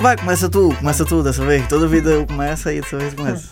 Vai, 0.00 0.16
começa 0.16 0.48
tu, 0.48 0.72
começa 0.78 1.04
tu 1.04 1.22
dessa 1.24 1.44
vez. 1.44 1.66
Toda 1.66 1.88
vida 1.88 2.10
eu 2.10 2.24
começo 2.24 2.68
aí, 2.68 2.80
dessa 2.80 2.96
vez 2.96 3.14
começa. 3.14 3.48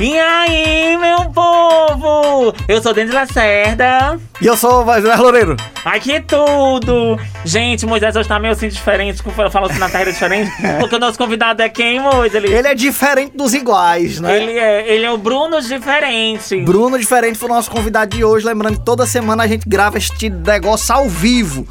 E 0.00 0.18
aí, 0.18 0.96
meu 0.98 1.30
povo? 1.30 2.52
Eu 2.68 2.82
sou 2.82 2.92
Denis 2.92 3.14
Lacerda. 3.14 4.18
E 4.42 4.46
eu 4.46 4.56
sou 4.56 4.82
o 4.82 4.84
Vasilé 4.84 5.14
Loureiro. 5.16 5.56
Ai, 5.84 6.00
que 6.00 6.20
tudo! 6.20 7.18
Gente, 7.44 7.86
Moisés 7.86 8.14
hoje 8.16 8.28
tá 8.28 8.38
meio 8.38 8.52
assim 8.52 8.68
diferente, 8.68 9.22
falo 9.22 9.66
assim 9.66 9.78
na 9.78 9.88
carreira 9.88 10.12
diferente, 10.12 10.50
porque 10.80 10.96
o 10.96 10.98
nosso 10.98 11.16
convidado 11.16 11.62
é 11.62 11.68
quem, 11.68 12.00
Moisés? 12.00 12.34
Ele, 12.34 12.52
Ele 12.52 12.68
é 12.68 12.74
diferente 12.74 13.34
dos 13.36 13.54
iguais, 13.54 14.20
né? 14.20 14.36
ele 14.36 14.58
é, 14.58 14.92
ele 14.92 15.04
é 15.04 15.10
o 15.10 15.16
Bruno 15.16 15.62
diferente. 15.62 16.60
Bruno 16.62 16.98
diferente 16.98 17.38
foi 17.38 17.48
o 17.48 17.54
nosso 17.54 17.70
convidado 17.70 18.14
de 18.14 18.24
hoje. 18.24 18.44
Lembrando 18.44 18.78
que 18.78 18.84
toda 18.84 19.06
semana 19.06 19.44
a 19.44 19.46
gente 19.46 19.66
grava 19.66 19.96
este 19.96 20.28
negócio 20.28 20.94
ao 20.94 21.08
vivo. 21.08 21.66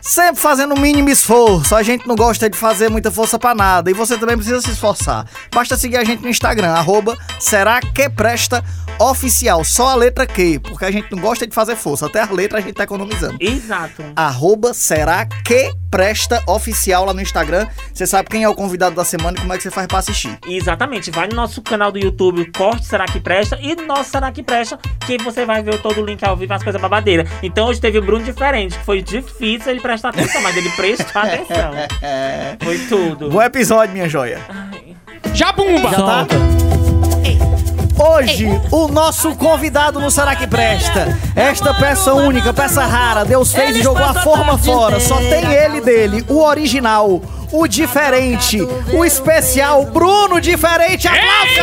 Sempre 0.00 0.40
fazendo 0.40 0.74
o 0.74 0.80
mínimo 0.80 1.08
esforço. 1.08 1.74
A 1.74 1.82
gente 1.82 2.06
não 2.06 2.16
gosta 2.16 2.48
de 2.48 2.56
fazer 2.56 2.88
muita 2.88 3.10
força 3.10 3.38
pra 3.38 3.54
nada. 3.54 3.90
E 3.90 3.94
você 3.94 4.16
também 4.16 4.36
precisa 4.36 4.60
se 4.60 4.70
esforçar. 4.70 5.26
Basta 5.52 5.76
seguir 5.76 5.96
a 5.96 6.04
gente 6.04 6.22
no 6.22 6.28
Instagram, 6.28 6.70
arroba 6.70 7.16
será 7.38 7.80
que 7.80 8.08
presta 8.08 8.64
oficial. 9.00 9.64
Só 9.64 9.88
a 9.88 9.94
letra 9.94 10.26
Q, 10.26 10.60
porque 10.60 10.84
a 10.84 10.90
gente 10.90 11.10
não 11.10 11.18
gosta 11.18 11.46
de 11.46 11.54
fazer 11.54 11.74
força. 11.74 12.06
Até 12.06 12.20
a 12.20 12.30
letra 12.30 12.58
a 12.58 12.60
gente 12.60 12.74
tá 12.74 12.84
economizando. 12.84 13.36
Exato. 13.40 14.04
Arroba 14.14 14.74
será 14.74 15.24
que 15.24 15.72
presta 15.90 16.42
oficial 16.46 17.04
lá 17.06 17.14
no 17.14 17.20
Instagram. 17.20 17.66
Você 17.92 18.06
sabe 18.06 18.28
quem 18.28 18.44
é 18.44 18.48
o 18.48 18.54
convidado 18.54 18.94
da 18.94 19.04
semana 19.04 19.36
e 19.36 19.40
como 19.40 19.52
é 19.52 19.56
que 19.56 19.62
você 19.62 19.70
faz 19.70 19.86
pra 19.86 19.98
assistir. 19.98 20.38
Exatamente, 20.46 21.10
vai 21.10 21.26
no 21.26 21.34
nosso 21.34 21.60
canal 21.62 21.90
do 21.90 21.98
YouTube, 21.98 22.50
Corte 22.52 22.86
Será 22.86 23.06
Que 23.06 23.18
Presta, 23.18 23.58
e 23.60 23.74
no 23.74 23.86
nosso 23.86 24.10
Será 24.10 24.30
Que 24.30 24.42
Presta, 24.42 24.78
que 25.06 25.18
você 25.18 25.44
vai 25.44 25.62
ver 25.62 25.80
todo 25.80 26.00
o 26.00 26.04
link 26.04 26.22
ao 26.24 26.36
vivo, 26.36 26.52
as 26.52 26.62
coisas 26.62 26.80
babadeiras. 26.80 27.28
Então 27.42 27.66
hoje 27.68 27.80
teve 27.80 27.98
o 27.98 28.02
Bruno 28.02 28.24
diferente, 28.24 28.78
que 28.78 28.84
foi 28.84 29.02
difícil 29.02 29.72
ele 29.72 29.80
prestar 29.80 30.10
atenção, 30.10 30.42
mas 30.42 30.56
ele 30.56 30.70
prestou 30.70 31.06
atenção. 31.22 31.72
Foi 32.62 32.78
tudo. 32.88 33.30
Bom 33.30 33.42
episódio, 33.42 33.92
minha 33.92 34.08
joia. 34.08 34.40
Jabumba! 35.34 35.90
Já 35.90 35.96
tá? 35.96 36.26
Hoje, 38.02 38.48
o 38.70 38.88
nosso 38.88 39.36
convidado 39.36 40.00
no 40.00 40.10
Será 40.10 40.34
Que 40.34 40.46
Presta. 40.46 41.18
Esta 41.36 41.74
peça 41.74 42.14
única, 42.14 42.50
peça 42.50 42.82
rara, 42.86 43.26
Deus 43.26 43.52
fez 43.52 43.76
e 43.76 43.82
jogou 43.82 44.02
a 44.02 44.14
forma 44.22 44.56
fora. 44.56 44.98
Só 44.98 45.16
tem 45.16 45.52
ele 45.52 45.82
dele, 45.82 46.24
o 46.26 46.42
original, 46.42 47.20
o 47.52 47.68
diferente, 47.68 48.58
o 48.94 49.04
especial, 49.04 49.84
Bruno 49.84 50.40
Diferente. 50.40 51.08
Aplausos! 51.08 51.58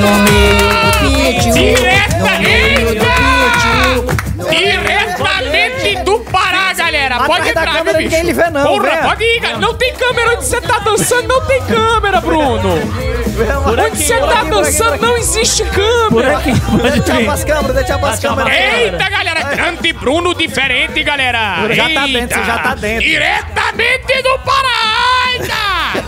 No 0.00 0.16
meio 0.24 0.72
do 0.92 1.10
pitio, 1.44 1.76
no 2.18 2.24
meio 2.40 2.94
do 2.94 3.04
pitio. 3.44 4.16
Diretamente 4.48 6.04
do 6.04 6.20
Pará, 6.20 6.72
galera! 6.86 7.14
Atrás 7.16 7.26
Pode 7.30 7.44
da 7.44 7.50
entrar, 7.50 7.66
câmera 7.78 7.98
meu 7.98 8.02
ninguém 8.02 8.20
bicho! 8.22 8.26
lhe 8.26 8.32
vê, 8.32 8.50
não, 8.50 8.66
Porra, 8.66 8.82
venha. 8.90 9.02
pode 9.02 9.24
ir, 9.24 9.40
cara! 9.40 9.56
Não 9.58 9.74
tem 9.74 9.94
câmera 9.94 10.30
onde 10.32 10.44
você 10.44 10.60
tá 10.60 10.78
dançando, 10.78 11.28
não 11.28 11.40
tem 11.46 11.62
câmera, 11.62 12.20
Bruno! 12.20 12.74
Onde 13.66 13.96
você 14.02 14.18
tá 14.18 14.44
dançando, 14.44 15.02
não 15.02 15.16
existe 15.18 15.64
câmera! 15.64 16.40
Deixa 16.40 17.20
pras 17.24 17.44
câmeras, 17.44 17.76
deixa 17.76 17.98
pras 17.98 18.20
câmeras. 18.20 18.52
Eita, 18.54 19.08
galera! 19.10 19.42
Grande 19.54 19.92
Bruno 19.92 20.34
diferente, 20.34 21.02
galera! 21.02 21.68
Já 21.72 21.88
tá 21.90 22.06
dentro, 22.06 22.38
você 22.38 22.44
já 22.44 22.58
tá 22.58 22.74
dentro. 22.74 23.02
Diretamente 23.04 24.22
do 24.22 24.38
Pará! 24.40 25.32
Eita! 25.32 26.06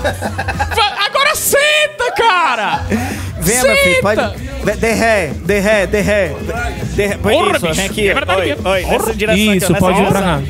Agora 1.06 1.34
senta, 1.34 2.12
cara! 2.16 2.82
Venha, 3.40 3.62
meu 3.62 3.76
filho, 3.76 4.00
pode. 4.02 4.20
Senta. 4.20 4.48
De, 4.64 4.76
de 4.76 4.92
ré, 4.92 5.30
de 5.34 5.58
ré, 5.60 5.86
de 5.86 6.00
ré. 6.00 6.34
De 6.82 7.06
ré. 7.06 7.16
Porra, 7.16 7.52
Isso, 7.52 7.60
bicho, 7.60 7.74
vem 7.74 7.86
aqui. 7.86 8.08
é 8.08 8.14
verdade 8.14 8.40
oi, 8.40 8.58
oi, 8.64 8.84
nessa 8.84 9.14
direção 9.14 9.42
aqui, 9.44 9.56
Isso, 9.56 9.72
nessa 9.72 9.86
pode 9.86 10.02
ir 10.02 10.06
pra 10.08 10.40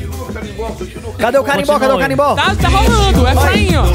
Cadê 1.17 1.37
o 1.39 1.43
carimbó? 1.43 1.79
Cadê 1.79 1.93
o 1.93 1.97
carimbó? 1.99 2.35
Tá, 2.35 2.55
tá 2.55 2.67
rolando, 2.69 3.27
é 3.27 3.31
Efraim, 3.31 3.75
ó. 3.75 3.85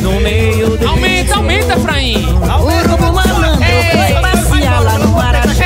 no 0.00 0.20
meio 0.20 0.76
do 0.76 0.88
Aumenta, 0.88 1.34
aumenta, 1.36 1.74
Efraim. 1.74 2.24
Urubu 2.26 3.12
malandro 3.12 3.58
foi 3.58 4.20
passear 4.20 4.82
lá 4.82 4.98
no 4.98 5.18
Araxá. 5.18 5.64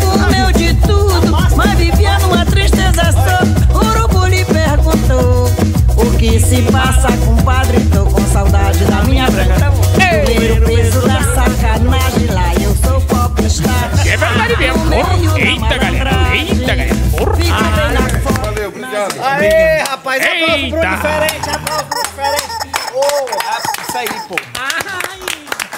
Comeu 0.00 0.52
de 0.52 0.74
tudo, 0.86 1.36
mas 1.56 1.78
vivia 1.78 2.18
numa 2.18 2.44
tristeza 2.44 3.12
só. 3.12 3.78
Urubu 3.78 4.26
lhe 4.26 4.44
perguntou 4.44 5.50
o 5.96 6.18
que 6.18 6.38
se 6.38 6.62
passa, 6.70 7.08
compadre. 7.24 7.80
Tô 7.86 8.04
com 8.04 8.20
saudade 8.26 8.84
da 8.84 9.02
minha 9.04 9.30
branca. 9.30 9.72
Primeiro 10.24 10.66
peso 10.66 11.00
da 11.06 11.22
sacanagem 11.22 12.26
lá, 12.32 12.52
eu 12.60 12.76
sou 12.84 13.00
pobre 13.02 13.46
está. 13.46 13.90
É 14.06 14.16
verdade 14.16 14.56
mesmo. 14.58 14.94
Eita, 15.38 15.78
galera. 15.78 15.87
Obrigado. 19.08 19.42
Aê, 19.42 19.78
rapaz, 19.82 20.22
aplauso 20.22 20.68
pro 20.70 20.80
diferente, 20.80 21.50
aplauso 21.50 21.84
pro 21.86 22.02
diferente. 22.02 22.68
Ô, 22.94 23.88
isso 23.88 23.98
aí, 23.98 24.08
pô. 24.28 24.36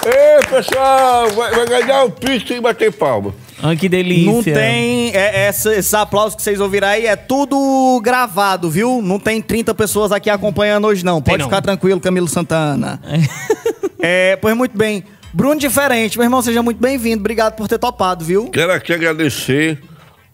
Ei, 0.03 0.43
pessoal, 0.49 1.29
vai, 1.29 1.51
vai 1.53 1.65
ganhar 1.67 2.03
o 2.05 2.09
piso 2.11 2.51
e 2.53 2.59
bater 2.59 2.91
palma. 2.91 3.35
Ai, 3.61 3.75
que 3.77 3.87
delícia. 3.87 4.31
Não 4.31 4.41
tem. 4.41 5.11
É, 5.15 5.45
essa- 5.45 5.75
esses 5.75 5.93
aplausos 5.93 6.33
que 6.35 6.41
vocês 6.41 6.59
ouviram 6.59 6.87
aí 6.87 7.05
é 7.05 7.15
tudo 7.15 8.01
gravado, 8.03 8.67
viu? 8.67 8.99
Não 9.03 9.19
tem 9.19 9.39
30 9.39 9.75
pessoas 9.75 10.11
aqui 10.11 10.27
acompanhando 10.31 10.87
hoje, 10.87 11.05
não. 11.05 11.21
Pode 11.21 11.37
não. 11.37 11.45
ficar 11.45 11.61
tranquilo, 11.61 11.99
Camilo 11.99 12.27
Santana. 12.27 12.99
é, 13.99 14.35
pois 14.37 14.55
muito 14.57 14.75
bem. 14.75 15.03
Bruno 15.33 15.59
Diferente, 15.59 16.17
meu 16.17 16.25
irmão, 16.25 16.41
seja 16.41 16.63
muito 16.63 16.81
bem-vindo. 16.81 17.19
Obrigado 17.19 17.53
por 17.55 17.67
ter 17.67 17.77
topado, 17.77 18.25
viu? 18.25 18.49
Quero 18.49 18.73
aqui 18.73 18.91
agradecer 18.93 19.79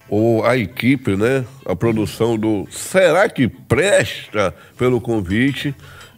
o, 0.10 0.44
a 0.44 0.58
equipe, 0.58 1.16
né? 1.16 1.46
A 1.66 1.76
produção 1.76 2.38
do 2.38 2.68
Será 2.72 3.30
que 3.30 3.48
Presta 3.48 4.54
pelo 4.78 5.02
convite. 5.02 5.76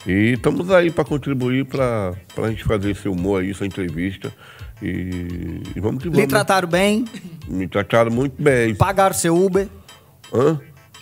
E 0.07 0.33
estamos 0.33 0.71
aí 0.71 0.89
para 0.91 1.03
contribuir 1.03 1.65
para 1.65 2.13
a 2.37 2.49
gente 2.49 2.63
fazer 2.63 2.91
esse 2.91 3.07
humor 3.09 3.41
aí, 3.41 3.51
essa 3.51 3.65
entrevista. 3.65 4.31
E, 4.81 5.61
e 5.75 5.79
vamos 5.79 6.01
que 6.03 6.09
vamos. 6.09 6.27
trataram 6.27 6.67
bem, 6.67 7.03
Me 7.47 7.67
trataram 7.67 8.09
muito 8.11 8.41
bem. 8.41 8.73
pagaram 8.75 9.13
seu 9.13 9.35
Uber. 9.35 9.67
Hã? 10.33 10.59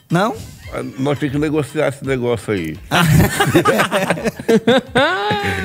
Não? 0.10 0.36
Ah, 0.74 0.84
Nós 1.00 1.18
temos 1.18 1.34
que 1.34 1.40
negociar 1.40 1.88
esse 1.88 2.06
negócio 2.06 2.54
aí. 2.54 2.78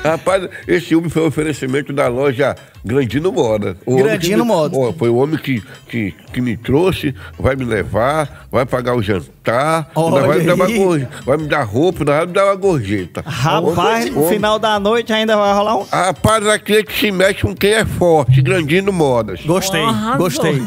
Rapaz, 0.05 0.49
esse 0.67 0.95
Uber 0.95 1.11
foi 1.11 1.23
um 1.23 1.27
oferecimento 1.27 1.93
da 1.93 2.09
loja 2.09 2.55
Grandino 2.85 3.33
Moda. 3.33 3.77
O 3.87 3.97
Grandino 3.97 4.43
que 4.45 4.51
me- 4.51 4.55
Moda. 4.55 4.77
Ó, 4.77 4.93
foi 4.93 5.09
o 5.09 5.17
homem 5.17 5.39
que, 5.39 5.63
que, 5.89 6.13
que 6.33 6.41
me 6.41 6.57
trouxe, 6.57 7.15
vai 7.39 7.57
me 7.57 7.65
levar, 7.65 8.47
vai 8.51 8.67
pagar 8.67 8.95
o 8.97 9.03
jantar, 9.03 9.91
vai, 9.95 10.39
me 10.41 10.79
gorje- 10.79 11.09
vai 11.25 11.37
me 11.37 11.47
dar 11.49 11.63
roupa, 11.65 12.05
vai 12.05 12.27
me 12.27 12.33
dar 12.33 12.47
uma 12.47 12.55
gorjeta. 12.55 13.23
Rapaz, 13.25 14.11
no 14.11 14.29
final 14.29 14.59
da 14.59 14.79
noite 14.79 15.13
ainda 15.13 15.37
vai 15.37 15.55
rolar 15.55 15.77
um. 15.79 15.85
Rapaz, 15.85 16.47
aqui 16.47 16.75
a 16.75 16.79
gente 16.79 16.93
se 16.99 17.11
mexe 17.11 17.43
com 17.43 17.55
quem 17.55 17.73
é 17.73 17.85
forte, 17.85 18.41
Grandino 18.43 18.93
Modas. 18.93 19.41
Gostei, 19.45 19.83
Arrasou. 19.83 20.19
gostei. 20.19 20.63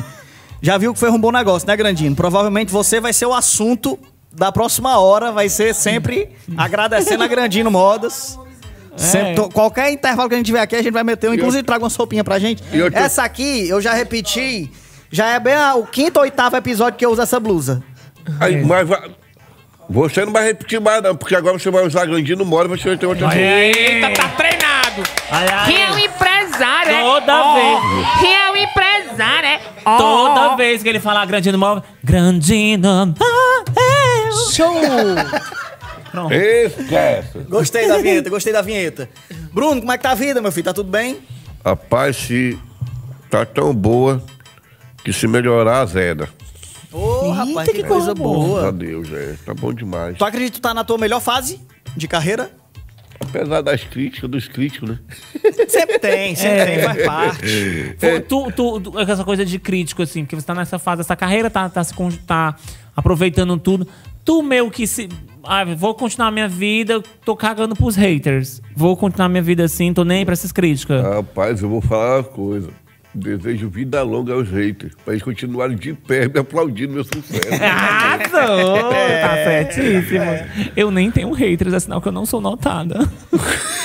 Já 0.62 0.78
viu 0.78 0.94
que 0.94 1.00
foi 1.00 1.12
um 1.12 1.19
bom 1.19 1.31
negócio, 1.31 1.67
né, 1.67 1.75
Grandino? 1.78 2.16
Provavelmente 2.16 2.72
você 2.72 3.00
vai 3.00 3.13
ser 3.13 3.25
o 3.28 3.34
assunto 3.34 4.00
da 4.35 4.51
próxima 4.51 4.97
hora, 5.00 5.31
vai 5.31 5.47
ser 5.50 5.73
sempre 5.73 6.29
agradecendo 6.57 7.23
a 7.23 7.28
Grandino 7.28 7.72
Modas. 7.72 8.38
To- 9.35 9.50
qualquer 9.50 9.91
intervalo 9.91 10.29
que 10.29 10.35
a 10.35 10.38
gente 10.38 10.46
tiver 10.47 10.62
aqui, 10.62 10.75
a 10.75 10.81
gente 10.81 10.94
vai 10.94 11.03
meter 11.03 11.29
um. 11.29 11.34
Inclusive, 11.34 11.63
traga 11.63 11.84
uma 11.84 11.90
sopinha 11.90 12.23
pra 12.23 12.40
gente. 12.40 12.63
Eu 12.72 12.90
Essa 12.94 13.23
aqui, 13.23 13.68
eu 13.68 13.81
já 13.81 13.94
repeti, 13.94 14.72
já 15.12 15.28
é 15.34 15.40
bem 15.40 15.53
a- 15.53 15.75
o 15.75 15.85
quinto 15.85 16.18
ou 16.18 16.23
oitavo 16.23 16.56
episódio 16.56 16.97
que 16.97 17.06
eu 17.06 17.12
uso 17.12 17.22
essa 17.22 17.40
blusa. 17.40 17.84
Aí, 18.40 18.63
mas 18.63 18.88
vai- 18.88 19.09
você 19.90 20.25
não 20.25 20.34
vai 20.34 20.46
repetir 20.46 20.79
mais, 20.79 21.01
não, 21.01 21.16
porque 21.16 21.35
agora 21.35 21.57
você 21.57 21.69
vai 21.69 21.85
usar 21.85 22.06
Grandino 22.06 22.46
Modas, 22.46 22.81
você 22.81 22.90
vai 22.90 22.97
ter 22.97 23.06
outra 23.06 23.35
Eita, 23.38 24.09
tá 24.12 24.29
treinado. 24.29 25.03
Ai, 25.29 25.47
ai. 25.51 25.66
Quem 25.66 25.84
é 25.84 25.91
o 25.91 25.97
empresário, 26.00 26.91
é? 26.91 27.01
Toda 27.01 27.35
Ó. 27.35 27.53
vez. 27.56 28.19
Quem 28.19 28.35
é 28.35 28.51
o 28.51 28.57
empresário, 28.57 29.47
é? 29.47 29.59
Ó. 29.85 29.97
Toda 29.97 30.56
vez 30.56 30.81
que 30.84 30.90
ele 30.90 31.00
falar 31.00 31.25
Grandino 31.25 31.57
Móvel, 31.57 31.84
Grandino 32.03 33.06
Móvel. 33.07 33.16
Show. 34.53 34.75
Esquece. 36.31 37.40
Gostei 37.49 37.87
da 37.87 37.97
vinheta, 37.97 38.29
gostei 38.29 38.53
da 38.53 38.61
vinheta. 38.61 39.09
Bruno, 39.52 39.82
como 39.82 39.91
é 39.91 39.97
que 39.97 40.03
tá 40.03 40.11
a 40.11 40.16
vida, 40.16 40.41
meu 40.41 40.52
filho? 40.52 40.64
Tá 40.66 40.73
tudo 40.73 40.90
bem? 40.90 41.20
Rapaz, 41.64 42.16
se 42.16 42.58
tá 43.29 43.46
tão 43.46 43.73
boa 43.73 44.23
que 45.03 45.11
se 45.11 45.28
melhorar, 45.28 45.82
azeda. 45.82 46.29
Ô, 46.96 47.32
rapaz, 47.32 47.70
que, 47.70 47.84
coisa 47.84 48.14
Graças 48.14 48.20
boa. 48.20 48.68
a 48.68 48.72
Deus, 48.72 49.12
é. 49.12 49.36
Tá 49.46 49.53
bom 49.53 49.74
demais. 49.74 50.18
Tu 50.18 50.24
acredita 50.26 50.52
que 50.53 50.59
tu 50.59 50.62
tá 50.62 50.74
na 50.74 50.84
tua 50.84 50.97
melhor 50.97 51.20
fase 51.20 51.59
de 51.96 52.08
carreira? 52.08 52.52
Apesar 53.20 53.62
das 53.62 53.84
críticas, 53.84 54.30
dos 54.30 54.47
críticos, 54.47 54.90
né? 54.90 55.00
Sempre 55.68 56.00
tem, 56.00 56.36
sempre 56.36 56.66
tem, 56.66 56.80
faz 56.84 57.06
parte. 57.06 57.96
Foi- 57.97 58.20
Tu, 58.22 58.52
tu, 58.52 58.80
tu- 58.82 59.00
essa 59.00 59.24
coisa 59.24 59.46
de 59.46 59.58
crítico, 59.58 60.02
assim, 60.03 60.24
porque 60.24 60.36
você 60.36 60.46
tá 60.46 60.53
nessa 60.53 60.78
fase, 60.78 61.02
essa 61.02 61.16
carreira, 61.16 61.50
tá, 61.50 61.68
tá, 61.70 61.84
se, 61.84 61.94
tá 62.28 62.56
aproveitando 62.96 63.58
tudo. 63.58 63.88
Tu 64.24 64.42
meio 64.44 64.70
que 64.70 64.86
se. 64.86 65.08
Ah, 65.44 65.64
vou 65.64 65.94
continuar 65.96 66.30
minha 66.32 66.47
vida, 66.47 67.02
tô 67.24 67.36
cagando 67.36 67.76
pros 67.76 67.96
haters. 67.96 68.62
Vou 68.76 68.97
continuar 68.97 69.30
minha 69.30 69.44
vida 69.44 69.64
assim, 69.64 69.94
tô 69.94 70.03
nem 70.03 70.26
pra 70.26 70.34
essas 70.34 70.52
críticas. 70.52 71.02
Rapaz, 71.03 71.62
eu 71.62 71.70
vou 71.70 71.82
falar 71.82 72.18
uma 72.18 72.24
coisa. 72.24 72.70
Desejo 73.16 73.70
vida 73.70 74.03
longa 74.03 74.34
aos 74.34 74.50
haters, 74.50 74.94
para 75.06 75.14
eles 75.14 75.23
continuarem 75.23 75.78
de 75.78 75.94
pé 75.94 76.28
me 76.28 76.38
aplaudindo 76.40 76.94
meu 76.96 77.03
sucesso. 77.06 77.47
Arrasou! 77.64 78.90
Tá 78.90 79.35
certíssimo. 79.46 80.26
Eu 80.76 80.91
nem 80.91 81.09
tenho 81.09 81.32
haters, 81.32 81.73
é 81.73 81.79
sinal 81.79 82.02
que 82.02 82.09
eu 82.09 82.12
não 82.12 82.26
sou 82.26 82.41
notada. 82.41 83.00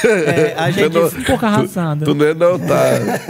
É, 0.05 0.55
a 0.59 0.71
gente. 0.73 0.93
não- 0.94 1.06
Um 1.06 1.23
pouco 1.25 1.47
arrasada. 1.47 2.05
Tu 2.05 2.15
não 2.15 2.27
é 2.27 2.35
notada. 2.35 3.21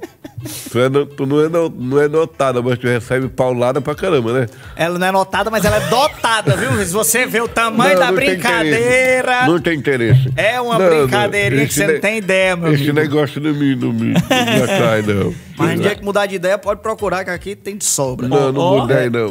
tu, 0.70 0.78
é 0.78 0.88
tu 1.16 1.26
não, 1.26 1.40
é 1.44 1.48
não 1.48 2.00
é 2.00 2.08
notada, 2.08 2.62
mas 2.62 2.78
tu 2.78 2.86
recebe 2.86 3.28
paulada 3.28 3.80
pra 3.80 3.94
caramba, 3.94 4.32
né? 4.40 4.46
Ela 4.76 4.98
não 4.98 5.06
é 5.06 5.12
notada, 5.12 5.50
mas 5.50 5.64
ela 5.64 5.76
é 5.76 5.88
dotada, 5.88 6.56
viu? 6.56 6.72
Se 6.84 6.92
você 6.92 7.26
vê 7.26 7.40
o 7.40 7.48
tamanho 7.48 7.94
Não, 7.94 8.00
da 8.00 8.10
não 8.12 8.18
tem 8.18 8.30
brincadeira. 8.30 8.78
interesse. 8.78 9.48
Não 9.50 9.60
tem 9.60 9.78
interesse. 9.78 10.32
É 10.36 10.60
uma 10.60 10.78
Não, 10.78 10.90
não, 10.90 10.98
brincadeirinha 11.06 11.66
que 11.66 11.74
você 11.74 11.86
não 11.86 11.94
ne- 11.94 12.00
tem 12.00 12.18
ideia, 12.18 12.56
meu 12.56 12.72
Esse 12.72 12.82
amigo. 12.84 13.00
negócio 13.00 13.40
não 13.40 13.52
me, 13.54 13.76
não 13.76 13.92
me, 13.92 14.12
não 14.12 14.12
me 14.12 14.16
atrai, 14.64 15.02
não. 15.02 15.34
Mas 15.56 15.76
no 15.76 15.82
dia 15.82 15.94
que 15.94 16.04
mudar 16.04 16.26
de 16.26 16.36
ideia, 16.36 16.56
pode 16.56 16.80
procurar, 16.80 17.24
que 17.24 17.30
aqui 17.30 17.54
tem 17.54 17.76
de 17.76 17.84
sobra. 17.84 18.26
Não, 18.26 18.50
não 18.52 18.60
Ó, 18.62 18.78
mudei, 18.80 19.10
não. 19.10 19.28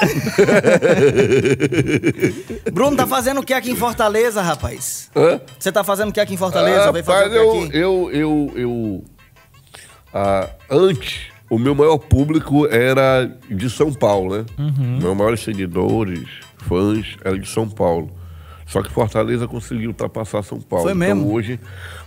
Bruno, 2.72 2.96
tá 2.96 3.06
fazendo 3.06 3.40
o 3.40 3.44
que 3.44 3.52
aqui 3.52 3.70
em 3.70 3.76
Fortaleza, 3.76 4.40
rapaz? 4.42 5.10
Hã? 5.14 5.40
Você 5.58 5.70
tá 5.72 5.84
fazendo 5.84 6.10
o 6.10 6.12
que 6.12 6.20
aqui 6.20 6.34
em 6.34 6.36
Fortaleza? 6.36 6.86
Fazer 6.92 7.00
Rapaz, 7.00 7.32
eu, 7.34 7.68
eu, 7.72 8.10
eu, 8.12 8.52
eu 8.56 9.04
ah, 10.12 10.48
antes, 10.68 11.30
o 11.48 11.58
meu 11.58 11.74
maior 11.74 11.98
público 11.98 12.66
era 12.66 13.30
de 13.48 13.68
São 13.68 13.92
Paulo, 13.92 14.36
né? 14.36 14.46
Uhum. 14.58 14.98
Meus 15.00 15.16
maiores 15.16 15.40
seguidores, 15.40 16.28
fãs, 16.58 17.16
era 17.24 17.38
de 17.38 17.48
São 17.48 17.68
Paulo. 17.68 18.10
Só 18.66 18.82
que 18.82 18.90
Fortaleza 18.90 19.48
conseguiu 19.48 19.90
ultrapassar 19.90 20.42
São 20.44 20.60
Paulo. 20.60 20.84
Foi 20.84 20.94
mesmo? 20.94 21.22
Então 21.22 21.34
hoje, 21.34 21.60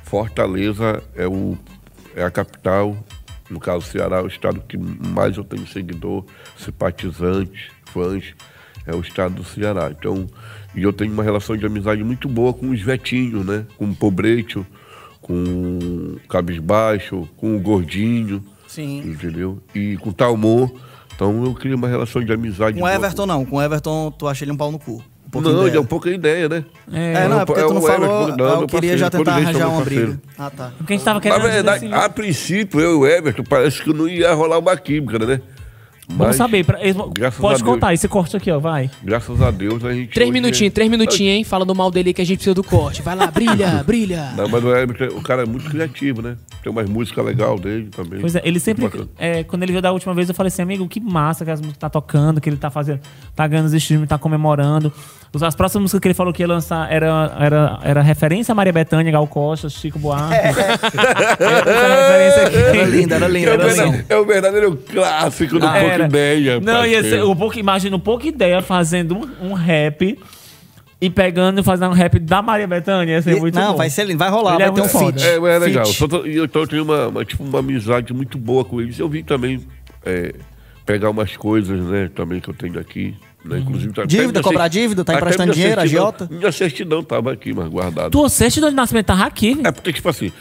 Fortaleza 0.03 1.03
é, 1.13 1.27
o, 1.27 1.57
é 2.15 2.23
a 2.23 2.31
capital, 2.31 2.95
no 3.49 3.59
caso 3.59 3.85
Ceará, 3.85 4.19
é 4.19 4.21
o 4.21 4.27
estado 4.27 4.61
que 4.61 4.77
mais 4.77 5.35
eu 5.35 5.43
tenho 5.43 5.67
seguidor, 5.67 6.23
simpatizantes, 6.57 7.69
fãs, 7.85 8.33
é 8.87 8.95
o 8.95 9.01
estado 9.01 9.35
do 9.35 9.43
Ceará. 9.43 9.91
Então, 9.91 10.25
e 10.73 10.83
eu 10.83 10.93
tenho 10.93 11.11
uma 11.11 11.23
relação 11.23 11.57
de 11.57 11.65
amizade 11.65 12.01
muito 12.01 12.29
boa 12.29 12.53
com 12.53 12.69
os 12.69 12.81
Vetinhos, 12.81 13.45
né? 13.45 13.65
Com 13.77 13.85
o 13.85 13.95
Pobrecho, 13.95 14.65
com 15.23 15.33
o 15.33 16.19
Cabisbaixo, 16.29 17.27
com 17.37 17.55
o 17.55 17.59
Gordinho. 17.59 18.43
Sim. 18.67 18.99
Entendeu? 18.99 19.59
E 19.73 19.97
com 19.97 20.09
o 20.09 20.13
Talmon. 20.13 20.67
Então 21.15 21.43
eu 21.45 21.53
criei 21.53 21.75
uma 21.75 21.87
relação 21.87 22.23
de 22.23 22.31
amizade. 22.31 22.77
Com 22.77 22.85
o 22.85 22.89
Everton, 22.89 23.25
não. 23.25 23.45
Com 23.45 23.55
o 23.57 23.61
Everton, 23.61 24.11
tu 24.11 24.27
acha 24.27 24.43
ele 24.43 24.51
um 24.51 24.57
pau 24.57 24.71
no 24.71 24.77
cu. 24.79 25.03
Um 25.35 25.41
Não, 25.41 25.63
dela. 25.63 25.77
é 25.77 25.79
um 25.79 25.85
pouco 25.85 26.07
a 26.07 26.11
ideia, 26.11 26.47
né? 26.47 26.63
É, 26.91 27.27
não, 27.27 27.41
é 27.41 27.45
porque 27.45 27.59
É 27.61 27.65
tu 27.65 27.73
não 27.73 27.81
o 27.81 27.87
Everton, 27.87 28.05
falou. 28.07 28.37
não, 28.37 28.61
eu 28.61 28.67
queria 28.67 28.67
parceiro, 28.67 28.97
já 28.99 29.09
tentar 29.09 29.31
arranjar 29.35 29.67
uma 29.67 29.81
briga. 29.81 30.21
Ah, 30.37 30.51
tá. 30.51 30.71
Porque 30.77 30.93
a 30.93 30.95
gente 30.95 31.05
tava 31.05 31.15
Na 31.15 31.21
querendo 31.21 31.39
dizer 31.39 31.51
verdade, 31.53 31.85
assim, 31.87 31.93
a 31.95 32.07
princípio, 32.09 32.79
eu 32.79 32.91
e 32.91 32.95
o 32.97 33.07
Everton, 33.07 33.43
parece 33.43 33.81
que 33.81 33.91
não 33.91 34.07
ia 34.07 34.31
rolar 34.33 34.59
uma 34.59 34.77
química, 34.77 35.17
né? 35.17 35.41
Vamos 36.07 36.27
Mas, 36.27 36.35
saber. 36.35 36.65
pra- 36.65 36.77
pode 36.77 37.13
Deus. 37.13 37.61
contar 37.61 37.93
esse 37.93 38.07
corte 38.09 38.35
aqui, 38.35 38.51
ó, 38.51 38.59
vai. 38.59 38.89
Graças 39.01 39.41
a 39.41 39.49
Deus 39.51 39.83
a 39.85 39.93
gente. 39.93 40.09
Três 40.13 40.29
minutinhos, 40.29 40.73
três 40.73 40.89
minutinhos, 40.89 41.37
hein? 41.37 41.43
Falando 41.43 41.73
mal 41.73 41.89
dele 41.89 42.13
que 42.13 42.21
a 42.21 42.25
gente 42.25 42.37
precisa 42.37 42.53
do 42.53 42.63
corte. 42.63 43.01
Vai 43.01 43.15
lá, 43.15 43.27
brilha, 43.27 43.81
brilha. 43.87 44.31
Não, 44.35 44.47
mas 44.49 44.63
o 44.63 44.75
Everton, 44.75 45.17
o 45.17 45.21
cara 45.21 45.43
é 45.43 45.45
muito 45.45 45.69
criativo, 45.69 46.21
né? 46.21 46.35
Tem 46.61 46.71
umas 46.71 46.89
músicas 46.89 47.25
legais 47.25 47.59
dele 47.61 47.89
também. 47.89 48.19
Pois 48.19 48.35
é, 48.35 48.41
ele 48.43 48.59
sempre. 48.59 48.89
É, 49.17 49.43
quando 49.43 49.63
ele 49.63 49.71
veio 49.71 49.81
da 49.81 49.91
última 49.91 50.13
vez, 50.13 50.27
eu 50.27 50.35
falei 50.35 50.49
assim, 50.49 50.61
amigo, 50.61 50.87
que 50.87 50.99
massa 50.99 51.45
que 51.45 51.51
as 51.51 51.59
músicas 51.61 51.79
tá 51.79 51.89
tocando, 51.89 52.41
que 52.41 52.49
ele 52.49 52.57
tá 52.57 52.69
fazendo, 52.69 52.99
tá 53.35 53.47
ganhando 53.47 53.67
os 53.67 53.73
streams, 53.73 54.07
tá 54.07 54.17
comemorando. 54.17 54.91
As 55.41 55.55
próximas 55.55 55.81
músicas 55.83 55.99
que 55.99 56.07
ele 56.09 56.13
falou 56.13 56.31
que 56.31 56.43
ia 56.43 56.47
lançar 56.47 56.91
era, 56.91 57.35
era, 57.39 57.79
era 57.81 58.01
referência 58.03 58.51
a 58.51 58.55
Maria 58.55 58.71
Bethânia, 58.71 59.11
Gal 59.11 59.25
Costa, 59.27 59.67
Chico 59.67 59.97
Buarque. 59.97 60.33
Era 60.35 60.49
essa 61.39 61.95
referência 61.95 62.43
aqui. 62.47 62.77
Era 62.77 62.85
linda, 62.87 63.15
era 63.15 63.27
linda, 63.27 63.49
É 63.49 63.51
o, 63.51 63.53
era 63.53 63.63
linda. 63.63 63.73
verdadeiro, 63.83 64.05
é 64.09 64.15
o 64.17 64.25
verdadeiro 64.25 64.77
clássico 64.91 65.59
do 65.59 65.65
Ah, 65.65 65.71
Pouca 65.71 65.85
era. 65.93 66.05
Ideia. 66.05 66.59
Não, 66.59 66.85
ia 66.85 67.01
ser, 67.03 67.23
o 67.23 67.35
pouco, 67.35 67.57
imagina 67.57 67.95
um 67.95 67.99
pouco 67.99 68.27
ideia 68.27 68.61
fazendo 68.61 69.17
um, 69.41 69.49
um 69.49 69.53
rap 69.53 70.19
e 71.01 71.09
pegando 71.09 71.59
e 71.59 71.63
fazendo 71.63 71.89
um 71.89 71.95
rap 71.95 72.19
da 72.19 72.41
Maria 72.41 72.67
Bethânia. 72.67 73.13
Ia 73.13 73.21
ser 73.21 73.37
E- 73.37 73.39
muito 73.39 73.55
não, 73.55 73.71
bom. 73.71 73.77
vai 73.77 73.89
ser 73.89 74.05
lindo. 74.05 74.19
Vai 74.19 74.29
rolar, 74.29 74.51
Ele 74.55 74.59
vai 74.65 74.69
é 74.69 74.71
ter 74.71 74.81
um 74.81 74.87
foda. 74.87 75.19
feat. 75.19 75.27
É, 75.29 75.35
é 75.35 75.57
legal. 75.59 75.85
Feat. 75.85 75.97
Só 75.97 76.07
tô- 76.07 76.25
e 76.27 76.35
eu, 76.35 76.45
então 76.45 76.61
eu 76.61 76.67
tenho 76.67 76.83
uma, 76.83 77.07
uma, 77.07 77.25
tipo, 77.25 77.43
uma 77.43 77.59
amizade 77.59 78.13
muito 78.13 78.37
boa 78.37 78.63
com 78.63 78.79
eles. 78.79 78.99
Eu 78.99 79.09
vim 79.09 79.23
também 79.23 79.65
é, 80.05 80.33
pegar 80.85 81.09
umas 81.09 81.35
coisas, 81.35 81.79
né, 81.85 82.09
também 82.13 82.39
que 82.39 82.49
eu 82.49 82.53
tenho 82.53 82.79
aqui. 82.79 83.15
Né? 83.45 83.59
Inclusive, 83.59 83.91
até 83.91 84.05
Dívida, 84.05 84.41
cobrar 84.41 84.67
dívida? 84.69 85.03
Tá 85.03 85.15
emprestando 85.15 85.51
dinheiro, 85.53 85.81
certidão- 85.81 86.07
agiota? 86.07 86.29
Minha 86.31 86.51
certidão 86.51 87.03
tava 87.03 87.33
aqui, 87.33 87.53
mas 87.53 87.67
guardada. 87.67 88.09
Tua 88.09 88.29
certidão 88.29 88.69
de 88.69 88.75
nascimento 88.75 89.05
tava 89.07 89.25
aqui. 89.25 89.59
É 89.65 89.71
porque, 89.71 89.91
tipo 89.91 90.07
assim. 90.07 90.31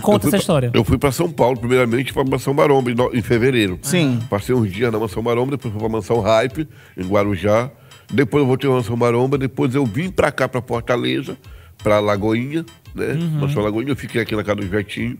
Conta 0.00 0.24
essa 0.26 0.30
pra- 0.30 0.38
história. 0.38 0.70
Eu 0.72 0.84
fui 0.84 0.96
pra 0.96 1.12
São 1.12 1.30
Paulo, 1.30 1.58
primeiramente, 1.58 2.12
pra 2.14 2.24
Mansão 2.24 2.54
Maromba, 2.54 2.90
em, 2.90 2.94
no- 2.94 3.14
em 3.14 3.20
fevereiro. 3.22 3.78
Sim. 3.82 4.18
Passei 4.30 4.54
uns 4.54 4.72
dias 4.72 4.90
na 4.90 4.98
Mansão 4.98 5.22
Maromba, 5.22 5.52
depois 5.52 5.72
fui 5.72 5.80
pra 5.80 5.88
Mansão 5.90 6.20
Hype, 6.20 6.66
em 6.96 7.06
Guarujá. 7.06 7.70
Depois 8.10 8.42
eu 8.42 8.46
voltei 8.46 8.68
pra 8.70 8.78
Mansão 8.78 8.96
Maromba, 8.96 9.36
depois 9.38 9.74
eu 9.74 9.84
vim 9.84 10.10
pra 10.10 10.32
cá, 10.32 10.48
pra 10.48 10.62
Fortaleza, 10.62 11.36
pra 11.82 12.00
Lagoinha, 12.00 12.64
né? 12.94 13.12
Uhum. 13.14 13.40
Mansão 13.40 13.62
Lagoinha, 13.62 13.90
eu 13.92 13.96
fiquei 13.96 14.20
aqui 14.22 14.34
na 14.34 14.42
casa 14.44 14.56
do 14.56 14.66
Vetinho 14.66 15.18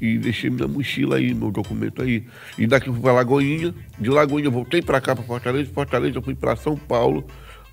e, 0.00 0.18
deixei 0.18 0.50
minha 0.50 0.68
mochila 0.68 1.16
aí, 1.16 1.34
meu 1.34 1.50
documento 1.50 2.02
aí. 2.02 2.24
E 2.58 2.66
daqui 2.66 2.88
eu 2.88 2.92
fui 2.92 3.02
pra 3.02 3.12
Lagoinha, 3.12 3.74
de 3.98 4.10
Lagoinha 4.10 4.46
eu 4.48 4.52
voltei 4.52 4.80
pra 4.82 5.00
cá, 5.00 5.14
pra 5.14 5.24
Fortaleza, 5.24 5.64
de 5.64 5.70
Fortaleza 5.72 6.18
eu 6.18 6.22
fui 6.22 6.34
pra 6.34 6.56
São 6.56 6.76
Paulo. 6.76 7.24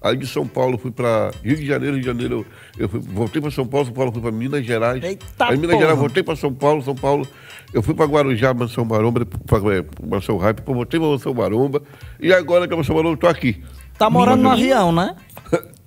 Aí 0.04 0.18
de 0.18 0.26
São 0.26 0.48
Paulo 0.48 0.74
eu 0.74 0.78
fui 0.80 0.90
pra 0.90 1.30
Rio 1.44 1.56
de 1.58 1.66
Janeiro, 1.66 1.94
Rio 1.94 2.02
de 2.02 2.08
Janeiro 2.08 2.34
eu, 2.80 2.84
eu 2.86 2.90
fui- 2.90 3.00
voltei 3.02 3.40
pra 3.40 3.52
São 3.52 3.68
Paulo, 3.68 3.86
São 3.86 3.94
Paulo 3.94 4.12
fui 4.12 4.22
pra 4.22 4.32
Minas 4.32 4.66
Gerais. 4.66 5.04
Eita 5.04 5.46
aí 5.46 5.52
Minas 5.56 5.70
porra. 5.70 5.82
Gerais 5.82 6.00
voltei 6.00 6.24
pra 6.24 6.36
São 6.36 6.52
Paulo, 6.54 6.82
São 6.82 6.96
Paulo. 6.96 7.28
Eu 7.72 7.84
fui 7.84 7.94
pra 7.94 8.06
Guarujá, 8.06 8.52
Mansão 8.54 8.84
Maromba, 8.84 9.26
pra 9.26 9.58
é, 9.76 9.86
Mansão 10.06 10.38
Hype, 10.38 10.62
voltei 10.66 11.00
pra 11.00 11.08
Mansão 11.10 11.34
Maromba. 11.36 11.84
E 12.20 12.34
agora 12.34 12.68
que 12.68 12.74
é 12.74 12.78
Mansão 12.78 12.96
Maromba, 12.96 13.14
eu 13.14 13.18
tô 13.18 13.28
aqui. 13.28 13.62
Tá 13.98 14.10
morando 14.10 14.42
no 14.42 14.50
avião, 14.50 14.92
né? 14.92 15.16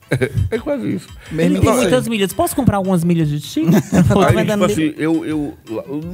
É 0.51 0.59
quase 0.59 0.95
isso. 0.95 1.09
Ele 1.33 1.59
tem 1.59 1.69
Não, 1.69 1.77
muitas 1.77 2.09
milhas. 2.09 2.33
Posso 2.33 2.55
comprar 2.55 2.77
algumas 2.77 3.05
milhas 3.05 3.29
de 3.29 3.41
ti? 3.41 3.63
Aí, 3.65 4.47
tipo 4.47 4.65
assim, 4.65 4.95
eu, 4.97 5.25
eu, 5.25 5.55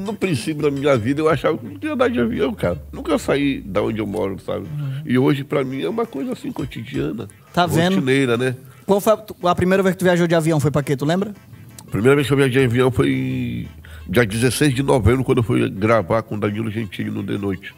no 0.04 0.14
princípio 0.14 0.62
da 0.62 0.70
minha 0.70 0.96
vida, 0.96 1.20
eu 1.20 1.28
achava 1.28 1.56
que 1.58 1.66
não 1.66 1.78
tinha 1.78 1.92
andar 1.92 2.08
de 2.08 2.20
avião, 2.20 2.52
cara. 2.54 2.82
Nunca 2.92 3.18
saí 3.18 3.60
da 3.60 3.82
onde 3.82 3.98
eu 3.98 4.06
moro, 4.06 4.38
sabe? 4.44 4.66
E 5.04 5.18
hoje, 5.18 5.44
pra 5.44 5.64
mim, 5.64 5.82
é 5.82 5.88
uma 5.88 6.06
coisa 6.06 6.32
assim, 6.32 6.52
cotidiana. 6.52 7.28
Tá 7.52 7.66
vendo? 7.66 7.94
Rotineira, 7.94 8.36
né? 8.36 8.54
Qual 8.86 9.00
foi 9.00 9.12
a, 9.12 9.50
a 9.50 9.54
primeira 9.54 9.82
vez 9.82 9.94
que 9.94 10.00
tu 10.00 10.04
viajou 10.04 10.26
de 10.26 10.34
avião? 10.34 10.58
Foi 10.58 10.70
pra 10.70 10.82
quê? 10.82 10.96
Tu 10.96 11.04
lembra? 11.04 11.34
A 11.86 11.90
primeira 11.90 12.14
vez 12.14 12.26
que 12.26 12.32
eu 12.32 12.36
viajei 12.36 12.62
de 12.62 12.66
avião 12.66 12.90
foi 12.90 13.68
dia 14.08 14.26
16 14.26 14.74
de 14.74 14.82
novembro, 14.82 15.24
quando 15.24 15.38
eu 15.38 15.44
fui 15.44 15.68
gravar 15.70 16.22
com 16.22 16.34
o 16.34 16.40
Danilo 16.40 16.70
Gentili 16.70 17.10
no 17.10 17.22
The 17.22 17.38
Noite. 17.38 17.74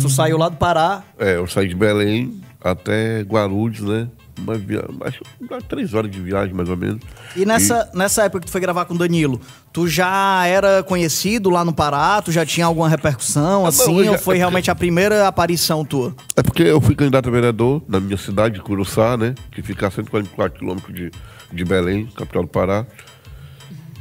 Tu 0.00 0.08
saiu 0.08 0.38
lá 0.38 0.48
do 0.48 0.56
Pará. 0.56 1.02
É, 1.18 1.36
eu 1.36 1.46
saí 1.46 1.68
de 1.68 1.74
Belém 1.74 2.40
até 2.62 3.22
Guarulhos, 3.22 3.80
né? 3.80 4.08
Uma 4.38 4.54
via... 4.56 4.84
Acho 5.02 5.22
dá 5.48 5.60
três 5.60 5.92
horas 5.94 6.10
de 6.10 6.18
viagem, 6.20 6.54
mais 6.54 6.68
ou 6.68 6.76
menos. 6.76 7.02
E 7.36 7.44
nessa, 7.44 7.90
nessa 7.94 8.24
época 8.24 8.40
que 8.40 8.46
tu 8.46 8.50
foi 8.52 8.60
gravar 8.60 8.84
com 8.86 8.94
o 8.94 8.98
Danilo, 8.98 9.40
tu 9.72 9.86
já 9.86 10.44
era 10.46 10.82
conhecido 10.82 11.50
lá 11.50 11.64
no 11.64 11.72
Pará? 11.72 12.20
Tu 12.22 12.32
já 12.32 12.44
tinha 12.46 12.66
alguma 12.66 12.88
repercussão, 12.88 13.60
não, 13.62 13.66
assim? 13.66 14.04
já- 14.04 14.12
ou 14.12 14.18
foi 14.18 14.36
realmente 14.38 14.70
a 14.70 14.74
primeira 14.74 15.28
aparição 15.28 15.84
tua? 15.84 16.14
É 16.34 16.42
porque 16.42 16.62
eu 16.62 16.80
fui 16.80 16.94
candidato 16.94 17.28
a 17.28 17.32
vereador 17.32 17.82
na 17.86 18.00
minha 18.00 18.16
cidade, 18.16 18.60
Curuçá, 18.60 19.16
né? 19.16 19.34
Que 19.50 19.62
fica 19.62 19.86
a 19.86 19.90
144 19.90 20.58
quilômetros 20.58 20.94
de, 20.94 21.10
de 21.52 21.64
Belém, 21.64 22.06
capital 22.16 22.42
do 22.42 22.48
Pará. 22.48 22.86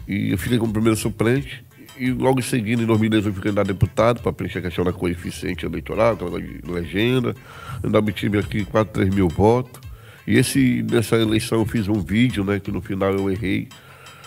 E 0.08 0.32
eu 0.32 0.38
fiquei 0.38 0.58
como 0.58 0.72
primeiro 0.74 0.98
suplente. 0.98 1.64
E 1.98 2.10
logo 2.12 2.40
em 2.40 2.44
seguida, 2.44 2.82
em 2.82 2.86
2010, 2.86 3.26
eu 3.28 3.34
fui 3.34 3.44
candidato 3.44 3.66
a 3.70 3.74
deputado 3.74 4.22
para 4.22 4.34
preencher 4.34 4.60
a 4.60 4.62
questão 4.64 4.84
da 4.84 4.92
coeficiente 4.92 5.66
eleitoral, 5.66 6.14
aquela 6.14 6.42
de 6.42 6.60
legenda. 6.66 7.36
Ainda 7.84 8.00
obtive 8.00 8.40
aqui 8.40 8.66
quase 8.66 8.90
3 8.90 9.14
mil 9.14 9.28
votos. 9.28 9.80
E 10.28 10.38
esse, 10.38 10.84
nessa 10.90 11.16
eleição 11.16 11.60
eu 11.60 11.66
fiz 11.66 11.88
um 11.88 12.02
vídeo, 12.02 12.44
né? 12.44 12.60
Que 12.60 12.72
no 12.72 12.82
final 12.82 13.14
eu 13.14 13.30
errei. 13.30 13.68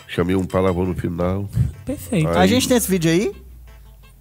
Chamei 0.08 0.36
um 0.36 0.44
palavrão 0.44 0.86
no 0.86 0.94
final. 0.94 1.48
Perfeito. 1.84 2.28
A 2.28 2.46
gente 2.46 2.68
tem 2.68 2.76
esse 2.76 2.90
vídeo 2.90 3.10
aí? 3.10 3.32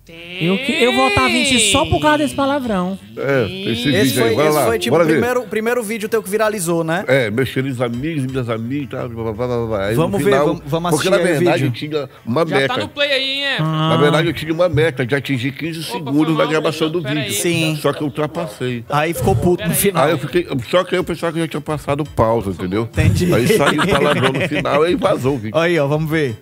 Eu, 0.05 0.57
que- 0.57 0.73
eu 0.83 0.91
votava 0.93 1.29
em 1.29 1.45
ti 1.45 1.71
só 1.71 1.85
por 1.85 2.01
causa 2.01 2.17
desse 2.17 2.35
palavrão. 2.35 2.99
É, 3.15 3.43
esse, 3.45 3.69
Esse 3.69 3.91
vídeo 3.91 4.13
foi, 4.19 4.29
aí, 4.29 4.35
bora 4.35 4.47
esse 4.49 4.57
lá. 4.57 4.65
foi 4.65 4.79
tipo 4.79 4.91
bora 4.91 5.03
o 5.03 5.07
ver. 5.07 5.13
primeiro, 5.13 5.43
primeiro 5.43 5.81
vídeo 5.83 6.09
teu 6.09 6.21
que 6.21 6.29
viralizou, 6.29 6.83
né? 6.83 7.05
É, 7.07 7.31
meus 7.31 7.49
queridos 7.49 7.79
amigos, 7.79 8.25
minhas 8.25 8.49
amigas, 8.49 8.89
tá, 8.89 9.07
blá, 9.07 9.23
blá, 9.23 9.33
blá, 9.33 9.47
blá, 9.47 9.65
blá. 9.67 9.85
Aí, 9.85 9.95
no 9.95 10.01
Vamos 10.01 10.21
ver, 10.21 10.31
vamos- 10.31 10.61
vamos 10.65 10.91
Porque 10.91 11.07
assistir 11.07 11.09
na 11.09 11.15
aí 11.15 11.23
o 11.23 11.39
verdade 11.39 11.63
eu 11.63 11.71
tinha 11.71 12.09
uma 12.25 12.45
Já 12.45 12.55
meta. 12.57 12.73
tá 12.73 12.79
no 12.81 12.89
play 12.89 13.11
aí, 13.13 13.43
hein? 13.45 13.59
Na 13.61 13.95
verdade 13.95 14.27
eu 14.27 14.33
tinha 14.33 14.51
uma 14.53 14.67
meta 14.67 15.05
de 15.05 15.15
atingir 15.15 15.53
15 15.53 15.81
foi 15.83 15.99
segundos 15.99 16.35
mal, 16.35 16.45
na 16.45 16.51
gravação 16.51 16.89
do 16.89 17.01
pera 17.01 17.13
vídeo. 17.15 17.27
aí. 17.27 17.33
Sim. 17.33 17.77
Só 17.81 17.93
que 17.93 18.01
eu 18.01 18.07
ultrapassei. 18.07 18.83
Aí 18.89 19.13
ficou 19.13 19.33
puto 19.37 19.65
no 19.65 19.73
final. 19.73 20.03
Aí 20.03 20.11
eu 20.11 20.17
fiquei. 20.17 20.45
Só 20.69 20.83
que 20.83 20.95
aí 20.95 20.99
eu 20.99 21.03
pensava 21.05 21.31
que 21.31 21.39
eu 21.39 21.43
já 21.43 21.47
tinha 21.47 21.61
passado 21.61 22.03
pausa, 22.03 22.49
entendeu? 22.51 22.83
Entendi. 22.91 23.33
Aí 23.33 23.47
saiu 23.47 23.81
o 23.81 23.87
palavrão 23.87 24.33
no 24.33 24.41
final 24.49 24.85
e 24.85 24.95
vazou 24.95 25.35
o 25.35 25.37
vídeo. 25.37 25.57
Aí, 25.57 25.79
ó, 25.79 25.87
vamos 25.87 26.09
ver. 26.11 26.39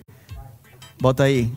Bota 1.00 1.24
aí. 1.24 1.48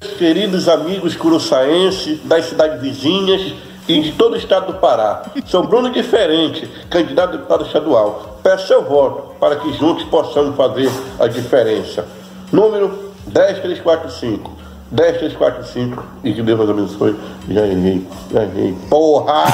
Queridos 0.00 0.68
amigos 0.68 1.16
curuçaenses 1.16 2.20
das 2.24 2.44
cidades 2.44 2.80
vizinhas 2.80 3.52
e 3.88 4.00
de 4.00 4.12
todo 4.12 4.34
o 4.34 4.36
estado 4.36 4.72
do 4.72 4.78
Pará, 4.78 5.24
sou 5.44 5.66
Bruno 5.66 5.90
Diferente, 5.90 6.70
candidato 6.88 7.30
a 7.30 7.36
deputado 7.36 7.64
estadual. 7.64 8.38
Peço 8.40 8.68
seu 8.68 8.84
voto 8.84 9.34
para 9.40 9.56
que 9.56 9.72
juntos 9.72 10.04
possamos 10.04 10.54
fazer 10.54 10.88
a 11.18 11.26
diferença. 11.26 12.06
Número 12.52 13.12
10345. 13.26 14.56
10, 14.90 15.18
3, 15.18 15.32
4, 15.34 15.66
5. 15.66 16.04
E 16.22 16.32
que 16.32 16.42
Deus 16.42 16.70
abençoe. 16.70 17.16
Já 17.50 17.66
errei. 17.66 18.06
Já 18.32 18.42
errei. 18.44 18.76
Porra! 18.88 19.44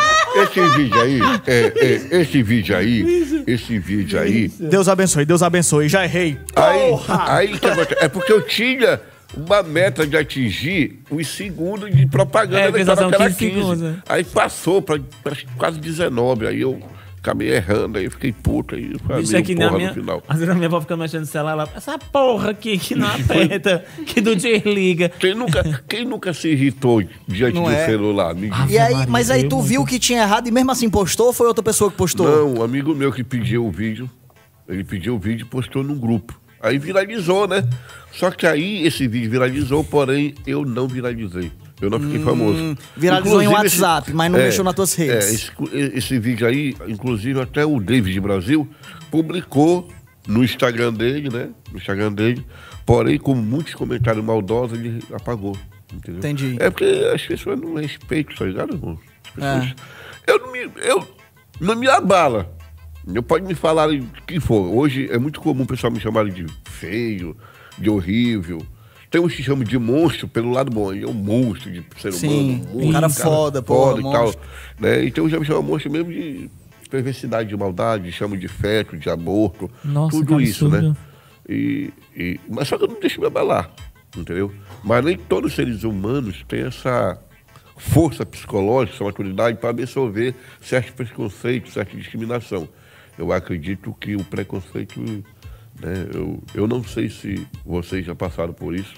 esse 0.42 0.60
vídeo 0.76 1.00
aí, 1.00 1.20
é, 1.46 1.72
é, 1.76 2.20
esse 2.20 2.42
vídeo 2.42 2.76
aí, 2.76 3.44
esse 3.46 3.78
vídeo 3.78 4.18
aí. 4.20 4.48
Deus 4.48 4.88
abençoe, 4.88 5.24
Deus 5.24 5.42
abençoe. 5.42 5.88
Já 5.88 6.04
errei. 6.04 6.38
Aí, 6.54 6.90
Porra! 6.90 7.34
aí 7.34 7.58
que 7.58 7.66
acontece? 7.66 8.04
é 8.04 8.08
porque 8.08 8.32
eu 8.32 8.42
tinha 8.42 9.00
uma 9.36 9.62
meta 9.62 10.06
de 10.06 10.16
atingir 10.16 11.00
os 11.10 11.26
segundos 11.28 11.94
de 11.94 12.06
propaganda 12.06 12.78
É, 12.78 12.84
da 12.84 12.92
era 12.92 13.30
15 13.30 13.34
segundos, 13.34 13.80
né? 13.80 13.96
Aí 14.08 14.24
passou 14.24 14.80
para 14.80 14.98
quase 15.56 15.78
19, 15.78 16.46
aí 16.46 16.60
eu 16.60 16.80
acabei 17.26 17.52
errando, 17.52 17.98
aí 17.98 18.04
eu 18.04 18.10
fiquei 18.10 18.32
puto, 18.32 18.76
aí 18.76 18.92
Isso 19.20 19.36
aqui 19.36 19.54
na 19.54 19.66
porra 19.66 19.78
minha. 19.78 19.88
no 19.88 19.94
final. 19.94 20.22
Às 20.28 20.38
vezes 20.38 20.50
a 20.50 20.54
minha 20.54 20.68
avó 20.68 20.80
fica 20.80 20.96
mexendo 20.96 21.20
no 21.22 21.26
celular 21.26 21.54
lá. 21.54 21.68
Essa 21.74 21.98
porra 21.98 22.50
aqui 22.50 22.78
que 22.78 22.94
não 22.94 23.08
aperta, 23.10 23.84
que 24.06 24.20
do 24.20 24.36
desliga. 24.36 25.08
Quem 25.08 25.34
nunca, 25.34 25.82
quem 25.88 26.04
nunca 26.04 26.32
se 26.32 26.48
irritou 26.48 27.02
diante 27.26 27.54
Não 27.54 27.64
do 27.64 27.70
é? 27.70 27.84
celular? 27.86 28.36
E 28.68 28.78
aí, 28.78 28.92
Maria, 28.94 29.06
mas 29.10 29.30
aí 29.30 29.48
tu 29.48 29.60
viu 29.60 29.84
que 29.84 29.98
tinha 29.98 30.22
errado 30.22 30.46
e 30.46 30.50
mesmo 30.52 30.70
assim 30.70 30.88
postou 30.88 31.26
ou 31.26 31.32
foi 31.32 31.48
outra 31.48 31.64
pessoa 31.64 31.90
que 31.90 31.96
postou? 31.96 32.26
Não, 32.26 32.60
um 32.60 32.62
amigo 32.62 32.94
meu 32.94 33.12
que 33.12 33.24
pediu 33.24 33.66
o 33.66 33.70
vídeo, 33.70 34.08
ele 34.68 34.84
pediu 34.84 35.16
o 35.16 35.18
vídeo 35.18 35.42
e 35.44 35.48
postou 35.48 35.82
num 35.82 35.98
grupo. 35.98 36.38
Aí 36.62 36.78
viralizou, 36.78 37.46
né? 37.46 37.64
Só 38.12 38.30
que 38.30 38.46
aí 38.46 38.86
esse 38.86 39.06
vídeo 39.06 39.30
viralizou, 39.30 39.84
porém 39.84 40.34
eu 40.46 40.64
não 40.64 40.88
viralizei. 40.88 41.50
Eu 41.80 41.90
não 41.90 42.00
fiquei 42.00 42.18
famoso. 42.20 42.58
Hum, 42.58 42.74
viralizou 42.96 43.42
em 43.42 43.46
Inclusive, 43.46 43.66
esse- 43.66 43.82
WhatsApp, 43.82 44.12
mas 44.14 44.32
não 44.32 44.38
mexeu 44.38 44.64
nas 44.64 44.74
tuas 44.74 44.94
redes. 44.94 45.14
É, 45.14 45.34
esse, 45.34 45.50
esse 45.98 46.18
vídeo 46.18 46.46
aí, 46.46 46.74
inclusive 46.88 47.40
até 47.40 47.66
o 47.66 47.78
David 47.80 48.18
Brasil 48.20 48.66
publicou 49.10 49.88
no 50.26 50.42
Instagram 50.42 50.92
dele, 50.92 51.28
né? 51.30 51.50
No 51.70 51.78
Instagram 51.78 52.12
dele. 52.12 52.44
Porém, 52.84 53.18
com 53.18 53.34
muitos 53.34 53.74
comentários 53.74 54.24
maldosos, 54.24 54.78
ele 54.78 55.02
apagou. 55.12 55.56
Entendeu? 55.92 56.18
Entendi. 56.18 56.56
É 56.58 56.70
porque 56.70 57.10
as 57.14 57.22
pessoas 57.22 57.60
não 57.60 57.74
respeitam, 57.74 58.34
tá 58.34 58.44
ligado, 58.44 58.74
irmão? 58.74 58.98
As 59.36 59.44
É. 59.44 59.54
pessoas- 59.60 59.74
Eu, 60.26 60.38
não 60.40 60.52
me, 60.52 60.70
eu 60.82 61.08
não 61.60 61.76
me 61.76 61.88
abala. 61.88 62.52
Eu 63.06 63.22
pode 63.22 63.44
me 63.46 63.54
falar 63.54 63.88
o 63.88 64.04
que 64.26 64.40
for. 64.40 64.62
Hoje 64.74 65.08
é 65.12 65.18
muito 65.18 65.40
comum 65.40 65.62
o 65.62 65.66
pessoal 65.66 65.92
me 65.92 66.00
chamar 66.00 66.28
de 66.28 66.44
feio, 66.68 67.36
de 67.78 67.88
horrível. 67.88 68.58
Tem 69.16 69.24
uns 69.24 69.34
que 69.34 69.42
chamam 69.42 69.64
de 69.64 69.78
monstro 69.78 70.28
pelo 70.28 70.50
lado 70.50 70.70
bom. 70.70 70.92
Ele 70.92 71.04
é 71.04 71.08
um 71.08 71.14
monstro 71.14 71.70
de 71.72 71.82
ser 71.98 72.12
Sim, 72.12 72.28
humano. 72.28 72.68
um 72.70 72.74
monstro, 72.74 72.92
cara 72.92 73.08
foda, 73.08 73.62
porra, 73.62 73.98
e 73.98 74.02
tal. 74.02 74.34
Né? 74.78 75.04
Então 75.06 75.26
já 75.26 75.40
me 75.40 75.46
chamam 75.46 75.62
monstro 75.62 75.90
mesmo 75.90 76.12
de 76.12 76.50
perversidade, 76.90 77.48
de 77.48 77.56
maldade, 77.56 78.12
chamam 78.12 78.36
de 78.36 78.46
feto, 78.46 78.94
de 78.94 79.08
aborto. 79.08 79.70
Nossa, 79.82 80.18
tudo 80.18 80.38
isso, 80.38 80.68
né? 80.68 80.80
absurdo. 80.80 80.98
E, 81.48 81.90
e- 82.14 82.38
mas 82.46 82.68
só 82.68 82.76
que 82.76 82.84
eu 82.84 82.88
não 82.88 83.00
deixo 83.00 83.18
me 83.18 83.26
abalar, 83.26 83.70
entendeu? 84.14 84.52
Mas 84.84 85.02
nem 85.02 85.16
todos 85.16 85.48
os 85.52 85.56
seres 85.56 85.82
humanos 85.82 86.44
têm 86.46 86.66
essa 86.66 87.18
força 87.78 88.26
psicológica, 88.26 88.96
essa 88.96 89.04
maturidade 89.04 89.56
para 89.56 89.70
absorver 89.70 90.34
certos 90.60 90.90
preconceitos, 90.92 91.72
certa 91.72 91.96
discriminação. 91.96 92.68
Eu 93.18 93.32
acredito 93.32 93.96
que 93.98 94.14
o 94.14 94.22
preconceito, 94.22 95.00
né, 95.80 96.08
eu, 96.14 96.42
eu 96.54 96.66
não 96.66 96.82
sei 96.84 97.08
se 97.10 97.46
vocês 97.64 98.04
já 98.04 98.14
passaram 98.14 98.52
por 98.52 98.74
isso, 98.74 98.94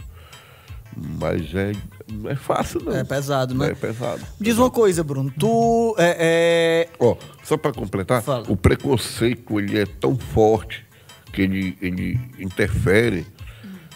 mas 1.20 1.54
é, 1.54 1.72
não 2.10 2.30
é 2.30 2.34
fácil 2.34 2.80
não. 2.84 2.92
É 2.96 3.04
pesado, 3.04 3.54
né? 3.54 3.70
É 3.70 3.74
pesado. 3.74 4.20
Diz 4.40 4.56
uma 4.58 4.70
coisa, 4.70 5.04
Bruno. 5.04 5.32
Tu 5.38 5.94
é, 5.98 6.16
é, 6.18 6.88
Ó, 6.98 7.16
só 7.44 7.56
para 7.56 7.72
completar, 7.72 8.22
Fala. 8.22 8.44
o 8.48 8.56
preconceito 8.56 9.58
ele 9.60 9.78
é 9.78 9.86
tão 9.86 10.16
forte 10.18 10.84
que 11.32 11.42
ele, 11.42 11.76
ele 11.80 12.18
interfere 12.38 13.26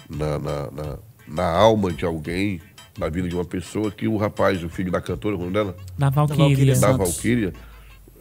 na, 0.08 0.38
na, 0.38 0.70
na, 0.70 0.98
na 1.26 1.44
alma 1.50 1.90
de 1.90 2.04
alguém, 2.04 2.60
na 2.98 3.08
vida 3.08 3.28
de 3.28 3.34
uma 3.34 3.44
pessoa, 3.44 3.90
que 3.90 4.06
o 4.06 4.16
rapaz, 4.16 4.62
o 4.62 4.68
filho 4.68 4.92
da 4.92 5.00
cantora, 5.00 5.36
como 5.36 5.50
dela, 5.50 5.74
Da 5.98 6.10
Valquíria 6.10 6.46
Valkyria. 6.46 6.74
da 6.74 6.80
Santos. 6.80 6.98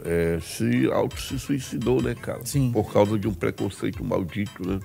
É, 0.04 0.38
se 0.40 0.90
auto 0.92 1.20
se 1.20 1.38
suicidou, 1.38 2.02
né, 2.02 2.14
cara? 2.14 2.40
Sim. 2.44 2.70
Por 2.72 2.92
causa 2.92 3.18
de 3.18 3.28
um 3.28 3.32
preconceito 3.34 4.02
maldito, 4.04 4.66
né? 4.66 4.80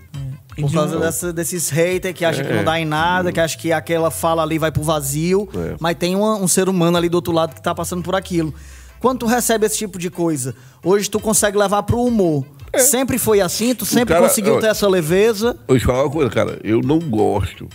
E 0.58 0.62
por 0.62 0.72
causa 0.74 0.98
um- 0.98 1.00
dessa- 1.00 1.34
desses 1.34 1.70
haters 1.70 2.16
que 2.16 2.24
acham 2.26 2.46
que 2.46 2.52
É. 2.52 2.56
não 2.58 2.64
dá 2.64 2.80
em 2.80 2.86
nada, 2.86 3.32
que 3.32 3.40
acham 3.40 3.60
que 3.60 3.72
aquela 3.72 4.12
fala 4.12 4.44
ali 4.44 4.58
vai 4.60 4.72
pro 4.72 4.84
vazio, 4.84 5.50
É. 5.56 5.76
mas 5.80 5.96
tem 5.98 6.16
uma- 6.16 6.36
um 6.36 6.48
ser 6.48 6.70
humano 6.70 6.98
ali 6.98 7.10
do 7.10 7.16
outro 7.16 7.34
lado 7.34 7.56
que 7.56 7.62
tá 7.62 7.74
passando 7.74 8.04
por 8.04 8.16
aquilo. 8.16 8.54
Quando 9.00 9.20
tu 9.20 9.26
recebe 9.28 9.66
esse 9.66 9.78
tipo 9.78 9.98
de 10.00 10.10
coisa, 10.10 10.56
hoje 10.84 11.10
tu 11.10 11.20
consegue 11.20 11.58
levar 11.58 11.84
pro 11.84 12.02
humor. 12.02 12.46
Sempre 12.78 13.18
foi 13.18 13.40
assim? 13.42 13.74
Tu 13.74 13.86
sempre 13.86 14.14
É. 14.14 14.18
cara- 14.18 14.28
conseguiu 14.28 14.56
ó, 14.56 14.60
ter 14.60 14.68
essa 14.68 14.88
leveza? 14.88 15.58
Vou 15.68 15.78
te 15.80 15.86
falar 15.86 16.04
uma 16.04 16.12
coisa, 16.12 16.30
cara. 16.30 16.60
Eu 16.64 16.82
não 16.82 17.00
gosto 17.00 17.68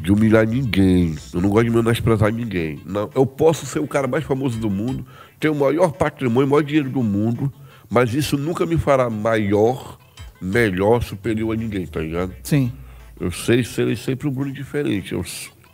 de 0.00 0.12
humilhar 0.12 0.46
ninguém. 0.46 1.16
Eu 1.32 1.40
não 1.40 1.48
gosto 1.48 1.64
de 1.64 1.70
menosprezar 1.70 2.32
ninguém. 2.32 2.80
Não, 2.86 3.10
eu 3.14 3.26
posso 3.26 3.66
ser 3.66 3.80
o 3.80 3.86
cara 3.88 4.06
mais 4.06 4.24
famoso 4.24 4.58
do 4.58 4.70
mundo, 4.70 5.04
ter 5.40 5.48
o 5.48 5.54
maior 5.54 5.92
patrimônio, 5.92 6.46
o 6.46 6.50
maior 6.50 6.62
dinheiro 6.62 6.90
do 6.90 7.02
mundo, 7.02 7.52
mas 7.88 8.14
isso 8.14 8.36
nunca 8.36 8.64
me 8.66 8.76
fará 8.76 9.08
maior, 9.10 9.98
melhor, 10.40 11.02
superior 11.02 11.52
a 11.54 11.56
ninguém, 11.56 11.86
tá 11.86 12.00
ligado? 12.00 12.32
Sim. 12.42 12.72
Eu 13.18 13.30
sei 13.30 13.64
ser 13.64 13.96
sempre 13.96 14.28
um 14.28 14.30
Bruno 14.30 14.52
diferente. 14.52 15.12
Eu, 15.12 15.24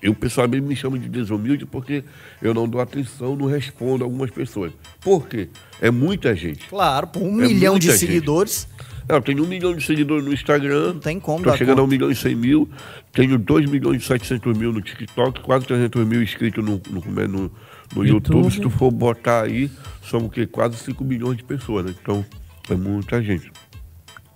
eu 0.00 0.14
pessoalmente 0.14 0.64
me 0.64 0.76
chamo 0.76 0.98
de 0.98 1.08
desumilde 1.08 1.66
porque 1.66 2.04
eu 2.40 2.54
não 2.54 2.68
dou 2.68 2.80
atenção, 2.80 3.34
não 3.34 3.46
respondo 3.46 4.04
a 4.04 4.06
algumas 4.06 4.30
pessoas. 4.30 4.72
Por 5.00 5.26
quê? 5.28 5.48
É 5.80 5.90
muita 5.90 6.34
gente. 6.36 6.68
Claro, 6.68 7.06
pô, 7.08 7.20
um 7.20 7.42
É 7.42 7.48
milhão 7.48 7.78
de 7.78 7.86
gente. 7.88 7.98
seguidores. 7.98 8.68
Eu 9.08 9.20
tenho 9.20 9.42
um 9.44 9.48
milhão 9.48 9.74
de 9.74 9.84
seguidores 9.84 10.24
no 10.24 10.32
Instagram. 10.32 10.94
Não 10.94 11.00
tem 11.00 11.18
como 11.18 11.42
Tô 11.42 11.50
dar 11.50 11.56
chegando 11.56 11.80
a 11.80 11.82
um 11.82 11.86
conta. 11.86 11.94
milhão 11.96 12.10
e 12.12 12.14
cem 12.14 12.36
mil. 12.36 12.70
Tenho 13.12 13.36
dois 13.36 13.68
milhões 13.68 14.02
e 14.02 14.06
setecentos 14.06 14.56
mil 14.56 14.72
no 14.72 14.80
TikTok, 14.80 15.40
quase 15.40 15.66
300 15.66 16.06
mil 16.06 16.22
inscritos 16.22 16.64
no, 16.64 16.80
no, 16.88 17.00
no, 17.28 17.50
no 17.94 18.04
YouTube. 18.06 18.36
YouTube. 18.36 18.52
Se 18.54 18.60
tu 18.60 18.70
for 18.70 18.90
botar 18.90 19.42
aí, 19.42 19.70
são 20.08 20.26
o 20.26 20.30
quê? 20.30 20.46
Quase 20.46 20.76
5 20.76 21.04
milhões 21.04 21.36
de 21.36 21.44
pessoas, 21.44 21.84
né? 21.86 21.94
Então, 22.00 22.24
é 22.70 22.74
muita 22.74 23.22
gente. 23.22 23.50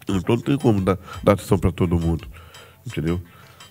Então 0.08 0.36
não 0.36 0.38
tem 0.40 0.56
como 0.56 0.80
dar, 0.80 0.98
dar 1.22 1.32
atenção 1.32 1.58
para 1.58 1.72
todo 1.72 1.98
mundo. 1.98 2.26
Entendeu? 2.86 3.20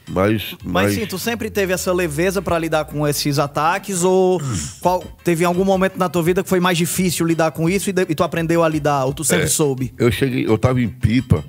Mas. 0.07 0.55
Mas 0.63 0.93
sim, 0.93 1.05
tu 1.05 1.17
sempre 1.17 1.49
teve 1.49 1.73
essa 1.73 1.91
leveza 1.91 2.41
pra 2.41 2.59
lidar 2.59 2.85
com 2.85 3.07
esses 3.07 3.39
ataques 3.39 4.03
ou 4.03 4.39
qual, 4.81 5.01
teve 5.23 5.43
algum 5.45 5.63
momento 5.65 5.97
na 5.97 6.07
tua 6.09 6.21
vida 6.21 6.43
que 6.43 6.49
foi 6.49 6.59
mais 6.59 6.77
difícil 6.77 7.25
lidar 7.25 7.51
com 7.51 7.67
isso 7.69 7.89
e, 7.89 7.93
de- 7.93 8.05
e 8.09 8.13
tu 8.13 8.23
aprendeu 8.23 8.63
a 8.63 8.69
lidar 8.69 9.05
ou 9.05 9.13
tu 9.13 9.23
sempre 9.23 9.45
É, 9.45 9.47
soube? 9.47 9.93
Eu 9.97 10.11
cheguei, 10.11 10.45
eu 10.45 10.57
tava 10.59 10.79
em 10.79 10.89
pipa, 10.89 11.43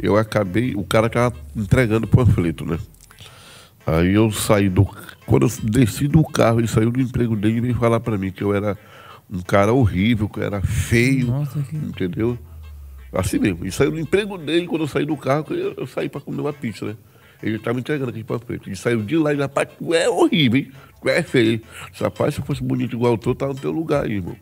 eu 0.00 0.16
acabei, 0.16 0.74
o 0.74 0.84
cara 0.84 1.10
tava 1.10 1.34
entregando 1.54 2.06
panfleto, 2.06 2.64
né? 2.64 2.78
Aí 3.90 4.12
eu 4.14 4.30
saí 4.30 4.68
do. 4.68 4.86
Quando 5.26 5.46
eu 5.46 5.52
desci 5.62 6.06
do 6.08 6.22
carro, 6.24 6.60
ele 6.60 6.68
saiu 6.68 6.90
do 6.90 7.00
emprego 7.00 7.34
dele 7.36 7.58
e 7.58 7.60
veio 7.60 7.74
falar 7.74 8.00
pra 8.00 8.18
mim 8.18 8.30
que 8.30 8.42
eu 8.42 8.54
era 8.54 8.76
um 9.30 9.40
cara 9.40 9.72
horrível, 9.72 10.28
que 10.28 10.40
eu 10.40 10.44
era 10.44 10.60
feio. 10.60 11.26
Nossa, 11.28 11.60
que- 11.62 11.76
Entendeu? 11.76 12.38
Assim 13.12 13.38
mesmo. 13.38 13.64
E 13.64 13.72
saiu 13.72 13.90
do 13.90 13.98
emprego 13.98 14.36
dele, 14.36 14.66
quando 14.66 14.82
eu 14.82 14.88
saí 14.88 15.06
do 15.06 15.16
carro, 15.16 15.46
eu, 15.50 15.74
eu 15.78 15.86
saí 15.86 16.08
pra 16.08 16.20
comer 16.20 16.40
uma 16.40 16.52
pizza, 16.52 16.84
né? 16.84 16.96
Ele 17.42 17.56
estava 17.56 17.78
entregando 17.78 18.10
aquele 18.10 18.24
panfleto. 18.24 18.68
Ele 18.68 18.76
saiu 18.76 19.00
de 19.02 19.16
lá 19.16 19.32
e 19.32 19.36
rapaz, 19.36 19.68
tu 19.78 19.94
é 19.94 20.08
horrível, 20.10 20.58
hein? 20.60 20.70
Tu 21.00 21.08
é 21.08 21.22
feio. 21.22 21.62
Disse, 21.90 22.02
Rapaz, 22.02 22.34
se 22.34 22.40
eu 22.40 22.44
fosse 22.44 22.62
bonito 22.62 22.96
igual 22.96 23.12
eu 23.12 23.18
tô, 23.18 23.34
tava 23.34 23.54
no 23.54 23.60
teu 23.60 23.70
lugar 23.70 24.04
aí, 24.04 24.14
irmão. 24.16 24.36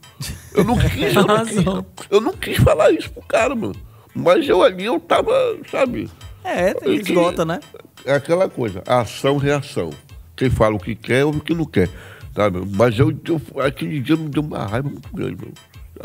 Eu 0.55 0.65
não 0.65 0.77
quis, 0.81 1.15
eu 1.15 1.25
não 1.27 1.45
quis, 1.45 1.65
eu 2.11 2.21
não 2.21 2.33
quis 2.33 2.57
falar 2.57 2.91
isso 2.93 3.11
pro 3.13 3.23
cara, 3.23 3.55
mano. 3.55 3.77
Mas 4.15 4.49
eu 4.49 4.63
ali, 4.63 4.85
eu 4.87 4.99
tava, 4.99 5.31
sabe? 5.71 6.09
É, 6.43 6.75
esgota, 6.91 7.45
né? 7.45 7.61
É 8.07 8.15
aquela 8.15 8.49
coisa, 8.49 8.83
ação, 8.87 9.37
reação. 9.37 9.91
Quem 10.37 10.49
fala 10.49 10.77
o 10.77 10.79
que 10.79 10.95
quer, 10.95 11.25
ouve 11.25 11.39
o 11.39 11.43
que 11.43 11.55
não 11.55 11.65
quer. 11.67 11.89
Sabe? 12.35 12.61
Mas 12.77 12.99
eu, 12.99 13.11
eu, 13.27 13.41
aquele 13.63 14.01
dia 14.01 14.17
me 14.17 14.29
deu 14.29 14.43
uma 14.43 14.65
raiva 14.67 14.89
muito 14.89 15.09
grande, 15.13 15.37
meu. 15.43 15.53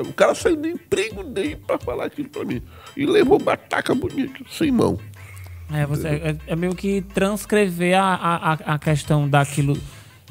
O 0.08 0.13
cara 0.13 0.34
saiu 0.34 0.55
do 0.55 0.67
emprego 0.67 1.24
dele 1.24 1.58
pra 1.67 1.77
falar 1.77 2.05
aquilo 2.05 2.29
pra 2.29 2.43
mim. 2.46 2.62
E 2.96 3.05
levou 3.05 3.38
bataca 3.38 3.93
bonita, 3.93 4.39
sem 4.50 4.72
mão. 4.72 4.98
É, 5.74 5.86
você, 5.86 6.08
é, 6.08 6.36
é 6.48 6.55
meio 6.55 6.74
que 6.75 7.01
transcrever 7.13 7.98
a, 7.98 8.13
a- 8.15 8.74
a 8.75 8.79
questão 8.79 9.27
daquilo 9.27 9.77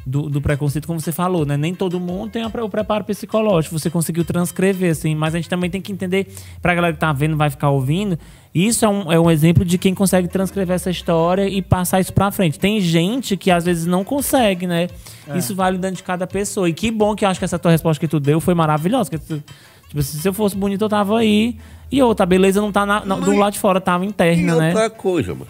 do, 0.07 0.31
do 0.31 0.41
preconceito, 0.41 0.87
como 0.87 0.99
você 1.01 1.13
falou, 1.13 1.45
né? 1.45 1.57
Nem 1.57 1.75
todo 1.75 2.01
mundo 2.01 2.31
tem 2.31 2.45
o 2.45 2.69
preparo 2.69 3.05
psicológico. 3.05 3.79
Você 3.79 3.91
conseguiu 3.91 4.25
transcrever, 4.25 4.91
assim, 4.93 5.15
mas 5.15 5.35
a 5.35 5.39
gente 5.39 5.49
também 5.49 5.69
tem 5.71 5.81
que 5.81 5.93
entender, 5.93 6.27
pra 6.63 6.75
galera 6.75 6.93
que 6.95 6.99
tá 7.01 7.13
vendo, 7.13 7.37
vai 7.37 7.51
ficar 7.51 7.71
ouvindo, 7.71 8.19
isso 8.55 8.85
é 8.85 8.89
um, 8.89 9.13
é 9.13 9.21
um 9.21 9.31
exemplo 9.31 9.65
de 9.65 9.77
quem 9.79 9.95
consegue 9.95 10.27
transcrever 10.27 10.75
essa 10.75 10.91
história 10.91 11.47
e 11.49 11.63
passar 11.63 12.01
isso 12.01 12.13
pra 12.13 12.31
frente. 12.31 12.59
Tem 12.59 12.81
gente 12.81 13.37
que 13.37 13.51
às 13.51 13.65
vezes 13.65 13.87
não 13.87 14.03
consegue, 14.03 14.67
né? 14.67 14.89
Isso 15.37 15.55
vale 15.55 15.79
dentro 15.79 15.97
de 15.99 16.03
cada 16.03 16.27
pessoa. 16.27 16.69
E 16.69 16.73
que 16.73 16.91
bom 16.91 17.15
que 17.15 17.25
eu 17.25 17.29
acho 17.29 17.39
que 17.39 17.45
essa 17.45 17.59
tua 17.59 17.71
resposta 17.71 18.01
que 18.01 18.09
tu 18.09 18.19
deu 18.19 18.41
foi 18.41 18.55
maravilhosa. 18.55 19.11
que 19.11 19.19
tu- 19.19 19.43
Tipo, 19.89 20.01
assim, 20.01 20.19
se 20.19 20.29
eu 20.29 20.33
fosse 20.33 20.57
bonito, 20.57 20.83
eu 20.83 20.89
tava 20.89 21.19
aí. 21.19 21.57
E 21.91 22.01
outra, 22.03 22.25
beleza 22.25 22.61
não 22.61 22.71
tá 22.71 22.87
na- 22.87 23.05
na- 23.05 23.17
do 23.17 23.37
lado 23.37 23.53
de 23.55 23.59
fora, 23.59 23.81
tava 23.81 24.05
E 24.05 24.09
interna, 24.09 24.55
né? 24.57 24.69
outra 24.69 24.89
coisa, 24.89 25.33
mano. 25.35 25.49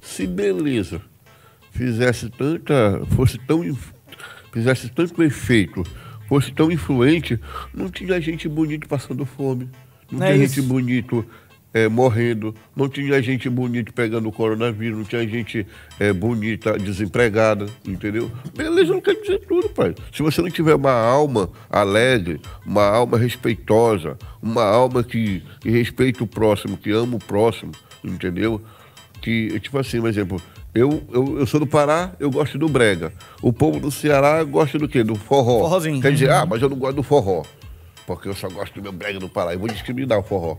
Se 0.00 0.26
beleza 0.26 1.00
fizesse 1.72 2.30
tanta. 2.30 3.02
fosse 3.16 3.38
tão. 3.38 3.62
fizesse 4.52 4.88
tanto 4.90 5.22
efeito, 5.22 5.82
fosse 6.28 6.52
tão 6.52 6.70
influente, 6.70 7.38
não 7.74 7.90
tinha 7.90 8.20
gente 8.20 8.48
bonita 8.48 8.86
passando 8.86 9.24
fome. 9.26 9.68
Não 10.10 10.22
É 10.22 10.32
tinha 10.32 10.44
isso. 10.44 10.54
gente 10.56 10.68
bonito 10.68 11.24
eh, 11.72 11.88
morrendo, 11.88 12.54
não 12.76 12.86
tinha 12.86 13.20
gente 13.22 13.48
bonita 13.48 13.90
pegando 13.92 14.28
o 14.28 14.32
coronavírus, 14.32 14.98
não 14.98 15.04
tinha 15.06 15.26
gente 15.26 15.66
eh, 15.98 16.12
bonita 16.12 16.78
desempregada, 16.78 17.64
entendeu? 17.86 18.30
Beleza 18.54 18.92
não 18.92 19.00
quer 19.00 19.14
dizer 19.14 19.38
tudo, 19.48 19.70
pai. 19.70 19.94
Se 20.14 20.22
você 20.22 20.42
não 20.42 20.50
tiver 20.50 20.74
uma 20.74 20.92
alma 20.92 21.48
alegre, 21.70 22.38
uma 22.66 22.84
alma 22.84 23.16
respeitosa, 23.16 24.18
uma 24.42 24.64
alma 24.64 25.02
que, 25.02 25.42
que 25.60 25.70
respeita 25.70 26.22
o 26.22 26.26
próximo, 26.26 26.76
que 26.76 26.90
ama 26.90 27.16
o 27.16 27.18
próximo, 27.18 27.72
entendeu? 28.04 28.60
Que, 29.22 29.58
tipo 29.60 29.78
assim, 29.78 29.98
por 30.00 30.10
exemplo, 30.10 30.42
eu, 30.74 31.02
eu, 31.12 31.38
eu 31.40 31.46
sou 31.46 31.60
do 31.60 31.66
Pará, 31.66 32.12
eu 32.18 32.30
gosto 32.30 32.58
do 32.58 32.68
brega. 32.68 33.12
O 33.42 33.52
povo 33.52 33.78
do 33.78 33.90
Ceará 33.90 34.42
gosta 34.42 34.78
do 34.78 34.88
quê? 34.88 35.02
Do 35.02 35.14
forró. 35.14 35.60
Forrozinho. 35.60 36.00
Quer 36.00 36.12
dizer, 36.12 36.30
ah, 36.30 36.46
mas 36.46 36.62
eu 36.62 36.68
não 36.68 36.76
gosto 36.76 36.96
do 36.96 37.02
forró. 37.02 37.42
Porque 38.06 38.28
eu 38.28 38.34
só 38.34 38.48
gosto 38.48 38.74
do 38.74 38.82
meu 38.82 38.92
brega 38.92 39.18
do 39.18 39.28
Pará. 39.28 39.52
Eu 39.52 39.58
vou 39.58 39.68
discriminar 39.68 40.18
o 40.18 40.22
forró. 40.22 40.56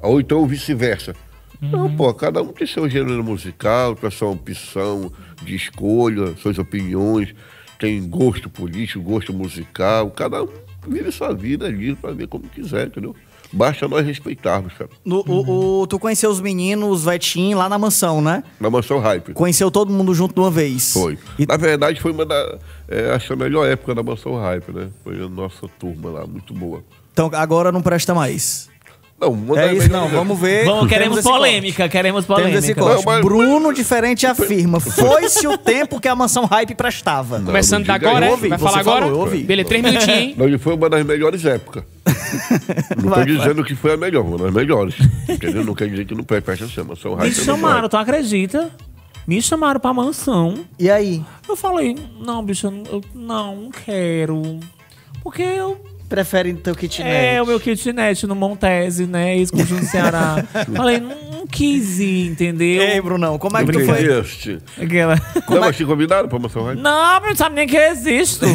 Ou 0.00 0.20
então 0.20 0.46
vice-versa. 0.46 1.14
Não, 1.60 1.94
pô, 1.96 2.12
cada 2.12 2.42
um 2.42 2.52
tem 2.52 2.66
seu 2.66 2.88
gênero 2.88 3.24
musical, 3.24 3.96
tem 3.96 4.10
sua 4.10 4.30
opção 4.30 5.10
de 5.42 5.54
escolha, 5.54 6.36
suas 6.36 6.58
opiniões, 6.58 7.34
tem 7.78 8.06
gosto 8.08 8.50
político, 8.50 9.02
gosto 9.02 9.32
musical. 9.32 10.10
Cada 10.10 10.42
um 10.42 10.48
vive 10.86 11.10
sua 11.10 11.34
vida 11.34 11.66
ali 11.66 11.94
pra 11.94 12.12
ver 12.12 12.28
como 12.28 12.44
quiser, 12.48 12.88
entendeu? 12.88 13.16
Basta 13.56 13.88
nós 13.88 14.04
respeitarmos, 14.06 14.74
cara. 14.74 14.90
No- 15.04 15.24
o, 15.26 15.80
o- 15.82 15.86
tu 15.86 15.98
conheceu 15.98 16.30
os 16.30 16.40
meninos, 16.40 17.04
Vetinho, 17.04 17.56
lá 17.56 17.68
na 17.68 17.78
mansão, 17.78 18.20
né? 18.20 18.44
Na 18.60 18.68
mansão 18.68 18.98
hype. 18.98 19.32
Conheceu 19.32 19.70
todo 19.70 19.90
mundo 19.90 20.12
junto 20.14 20.34
de 20.34 20.40
uma 20.40 20.50
vez. 20.50 20.92
Foi. 20.92 21.18
E- 21.38 21.46
Na 21.46 21.56
verdade, 21.56 22.00
foi 22.00 22.12
uma 22.12 22.26
da. 22.26 22.58
É, 22.88 23.12
acho 23.14 23.32
a 23.32 23.36
melhor 23.36 23.66
época 23.66 23.94
da 23.94 24.02
Mansão 24.02 24.36
Hype, 24.36 24.70
né? 24.72 24.88
Foi 25.02 25.16
a 25.20 25.28
nossa 25.28 25.66
turma 25.78 26.10
lá, 26.10 26.26
muito 26.26 26.52
boa. 26.54 26.84
então 27.12 27.30
agora 27.32 27.72
não 27.72 27.80
presta 27.82 28.14
mais. 28.14 28.68
Não, 29.18 29.30
uma 29.30 29.58
É 29.58 29.72
isso, 29.72 29.90
não. 29.90 30.08
Vamos 30.08 30.38
ver. 30.38 30.66
Vamos, 30.66 30.88
queremos 30.88 31.18
esse 31.18 31.26
polêmica, 31.28 31.88
queremos 31.88 32.26
corte. 32.26 32.42
Temos 32.42 32.58
esse 32.58 32.74
polêmica. 32.74 33.02
corte. 33.04 33.06
Não, 33.06 33.12
mas- 33.14 33.24
Bruno 33.48 33.72
diferente 33.72 34.26
afirma. 34.26 34.78
Foi-se 34.80 35.46
o 35.48 35.56
tempo 35.56 35.98
que 35.98 36.06
a 36.06 36.14
mansão 36.14 36.44
hype 36.44 36.74
prestava. 36.74 37.38
Não, 37.38 37.46
Começando 37.46 37.86
não 37.86 37.94
agora, 37.94 38.26
isso. 38.26 38.28
é? 38.28 38.36
ouvi, 38.36 38.48
vai 38.48 38.58
falar 38.58 38.80
agora? 38.80 39.06
falou, 39.06 39.20
ouvi. 39.20 39.42
Beleza, 39.44 39.68
três 39.68 39.82
minutinhos, 39.82 40.18
hein? 40.18 40.34
Não, 40.36 40.58
foi 40.58 40.74
uma 40.74 40.90
das 40.90 41.04
melhores 41.06 41.44
épocas. 41.44 41.82
Não 43.02 43.10
Vai, 43.10 43.20
tô 43.20 43.32
dizendo 43.32 43.64
que 43.64 43.74
foi 43.74 43.94
a 43.94 43.96
melhor, 43.96 44.24
uma 44.24 44.38
das 44.38 44.52
melhores. 44.52 44.94
Entendeu? 45.28 45.64
Não 45.64 45.74
quer 45.74 45.88
dizer 45.88 46.04
que 46.04 46.14
não 46.14 46.24
presta 46.24 46.52
assim, 46.64 46.80
a 46.80 46.84
Mansão 46.84 47.14
Hype. 47.14 47.34
Me 47.34 47.40
é 47.40 47.44
chamaram, 47.44 47.88
tu 47.88 47.96
acredita? 47.96 48.70
Me 49.26 49.40
chamaram 49.42 49.80
pra 49.80 49.92
mansão. 49.92 50.54
E 50.78 50.88
aí? 50.90 51.22
Eu 51.48 51.56
falei, 51.56 51.96
não, 52.20 52.44
bicho, 52.44 52.66
eu 52.90 53.00
não 53.14 53.70
quero. 53.84 54.60
Porque 55.22 55.42
eu. 55.42 55.80
Prefere 56.08 56.54
teu 56.54 56.74
kitnet? 56.74 57.10
É, 57.10 57.42
o 57.42 57.46
meu 57.46 57.58
kitnet 57.58 58.26
no 58.26 58.34
Montese, 58.34 59.06
né? 59.06 59.36
Isso 59.36 59.52
conjunto 59.52 59.80
do 59.80 59.86
Ceará. 59.86 60.44
falei, 60.74 61.00
não, 61.00 61.16
não 61.32 61.46
quis 61.46 61.98
ir, 61.98 62.28
entendeu? 62.28 62.82
Ei, 62.82 63.00
Brunão, 63.00 63.38
como 63.38 63.56
é 63.56 63.64
que 63.64 63.72
tu 63.72 63.80
foi? 63.84 64.04
este? 64.20 64.58
Aquela. 64.80 65.20
Não, 65.48 65.60
mas 65.60 65.76
te 65.76 65.84
convidaram 65.84 66.28
pra 66.28 66.38
Hype? 66.38 66.80
Não, 66.80 67.20
não 67.20 67.36
sabe 67.36 67.56
nem 67.56 67.66
que 67.66 67.76
eu 67.76 67.82
existo. 67.82 68.46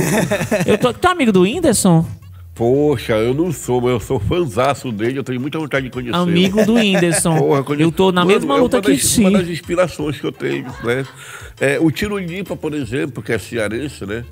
eu 0.65 0.77
tô, 0.77 0.93
tu 0.93 1.07
é 1.07 1.11
amigo 1.11 1.31
do 1.31 1.41
Whindersson? 1.41 2.05
Poxa, 2.53 3.13
eu 3.13 3.33
não 3.33 3.51
sou, 3.51 3.81
mas 3.81 3.91
eu 3.91 3.99
sou 3.99 4.19
fãzaço 4.19 4.91
dele, 4.91 5.17
eu 5.17 5.23
tenho 5.23 5.39
muita 5.41 5.57
vontade 5.57 5.85
de 5.85 5.91
conhecer. 5.91 6.15
Amigo 6.15 6.65
do 6.65 6.75
Whindersson. 6.75 7.37
Porra, 7.37 7.63
conheço- 7.63 7.87
eu 7.87 7.91
tô 7.91 8.11
na 8.11 8.21
Mano, 8.25 8.33
mesma 8.37 8.55
é 8.55 8.59
luta 8.59 8.77
uma 8.77 8.83
que 8.83 8.91
das, 8.91 9.09
ti. 9.09 9.21
Uma 9.21 9.31
das 9.31 9.47
inspirações 9.47 10.19
que 10.19 10.25
eu 10.27 10.31
tenho, 10.31 10.65
né? 10.83 11.05
É, 11.59 11.79
o 11.79 11.89
Tiro 11.89 12.17
Lipa, 12.17 12.55
por 12.55 12.73
exemplo, 12.73 13.23
que 13.23 13.31
é 13.31 13.37
cearense, 13.39 14.05
né? 14.05 14.23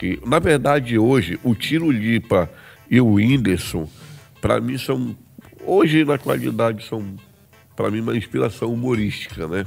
Que, 0.00 0.18
na 0.24 0.38
verdade, 0.38 0.98
hoje, 0.98 1.38
o 1.44 1.54
Tiro 1.54 1.90
Lipa 1.90 2.50
e 2.90 2.98
o 3.02 3.16
Whindersson, 3.16 3.86
para 4.40 4.58
mim, 4.58 4.78
são... 4.78 5.14
Hoje, 5.62 6.06
na 6.06 6.14
atualidade, 6.14 6.86
são, 6.86 7.16
para 7.76 7.90
mim, 7.90 8.00
uma 8.00 8.16
inspiração 8.16 8.72
humorística, 8.72 9.46
né? 9.46 9.66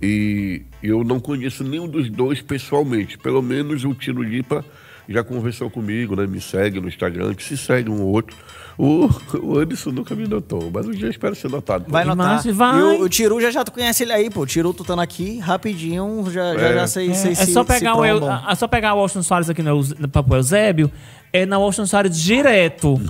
E 0.00 0.62
eu 0.82 1.04
não 1.04 1.20
conheço 1.20 1.62
nenhum 1.62 1.86
dos 1.86 2.08
dois 2.08 2.40
pessoalmente. 2.40 3.18
Pelo 3.18 3.42
menos 3.42 3.84
o 3.84 3.92
Tiro 3.92 4.22
Lipa 4.22 4.64
já 5.08 5.22
conversou 5.24 5.70
comigo, 5.70 6.16
né? 6.16 6.26
Me 6.26 6.40
segue 6.40 6.80
no 6.80 6.88
Instagram, 6.88 7.34
que 7.34 7.42
se 7.44 7.56
segue 7.56 7.90
um 7.90 8.02
ou 8.02 8.08
outro. 8.12 8.36
O, 8.78 9.08
o 9.42 9.58
Anderson 9.58 9.90
nunca 9.90 10.14
me 10.14 10.28
notou, 10.28 10.70
mas 10.70 10.86
um 10.86 10.90
dia 10.90 11.06
eu 11.06 11.10
espero 11.10 11.34
ser 11.34 11.48
notado. 11.50 11.86
Vai 11.88 12.04
notar. 12.04 12.42
Mas 12.44 12.54
vai. 12.54 12.78
E 12.78 12.82
o, 12.82 13.02
o 13.04 13.08
Tiru 13.08 13.40
já 13.40 13.50
já 13.50 13.64
tu 13.64 13.72
conhece 13.72 14.02
ele 14.02 14.12
aí, 14.12 14.28
pô. 14.28 14.42
O 14.42 14.46
Tiru 14.46 14.74
tu 14.74 14.82
estando 14.82 15.00
aqui, 15.00 15.38
rapidinho, 15.38 16.24
já 16.30 16.54
já, 16.54 16.60
É. 16.60 16.74
já 16.74 16.86
sei, 16.86 17.14
sei 17.14 17.32
É, 17.32 17.34
se 17.36 17.52
só 17.54 17.64
pegar 17.64 17.94
se 17.94 17.98
o, 18.00 18.04
Eu- 18.04 18.20
é 18.30 18.54
só 18.54 18.68
pegar 18.68 18.92
o 18.94 18.98
Austin 18.98 19.22
Soares 19.22 19.48
aqui 19.48 19.62
no, 19.62 19.80
no 19.98 20.08
Papo 20.08 20.34
Eusébio. 20.34 20.90
É 21.32 21.44
na 21.44 21.56
Austin 21.56 21.86
Soares 21.86 22.16
direto. 22.18 23.00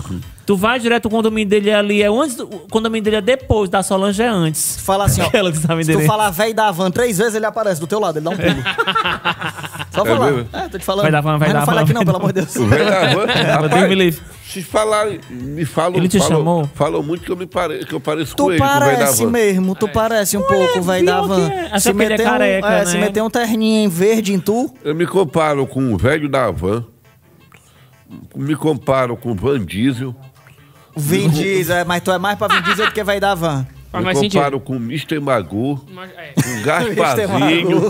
Tu 0.45 0.55
vai 0.55 0.79
direto, 0.79 1.05
o 1.05 1.09
condomínio 1.09 1.49
dele 1.49 1.69
é 1.69 1.75
ali 1.75 2.01
é 2.01 2.07
antes, 2.07 2.35
do- 2.37 2.45
o 2.45 2.59
condomínio 2.69 3.03
dele 3.03 3.17
é 3.17 3.21
depois, 3.21 3.69
da 3.69 3.83
Solange 3.83 4.21
é 4.21 4.27
antes. 4.27 4.77
Fala 4.79 5.05
assim, 5.05 5.21
ó. 5.21 5.25
Aquela 5.27 5.51
que 5.51 5.57
sabe 5.57 5.83
se 5.83 5.91
tu 5.93 5.99
falar 6.01 6.29
véi 6.31 6.53
da 6.53 6.71
van 6.71 6.89
três 6.91 7.17
vezes, 7.17 7.35
ele 7.35 7.45
aparece 7.45 7.79
do 7.81 7.87
teu 7.87 7.99
lado, 7.99 8.17
ele 8.19 8.23
dá 8.25 8.31
um 8.31 8.37
pulo. 8.37 8.47
Só 9.97 10.05
É 10.05 10.15
falar. 10.15 10.45
É, 10.65 10.69
tô 10.69 10.77
te 10.79 10.85
falando. 10.85 11.01
Vai 11.03 11.11
dar 11.11 11.21
van, 11.21 11.37
vai 11.37 11.47
Mas 11.47 11.53
dar 11.53 11.59
não 11.59 11.65
fala 11.65 11.77
van, 11.77 11.83
aqui 11.83 11.93
vai 11.93 12.03
não, 12.03 12.05
dar 12.05 12.11
pelo 12.13 12.23
amor 12.23 12.33
de 12.33 12.41
Deus. 12.41 12.55
O 12.55 12.65
velho 12.67 12.85
da 12.85 13.13
van, 13.13 13.25
me 13.67 13.67
rapaz, 13.67 13.91
livre. 13.91 14.21
se 14.47 14.61
falarem, 14.63 15.19
me 15.29 15.65
falam. 15.65 15.97
Ele 15.97 16.07
te 16.07 16.19
falam, 16.19 16.37
chamou? 16.37 16.69
Falam 16.75 17.03
muito 17.03 17.23
que 17.25 17.31
eu, 17.31 17.35
me 17.37 17.45
pare, 17.47 17.85
que 17.85 17.93
eu 17.93 17.99
pareço 17.99 18.35
com 18.35 18.43
Tu 18.45 18.51
ele, 18.51 18.59
com 18.59 18.65
o 18.65 18.67
velho 18.67 18.79
da 18.79 18.87
parece 18.97 19.25
mesmo, 19.25 19.75
tu 19.75 19.87
parece 19.89 20.37
um 20.37 20.41
pouco, 20.43 20.81
velho 20.81 21.05
da 21.05 21.13
pior 21.21 21.27
van. 21.27 21.49
é. 21.49 21.69
Acho 21.71 21.93
que 21.93 22.01
ele 22.03 22.13
é 22.13 22.15
um, 22.15 22.23
careca, 22.23 22.67
é, 22.67 22.79
né? 22.79 22.85
se 22.85 22.97
meter 22.97 23.21
um 23.23 23.29
terninho 23.29 23.85
em 23.85 23.89
verde 23.89 24.33
em 24.33 24.39
tu, 24.39 24.73
Eu 24.83 24.93
me 24.95 25.05
comparo 25.07 25.65
com 25.67 25.93
o 25.93 25.97
velho 25.97 26.29
da 26.29 26.49
van, 26.51 26.85
me 28.35 28.55
comparo 28.55 29.17
com 29.17 29.31
o 29.31 29.35
Van 29.35 29.59
Diesel, 29.65 30.15
Vin 30.95 31.29
Diesel, 31.29 31.75
é, 31.77 31.83
mas 31.83 32.01
tu 32.01 32.11
é 32.11 32.17
mais 32.17 32.37
pra 32.37 32.47
Vin 32.47 32.61
Diesel 32.61 32.85
do 32.87 32.91
que 32.93 33.03
velho 33.03 33.19
da 33.21 33.35
van. 33.35 33.67
Faz 33.91 34.05
me 34.05 34.13
mais 34.13 34.19
comparo 34.33 34.59
com 34.59 34.73
o 34.73 34.77
Mr. 34.77 35.19
Magoo, 35.19 35.83
Mas, 35.91 36.11
é. 36.17 36.33
com 36.33 36.49
o 36.59 36.63
Gasparzinho, 36.63 37.81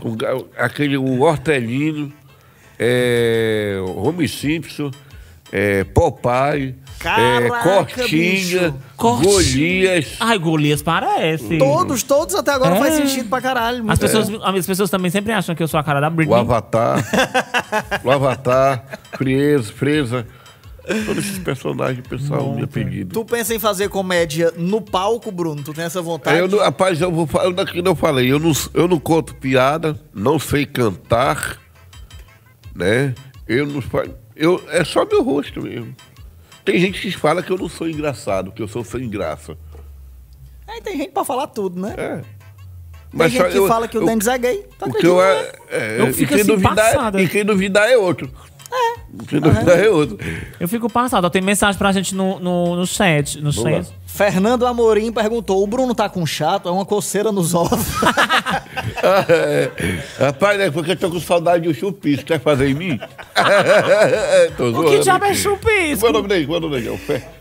com 0.00 0.08
o 0.10 0.48
aquele, 0.56 0.96
o 0.96 1.22
Hortelino, 1.22 2.12
é, 2.78 3.76
o 3.80 4.06
Homer 4.08 4.28
Simpson, 4.28 4.90
é, 5.52 5.84
Popeye, 5.84 6.74
é, 7.00 7.02
Caraca, 7.04 7.62
Cortinha, 7.62 8.08
bicho. 8.08 8.74
Cortinha. 8.96 9.32
Golias. 9.32 10.16
Ai, 10.20 10.38
Golias 10.38 10.82
parece. 10.82 11.58
Todos, 11.58 12.02
todos 12.02 12.34
até 12.34 12.52
agora 12.52 12.76
É. 12.76 12.78
faz 12.78 12.94
sentido 12.94 13.28
pra 13.28 13.40
caralho. 13.40 13.84
As 13.90 13.98
pessoas, 13.98 14.28
as 14.42 14.66
pessoas 14.66 14.88
também 14.90 15.10
sempre 15.10 15.32
acham 15.32 15.54
que 15.54 15.62
eu 15.62 15.68
sou 15.68 15.78
a 15.78 15.84
cara 15.84 16.00
da 16.00 16.08
O 16.08 16.10
Britney. 16.12 16.38
Avatar, 16.38 16.98
o 18.02 18.10
Avatar, 18.10 18.84
Freza, 19.18 19.72
Freza. 19.72 20.26
Todos 21.06 21.24
esses 21.24 21.38
personagens, 21.38 22.04
o 22.04 22.08
pessoal 22.08 22.54
me 22.54 22.62
apelido. 22.62 23.14
Tu 23.14 23.24
pensa 23.24 23.54
em 23.54 23.58
fazer 23.58 23.88
comédia 23.88 24.52
no 24.56 24.80
palco, 24.82 25.32
Bruno? 25.32 25.62
Tu 25.62 25.72
tem 25.72 25.84
essa 25.84 26.02
vontade? 26.02 26.38
Eu, 26.38 26.46
não- 26.46 26.58
rapaz, 26.58 27.00
eu 27.00 27.10
vou 27.10 27.26
falar 27.26 27.50
daqui 27.52 27.82
que 27.82 27.88
eu 27.88 27.94
falei. 27.94 28.30
Eu 28.30 28.38
não, 28.38 28.52
eu 28.74 28.86
não 28.86 28.98
conto 29.00 29.34
piada, 29.34 29.98
não 30.12 30.38
sei 30.38 30.66
cantar, 30.66 31.58
né? 32.74 33.14
Eu 33.48 33.66
não 33.66 33.82
eu 34.36 34.62
É 34.68 34.84
só 34.84 35.04
meu 35.06 35.22
rosto 35.22 35.62
mesmo. 35.62 35.94
Tem 36.64 36.78
gente 36.78 37.00
que 37.00 37.10
fala 37.12 37.42
que 37.42 37.50
eu 37.50 37.58
não 37.58 37.68
sou 37.68 37.88
engraçado, 37.88 38.50
que 38.52 38.62
eu 38.62 38.68
sou 38.68 38.82
sem 38.84 39.08
graça. 39.08 39.56
Aí 40.66 40.80
tem 40.80 40.96
gente 40.96 41.12
pra 41.12 41.24
falar 41.24 41.46
tudo, 41.48 41.80
né? 41.80 41.94
É. 41.96 42.20
Tem 43.16 43.28
gente 43.28 43.42
só 43.42 43.48
que 43.48 43.56
eu- 43.58 43.68
fala 43.68 43.86
que 43.86 43.96
o 43.96 44.02
eu- 44.02 44.06
Denis 44.06 44.26
é 44.26 44.38
gay. 44.38 44.66
Tu 44.78 44.88
O 44.88 44.92
que 44.92 45.06
eu 45.06 45.22
é, 45.22 45.52
é, 45.70 46.00
Eu 46.00 46.08
e 46.08 46.12
fico 46.12 46.32
quem 46.32 46.40
assim, 46.42 46.50
duvidar, 46.50 46.74
passada. 46.74 47.22
E 47.22 47.28
quem 47.28 47.44
duvidar 47.44 47.88
é 47.88 47.96
outro. 47.96 48.30
É. 48.74 48.94
Duvidar 49.10 49.68
é 49.78 49.88
outro. 49.88 50.18
Eu 50.58 50.68
fico 50.68 50.90
passado. 50.90 51.28
Tem 51.30 51.40
mensagem 51.40 51.78
pra 51.78 51.92
gente 51.92 52.14
no, 52.14 52.38
no, 52.40 52.76
no 52.76 52.86
chat. 52.86 53.40
No 53.40 53.52
Vamos 53.52 53.88
lá. 53.88 53.94
Fernando 54.14 54.64
Amorim 54.64 55.12
perguntou: 55.12 55.60
o 55.60 55.66
Bruno 55.66 55.92
tá 55.92 56.08
com 56.08 56.24
chato? 56.24 56.68
É 56.68 56.72
uma 56.72 56.86
coceira 56.86 57.32
nos 57.32 57.52
ovos. 57.52 57.84
Rapaz, 60.16 60.60
é 60.60 60.70
porque 60.70 60.92
eu 60.92 60.96
tô 60.96 61.10
com 61.10 61.18
saudade 61.18 61.66
do 61.66 61.74
chupisco. 61.74 62.24
Quer 62.24 62.38
fazer 62.38 62.68
em 62.68 62.74
mim? 62.74 63.00
tô 64.56 64.68
O 64.68 64.84
que 64.84 65.00
diabo 65.00 65.24
é 65.24 65.34
chupisco? 65.34 65.98
Qual 65.98 66.06
é 66.06 66.10
o 66.10 66.12
nome 66.12 66.28
dele? 66.28 66.46
Qual 66.46 66.54
é 66.54 66.58
o 66.58 66.60
nome 66.62 66.80
dele? 66.80 66.88
É 66.88 66.92
o 66.92 66.94
É 66.94 66.98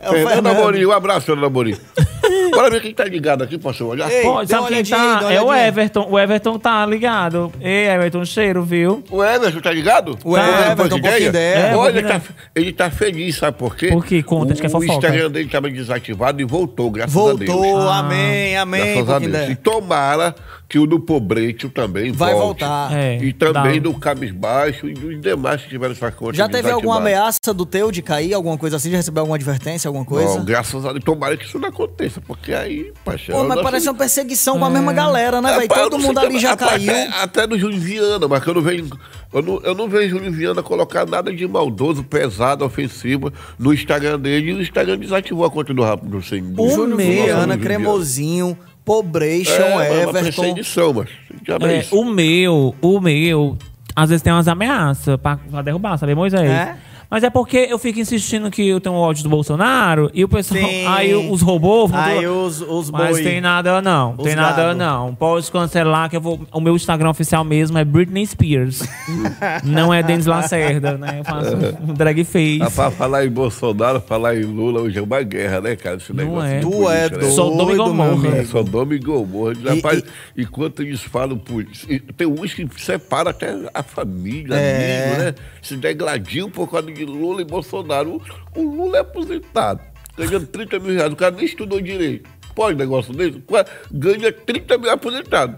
o 0.10 0.14
Fernando 0.14 0.34
Fernando. 0.34 0.58
Amorim. 0.58 0.86
Um 0.86 0.92
abraço, 0.92 1.28
Fernando 1.28 1.46
Amorim. 1.46 1.78
Bora 2.52 2.70
ver 2.70 2.82
quem 2.82 2.94
tá 2.94 3.04
ligado 3.04 3.44
aqui, 3.44 3.58
posso 3.58 3.86
olhar? 3.86 4.10
Ei, 4.10 4.22
Pô, 4.22 4.46
sabe 4.46 4.68
quem 4.68 4.84
tá? 4.84 5.32
É 5.32 5.42
o. 5.42 5.54
Everton. 5.54 6.08
O 6.10 6.20
Everton 6.20 6.58
tá 6.58 6.86
ligado. 6.86 7.52
Ei, 7.62 7.88
Everton, 7.88 8.26
cheiro, 8.26 8.64
viu? 8.64 9.04
O 9.12 9.24
Everton 9.24 9.60
tá 9.60 9.72
ligado? 9.72 10.18
O 10.24 10.38
Everton, 10.38 10.84
um 10.84 10.90
pouquinho 10.90 11.30
ideia. 11.30 11.58
É, 11.58 11.76
Olha, 11.76 12.02
pouquinho 12.02 12.22
tá- 12.22 12.34
ele 12.56 12.74
tá 12.74 12.90
feliz, 12.90 13.38
sabe 13.38 13.58
por 13.58 13.76
quê? 13.76 13.88
Por 13.88 14.06
quê? 14.06 14.24
Conta, 14.24 14.54
acho 14.54 14.62
que 14.62 14.68
é 14.68 14.70
o, 14.70 14.72
fofoca. 14.72 14.92
O 14.92 14.96
Instagram 14.96 15.32
dele 15.32 15.50
tava 15.50 15.70
desativado 15.70 16.42
e 16.42 16.46
voltou, 16.66 16.90
graças 16.90 17.16
a 17.16 17.34
Deus. 17.34 17.50
Voltou, 17.50 17.90
amém, 17.90 18.58
amém. 18.58 18.96
Graças 18.96 19.10
a 19.10 19.20
Deus. 19.20 19.30
ideia. 19.30 19.52
E 19.52 19.56
tomara 19.56 20.36
que 20.74 20.80
o 20.80 20.88
do 20.88 21.00
Pobreito 21.00 21.70
também 21.70 22.12
Vai 22.12 22.34
volte. 22.34 22.62
voltar. 22.62 22.92
É, 22.98 23.18
E 23.24 23.32
também 23.32 23.80
dá. 23.80 23.92
do 23.92 23.94
Cabisbaixo 24.00 24.88
e 24.90 24.94
dos 24.96 25.22
demais 25.22 25.62
que 25.62 25.70
tiveram 25.70 25.92
essa 25.94 26.12
conta 26.12 26.34
Já 26.34 26.50
teve 26.50 26.68
alguma 26.72 26.98
ameaça 26.98 27.54
do 27.54 27.64
teu 27.64 27.92
de 27.92 28.02
cair, 28.02 28.34
alguma 28.34 28.58
coisa 28.58 28.78
assim? 28.78 28.90
Já 28.90 28.98
recebeu 28.98 29.22
alguma 29.22 29.36
advertência, 29.38 29.88
alguma 29.88 30.04
coisa? 30.04 30.40
Não, 30.40 30.44
graças 30.44 30.84
a 30.84 30.92
Deus. 30.92 31.04
Tomara 31.04 31.38
que 31.38 31.46
isso 31.46 31.60
não 31.60 31.70
aconteça, 31.70 32.20
porque 32.22 32.44
Que 32.44 32.54
aí, 32.56 32.92
paixão. 33.06 33.36
Pô, 33.38 33.44
mas 33.44 33.56
nós 33.56 33.64
parece 33.64 33.88
uma 33.88 33.94
perseguição 33.96 34.58
com 34.58 34.66
a 34.66 34.70
mesma 34.72 34.92
galera, 34.92 35.40
né, 35.44 35.52
É, 35.54 35.56
velho? 35.60 35.70
Todo 35.70 36.00
mundo 36.00 36.20
ali 36.20 36.40
já 36.40 36.50
Rapaz, 36.50 36.72
caiu. 36.72 36.90
Até, 36.92 37.08
até 37.22 37.48
no 37.48 37.58
Júlio 37.60 37.80
Viana, 37.80 38.28
mas 38.28 38.44
que 38.44 38.50
eu 38.50 38.54
não 38.56 38.62
vejo. 38.64 38.90
Eu 39.32 39.42
não, 39.44 39.62
eu 39.64 39.76
não 39.76 39.88
vejo 39.88 40.18
Júlio 40.18 40.32
Viana 40.32 40.64
colocar 40.64 41.06
nada 41.06 41.32
de 41.32 41.48
maldoso, 41.48 42.04
pesado, 42.04 42.66
ofensivo 42.66 43.32
no 43.60 43.72
Instagram 43.74 44.20
dele. 44.20 44.50
E 44.50 44.54
o 44.56 44.62
Instagram 44.62 44.98
desativou 44.98 45.46
a 45.46 45.52
conta 45.52 45.72
do 45.74 45.84
rápido 45.84 46.10
do 46.10 46.22
sem 46.24 46.42
O 46.42 46.46
do- 46.56 46.70
Júnior 46.70 46.78
do 46.78 46.90
nosso 46.98 46.98
Viana, 47.12 47.54
Júlio 47.54 47.60
Cremosinho, 47.60 48.58
Pobration, 48.86 49.80
É, 49.82 49.88
é 49.90 50.04
Everton. 50.04 50.42
mas. 50.56 51.10
Já 51.48 51.56
é 51.56 51.58
É, 51.58 51.86
o 51.92 52.06
meu, 52.06 52.76
o 52.82 53.00
meu, 53.00 53.58
às 53.96 54.10
vezes 54.10 54.22
tem 54.22 54.32
umas 54.34 54.48
ameaças 54.48 55.18
pra, 55.18 55.38
pra 55.38 55.62
derrubar, 55.62 55.98
sabe, 55.98 56.14
Moisés? 56.16 56.50
É? 56.50 56.76
Mas 57.14 57.24
é 57.24 57.30
porque 57.30 57.68
eu 57.70 57.78
fico 57.78 58.00
insistindo 58.00 58.50
que 58.50 58.68
eu 58.68 58.82
tenho 58.82 58.96
ódio 58.96 59.22
do 59.22 59.30
Bolsonaro 59.30 60.10
e 60.16 60.24
o 60.24 60.28
pessoal. 60.28 60.60
Sim. 60.68 60.88
Aí 60.88 61.14
os 61.14 61.44
robôs 61.44 61.92
vão. 61.92 62.00
Aí 62.00 62.26
os, 62.28 62.60
os 62.60 62.90
Mas 62.90 63.12
boi. 63.12 63.24
tem 63.24 63.40
nada 63.40 63.84
não, 63.84 64.16
Os 64.18 64.24
tem 64.24 64.36
nada 64.36 64.64
gado. 64.64 64.80
não. 64.80 65.14
Pode 65.14 65.52
cancelar 65.52 66.10
que 66.10 66.18
eu 66.18 66.22
vou. 66.22 66.42
O 66.52 66.60
meu 66.60 66.76
Instagram 66.76 67.12
oficial 67.12 67.44
mesmo 67.44 67.78
é 67.78 67.86
Britney 67.86 68.26
Spears. 68.26 68.82
não 69.64 69.94
é 69.94 70.02
Denis 70.02 70.26
Lacerda, 70.26 70.98
né? 70.98 71.20
Eu 71.20 71.24
faço 71.24 71.56
um 71.88 71.94
drag 71.94 72.24
face. 72.24 72.58
Rapaz, 72.58 72.96
falar 72.96 73.26
em 73.26 73.30
Bolsonaro, 73.30 74.02
falar 74.02 74.36
em 74.36 74.42
Lula, 74.46 74.82
hoje 74.82 74.98
é 74.98 75.02
uma 75.04 75.22
guerra, 75.22 75.62
né, 75.62 75.76
cara? 75.76 75.98
Esse 75.98 76.12
Não 76.14 76.24
negócio 76.26 76.50
é. 76.50 76.60
de 76.62 76.66
Tu 76.66 76.90
é 76.90 77.02
né? 77.04 77.10
doido, 77.10 77.26
Sodoma 77.32 77.72
e 77.72 77.76
meu 77.76 77.86
Gomorra. 77.86 78.12
amigo. 78.12 78.36
É 78.36 78.46
Sodoma 78.46 78.96
e 78.96 78.98
Gomorra. 78.98 79.54
E- 79.54 79.76
Rapaz, 79.76 80.04
enquanto 80.36 80.82
eles 80.82 81.02
falam 81.04 81.38
por. 81.38 81.64
e 81.88 82.00
Tem 82.00 82.26
uns 82.26 82.56
que 82.56 82.68
separam 82.78 83.30
até 83.30 83.56
a 83.72 83.84
família, 83.84 84.56
É. 84.56 85.06
amigo, 85.06 85.22
né? 85.26 85.36
Se 85.62 85.78
degladiam 85.78 86.50
por 86.50 86.70
causa 86.72 86.92
de 86.92 87.03
Lula 87.06 87.42
e 87.42 87.46
Bolsonaro. 87.46 88.22
O, 88.56 88.62
Lula 88.62 88.98
é 88.98 89.02
aposentado, 89.02 89.82
ganhando 90.18 90.48
30 90.48 90.80
mil 90.80 90.96
reais. 90.96 91.14
O 91.14 91.16
cara 91.16 91.36
nem 91.36 91.46
estudou 91.46 91.82
direito. 91.82 92.30
Pode 92.56 92.78
negócio 92.78 93.14
desse? 93.14 93.42
Ganha 93.92 94.32
30 94.32 94.78
mil 94.78 94.92
aposentado. 94.92 95.58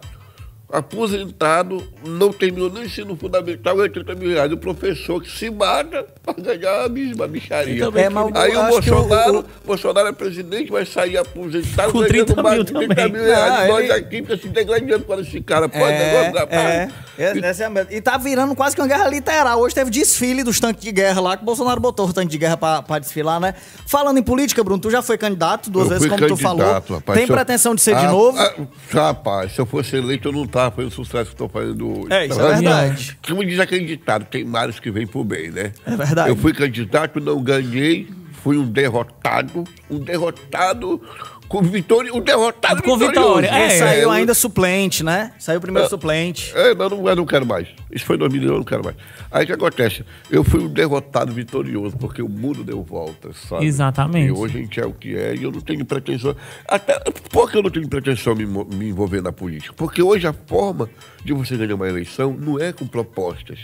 Aposentado, 0.67 1.83
não 2.03 2.31
terminou 2.33 2.69
nem 2.71 2.85
ensino 2.85 3.15
fundamental, 3.15 3.75
ganha 3.77 3.89
30 3.89 4.15
mil 4.15 4.29
reais. 4.29 4.51
O 4.51 4.57
professor 4.57 5.21
que 5.21 5.29
se 5.29 5.49
mata 5.49 6.05
para 6.23 6.33
ganhar 6.41 6.85
a 6.85 6.89
mesma 6.89 7.27
bicharia. 7.27 7.83
É, 7.85 8.39
Aí 8.39 8.55
o 8.57 8.81
que 8.81 8.89
o- 8.89 8.95
Bolsonaro, 8.95 9.39
o- 9.39 9.45
Bolsonaro 9.65 10.07
é 10.07 10.11
presidente, 10.11 10.71
vai 10.71 10.85
sair 10.85 11.17
aposentado 11.17 11.91
Com 11.91 11.99
ganhando 11.99 12.25
30 12.25 12.41
mais 12.43 12.55
mil 12.55 12.63
de 12.63 12.73
30 12.73 12.95
também. 12.95 13.11
mil 13.13 13.23
reais. 13.23 13.53
Não, 13.53 13.65
E 13.65 13.67
nós 13.67 13.83
ele- 13.83 13.93
aqui 13.93 14.15
fica 14.17 14.37
se 14.37 14.47
degradando 14.49 15.05
para 15.05 15.21
esse 15.21 15.39
cara. 15.41 15.69
Pode 15.69 15.83
É, 15.83 16.11
negócio, 16.13 16.39
rapaz. 16.39 16.59
é, 16.65 16.89
é, 17.19 17.61
é 17.61 17.65
a 17.65 17.69
meta. 17.69 17.93
E 17.95 18.01
tá 18.01 18.17
virando 18.17 18.55
quase 18.55 18.75
que 18.75 18.81
uma 18.81 18.87
guerra 18.87 19.07
literal. 19.07 19.59
Hoje 19.61 19.75
teve 19.75 19.91
desfile 19.91 20.43
dos 20.43 20.59
tanques 20.59 20.83
de 20.83 20.91
guerra 20.91 21.21
lá, 21.21 21.37
que 21.37 21.43
o 21.43 21.45
Bolsonaro 21.45 21.79
botou 21.79 22.07
o 22.07 22.13
tanque 22.13 22.31
de 22.31 22.37
guerra 22.37 22.57
pra, 22.57 22.81
pra 22.81 22.99
desfilar, 22.99 23.39
né? 23.39 23.53
Falando 23.85 24.17
em 24.17 24.23
política, 24.23 24.63
Bruno, 24.63 24.81
tu 24.81 24.89
já 24.89 25.01
foi 25.01 25.17
candidato 25.17 25.69
duas 25.69 25.85
Eu 25.85 25.89
vezes, 25.99 26.07
como 26.07 26.27
tu 26.27 26.37
falou. 26.37 26.59
candidato, 26.59 26.93
rapaz. 26.95 27.19
Tem 27.19 27.27
pretensão 27.27 27.75
de 27.75 27.81
ser 27.81 27.95
de 27.95 28.05
Ah, 28.05 28.11
novo? 28.11 28.37
ah, 28.39 28.53
rapaz, 28.89 29.51
se 29.53 29.59
eu 29.61 29.65
fosse 29.65 29.95
eleito, 29.95 30.29
eu 30.29 30.31
não 30.31 30.45
tava 30.55 30.71
fazendo 30.71 30.91
o 30.91 30.95
sucesso 30.95 31.25
que 31.25 31.33
estou 31.33 31.49
fazendo 31.49 31.99
hoje. 31.99 32.13
É, 32.13 32.25
isso 32.27 32.39
é 32.39 32.53
verdade. 32.53 33.17
Como 33.27 33.43
diz 33.43 33.59
aquele 33.59 33.85
ditado, 33.85 34.25
tem 34.25 34.45
mares 34.45 34.79
que 34.79 34.89
vêm 34.89 35.05
por 35.05 35.25
bem, 35.25 35.51
né? 35.51 35.73
É 35.85 35.95
verdade. 35.97 36.29
Eu 36.29 36.35
fui 36.37 36.53
candidato, 36.53 37.19
não 37.19 37.43
ganhei, 37.43 38.07
fui 38.31 38.57
um 38.57 38.65
derrotado, 38.65 39.65
um 39.89 39.99
derrotado 39.99 41.01
com 41.47 41.61
vitória, 41.61 42.13
um 42.13 42.19
derrotado 42.21 42.81
Com 42.83 42.97
vitória, 42.97 43.47
Ele 43.47 43.55
é, 43.57 43.69
saiu 43.79 44.01
eu- 44.03 44.11
ainda 44.11 44.33
suplente, 44.33 45.03
né? 45.03 45.31
Saiu 45.39 45.61
primeiro 45.61 45.85
É. 45.85 45.89
suplente. 45.89 46.51
É, 46.55 46.73
mas 46.73 46.89
não, 46.91 47.07
eu 47.07 47.15
não 47.15 47.25
quero 47.25 47.45
mais. 47.45 47.67
Isso 47.91 48.05
foi 48.05 48.15
em 48.15 48.19
2000, 48.19 48.49
eu 48.49 48.57
não 48.57 48.63
quero 48.63 48.83
mais. 48.83 48.95
Aí 49.31 49.43
o 49.43 49.47
que 49.47 49.53
acontece? 49.53 50.03
Eu 50.29 50.43
fui 50.43 50.61
um 50.61 50.67
derrotado 50.67 51.31
vitorioso, 51.33 51.95
porque 51.97 52.21
o 52.21 52.27
mundo 52.29 52.63
deu 52.63 52.81
voltas, 52.83 53.37
sabe? 53.47 53.65
Exatamente. 53.65 54.27
E 54.27 54.31
hoje 54.31 54.57
a 54.57 54.61
gente 54.61 54.79
é 54.79 54.85
o 54.85 54.93
que 54.93 55.15
é, 55.15 55.35
e 55.35 55.43
eu 55.43 55.51
não 55.51 55.61
tenho 55.61 55.85
pretensão. 55.85 56.35
Até 56.67 56.99
por 57.31 57.49
que 57.51 57.57
eu 57.57 57.63
não 57.63 57.69
tenho 57.69 57.87
pretensão 57.87 58.33
me, 58.35 58.45
me 58.45 58.89
envolver 58.89 59.21
na 59.21 59.31
política? 59.31 59.73
Porque 59.77 60.01
hoje 60.01 60.27
a 60.27 60.33
forma 60.33 60.89
de 61.23 61.33
você 61.33 61.55
ganhar 61.57 61.75
uma 61.75 61.87
eleição 61.87 62.33
não 62.37 62.59
é 62.59 62.73
com 62.73 62.87
propostas, 62.87 63.59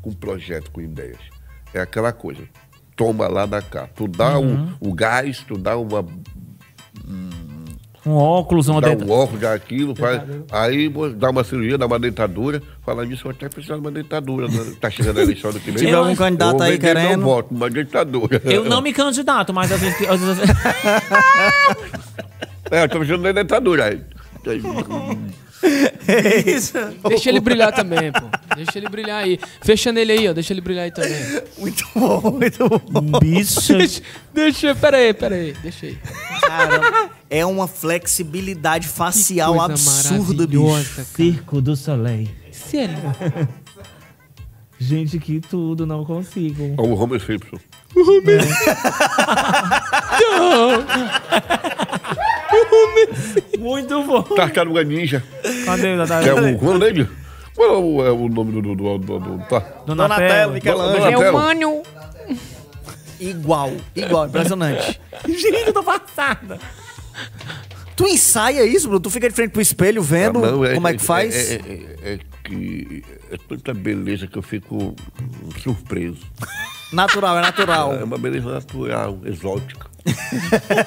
com 0.00 0.12
projeto, 0.12 0.70
com 0.70 0.80
ideias. 0.80 1.18
É 1.72 1.80
aquela 1.80 2.12
coisa. 2.12 2.42
Toma 2.96 3.26
lá 3.26 3.44
da 3.44 3.60
cá. 3.60 3.88
Tu 3.96 4.06
dá 4.06 4.38
Uhum. 4.38 4.72
o, 4.80 4.90
o 4.90 4.94
gás, 4.94 5.42
tu 5.48 5.58
dá 5.58 5.76
uma 5.76 6.06
Um 8.06 8.12
óculos, 8.16 8.68
uma 8.68 8.82
dá 8.82 8.90
um 8.90 9.10
óculos, 9.10 9.40
dá 9.40 9.54
aquilo, 9.54 9.94
faz, 9.96 10.20
aí 10.52 10.92
dar 11.16 11.30
uma 11.30 11.42
cirurgia, 11.42 11.78
dá 11.78 11.86
uma 11.86 11.98
dentadura. 11.98 12.62
Falar 12.84 13.06
nisso, 13.06 13.26
eu 13.26 13.30
até 13.30 13.48
precisar 13.48 13.76
de 13.76 13.80
uma 13.80 13.90
dentadura. 13.90 14.46
Né? 14.46 14.74
Tá 14.78 14.90
chegando 14.90 15.20
a 15.20 15.22
eleição 15.22 15.50
do 15.52 15.58
que 15.58 15.70
vem. 15.70 15.78
Se 15.78 15.84
tiver 15.86 15.92
Eu 15.94 15.98
algum 16.00 16.10
acho- 16.10 16.18
candidato 16.18 16.56
Eu 16.58 16.62
aí 16.62 16.70
meu 16.72 16.80
querendo. 16.80 17.22
voto, 17.22 17.54
uma 17.54 17.70
dentadura. 17.70 18.42
Eu 18.44 18.64
não 18.66 18.82
me 18.82 18.92
candidato, 18.92 19.54
mas 19.54 19.72
às 19.72 19.80
vezes. 19.80 20.06
às 20.08 20.20
vezes- 20.20 20.44
É, 22.70 22.84
eu 22.84 22.88
tô 22.88 22.98
precisando 22.98 23.22
de 23.22 23.32
dentadura. 23.32 23.84
Aí. 23.86 24.00
Deixa 27.08 27.28
ele 27.30 27.40
brilhar 27.40 27.72
também, 27.72 28.12
pô. 28.12 28.20
Deixa 28.56 28.76
ele 28.78 28.88
brilhar 28.88 29.22
aí. 29.24 29.38
Fecha 29.62 29.90
nele 29.92 30.12
aí, 30.12 30.28
ó. 30.28 30.32
Deixa 30.32 30.52
ele 30.52 30.60
brilhar 30.60 30.84
aí 30.84 30.90
também. 30.90 31.14
Muito 31.58 31.84
bom, 31.94 32.30
muito 32.32 32.68
bom. 32.68 33.18
Bicho. 33.18 33.76
Deixa, 33.78 34.02
deixa, 34.32 34.74
pera 34.74 34.96
aí, 34.98 35.14
pera 35.14 35.34
aí. 35.36 35.54
Deixa 35.62 35.86
aí. 35.86 35.98
Cara, 36.46 37.10
é 37.30 37.44
uma 37.46 37.66
flexibilidade 37.66 38.88
facial 38.88 39.60
absurda, 39.60 40.46
bicho. 40.46 41.04
Circo 41.04 41.60
do 41.60 41.76
Soleil. 41.76 42.28
Sério. 42.52 42.96
Gente, 44.78 45.18
que 45.18 45.40
tudo, 45.40 45.86
não 45.86 46.04
consigo. 46.04 46.74
O 46.78 46.94
Homer 46.94 47.20
Simpson. 47.20 47.56
Muito 53.58 54.02
bom. 54.04 54.22
Tartaruga 54.22 54.82
Ninja. 54.84 55.22
Cadê 55.64 55.94
o 55.94 56.06
Que 56.22 56.28
é 56.28 56.34
o. 56.34 56.58
Qual 56.58 56.72
é 56.72 56.76
o 56.76 56.78
nome? 56.78 57.08
Qual 57.54 57.68
é 57.68 57.78
o, 57.78 58.06
é 58.06 58.10
o 58.10 58.28
nome 58.28 58.52
do. 58.52 58.62
do, 58.62 58.74
do, 58.74 58.98
do, 58.98 59.18
do- 59.18 59.38
tá. 59.48 59.60
Donatello, 59.86 60.52
Michelangelo. 60.52 60.92
Donatello. 60.98 61.22
É 61.22 61.30
humano. 61.30 61.82
Igual, 63.30 63.72
igual, 63.94 64.26
impressionante. 64.26 65.00
Gente, 65.26 65.66
eu 65.68 65.72
tô 65.72 65.82
passada. 65.82 66.58
Tu 67.96 68.06
ensaia 68.08 68.64
isso, 68.66 68.88
Bruno? 68.88 69.00
Tu 69.00 69.10
fica 69.10 69.28
de 69.28 69.34
frente 69.34 69.52
pro 69.52 69.62
espelho 69.62 70.02
vendo 70.02 70.44
Ah, 70.44 70.50
não, 70.50 70.74
como 70.74 70.88
é 70.88 70.94
que 70.94 71.02
faz? 71.02 71.34
É, 71.34 71.54
é- 71.54 71.60
é- 72.02 72.14
é 72.14 72.18
que 72.42 73.04
é 73.30 73.36
tanta 73.48 73.72
beleza 73.72 74.26
que 74.26 74.36
eu 74.36 74.42
fico 74.42 74.94
surpreso. 75.62 76.18
Natural, 76.92 77.38
é 77.38 77.40
natural. 77.40 77.94
É 77.94 78.04
uma 78.04 78.18
beleza 78.18 78.50
natural, 78.52 79.18
exótica. 79.24 79.86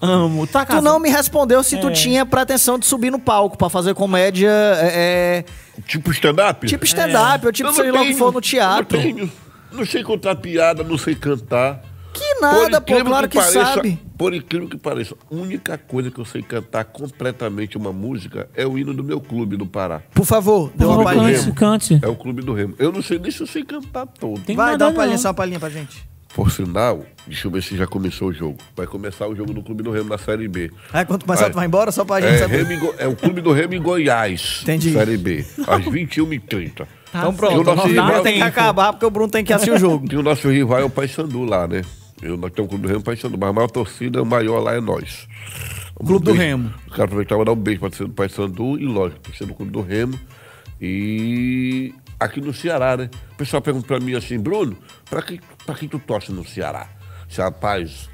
Amo. 0.00 0.46
Tá 0.46 0.64
Tu 0.64 0.80
não 0.80 0.98
me 0.98 1.10
respondeu 1.10 1.62
se 1.62 1.76
tu 1.78 1.88
É. 1.88 1.92
tinha 1.92 2.24
pretensão 2.24 2.78
de 2.78 2.86
subir 2.86 3.10
no 3.10 3.18
palco 3.18 3.58
pra 3.58 3.68
fazer 3.68 3.94
comédia, 3.94 4.48
é, 4.50 5.44
é, 5.44 5.82
Tipo 5.86 6.10
stand-up? 6.10 6.66
tipo 6.66 6.84
stand-up, 6.84 7.44
ou 7.46 7.52
tipo 7.52 7.68
Eu 7.68 7.72
não 7.72 7.76
seja 7.78 7.92
lá 7.92 8.02
o 8.02 8.06
que 8.06 8.14
for 8.14 8.32
no 8.32 8.40
teatro. 8.40 8.96
Não, 8.96 9.02
tenho. 9.04 9.32
Não 9.72 9.84
sei 9.86 10.02
contar 10.02 10.34
piada, 10.36 10.82
não 10.82 10.98
sei 10.98 11.14
cantar. 11.14 11.82
Que 12.12 12.40
nada, 12.40 12.80
pô, 12.80 13.04
claro 13.04 13.28
que, 13.28 13.36
pareça, 13.38 13.64
sabe. 13.64 13.96
Por 14.18 14.34
incrível 14.34 14.68
que 14.68 14.76
pareça, 14.76 15.14
a 15.30 15.34
única 15.34 15.78
coisa 15.78 16.10
que 16.10 16.18
eu 16.18 16.24
sei 16.24 16.42
cantar 16.42 16.84
completamente 16.84 17.76
uma 17.78 17.92
música 17.92 18.48
é 18.54 18.66
o 18.66 18.76
hino 18.76 18.92
do 18.92 19.04
meu 19.04 19.20
clube 19.20 19.56
do 19.56 19.64
Pará. 19.64 20.02
Por 20.12 20.26
favor, 20.26 20.72
dê 20.74 20.84
uma 20.84 21.04
palhinha. 21.04 21.52
cante. 21.52 22.00
É 22.02 22.08
o 22.08 22.16
clube 22.16 22.42
do 22.42 22.52
Remo. 22.52 22.74
Eu 22.80 22.90
não 22.90 23.00
sei 23.00 23.18
nem 23.20 23.30
se 23.30 23.40
eu 23.40 23.46
sei 23.46 23.62
cantar 23.62 24.06
todo. 24.06 24.40
Tem 24.40 24.56
Vai, 24.56 24.76
dá 24.76 24.88
uma 24.88 24.94
palhinha, 24.94 25.18
só 25.18 25.28
uma 25.28 25.34
palhinha 25.34 25.60
pra 25.60 25.70
gente. 25.70 26.04
Por 26.34 26.50
sinal, 26.50 27.04
deixa 27.26 27.46
eu 27.48 27.50
ver 27.50 27.62
se 27.62 27.76
já 27.76 27.86
começou 27.86 28.28
o 28.28 28.32
jogo. 28.32 28.56
Vai 28.76 28.86
começar 28.86 29.26
o 29.28 29.34
jogo 29.34 29.52
do 29.52 29.62
Clube 29.62 29.82
do 29.82 29.90
Remo 29.90 30.08
na 30.10 30.18
Série 30.18 30.46
B. 30.48 30.70
Aí 30.92 31.04
quando 31.04 31.24
começar, 31.24 31.42
Vai. 31.44 31.50
tu 31.52 31.54
vai 31.56 31.66
embora 31.66 31.90
só 31.90 32.04
pra 32.04 32.20
gente 32.20 32.34
É, 32.34 32.38
saber. 32.38 32.64
Remo 32.66 32.94
é 32.98 33.06
o 33.08 33.16
Clube 33.16 33.40
do 33.40 33.52
Remo 33.52 33.74
em 33.74 33.82
Goiás. 33.82 34.60
Entendi. 34.62 34.92
Série 34.92 35.16
B. 35.16 35.44
Às 35.66 35.82
21h30. 35.86 36.86
Então 37.10 37.32
E 37.32 37.34
pronto, 37.34 37.56
o 37.56 37.60
o 37.60 37.64
nosso 37.64 37.76
nosso 37.76 37.88
rival 37.88 38.22
tem 38.22 38.34
que 38.34 38.42
acabar 38.42 38.92
porque 38.92 39.06
o 39.06 39.10
Bruno 39.10 39.30
tem 39.30 39.44
que 39.44 39.52
assistir 39.52 39.74
o 39.74 39.78
jogo. 39.78 40.06
E 40.10 40.16
o 40.16 40.22
nosso 40.22 40.48
rival 40.48 40.78
é 40.78 40.84
o 40.84 40.90
Paysandu 40.90 41.44
lá, 41.44 41.66
né? 41.66 41.82
Eu, 42.22 42.36
nós 42.36 42.52
temos 42.52 42.66
o 42.66 42.68
Clube 42.68 42.86
do 42.86 42.92
Remo 42.92 43.02
Paysandu, 43.02 43.38
mas 43.38 43.48
a 43.48 43.52
maior 43.52 43.70
torcida, 43.70 44.22
o 44.22 44.26
maior 44.26 44.60
lá 44.60 44.74
é 44.74 44.80
nós. 44.80 45.26
Um 46.00 46.06
Clube 46.06 46.24
do 46.24 46.32
Remo. 46.32 46.72
Quero 46.90 47.04
aproveitar 47.04 47.36
para 47.36 47.44
dar 47.46 47.52
um 47.52 47.56
beijo 47.56 47.80
para 47.80 47.92
ser 47.92 48.04
do 48.04 48.12
Paysandu 48.12 48.78
e, 48.78 48.84
lógico, 48.84 49.20
torcer 49.20 49.46
do 49.46 49.54
Clube 49.54 49.72
do 49.72 49.80
Remo. 49.80 50.18
E 50.80 51.94
aqui 52.18 52.40
no 52.40 52.52
Ceará, 52.52 52.96
né? 52.96 53.10
O 53.32 53.36
pessoal 53.36 53.62
pergunta 53.62 53.86
para 53.86 54.00
mim 54.00 54.14
assim, 54.14 54.38
Bruno, 54.38 54.76
para 55.08 55.22
que, 55.22 55.40
pra 55.64 55.74
quem 55.74 55.88
tu 55.88 55.98
torce 55.98 56.30
no 56.32 56.46
Ceará? 56.46 56.88
Se, 57.28 57.40
rapaz, 57.40 58.08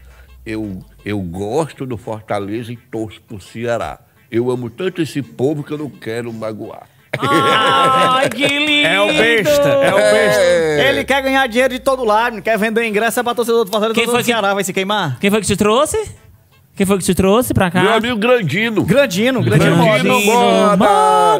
eu, 0.44 0.84
eu 1.04 1.20
gosto 1.20 1.84
do 1.84 1.96
Fortaleza 1.96 2.72
e 2.72 2.76
torço 2.76 3.20
pro 3.22 3.40
Ceará. 3.40 4.00
Eu 4.30 4.50
amo 4.50 4.70
tanto 4.70 5.02
esse 5.02 5.22
povo 5.22 5.62
que 5.64 5.72
eu 5.72 5.78
não 5.78 5.90
quero 5.90 6.32
magoar. 6.32 6.88
Ai, 7.20 8.28
que 8.28 8.46
lindo. 8.46 8.86
É 8.86 9.00
o 9.00 9.06
besta, 9.08 9.68
é 9.68 9.94
o 9.94 9.96
besta. 9.96 10.42
É. 10.42 10.88
Ele 10.90 11.04
quer 11.04 11.22
ganhar 11.22 11.46
dinheiro 11.46 11.74
de 11.74 11.80
todo 11.80 12.04
lado, 12.04 12.40
quer 12.42 12.58
vender 12.58 12.84
ingresso, 12.86 13.20
é 13.20 13.22
pra 13.22 13.34
torcedor 13.34 13.64
do 13.64 13.70
Fortaleza, 13.70 13.94
Quem 13.94 14.04
todo 14.04 14.12
foi 14.14 14.22
que- 14.22 14.26
Ceará 14.30 14.54
vai 14.54 14.64
se 14.64 14.72
queimar? 14.72 15.18
Quem 15.20 15.30
foi 15.30 15.40
que 15.40 15.46
te 15.46 15.56
trouxe? 15.56 15.98
Quem 16.76 16.84
foi 16.84 16.98
que 16.98 17.04
te 17.04 17.14
trouxe 17.14 17.54
pra 17.54 17.70
cá? 17.70 17.82
Meu 17.82 17.92
amigo 17.94 18.16
Grandino. 18.18 18.84
Grandino, 18.84 19.42
Grandino, 19.42 19.76
Grandino 19.76 20.20
Moda. 20.20 20.76
Moda. 20.76 20.78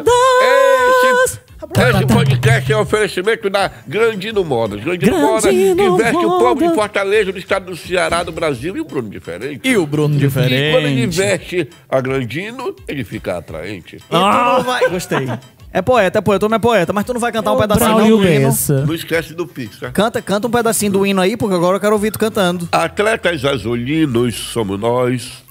Modas. 0.07 1.39
Esse 1.69 1.97
Esse 1.97 2.05
podcast 2.07 2.71
é 2.71 2.77
um 2.77 2.81
oferecimento 2.81 3.49
da 3.49 3.69
Grandino 3.87 4.43
Modas. 4.43 4.83
Grandino, 4.83 5.17
Modas 5.19 5.43
Grandino 5.43 5.97
que 5.97 6.03
veste 6.03 6.25
o 6.25 6.29
povo 6.39 6.55
de 6.55 6.61
Modas. 6.63 6.75
Fortaleza, 6.75 7.31
do 7.31 7.37
estado 7.39 7.65
do 7.67 7.75
Ceará, 7.75 8.23
do 8.23 8.31
Brasil 8.31 8.75
e 8.77 8.81
o 8.81 8.85
Bruno 8.85 9.09
diferente. 9.09 9.61
E 9.67 9.75
o 9.77 9.85
Bruno 9.85 10.15
E 10.15 10.29
quando 10.29 10.45
ele 10.45 11.07
diferente. 11.07 11.17
veste 11.17 11.69
a 11.89 11.99
Grandino, 12.01 12.75
ele 12.87 13.03
fica 13.03 13.37
atraente. 13.37 13.97
E 13.97 13.99
tu 13.99 14.05
não 14.17 14.63
vai... 14.63 14.89
Gostei. 14.89 15.27
É 15.71 15.81
poeta, 15.81 16.19
é 16.19 16.21
poeta, 16.21 16.39
tu 16.39 16.49
não 16.49 16.55
é 16.55 16.59
poeta, 16.59 16.93
mas 16.93 17.05
tu 17.05 17.13
não 17.13 17.19
vai 17.19 17.31
cantar 17.31 17.53
um 17.53 17.57
pedacinho 17.57 17.89
não 17.89 17.95
Braulio 17.97 18.17
do 18.17 18.27
hino? 18.27 18.47
Bessa. 18.47 18.85
Não 18.85 18.93
esquece 18.93 19.33
do 19.33 19.45
Pix, 19.45 19.79
tá? 19.79 19.91
Canta, 19.91 20.21
canta 20.21 20.47
um 20.47 20.51
pedacinho 20.51 20.91
do 20.91 21.05
hino 21.05 21.21
aí, 21.21 21.35
porque 21.35 21.55
agora 21.55 21.75
eu 21.75 21.79
quero 21.79 21.93
ouvir 21.93 22.11
tu 22.11 22.17
cantando. 22.17 22.67
Atletas 22.71 23.43
azulinos 23.43 24.33
somos 24.35 24.79
nós 24.79 25.43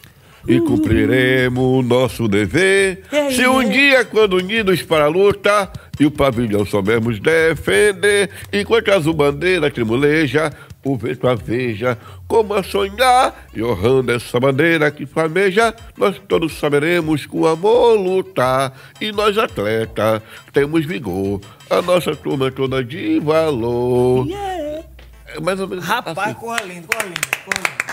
e 0.49 0.61
cumpriremos 0.61 1.85
nosso 1.85 2.29
dever. 2.29 3.03
Se 3.31 3.47
um 3.47 3.69
dia, 3.69 4.05
quando 4.05 4.37
unidos 4.37 4.83
para 4.83 5.05
a 5.05 5.09
luta 5.09 5.71
e 5.99 6.07
o 6.07 6.11
pavilhão 6.11 6.65
soubermos 6.65 7.19
defender, 7.19 8.31
enquanto 8.53 8.91
a 8.91 8.97
azul 8.97 9.15
bandeira 9.15 9.71
tremuleja, 9.71 10.53
o 10.93 10.97
vento 10.97 11.27
a 11.29 11.35
veja, 11.35 11.99
como 12.29 12.55
a 12.55 12.63
sonhar, 12.63 13.47
e 13.55 13.63
honrando 13.63 14.13
essa 14.13 14.39
bandeira 14.39 14.91
que 14.91 15.05
flameja, 15.07 15.75
nós 15.97 16.21
todos 16.29 16.53
saberemos 16.59 17.27
com 17.27 17.47
amor 17.47 17.99
lutar. 17.99 18.73
E 19.01 19.11
nós, 19.13 19.37
atletas, 19.37 20.23
temos 20.53 20.85
vigor, 20.87 21.41
a 21.69 21.83
nossa 21.83 22.15
turma 22.15 22.49
é 22.49 22.51
toda 22.51 22.85
de 22.85 23.19
valor. 23.21 24.27
É 25.35 25.41
mais 25.41 25.59
ou 25.61 25.67
menos 25.67 25.85
assim. 25.91 26.35
corra 26.35 26.63
lindo, 26.63 26.87
corra 26.87 27.05
lindo, 27.05 27.21
corra 27.45 27.59
lindo. 27.59 27.87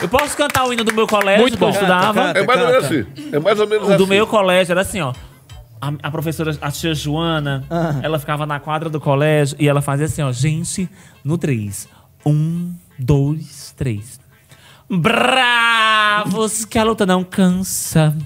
Eu 0.00 0.08
posso 0.08 0.34
cantar 0.34 0.64
o 0.66 0.72
hino 0.72 0.82
do 0.82 0.94
meu 0.94 1.06
colégio 1.06 1.42
Muito 1.42 1.58
que 1.58 1.62
eu 1.64 1.68
estudava? 1.68 2.14
Canta, 2.32 2.38
É 2.38 2.46
mais 2.46 2.60
ou 2.62 2.66
menos 2.68 2.88
canta. 2.88 2.94
assim. 3.12 3.30
É 3.32 3.38
mais 3.38 3.60
ou 3.60 3.66
menos 3.68 3.84
O 3.84 3.88
assim. 3.90 3.96
do 3.98 4.06
meu 4.06 4.26
colégio 4.26 4.72
era 4.72 4.80
assim, 4.80 5.00
ó. 5.02 5.12
A, 5.78 5.92
a 6.02 6.10
professora, 6.10 6.56
a 6.60 6.70
tia 6.70 6.94
Joana, 6.94 7.64
Ah. 7.70 7.96
ela 8.02 8.18
ficava 8.18 8.46
na 8.46 8.58
quadra 8.58 8.88
do 8.88 8.98
colégio 8.98 9.56
e 9.60 9.68
ela 9.68 9.82
fazia 9.82 10.06
assim, 10.06 10.22
ó. 10.22 10.32
Gente, 10.32 10.88
no 11.22 11.36
três. 11.36 11.86
Um, 12.24 12.74
dois, 12.98 13.74
três. 13.76 14.20
Bravos, 14.88 16.64
que 16.64 16.78
a 16.78 16.84
luta 16.84 17.06
não 17.06 17.24
cansa. 17.24 18.16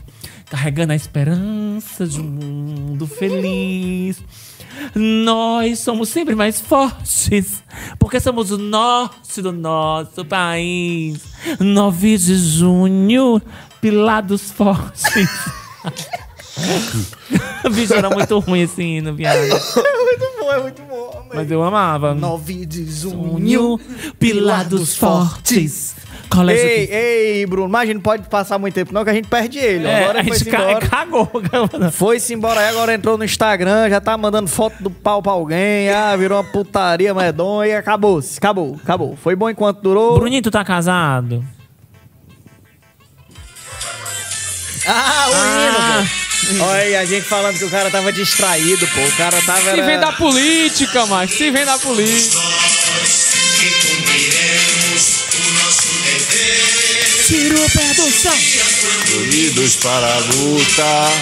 Carregando 0.51 0.93
a 0.93 0.97
esperança 0.97 2.07
de 2.07 2.21
um 2.21 2.25
mundo 2.25 3.07
feliz. 3.07 4.23
Nós 4.95 5.81
somos 5.81 6.09
sempre 6.09 6.35
mais 6.35 6.61
fortes, 6.61 7.63
porque 7.99 8.21
somos 8.21 8.51
o 8.51 8.59
norte 8.59 9.41
do 9.41 9.53
nosso 9.53 10.25
país. 10.25 11.21
9 11.61 12.19
de 12.19 12.37
junho, 12.37 13.41
pilados 13.81 14.51
fortes. 14.51 15.05
Bicho, 17.75 17.95
era 17.95 18.11
muito 18.11 18.39
ruim 18.39 18.61
esse 18.61 18.83
hino, 18.83 19.15
viado. 19.15 19.41
muito 19.41 20.34
bom, 20.45 20.53
é 20.53 20.61
muito 20.61 20.83
bom. 20.83 21.27
Mas 21.35 21.51
eu 21.51 21.63
amava. 21.63 22.15
9 22.15 22.67
de 22.67 22.91
junho. 22.91 23.81
Pilados 24.19 24.97
fortes. 24.97 25.97
Colégio 26.29 26.65
Ei, 26.67 26.89
ei, 26.91 27.47
Bruno, 27.47 27.69
mas 27.69 27.83
a 27.83 27.87
gente 27.87 27.95
não 27.97 28.03
pode 28.03 28.29
passar 28.29 28.59
muito 28.59 28.75
tempo, 28.75 28.93
não, 28.93 29.05
que 29.05 29.11
a 29.11 29.15
gente 29.15 29.29
perde 29.29 29.59
ele. 29.59 29.87
É, 29.87 30.05
agora 30.05 30.21
a 30.21 30.23
gente 30.23 30.49
embora. 30.49 30.81
cagou. 30.81 31.31
Foi-se 31.93 32.35
embora 32.35 32.61
aí, 32.61 32.69
agora 32.71 32.95
entrou 32.95 33.17
no 33.17 33.25
Instagram, 33.25 33.89
já 33.89 34.01
tá 34.01 34.17
mandando 34.17 34.49
foto 34.49 34.83
do 34.83 34.91
pau 34.91 35.23
pra 35.23 35.33
alguém, 35.33 35.91
ah, 35.91 36.17
virou 36.17 36.41
uma 36.41 36.51
putaria 36.51 37.15
medonha 37.15 37.71
e 37.71 37.77
acabou-se. 37.77 38.39
Acabou, 38.39 38.79
acabou. 38.83 39.17
Foi 39.17 39.37
bom 39.37 39.49
enquanto 39.49 39.81
durou. 39.81 40.19
Bruninho, 40.19 40.43
tu 40.43 40.51
tá 40.51 40.65
casado? 40.65 41.45
Ah, 44.87 45.27
o 45.29 45.33
hino, 45.33 46.09
pô. 46.09 46.24
Olha 46.61 46.81
aí, 46.83 46.97
a 46.97 47.05
gente 47.05 47.27
falando 47.27 47.59
que 47.59 47.65
o 47.65 47.71
cara 47.71 47.91
tava 47.91 48.13
distraído, 48.13 48.87
pô. 48.89 49.01
O 49.01 49.13
cara 49.17 49.41
tava. 49.43 49.61
Se 49.61 49.69
era- 49.69 49.83
vem 49.87 49.99
da 49.99 50.13
política, 50.13 51.07
mas 51.07 51.31
se 51.31 51.51
vem 51.51 51.65
da 51.65 51.79
política. 51.79 52.39
O 57.97 58.11
chão. 58.13 58.33
Unidos 59.23 59.77
para 59.77 60.07
a 60.07 60.19
luta 60.19 61.13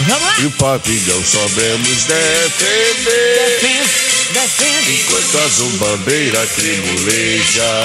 e 0.41 0.47
o 0.47 0.51
pavilhão 0.53 1.25
soubemos 1.25 2.05
defender. 2.05 3.61
Defende, 3.61 4.33
defende. 4.33 5.01
Enquanto 5.03 5.39
a 5.39 5.45
azul 5.45 5.71
bandeira 5.79 6.47
tremuleja, 6.57 7.85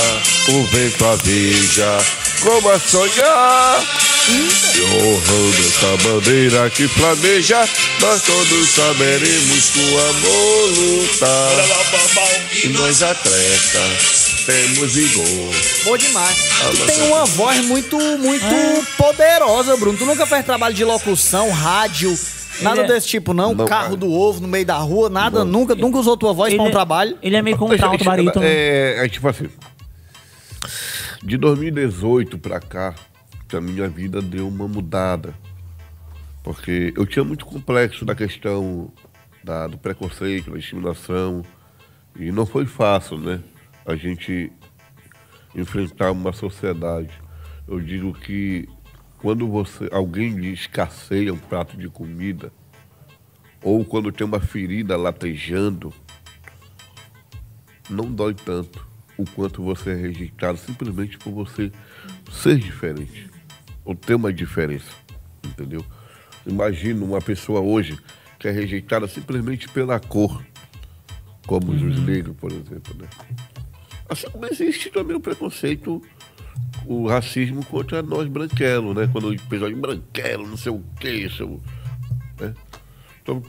o 0.50 0.66
vento 0.68 1.06
aveja, 1.06 1.98
como 2.42 2.70
a 2.70 2.80
sonhar. 2.80 3.84
E 4.30 4.82
honrando 4.82 5.58
essa 5.60 5.98
bandeira 6.10 6.70
que 6.70 6.88
flameja, 6.88 7.68
nós 8.02 8.22
todos 8.24 8.70
saberemos 8.70 9.70
com 9.70 9.98
amor 10.00 10.68
lutar. 10.78 11.66
E 12.64 12.68
nós 12.70 13.02
atletas 13.02 14.44
temos 14.46 14.94
vigor. 14.94 15.26
Bom 15.86 15.98
demais. 15.98 16.38
Tu 16.76 16.86
tem 16.86 17.02
uma 17.04 17.26
voz 17.26 17.64
muito, 17.66 17.98
muito 18.18 18.46
poderosa, 18.98 19.78
Bruno. 19.78 19.98
Tu 19.98 20.06
nunca 20.06 20.26
fez 20.26 20.44
trabalho 20.46 20.76
de 20.76 20.84
locução, 20.84 21.50
rádio, 21.52 22.18
nada 22.62 22.82
Ele 22.82 22.92
é- 22.92 22.96
desse 22.96 23.08
tipo, 23.08 23.34
não? 23.34 23.54
Não, 23.54 23.66
Carro 23.66 23.84
cara. 23.86 23.96
do 23.98 24.12
ovo 24.12 24.42
no 24.42 24.48
meio 24.50 24.66
da 24.66 24.78
rua, 24.78 25.10
nada, 25.10 25.46
nunca, 25.46 25.74
nunca 25.74 26.00
usou 26.00 26.18
tua 26.18 26.34
voz 26.34 26.54
pra 26.54 26.64
um 26.64 26.66
Ele- 26.66 26.74
trabalho. 26.74 27.18
Ele 27.24 27.36
é 27.38 27.42
meio 27.42 27.58
contralto, 27.58 28.04
barítono. 28.06 28.46
É, 28.46 29.06
é 29.06 29.10
tipo 29.10 29.28
assim. 29.30 29.48
De 31.24 31.36
2018 31.36 32.38
pra 32.38 32.60
cá, 32.60 32.94
a 33.52 33.62
minha 33.62 33.88
vida 33.88 34.22
deu 34.22 34.48
uma 34.48 34.68
mudada. 34.68 35.34
Porque 36.44 36.94
eu 36.96 37.06
tinha 37.06 37.26
muito 37.26 37.46
complexo 37.46 38.06
da 38.06 38.16
questão 38.16 38.92
da- 39.44 39.68
do 39.68 39.78
preconceito, 39.78 40.52
da 40.52 40.58
discriminação. 40.58 41.44
E 42.16 42.32
não 42.32 42.46
foi 42.46 42.66
fácil, 42.66 43.18
né? 43.18 43.42
A 43.86 43.96
gente 43.96 44.52
enfrentar 45.56 46.12
uma 46.12 46.32
sociedade. 46.32 47.12
Eu 47.68 47.82
digo 47.82 48.14
que 48.14 48.70
quando 49.18 49.48
você 49.48 49.90
alguém 49.92 50.34
lhe 50.36 50.54
escasseia 50.54 51.34
um 51.34 51.38
prato 51.38 51.76
de 51.76 51.90
comida, 51.90 52.52
ou 53.62 53.84
quando 53.84 54.12
tem 54.12 54.26
uma 54.26 54.40
ferida 54.40 54.96
latejando, 54.96 55.92
não 57.90 58.12
dói 58.12 58.34
tanto 58.34 58.86
o 59.18 59.26
quanto 59.26 59.64
você 59.64 59.92
é 59.92 59.96
rejeitado 59.96 60.58
simplesmente 60.58 61.18
por 61.18 61.32
você 61.32 61.72
ser 62.32 62.58
diferente 62.58 63.30
ou 63.84 63.96
ter 63.96 64.16
uma 64.16 64.32
diferença, 64.32 64.92
entendeu? 65.44 65.84
Imagina 66.46 67.04
uma 67.04 67.22
pessoa 67.22 67.60
hoje 67.60 67.98
que 68.40 68.48
é 68.48 68.52
rejeitada 68.52 69.08
simplesmente 69.08 69.68
pela 69.70 70.00
cor, 70.00 70.46
como 71.46 71.72
os 71.72 72.00
negros, 72.00 72.36
por 72.38 72.52
exemplo, 72.52 72.96
né? 73.00 73.08
Assim 74.10 74.30
como 74.30 74.46
existe 74.46 74.90
também 74.90 75.16
o 75.16 75.20
preconceito, 75.20 76.02
o 76.86 77.08
racismo 77.08 77.66
contra 77.66 78.02
nós 78.02 78.28
branquelos, 78.28 78.96
né? 78.96 79.10
Quando 79.12 79.30
o 79.30 79.42
pessoal 79.44 79.70
diz 79.70 79.80
branquelo, 79.80 80.48
não 80.48 80.58
sei 80.58 80.72
o 80.72 80.84
quê, 81.00 81.30
seu, 81.36 81.62
né? 82.40 82.54
Então, 83.22 83.44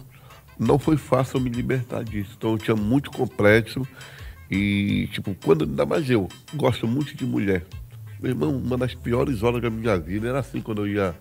não 0.59 0.79
foi 0.79 0.97
fácil 0.97 1.41
me 1.41 1.51
libertar 1.51 2.03
disso. 2.03 2.35
Então, 2.37 2.53
eu 2.53 2.59
tinha 2.59 2.77
muito 2.77 3.11
complexo. 3.11 3.87
E, 4.51 5.09
tipo, 5.13 5.35
quando, 5.45 5.65
ainda 5.65 5.85
mais 5.85 6.09
eu, 6.09 6.29
gosto 6.55 6.87
muito 6.87 7.15
de 7.15 7.25
mulher. 7.27 7.65
Meu 8.21 8.33
irmão, 8.33 8.57
uma 8.57 8.77
das 8.77 8.95
piores 8.95 9.43
horas 9.43 9.63
da 9.63 9.71
minha 9.71 9.99
vida 9.99 10.29
era 10.29 10.39
assim, 10.39 10.61
quando 10.61 10.87
eu 10.87 10.93
ia 10.93 11.15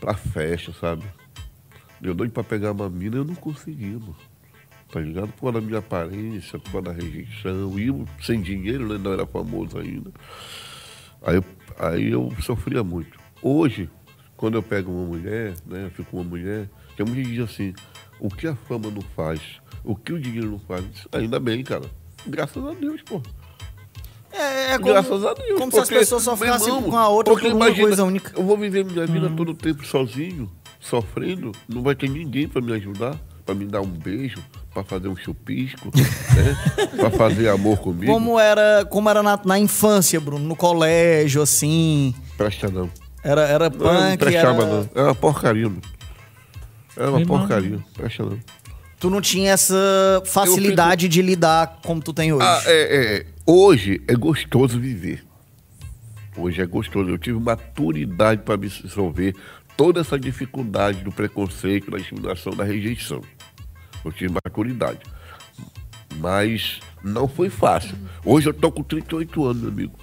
pra 0.00 0.14
festa, 0.14 0.72
sabe? 0.72 1.04
Eu 2.02 2.14
doido 2.14 2.32
pra 2.32 2.44
pegar 2.44 2.72
uma 2.72 2.88
mina, 2.88 3.16
eu 3.16 3.24
não 3.24 3.34
conseguia, 3.34 3.98
mano. 3.98 4.16
Tá 4.90 5.00
ligado? 5.00 5.28
Por 5.32 5.42
causa 5.42 5.60
da 5.60 5.66
minha 5.66 5.78
aparência, 5.80 6.58
por 6.58 6.72
causa 6.72 6.86
da 6.86 6.92
rejeição. 6.92 7.78
E 7.78 7.88
eu, 7.88 8.06
sem 8.22 8.40
dinheiro, 8.40 8.88
né? 8.88 8.98
Não 8.98 9.12
era 9.12 9.26
famoso 9.26 9.78
ainda. 9.78 10.10
Aí 11.22 11.36
eu, 11.36 11.44
aí 11.78 12.10
eu 12.10 12.32
sofria 12.40 12.82
muito. 12.82 13.18
Hoje, 13.42 13.90
quando 14.36 14.54
eu 14.54 14.62
pego 14.62 14.90
uma 14.90 15.04
mulher, 15.04 15.54
né, 15.66 15.86
eu 15.86 15.90
fico 15.90 16.12
com 16.12 16.18
uma 16.18 16.24
mulher, 16.24 16.68
tem 16.96 17.04
muita 17.04 17.22
gente 17.22 17.34
diz 17.34 17.44
assim, 17.44 17.74
o 18.18 18.28
que 18.28 18.46
a 18.46 18.54
fama 18.54 18.90
não 18.90 19.02
faz? 19.02 19.40
O 19.84 19.94
que 19.94 20.12
o 20.12 20.20
dinheiro 20.20 20.50
não 20.52 20.58
faz? 20.58 20.84
Ainda 21.12 21.38
bem, 21.38 21.62
cara. 21.62 21.84
Graças 22.26 22.64
a 22.64 22.72
Deus, 22.74 23.00
pô. 23.02 23.20
É, 24.32 24.72
é 24.72 24.78
como, 24.78 24.92
Graças 24.92 25.24
a 25.24 25.34
Deus. 25.34 25.58
como 25.58 25.72
se 25.72 25.78
as 25.78 25.84
porque, 25.88 25.98
pessoas 26.00 26.22
só 26.22 26.36
ficassem 26.36 26.68
irmão, 26.74 26.90
com 26.90 26.96
a 26.98 27.08
outra 27.08 27.32
porque 27.32 27.48
por 27.48 27.56
uma 27.56 27.66
imagina, 27.66 27.86
coisa 27.88 28.04
única. 28.04 28.32
Eu 28.38 28.44
vou 28.44 28.56
viver 28.56 28.84
minha 28.84 29.06
vida 29.06 29.30
todo 29.30 29.50
o 29.50 29.54
tempo 29.54 29.84
sozinho, 29.86 30.50
sofrendo, 30.78 31.52
não 31.68 31.82
vai 31.82 31.94
ter 31.94 32.08
ninguém 32.10 32.46
pra 32.46 32.60
me 32.60 32.72
ajudar, 32.74 33.16
pra 33.46 33.54
me 33.54 33.64
dar 33.64 33.80
um 33.80 33.86
beijo, 33.86 34.38
pra 34.72 34.84
fazer 34.84 35.08
um 35.08 35.16
chupisco, 35.16 35.90
né? 35.96 36.88
pra 36.96 37.10
fazer 37.10 37.48
amor 37.48 37.78
comigo. 37.78 38.12
Como 38.12 38.38
era, 38.38 38.84
como 38.84 39.08
era 39.08 39.22
na, 39.22 39.40
na 39.44 39.58
infância, 39.58 40.20
Bruno? 40.20 40.46
No 40.46 40.54
colégio, 40.54 41.40
assim. 41.40 42.14
Presta 42.36 42.68
não. 42.68 42.90
Era, 43.24 43.42
era 43.42 43.68
Não, 43.70 43.78
não 43.78 44.10
punk, 44.10 44.18
prestava 44.18 44.62
era... 44.62 44.72
não. 44.72 44.90
Era 44.94 45.04
uma 45.04 45.14
porcaria, 45.14 45.68
mano. 45.68 45.82
Era 46.96 47.10
uma 47.10 47.26
porcaria. 47.26 47.78
Presta 47.94 48.22
não. 48.24 48.38
Tu 49.00 49.08
não 49.08 49.20
tinha 49.20 49.52
essa 49.52 50.22
facilidade 50.26 51.08
de 51.08 51.22
lidar 51.22 51.78
como 51.84 52.02
tu 52.02 52.12
tem 52.12 52.32
hoje. 52.32 52.44
Ah, 52.44 52.62
é, 52.66 52.96
é, 53.16 53.26
hoje 53.46 54.02
é 54.08 54.14
gostoso 54.14 54.78
viver. 54.80 55.24
Hoje 56.36 56.60
é 56.60 56.66
gostoso. 56.66 57.08
Eu 57.08 57.18
tive 57.18 57.38
maturidade 57.38 58.42
para 58.42 58.54
absorver 58.54 59.34
toda 59.76 60.00
essa 60.00 60.18
dificuldade 60.18 61.04
do 61.04 61.12
preconceito, 61.12 61.90
da 61.90 61.98
discriminação, 61.98 62.52
da 62.52 62.64
rejeição. 62.64 63.22
Eu 64.04 64.12
tive 64.12 64.34
maturidade. 64.44 65.00
Mas 66.16 66.80
não 67.02 67.28
foi 67.28 67.48
fácil. 67.48 67.96
Hoje 68.24 68.48
eu 68.48 68.54
tô 68.54 68.72
com 68.72 68.82
38 68.82 69.44
anos, 69.44 69.62
meu 69.62 69.70
amigo. 69.70 69.94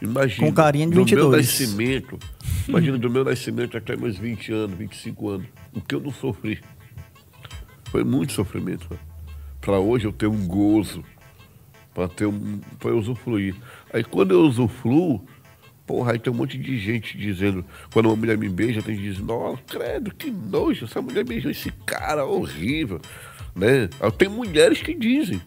Imagina. 0.00 0.46
Com 0.46 0.54
carinha 0.54 0.86
de 0.86 0.92
Do 0.92 1.00
22. 1.04 1.28
meu 1.28 1.36
nascimento. 1.36 2.18
Imagina 2.68 2.98
do 2.98 3.10
meu 3.10 3.24
nascimento 3.24 3.76
até 3.76 3.96
meus 3.96 4.16
20 4.16 4.52
anos, 4.52 4.78
25 4.78 5.28
anos. 5.28 5.46
O 5.74 5.80
que 5.80 5.94
eu 5.94 6.00
não 6.00 6.12
sofri. 6.12 6.60
Foi 7.90 8.04
muito 8.04 8.32
sofrimento. 8.32 8.88
Pra 9.60 9.78
hoje 9.78 10.06
eu 10.06 10.12
ter 10.12 10.26
um 10.26 10.46
gozo. 10.46 11.04
Pra 11.94 12.08
ter 12.08 12.26
um. 12.26 12.60
Eu 12.84 12.98
usufruir. 12.98 13.54
Aí 13.92 14.04
quando 14.04 14.32
eu 14.32 14.42
usufruo, 14.42 15.24
porra, 15.86 16.12
aí 16.12 16.18
tem 16.18 16.32
um 16.32 16.36
monte 16.36 16.58
de 16.58 16.78
gente 16.78 17.16
dizendo. 17.16 17.64
Quando 17.92 18.06
uma 18.06 18.16
mulher 18.16 18.36
me 18.36 18.48
beija, 18.48 18.82
tem 18.82 18.94
gente 18.94 19.08
dizendo, 19.08 19.26
nossa, 19.26 19.62
credo, 19.66 20.14
que 20.14 20.30
nojo, 20.30 20.84
essa 20.84 21.00
mulher 21.00 21.24
beijou 21.24 21.50
esse 21.50 21.72
cara 21.86 22.24
horrível. 22.24 23.00
Né? 23.56 23.88
Tem 24.16 24.28
mulheres 24.28 24.80
que 24.82 24.94
dizem, 24.94 25.40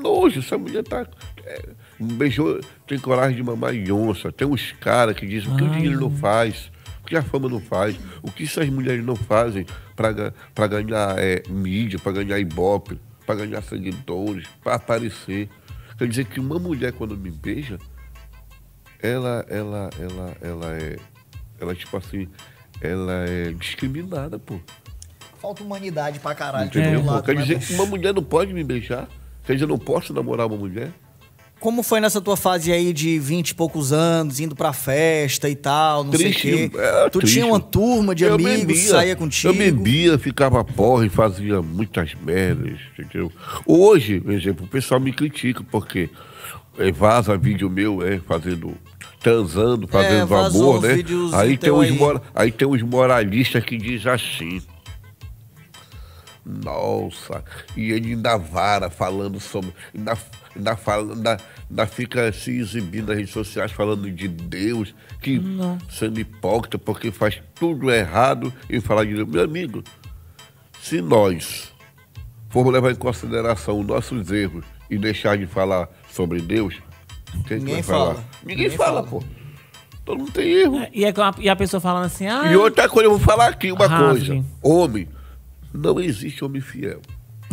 nojo, 0.00 0.38
essa 0.38 0.56
mulher 0.56 0.84
tá. 0.84 1.06
é, 1.44 1.68
beijou, 2.00 2.60
tem 2.86 2.98
coragem 2.98 3.36
de 3.36 3.42
mamar 3.42 3.74
em 3.74 3.90
onça. 3.90 4.30
Tem 4.30 4.46
uns 4.46 4.72
caras 4.72 5.16
que 5.16 5.26
dizem 5.26 5.52
o 5.52 5.56
que 5.56 5.64
o 5.64 5.70
dinheiro 5.70 6.00
não 6.00 6.10
faz, 6.10 6.70
o 7.02 7.06
que 7.06 7.16
a 7.16 7.22
fama 7.22 7.48
não 7.48 7.60
faz, 7.60 7.98
o 8.22 8.30
que 8.30 8.44
essas 8.44 8.68
mulheres 8.70 9.04
não 9.04 9.16
fazem 9.16 9.66
para 10.54 10.66
ganhar 10.66 11.18
é, 11.18 11.42
mídia, 11.48 11.98
para 11.98 12.12
ganhar 12.12 12.38
ibope, 12.38 13.00
para 13.26 13.34
ganhar 13.36 13.62
seguidores, 13.62 14.46
para 14.62 14.74
aparecer. 14.74 15.48
Quer 15.96 16.08
dizer 16.08 16.24
que 16.24 16.40
uma 16.40 16.58
mulher 16.58 16.92
quando 16.92 17.16
me 17.16 17.30
beija, 17.30 17.78
ela, 19.00 19.44
ela, 19.48 19.90
ela, 19.98 20.36
ela 20.40 20.76
é, 20.76 20.96
ela 21.60 21.74
tipo 21.74 21.96
assim, 21.96 22.28
ela 22.80 23.24
é 23.28 23.52
discriminada, 23.52 24.38
pô. 24.38 24.58
Falta 25.40 25.62
humanidade 25.62 26.20
pra 26.20 26.34
caralho. 26.34 26.66
Entendeu? 26.66 27.04
lado, 27.04 27.24
Quer 27.24 27.34
né, 27.34 27.42
dizer 27.42 27.58
que 27.58 27.74
uma 27.74 27.86
mulher 27.86 28.14
não 28.14 28.22
pode 28.22 28.52
me 28.52 28.62
beijar? 28.62 29.08
Quer 29.44 29.54
dizer, 29.54 29.64
eu 29.64 29.68
não 29.68 29.78
posso 29.78 30.12
namorar 30.12 30.46
uma 30.46 30.56
mulher? 30.56 30.92
Como 31.62 31.82
foi 31.84 32.00
nessa 32.00 32.20
tua 32.20 32.36
fase 32.36 32.72
aí 32.72 32.92
de 32.92 33.18
20 33.20 33.50
e 33.50 33.54
poucos 33.54 33.92
anos, 33.92 34.40
indo 34.40 34.54
pra 34.56 34.72
festa 34.72 35.48
e 35.48 35.54
tal, 35.54 36.02
não 36.02 36.10
Triste, 36.10 36.42
sei 36.42 36.66
o 36.66 36.70
quê? 36.70 36.76
é, 36.78 37.08
tu 37.08 37.20
triste. 37.20 37.34
tinha 37.34 37.46
uma 37.46 37.60
turma 37.60 38.14
de 38.14 38.24
Eu 38.24 38.34
amigos, 38.34 38.66
bebia, 38.66 38.90
saía 38.90 39.14
contigo. 39.16 39.52
Eu 39.52 39.56
bebia, 39.56 40.18
ficava 40.18 40.64
porra 40.64 41.06
e 41.06 41.08
fazia 41.08 41.62
muitas 41.62 42.14
merdas, 42.20 42.80
entendeu? 42.98 43.30
Hoje, 43.64 44.20
por 44.20 44.32
exemplo, 44.32 44.64
o 44.64 44.68
pessoal 44.68 45.00
me 45.00 45.12
critica 45.12 45.64
porque 45.70 46.10
é, 46.78 46.90
vaza 46.90 47.36
vídeo 47.38 47.70
meu, 47.70 48.04
é, 48.04 48.18
fazendo, 48.18 48.76
transando, 49.20 49.86
fazendo 49.86 50.34
É, 50.34 50.46
amor, 50.46 50.82
né? 50.82 50.96
Aí 51.34 51.56
tem, 51.56 51.70
os 51.70 51.84
aí. 51.84 51.92
mora- 51.92 52.22
aí 52.34 52.50
tem 52.50 52.66
os 52.66 52.82
moralistas 52.82 53.62
que 53.64 53.76
dizem 53.78 54.10
assim. 54.10 54.60
Nossa, 56.44 57.44
e 57.76 57.92
ele 57.92 58.10
ainda 58.14 58.36
vara 58.36 58.90
falando 58.90 59.38
sobre. 59.38 59.72
Ainda, 59.96 60.18
ainda, 60.56 60.76
fala, 60.76 61.14
ainda, 61.14 61.36
ainda 61.70 61.86
fica 61.86 62.32
se 62.32 62.50
exibindo 62.58 63.08
nas 63.08 63.16
redes 63.18 63.32
sociais 63.32 63.72
falando 63.72 64.10
de 64.10 64.28
Deus, 64.28 64.94
que 65.20 65.40
sendo 65.90 66.20
hipócrita 66.20 66.78
porque 66.78 67.10
faz 67.10 67.40
tudo 67.54 67.90
errado 67.90 68.52
e 68.68 68.80
falar 68.80 69.04
de 69.04 69.14
Deus. 69.14 69.28
Meu 69.28 69.44
amigo, 69.44 69.82
se 70.80 71.00
nós 71.00 71.72
formos 72.50 72.72
levar 72.72 72.90
em 72.90 72.96
consideração 72.96 73.80
os 73.80 73.86
nossos 73.86 74.30
erros 74.30 74.64
e 74.90 74.98
deixar 74.98 75.36
de 75.38 75.46
falar 75.46 75.88
sobre 76.10 76.40
Deus, 76.40 76.74
quem 77.46 77.58
que 77.58 77.64
Ninguém 77.64 77.74
vai 77.74 77.82
falar? 77.82 78.14
fala. 78.14 78.24
Ninguém, 78.44 78.64
Ninguém 78.64 78.76
fala, 78.78 79.02
fala. 79.04 79.20
pô. 79.20 79.24
Todo 80.04 80.18
mundo 80.18 80.32
tem 80.32 80.50
erro. 80.52 80.86
E, 80.92 81.04
é 81.04 81.12
com 81.12 81.22
a, 81.22 81.32
e 81.38 81.48
a 81.48 81.54
pessoa 81.54 81.80
falando 81.80 82.06
assim, 82.06 82.26
ah, 82.26 82.50
E 82.50 82.56
outra 82.56 82.88
coisa, 82.88 83.06
eu 83.06 83.12
vou 83.12 83.20
falar 83.20 83.48
aqui 83.48 83.70
uma 83.70 83.88
coisa. 83.88 84.44
Homem, 84.60 85.08
não 85.72 86.00
existe 86.00 86.44
homem 86.44 86.60
fiel. 86.60 87.00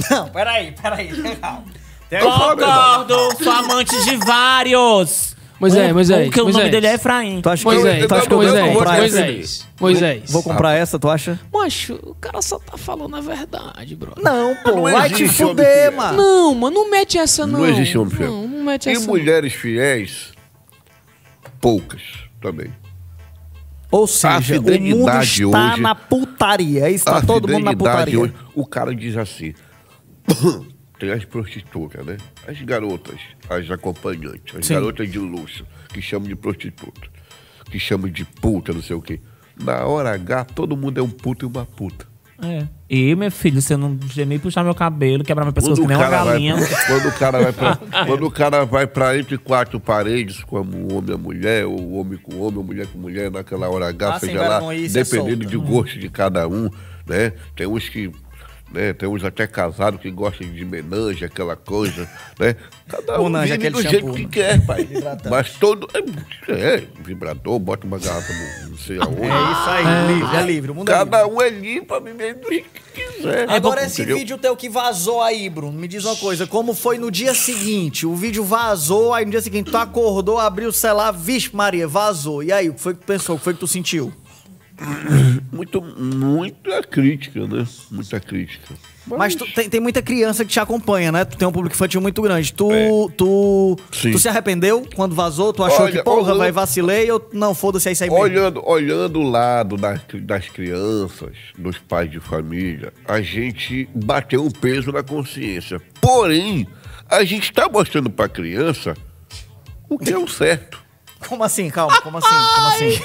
Não, 0.10 0.30
peraí, 0.30 0.74
peraí. 0.82 1.10
calma. 1.40 1.64
Tem- 2.10 2.20
Eu 2.20 2.32
falo 2.32 2.44
a 2.44 2.56
verdade. 2.56 2.98
concordo, 3.14 3.44
sou 3.44 3.54
amante 3.54 4.04
de 4.06 4.16
vários. 4.18 5.36
Moisés, 5.60 5.92
Moisés, 5.94 6.28
um 6.28 6.32
que 6.32 6.40
o 6.40 6.44
nome 6.44 6.54
Moisés. 6.54 6.72
dele 6.72 6.88
é 6.88 6.94
Efraim. 6.94 7.42
Tu 7.42 7.50
acha 7.50 7.62
que, 7.62 7.66
Moisés, 7.76 8.08
tu 8.08 8.16
acha 8.16 8.28
que 8.28 8.34
eu 8.34 8.38
Moisés, 8.38 8.64
vou 8.64 8.74
comprar 8.74 9.04
essa? 9.04 9.20
Moisés, 9.20 9.68
Moisés. 9.80 10.32
Vou 10.32 10.44
comprar 10.44 10.74
essa, 10.74 10.98
tu 10.98 11.10
acha? 11.10 11.40
Macho, 11.54 11.94
o 12.02 12.16
cara 12.16 12.42
só 12.42 12.58
tá 12.60 12.78
falando 12.78 13.14
a 13.18 13.20
verdade, 13.20 13.94
bro. 13.94 14.14
Não, 14.24 14.56
pô, 14.64 14.72
Não 14.72 14.82
vai 14.84 15.10
te 15.10 15.24
existe 15.24 15.44
homem 15.44 15.56
fuder, 15.58 15.90
fiel. 15.90 15.92
mano. 15.98 16.18
Não, 16.18 16.56
mano, 16.56 16.76
não 16.76 16.90
mete 16.90 17.18
essa 17.18 17.46
não. 17.46 17.60
Não 17.60 17.68
existe 17.68 17.98
homem 17.98 18.16
fiel. 18.16 18.32
Não, 18.32 18.48
não 18.48 18.64
mete 18.64 18.86
E 18.88 18.92
essa 18.94 19.02
não. 19.02 19.08
mulheres 19.10 19.52
fiéis, 19.54 20.32
poucas 21.60 22.02
também. 22.42 22.72
Ou 23.92 24.08
seja, 24.08 24.54
o 24.54 24.62
mundo 24.64 24.72
fidelidade 24.72 25.44
está 25.44 25.72
hoje- 25.74 25.82
na 25.82 25.94
putaria. 25.96 26.86
É 26.88 26.92
isso, 26.92 27.04
tá 27.04 27.18
A 27.18 27.22
todo 27.22 27.50
mundo 27.50 27.66
na 27.66 27.72
fidelidade 27.72 28.12
putaria. 28.12 28.20
hoje, 28.20 28.34
o 28.56 28.66
cara 28.66 28.96
diz 28.96 29.18
assim. 29.18 29.54
Tem 31.00 31.12
as 31.12 31.24
prostitutas, 31.24 32.06
né? 32.06 32.18
As 32.48 32.62
garotas, 32.62 33.20
as 33.50 33.70
acompanhantes, 33.72 34.56
as 34.56 34.66
Sim. 34.66 34.74
garotas 34.76 35.10
de 35.10 35.18
luxo, 35.18 35.66
que 35.94 36.02
chamam 36.02 36.28
de 36.28 36.36
prostituta, 36.36 37.08
que 37.72 37.80
chamam 37.80 38.10
de 38.10 38.26
puta, 38.26 38.74
não 38.74 38.82
sei 38.82 38.96
o 38.96 39.02
quê. 39.02 39.20
Na 39.62 39.86
hora 39.86 40.12
H, 40.14 40.46
todo 40.46 40.76
mundo 40.76 41.00
é 41.00 41.04
um 41.04 41.10
puto 41.10 41.46
e 41.46 41.48
uma 41.48 41.66
puta. 41.66 42.08
É. 42.42 42.66
E, 42.90 43.14
meu 43.16 43.30
filho, 43.30 43.60
eu 43.70 43.78
não 43.78 44.00
gemer 44.10 44.38
e 44.38 44.40
puxar 44.40 44.64
meu 44.64 44.74
cabelo, 44.74 45.26
quebrar 45.26 45.44
meu 45.44 45.52
pescoço 45.54 45.76
Quando 45.82 45.88
que 45.90 45.94
nem 45.94 45.98
uma 45.98 46.10
galinha. 46.10 46.56
quando 46.88 47.08
o 47.10 47.12
cara 47.20 47.42
vai 47.42 47.52
pra, 47.54 47.76
quando 48.06 48.26
o 48.26 48.32
cara 48.32 48.66
vai 48.66 48.88
pra 48.88 49.18
entre 49.18 49.38
quatro 49.38 49.78
paredes, 49.80 50.42
como 50.44 50.72
o 50.78 50.96
homem 50.98 51.12
e 51.12 51.14
a 51.14 51.18
mulher, 51.18 51.66
ou 51.66 51.78
o 51.80 51.94
homem 52.00 52.18
com 52.18 52.40
homem, 52.40 52.58
ou 52.58 52.64
mulher 52.64 52.88
com 52.88 52.98
mulher, 52.98 53.30
naquela 53.30 53.70
hora 53.70 53.88
H, 53.90 54.16
Ah, 54.16 54.20
seja 54.20 54.42
lá, 54.48 54.74
é 54.74 54.88
dependendo 54.88 55.44
solta. 55.44 55.50
do 55.50 55.62
gosto 55.62 56.00
de 56.00 56.10
cada 56.10 56.48
um, 56.48 56.70
né? 57.06 57.34
Tem 57.58 57.68
uns 57.68 57.90
que. 57.90 58.10
Né, 58.72 58.94
tem 58.94 59.10
uns 59.10 59.24
até 59.24 59.48
casados 59.48 60.00
que 60.00 60.12
gostam 60.12 60.48
de 60.48 60.64
menage, 60.64 61.26
aquela 61.26 61.56
coisa, 61.56 62.08
né? 62.40 62.56
Cada 62.88 63.20
um 63.20 63.24
Monange, 63.24 63.54
vive 63.54 63.70
do 63.70 63.80
aquele 63.80 63.90
jeito 63.90 64.06
shampoo, 64.06 64.16
que 64.16 64.24
né? 64.24 64.30
quer, 64.32 64.66
pai. 64.66 64.88
Mas 65.28 65.54
todo. 65.54 65.88
É, 66.48 66.76
é, 66.76 66.88
vibrador, 67.04 67.58
bota 67.58 67.88
uma 67.88 67.98
garrafa 67.98 68.32
no, 68.32 68.70
não 68.70 68.78
sei 68.78 69.00
aonde. 69.00 69.22
É 69.22 69.26
isso 69.26 69.70
aí, 69.70 70.14
livre, 70.14 70.36
é 70.36 70.42
livre. 70.44 70.72
O 70.72 70.76
mundo 70.76 70.92
é 70.92 70.94
livre. 70.94 71.10
Cada 71.10 71.28
um 71.28 71.42
é 71.42 71.50
livre 71.50 71.86
pra 71.86 72.00
viver 72.00 72.36
do 72.36 72.48
jeito 72.48 72.70
que 72.70 73.02
quiser. 73.02 73.50
Agora, 73.50 73.84
esse 73.84 74.02
Entendeu? 74.04 74.18
vídeo 74.20 74.38
teu 74.38 74.56
que 74.56 74.70
vazou 74.70 75.20
aí, 75.22 75.50
Bruno, 75.50 75.74
me 75.74 75.88
diz 75.88 76.06
uma 76.06 76.16
coisa. 76.16 76.46
Como 76.46 76.76
foi 76.76 77.00
no 77.00 77.10
dia 77.10 77.34
seguinte? 77.34 78.06
O 78.06 78.16
vídeo 78.16 78.44
vazou, 78.44 79.16
aí 79.16 79.26
no 79.26 79.32
dia 79.32 79.42
seguinte 79.42 79.72
tu 79.72 79.78
acordou, 79.78 80.38
abriu 80.38 80.70
o 80.70 80.74
celular, 80.74 81.12
vixe 81.12 81.50
Maria, 81.56 81.88
vazou. 81.88 82.44
E 82.44 82.52
aí, 82.52 82.70
o 82.70 82.76
que 82.76 82.82
foi 82.82 82.94
que 82.94 83.00
tu 83.00 83.06
pensou? 83.08 83.36
O 83.36 83.40
que 83.40 83.44
foi 83.46 83.54
que 83.56 83.60
tu 83.60 83.68
sentiu? 83.68 84.14
Muito, 85.52 85.82
muita 85.82 86.82
crítica, 86.84 87.46
né? 87.48 87.66
Muita 87.92 88.20
crítica. 88.20 88.76
Mas 89.06 89.34
tu- 89.36 89.46
tem, 89.54 89.68
tem 89.70 89.80
muita 89.80 90.02
criança 90.02 90.46
que 90.46 90.52
te 90.52 90.60
acompanha, 90.60 91.12
né? 91.12 91.26
Tu 91.26 91.36
tem 91.38 91.48
um 91.48 91.52
público 91.52 91.76
infantil 91.76 92.00
muito 92.00 92.22
grande. 92.22 92.54
Tu, 92.54 93.12
tu, 93.18 93.76
É. 93.92 93.96
Sim. 93.98 94.12
tu 94.12 94.20
se 94.20 94.30
arrependeu 94.30 94.88
quando 94.96 95.16
vazou? 95.16 95.52
Tu 95.52 95.64
achou 95.64 95.86
Olha, 95.86 95.92
que, 95.92 96.04
porra, 96.04 96.22
olhando- 96.28 96.38
vai 96.38 96.52
vacilei 96.52 97.10
ou 97.12 97.28
não, 97.34 97.56
foda-se, 97.56 97.90
é 97.90 97.92
isso 97.92 98.04
aí 98.04 98.10
mesmo? 98.10 98.24
Olhando, 98.24 98.62
olhando 98.66 99.20
o 99.20 99.30
lado 99.30 99.76
das, 99.78 100.00
das 100.22 100.48
crianças, 100.50 101.34
dos 101.58 101.78
pais 101.80 102.10
de 102.12 102.20
família, 102.20 102.94
a 103.08 103.20
gente 103.22 103.90
bateu 103.96 104.46
um 104.46 104.52
peso 104.52 104.92
na 104.92 105.02
consciência. 105.04 105.82
Porém, 106.00 106.68
a 107.10 107.24
gente 107.24 107.50
está 107.50 107.68
mostrando 107.68 108.10
para 108.10 108.26
a 108.26 108.30
criança 108.30 108.96
o 109.90 109.98
que 109.98 110.12
é 110.12 110.18
o 110.18 110.28
certo. 110.28 110.80
Como 111.28 111.44
assim? 111.44 111.70
Calma, 111.70 112.00
como 112.02 112.18
assim? 112.20 112.28
Como 112.30 112.68
assim? 112.68 113.02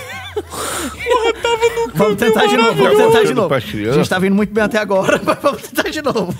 Vamos 1.95 2.17
tentar 2.17 2.47
de 2.47 2.57
novo, 2.57 2.75
vamos 2.83 2.97
tentar 2.99 3.25
de 3.25 3.35
novo. 3.35 3.55
A 3.55 3.59
gente 3.61 4.09
tá 4.09 4.19
vindo 4.19 4.35
muito 4.35 4.53
bem 4.53 4.65
até 4.65 4.79
agora, 4.79 5.21
mas 5.25 5.39
vamos 5.41 5.63
tentar 5.63 5.89
de 5.89 6.03
novo. 6.03 6.35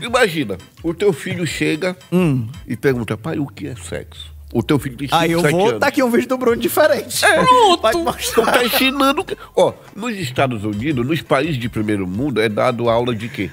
Imagina, 0.00 0.56
o 0.82 0.94
teu 0.94 1.12
filho 1.12 1.46
chega 1.46 1.96
e 2.66 2.76
pergunta, 2.76 3.16
pai, 3.16 3.38
o 3.38 3.46
que 3.46 3.68
é 3.68 3.74
sexo? 3.76 4.30
O 4.52 4.62
teu 4.64 4.80
filho 4.80 4.96
tem 4.96 5.06
5, 5.06 5.16
Hum. 5.16 5.20
Aí 5.20 5.30
eu 5.30 5.40
7 5.42 5.52
vou, 5.52 5.68
anos. 5.68 5.80
tá 5.80 5.86
aqui 5.86 6.02
um 6.02 6.10
vídeo 6.10 6.26
do 6.28 6.36
Bruno 6.36 6.56
diferente. 6.56 7.24
É, 7.24 7.36
Vai 7.36 7.44
te 7.44 7.98
Então 7.98 8.02
mostrar. 8.04 8.50
tá 8.52 8.64
ensinando. 8.64 9.22
que- 9.24 9.36
Ó, 9.54 9.72
nos 9.94 10.16
Estados 10.16 10.64
Unidos, 10.64 11.06
nos 11.06 11.22
países 11.22 11.56
de 11.56 11.68
primeiro 11.68 12.04
mundo, 12.04 12.40
é 12.40 12.48
dado 12.48 12.88
aula 12.90 13.14
de 13.14 13.28
quê? 13.28 13.48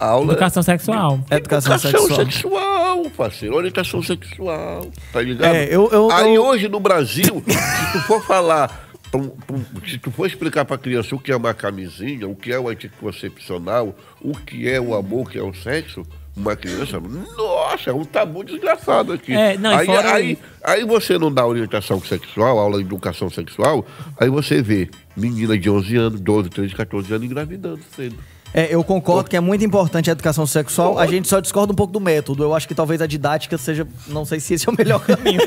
Aula 0.00 0.32
Educação 0.32 0.62
sexual. 0.62 1.20
Educação, 1.30 1.74
Educação 1.74 2.00
sexual. 2.08 2.24
sexual, 2.24 3.10
parceiro. 3.16 3.54
Orientação 3.54 4.02
sexual, 4.02 4.86
tá 5.12 5.20
ligado? 5.20 5.54
É, 5.54 5.64
eu- 5.66 5.90
eu- 5.92 6.10
Aí 6.10 6.34
eu- 6.34 6.42
hoje 6.44 6.68
no 6.68 6.80
Brasil, 6.80 7.42
se 7.46 7.92
tu 7.92 8.00
for 8.06 8.24
falar, 8.24 8.88
pra 9.10 9.20
um- 9.20 9.28
pra 9.28 9.56
um- 9.56 9.64
se 9.86 9.98
tu 9.98 10.10
for 10.10 10.26
explicar 10.26 10.64
pra 10.64 10.78
criança 10.78 11.14
o 11.14 11.18
que 11.18 11.30
é 11.30 11.36
uma 11.36 11.52
camisinha, 11.52 12.26
o 12.26 12.34
que 12.34 12.50
é 12.50 12.58
o 12.58 12.68
anticoncepcional, 12.68 13.94
o 14.22 14.32
que 14.34 14.68
é 14.68 14.80
o 14.80 14.94
amor, 14.94 15.26
o 15.26 15.30
que 15.30 15.38
é 15.38 15.42
o 15.42 15.52
sexo, 15.52 16.02
uma 16.36 16.56
criança, 16.56 16.98
nossa, 17.36 17.90
é 17.90 17.92
um 17.92 18.04
tabu 18.04 18.42
desgraçado 18.44 19.12
aqui. 19.12 19.34
É, 19.34 19.58
não, 19.58 19.76
aí, 19.76 19.84
fora 19.86 20.14
aí, 20.14 20.38
aí 20.64 20.84
você 20.84 21.18
não 21.18 21.30
dá 21.30 21.44
orientação 21.46 22.00
sexual, 22.00 22.58
aula 22.58 22.78
de 22.78 22.84
educação 22.84 23.28
sexual, 23.28 23.84
aí 24.18 24.30
você 24.30 24.62
vê 24.62 24.88
menina 25.16 25.58
de 25.58 25.68
11 25.68 25.96
anos, 25.96 26.20
12, 26.20 26.48
13, 26.48 26.74
14 26.74 27.12
anos 27.12 27.26
engravidando 27.26 27.80
cedo. 27.94 28.16
É, 28.52 28.74
eu 28.74 28.82
concordo 28.82 29.30
que 29.30 29.36
é 29.36 29.40
muito 29.40 29.64
importante 29.64 30.10
a 30.10 30.12
educação 30.12 30.46
sexual. 30.46 30.98
A 30.98 31.06
gente 31.06 31.28
só 31.28 31.40
discorda 31.40 31.72
um 31.72 31.76
pouco 31.76 31.92
do 31.92 32.00
método. 32.00 32.42
Eu 32.42 32.54
acho 32.54 32.66
que 32.66 32.74
talvez 32.74 33.00
a 33.00 33.06
didática 33.06 33.56
seja. 33.56 33.86
Não 34.08 34.24
sei 34.24 34.40
se 34.40 34.54
esse 34.54 34.68
é 34.68 34.72
o 34.72 34.74
melhor 34.76 35.00
caminho. 35.06 35.40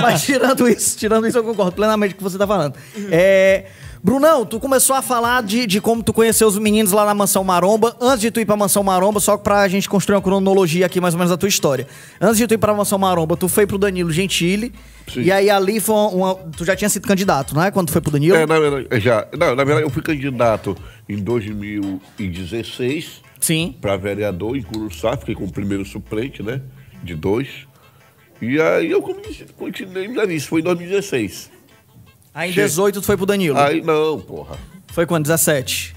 Mas 0.00 0.22
tirando 0.22 0.68
isso, 0.68 0.96
tirando 0.96 1.26
isso, 1.26 1.38
eu 1.38 1.44
concordo 1.44 1.72
plenamente 1.72 2.14
com 2.14 2.20
o 2.20 2.24
que 2.24 2.30
você 2.30 2.38
tá 2.38 2.46
falando. 2.46 2.74
É, 3.10 3.66
Brunão, 4.04 4.44
tu 4.44 4.58
começou 4.58 4.96
a 4.96 5.02
falar 5.02 5.44
de, 5.44 5.64
de 5.64 5.80
como 5.80 6.02
tu 6.02 6.12
conheceu 6.12 6.48
os 6.48 6.58
meninos 6.58 6.90
lá 6.90 7.06
na 7.06 7.14
Mansão 7.14 7.44
Maromba. 7.44 7.96
Antes 8.00 8.20
de 8.22 8.32
tu 8.32 8.40
ir 8.40 8.44
pra 8.44 8.56
Mansão 8.56 8.82
Maromba, 8.82 9.20
só 9.20 9.36
pra 9.36 9.68
gente 9.68 9.88
construir 9.88 10.16
uma 10.16 10.22
cronologia 10.22 10.86
aqui 10.86 11.00
mais 11.00 11.14
ou 11.14 11.18
menos 11.18 11.30
da 11.30 11.36
tua 11.36 11.48
história. 11.48 11.86
Antes 12.20 12.36
de 12.38 12.48
tu 12.48 12.54
ir 12.54 12.58
pra 12.58 12.74
Mansão 12.74 12.98
Maromba, 12.98 13.36
tu 13.36 13.46
foi 13.48 13.64
pro 13.64 13.78
Danilo 13.78 14.10
Gentili. 14.10 14.72
Sim. 15.06 15.22
E 15.22 15.30
aí 15.30 15.48
ali 15.48 15.78
foi 15.78 15.94
uma, 15.94 16.34
Tu 16.34 16.64
já 16.64 16.74
tinha 16.74 16.88
sido 16.88 17.06
candidato, 17.06 17.54
não 17.54 17.62
é? 17.62 17.70
Quando 17.70 17.86
tu 17.88 17.92
foi 17.92 18.00
pro 18.00 18.10
Danilo? 18.10 18.34
É, 18.36 18.44
na 18.44 18.58
verdade, 18.58 18.88
já, 19.00 19.24
não, 19.38 19.54
na 19.54 19.62
verdade, 19.62 19.86
eu 19.86 19.90
fui 19.90 20.02
candidato 20.02 20.76
em 21.08 21.18
2016 21.18 23.22
Sim. 23.40 23.76
para 23.80 23.96
vereador 23.96 24.56
em 24.56 24.62
Curuçá, 24.62 25.16
fiquei 25.16 25.36
como 25.36 25.52
primeiro 25.52 25.84
suplente, 25.84 26.42
né? 26.42 26.60
De 27.04 27.14
dois. 27.14 27.46
E 28.40 28.60
aí 28.60 28.90
eu 28.90 29.00
comecei- 29.00 29.46
continuei 29.56 30.08
lista, 30.26 30.48
foi 30.48 30.60
em 30.60 30.64
2016. 30.64 31.52
Aí 32.34 32.50
em 32.50 32.52
Che- 32.52 32.62
18 32.62 33.00
tu 33.00 33.06
foi 33.06 33.16
pro 33.16 33.26
Danilo. 33.26 33.58
Aí 33.58 33.80
não, 33.82 34.20
porra. 34.20 34.56
Foi 34.88 35.06
quando? 35.06 35.24
17? 35.24 35.94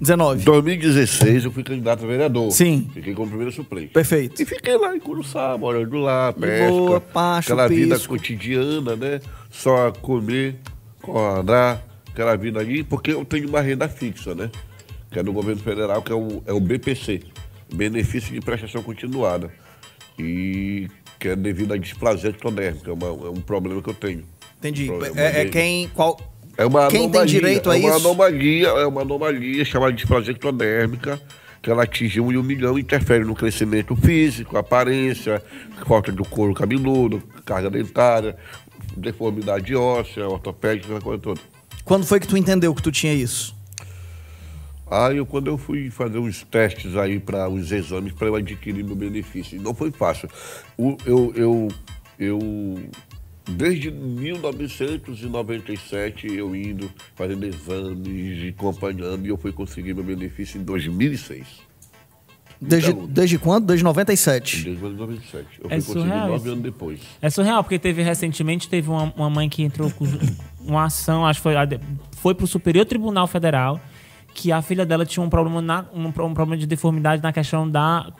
19. 0.00 0.40
Em 0.42 0.44
2016 0.44 1.44
eu 1.44 1.50
fui 1.52 1.62
candidato 1.64 2.04
a 2.04 2.06
vereador. 2.06 2.50
Sim. 2.52 2.88
Fiquei 2.94 3.14
como 3.14 3.28
primeiro 3.28 3.52
suplente. 3.52 3.88
Perfeito. 3.88 4.40
E 4.40 4.44
fiquei 4.46 4.76
lá 4.76 4.94
em 4.96 5.00
Curuçá, 5.00 5.56
morando 5.58 5.96
lá, 5.98 6.32
pesca. 6.32 6.68
boa, 6.70 7.00
pacho, 7.00 7.52
aquela 7.52 7.68
vida 7.68 7.98
cotidiana, 7.98 8.94
né? 8.94 9.20
Só 9.50 9.90
comer, 9.92 10.56
acordar, 11.02 11.82
aquela 12.12 12.36
vida 12.36 12.60
ali, 12.60 12.84
porque 12.84 13.12
eu 13.12 13.24
tenho 13.24 13.48
uma 13.48 13.60
renda 13.60 13.88
fixa, 13.88 14.34
né? 14.36 14.50
Que 15.10 15.18
é 15.18 15.22
do 15.22 15.32
governo 15.32 15.60
federal, 15.62 16.00
que 16.02 16.12
é 16.12 16.14
o, 16.14 16.42
é 16.46 16.52
o 16.52 16.60
BPC, 16.60 17.22
Benefício 17.74 18.32
de 18.32 18.40
Prestação 18.40 18.82
Continuada. 18.84 19.50
E 20.18 20.88
que 21.18 21.28
é 21.28 21.36
devido 21.36 21.72
à 21.74 21.76
displasia 21.76 22.30
ectodérmica, 22.30 22.90
é, 22.90 22.94
uma- 22.94 23.06
é 23.26 23.30
um 23.30 23.40
problema 23.40 23.82
que 23.82 23.90
eu 23.90 23.94
tenho. 23.94 24.22
Entendi. 24.58 24.90
É, 25.16 25.40
é 25.40 25.44
de- 25.44 25.50
quem. 25.50 25.88
Qual, 25.88 26.18
É 26.56 26.66
uma 26.66 26.88
Quem 26.88 27.00
tem 27.02 27.06
anomalia, 27.08 27.26
direito 27.26 27.70
a 27.70 27.76
é 27.76 27.80
uma 27.80 27.88
isso? 27.96 27.98
Anomalia, 28.08 28.68
é 28.68 28.86
uma 28.86 29.02
anomalia 29.02 29.64
chamada 29.64 29.92
displasia 29.92 30.32
ectodérmica, 30.32 31.20
que 31.62 31.70
ela 31.70 31.84
atinge 31.84 32.20
um 32.20 32.32
em 32.32 32.36
um 32.36 32.42
milhão 32.42 32.76
e 32.78 32.82
interfere 32.82 33.24
no 33.24 33.34
crescimento 33.34 33.94
físico, 33.94 34.56
aparência, 34.58 35.40
falta 35.86 36.10
do 36.10 36.24
couro 36.24 36.52
cabeludo, 36.54 37.22
carga 37.44 37.70
dentária, 37.70 38.36
deformidade 38.96 39.74
óssea, 39.76 40.26
ortopédica, 40.28 40.92
essa 40.94 41.00
coisa 41.00 41.22
toda. 41.22 41.40
quando 41.84 42.04
foi 42.04 42.18
que 42.18 42.26
tu 42.26 42.36
entendeu 42.36 42.74
que 42.74 42.82
tu 42.82 42.90
tinha 42.90 43.14
isso? 43.14 43.56
Aí, 44.90 45.18
eu, 45.18 45.26
quando 45.26 45.48
eu 45.48 45.58
fui 45.58 45.90
fazer 45.90 46.18
uns 46.18 46.42
testes 46.44 46.96
aí 46.96 47.20
para 47.20 47.48
os 47.48 47.70
exames 47.70 48.12
para 48.12 48.26
eu 48.26 48.34
adquirir 48.34 48.82
meu 48.82 48.96
benefício, 48.96 49.60
não 49.60 49.74
foi 49.74 49.90
fácil. 49.92 50.28
Eu, 50.78 51.32
eu, 51.36 51.68
eu, 52.18 52.78
desde 53.48 53.90
1997, 53.90 56.26
eu 56.32 56.54
indo, 56.54 56.90
fazendo 57.14 57.44
exames, 57.44 58.44
e 58.44 58.54
acompanhando, 58.56 59.26
e 59.26 59.28
eu 59.28 59.36
fui 59.36 59.52
conseguir 59.52 59.94
meu 59.94 60.04
benefício 60.04 60.60
em 60.60 60.64
2006. 60.64 61.46
Desde, 62.60 62.90
Então, 62.90 63.06
desde 63.06 63.38
quando? 63.38 63.66
Desde 63.66 63.84
97. 63.84 64.64
Desde 64.64 64.82
1997. 64.82 65.46
Eu 65.62 65.66
É 65.70 65.80
fui 65.80 65.94
conseguir 65.94 66.00
surreal 66.00 66.28
nove 66.28 66.50
anos 66.50 66.62
depois. 66.62 67.00
É 67.22 67.30
surreal, 67.30 67.62
porque 67.62 67.78
teve 67.78 68.02
recentemente, 68.02 68.68
teve 68.68 68.90
uma, 68.90 69.12
uma 69.16 69.30
mãe 69.30 69.48
que 69.48 69.62
entrou 69.62 69.90
com 69.92 70.04
uma 70.60 70.84
ação, 70.84 71.24
acho 71.24 71.38
que 71.40 71.44
foi, 71.44 71.54
foi 72.16 72.34
pro 72.34 72.46
Superior 72.46 72.84
Tribunal 72.84 73.28
Federal, 73.28 73.80
que 74.34 74.50
a 74.50 74.60
filha 74.60 74.84
dela 74.84 75.06
tinha 75.06 75.24
um 75.24 75.30
problema, 75.30 75.62
na, 75.62 75.86
um, 75.94 76.08
um 76.08 76.12
problema 76.12 76.56
de 76.56 76.66
deformidade 76.66 77.22
na 77.22 77.32
questão 77.32 77.68
da 77.68 78.12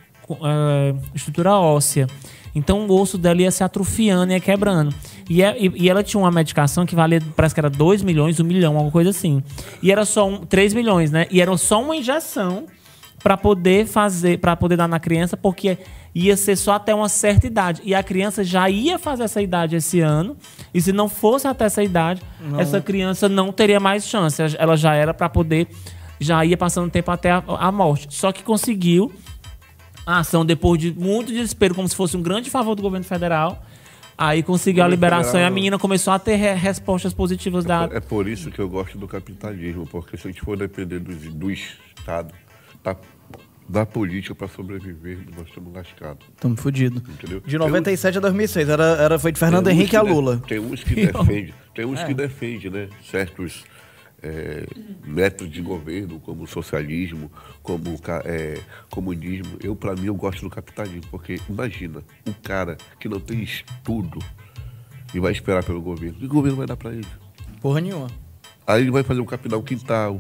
eh, 0.43 0.95
estrutura 1.14 1.53
óssea. 1.57 2.07
Então 2.55 2.87
o 2.87 3.01
osso 3.01 3.16
dela 3.18 3.41
ia 3.43 3.51
se 3.51 3.62
atrofiando, 3.62 4.33
ia 4.33 4.41
quebrando. 4.41 4.93
E, 5.29 5.43
é- 5.43 5.57
e- 5.59 5.72
e 5.85 5.89
ela 5.89 6.03
tinha 6.03 6.20
uma 6.20 6.31
medicação 6.31 6.85
que 6.87 6.95
valia, 6.95 7.22
parece 7.37 7.55
que 7.55 7.61
era 7.61 7.70
2 7.70 8.03
milhões, 8.03 8.41
1 8.41 8.45
milhão, 8.45 8.74
alguma 8.74 8.91
coisa 8.91 9.11
assim. 9.11 9.43
E 9.83 9.93
era 9.93 10.05
só 10.05 10.26
um, 10.29 10.39
3 10.39 10.72
milhões, 10.74 11.11
né? 11.11 11.26
E 11.31 11.41
era 11.41 11.57
só 11.57 11.81
uma 11.83 11.95
injeção 11.95 12.66
para 13.22 13.37
poder 13.37 13.87
fazer, 13.87 14.39
para 14.39 14.57
poder 14.57 14.76
dar 14.76 14.89
na 14.89 14.99
criança, 14.99 15.37
porque 15.37 15.76
ia 16.14 16.37
ser 16.37 16.57
só 16.57 16.72
até 16.74 16.95
uma 16.95 17.09
certa 17.09 17.47
idade. 17.47 17.83
E 17.85 17.95
a 17.95 18.03
criança 18.03 18.43
já 18.43 18.68
ia 18.70 18.99
fazer 18.99 19.24
essa 19.24 19.43
idade 19.43 19.76
esse 19.76 20.01
ano. 20.01 20.37
E 20.72 20.81
se 20.81 20.93
não 20.93 21.09
fosse 21.09 21.47
até 21.47 21.66
essa 21.66 21.83
idade, 21.83 22.22
essa 22.59 22.81
criança 22.81 23.29
não 23.29 23.53
teria 23.53 23.79
mais 23.79 24.07
chance. 24.07 24.41
Ela 24.59 24.76
já 24.76 24.95
era 24.95 25.12
para 25.12 25.29
poder, 25.29 25.68
já 26.18 26.45
ia 26.45 26.57
passando 26.57 26.91
tempo 26.91 27.11
até 27.11 27.31
a, 27.31 27.43
a 27.47 27.70
morte. 27.70 28.09
Só 28.11 28.33
que 28.33 28.43
conseguiu 28.43 29.12
a 30.09 30.21
ação 30.21 30.45
depois 30.45 30.81
de 30.81 30.91
muito 30.93 31.31
desespero, 31.31 31.75
como 31.75 31.87
se 31.87 31.95
fosse 31.95 32.17
um 32.17 32.23
grande 32.23 32.49
favor 32.49 32.75
do 32.75 32.81
governo 32.81 33.05
federal. 33.05 33.63
Aí 34.17 34.43
conseguiu 34.43 34.83
a 34.83 34.89
liberação 34.89 35.27
e 35.27 35.29
a 35.29 35.33
federal- 35.35 35.53
menina 35.55 35.79
começou 35.79 36.13
a 36.13 36.19
ter 36.19 36.35
re- 36.37 36.55
respostas 36.55 37.13
positivas 37.13 37.65
da. 37.65 37.89
É 37.93 38.01
por 38.01 38.27
isso 38.27 38.51
que 38.51 38.59
eu 38.59 38.69
gosto 38.69 38.97
do 38.99 39.07
capitalismo, 39.07 39.87
porque 39.87 40.17
se 40.17 40.27
a 40.27 40.31
gente 40.31 40.41
for 40.43 40.57
depender 40.57 40.99
do, 40.99 41.15
do 41.15 41.51
Estado, 41.51 42.35
da, 42.83 42.97
da 43.69 43.85
política 43.87 44.35
para 44.35 44.49
sobreviver, 44.49 45.19
nós 45.37 45.47
estamos 45.47 45.73
lascados. 45.75 46.27
Estamos 46.35 46.59
fodidos. 46.61 47.03
Entendeu? 47.09 47.41
De 47.47 47.59
97 47.59 48.17
a 48.19 48.21
2006. 48.23 48.69
Era, 48.69 48.85
era, 48.99 49.19
foi 49.19 49.31
de 49.31 49.39
Fernando 49.39 49.67
Tem 49.67 49.75
Henrique 49.75 49.91
que 49.91 49.97
a 49.97 50.03
de- 50.03 50.09
Lula. 50.11 50.43
Tem 50.49 50.59
uns 50.59 50.83
que 50.83 50.95
defendem, 51.07 51.55
tem 51.75 51.85
uns 51.85 52.03
que 52.03 52.15
defendem, 52.15 52.71
né? 52.71 52.89
Certos 53.09 53.63
é, 54.23 54.66
métodos 55.05 55.53
de 55.53 55.62
governo, 55.62 56.21
como 56.21 56.47
socialismo, 56.47 57.31
como 57.62 57.99
é, 58.25 58.61
comunismo. 58.91 59.59
Eu, 59.62 59.77
para 59.77 59.95
mim, 59.95 60.07
eu 60.07 60.14
gosto 60.14 60.43
do 60.43 60.51
capitalismo, 60.51 61.05
porque 61.11 61.41
imagina, 61.49 62.03
um 62.27 62.33
cara 62.33 62.77
que 62.99 63.09
não 63.09 63.21
tem 63.21 63.43
estudo 63.43 64.19
e 65.14 65.21
vai 65.21 65.33
esperar 65.33 65.64
pelo 65.64 65.81
governo. 65.81 66.16
O 66.16 66.21
que 66.21 66.27
o 66.27 66.29
governo 66.29 66.57
vai 66.59 66.66
dar 66.66 66.77
para 66.77 66.93
ele? 66.93 67.07
Porra 67.61 67.81
nenhuma. 67.81 68.09
Aí 68.66 68.83
ele 68.83 68.91
vai 68.91 69.03
fazer 69.03 69.21
um 69.21 69.25
capinar 69.25 69.59
um 69.59 69.62
quintal, 69.62 70.19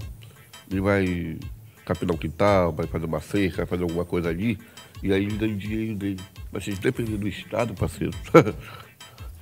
ele 0.70 0.80
vai 0.80 1.38
capinar 1.84 2.14
um 2.14 2.18
quintal, 2.18 2.72
vai 2.72 2.86
fazer 2.86 3.06
uma 3.06 3.20
cerca, 3.20 3.58
vai 3.58 3.66
fazer 3.66 3.82
alguma 3.82 4.04
coisa 4.04 4.28
ali, 4.28 4.58
e 5.02 5.12
aí 5.12 5.24
ele 5.24 5.36
ganha 5.36 5.54
o 5.54 5.56
dinheiro 5.56 5.94
dele. 5.96 6.20
Mas 6.50 6.64
se 6.64 6.72
depender 6.72 7.16
do 7.16 7.28
Estado, 7.28 7.74
parceiro. 7.74 8.14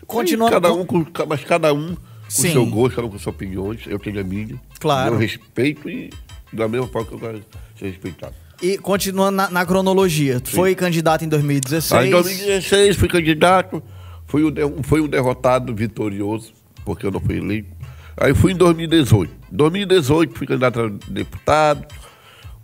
Continuando 0.07 0.53
Cada 0.53 0.73
um, 0.73 0.87
mas 1.29 1.45
cada 1.45 1.75
um 1.75 1.97
com 2.27 2.31
Sim. 2.31 2.53
seu 2.53 2.67
gosto, 2.67 3.01
um 3.01 3.09
com 3.09 3.19
suas 3.19 3.35
opiniões. 3.35 3.81
Eu 3.87 3.99
tenho 3.99 4.21
a 4.21 4.25
minha. 4.25 4.61
Claro. 4.81 5.15
Eu 5.15 5.19
respeito 5.19 5.89
e 5.89 6.11
da 6.53 6.69
mesma 6.69 6.87
forma 6.89 7.09
que 7.09 7.15
eu 7.15 7.19
quero 7.19 7.45
ser 7.79 7.87
respeitado. 7.87 8.35
E 8.61 8.79
continuando 8.79 9.37
na, 9.37 9.51
na 9.51 9.67
cronologia. 9.67 10.41
Tu 10.41 10.51
foi 10.51 10.75
candidato 10.75 11.25
em 11.25 11.29
2016. 11.29 12.01
Aí 12.01 12.09
em 12.09 12.11
2016 12.11 12.97
fui 12.97 13.09
candidato, 13.09 13.83
fui 14.27 14.43
o, 14.43 14.51
de, 14.51 14.63
fui 14.83 15.01
o 15.01 15.09
derrotado 15.09 15.75
vitorioso, 15.75 16.53
porque 16.85 17.07
eu 17.07 17.11
não 17.11 17.21
fui 17.21 17.37
eleito. 17.37 17.69
Aí 18.17 18.35
fui 18.35 18.53
em 18.53 18.57
2018. 18.57 19.33
2018 19.53 20.35
fui 20.37 20.47
candidato 20.47 20.81
a 20.81 21.11
deputado. 21.11 21.87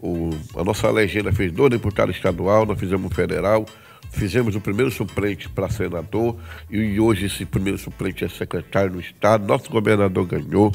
O, 0.00 0.30
a 0.56 0.64
nossa 0.64 0.90
legenda 0.90 1.30
fez 1.32 1.52
dois 1.52 1.70
deputados 1.70 2.16
estadual, 2.16 2.66
nós 2.66 2.80
fizemos 2.80 3.06
um 3.06 3.14
federal. 3.14 3.66
Fizemos 4.12 4.54
o 4.54 4.60
primeiro 4.60 4.90
suplente 4.90 5.48
para 5.48 5.68
senador 5.70 6.36
e 6.70 7.00
hoje 7.00 7.26
esse 7.26 7.44
primeiro 7.44 7.78
suplente 7.78 8.24
é 8.24 8.28
secretário 8.28 8.92
no 8.92 9.00
estado. 9.00 9.46
Nosso 9.46 9.70
governador 9.70 10.26
ganhou 10.26 10.72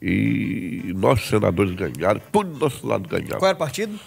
e 0.00 0.92
nossos 0.94 1.28
senadores 1.28 1.74
ganharam, 1.74 2.20
todos 2.30 2.52
do 2.52 2.58
nosso 2.58 2.86
lado 2.86 3.08
ganharam. 3.08 3.38
Qual 3.38 3.48
era 3.48 3.56
o 3.56 3.58
partido? 3.58 3.98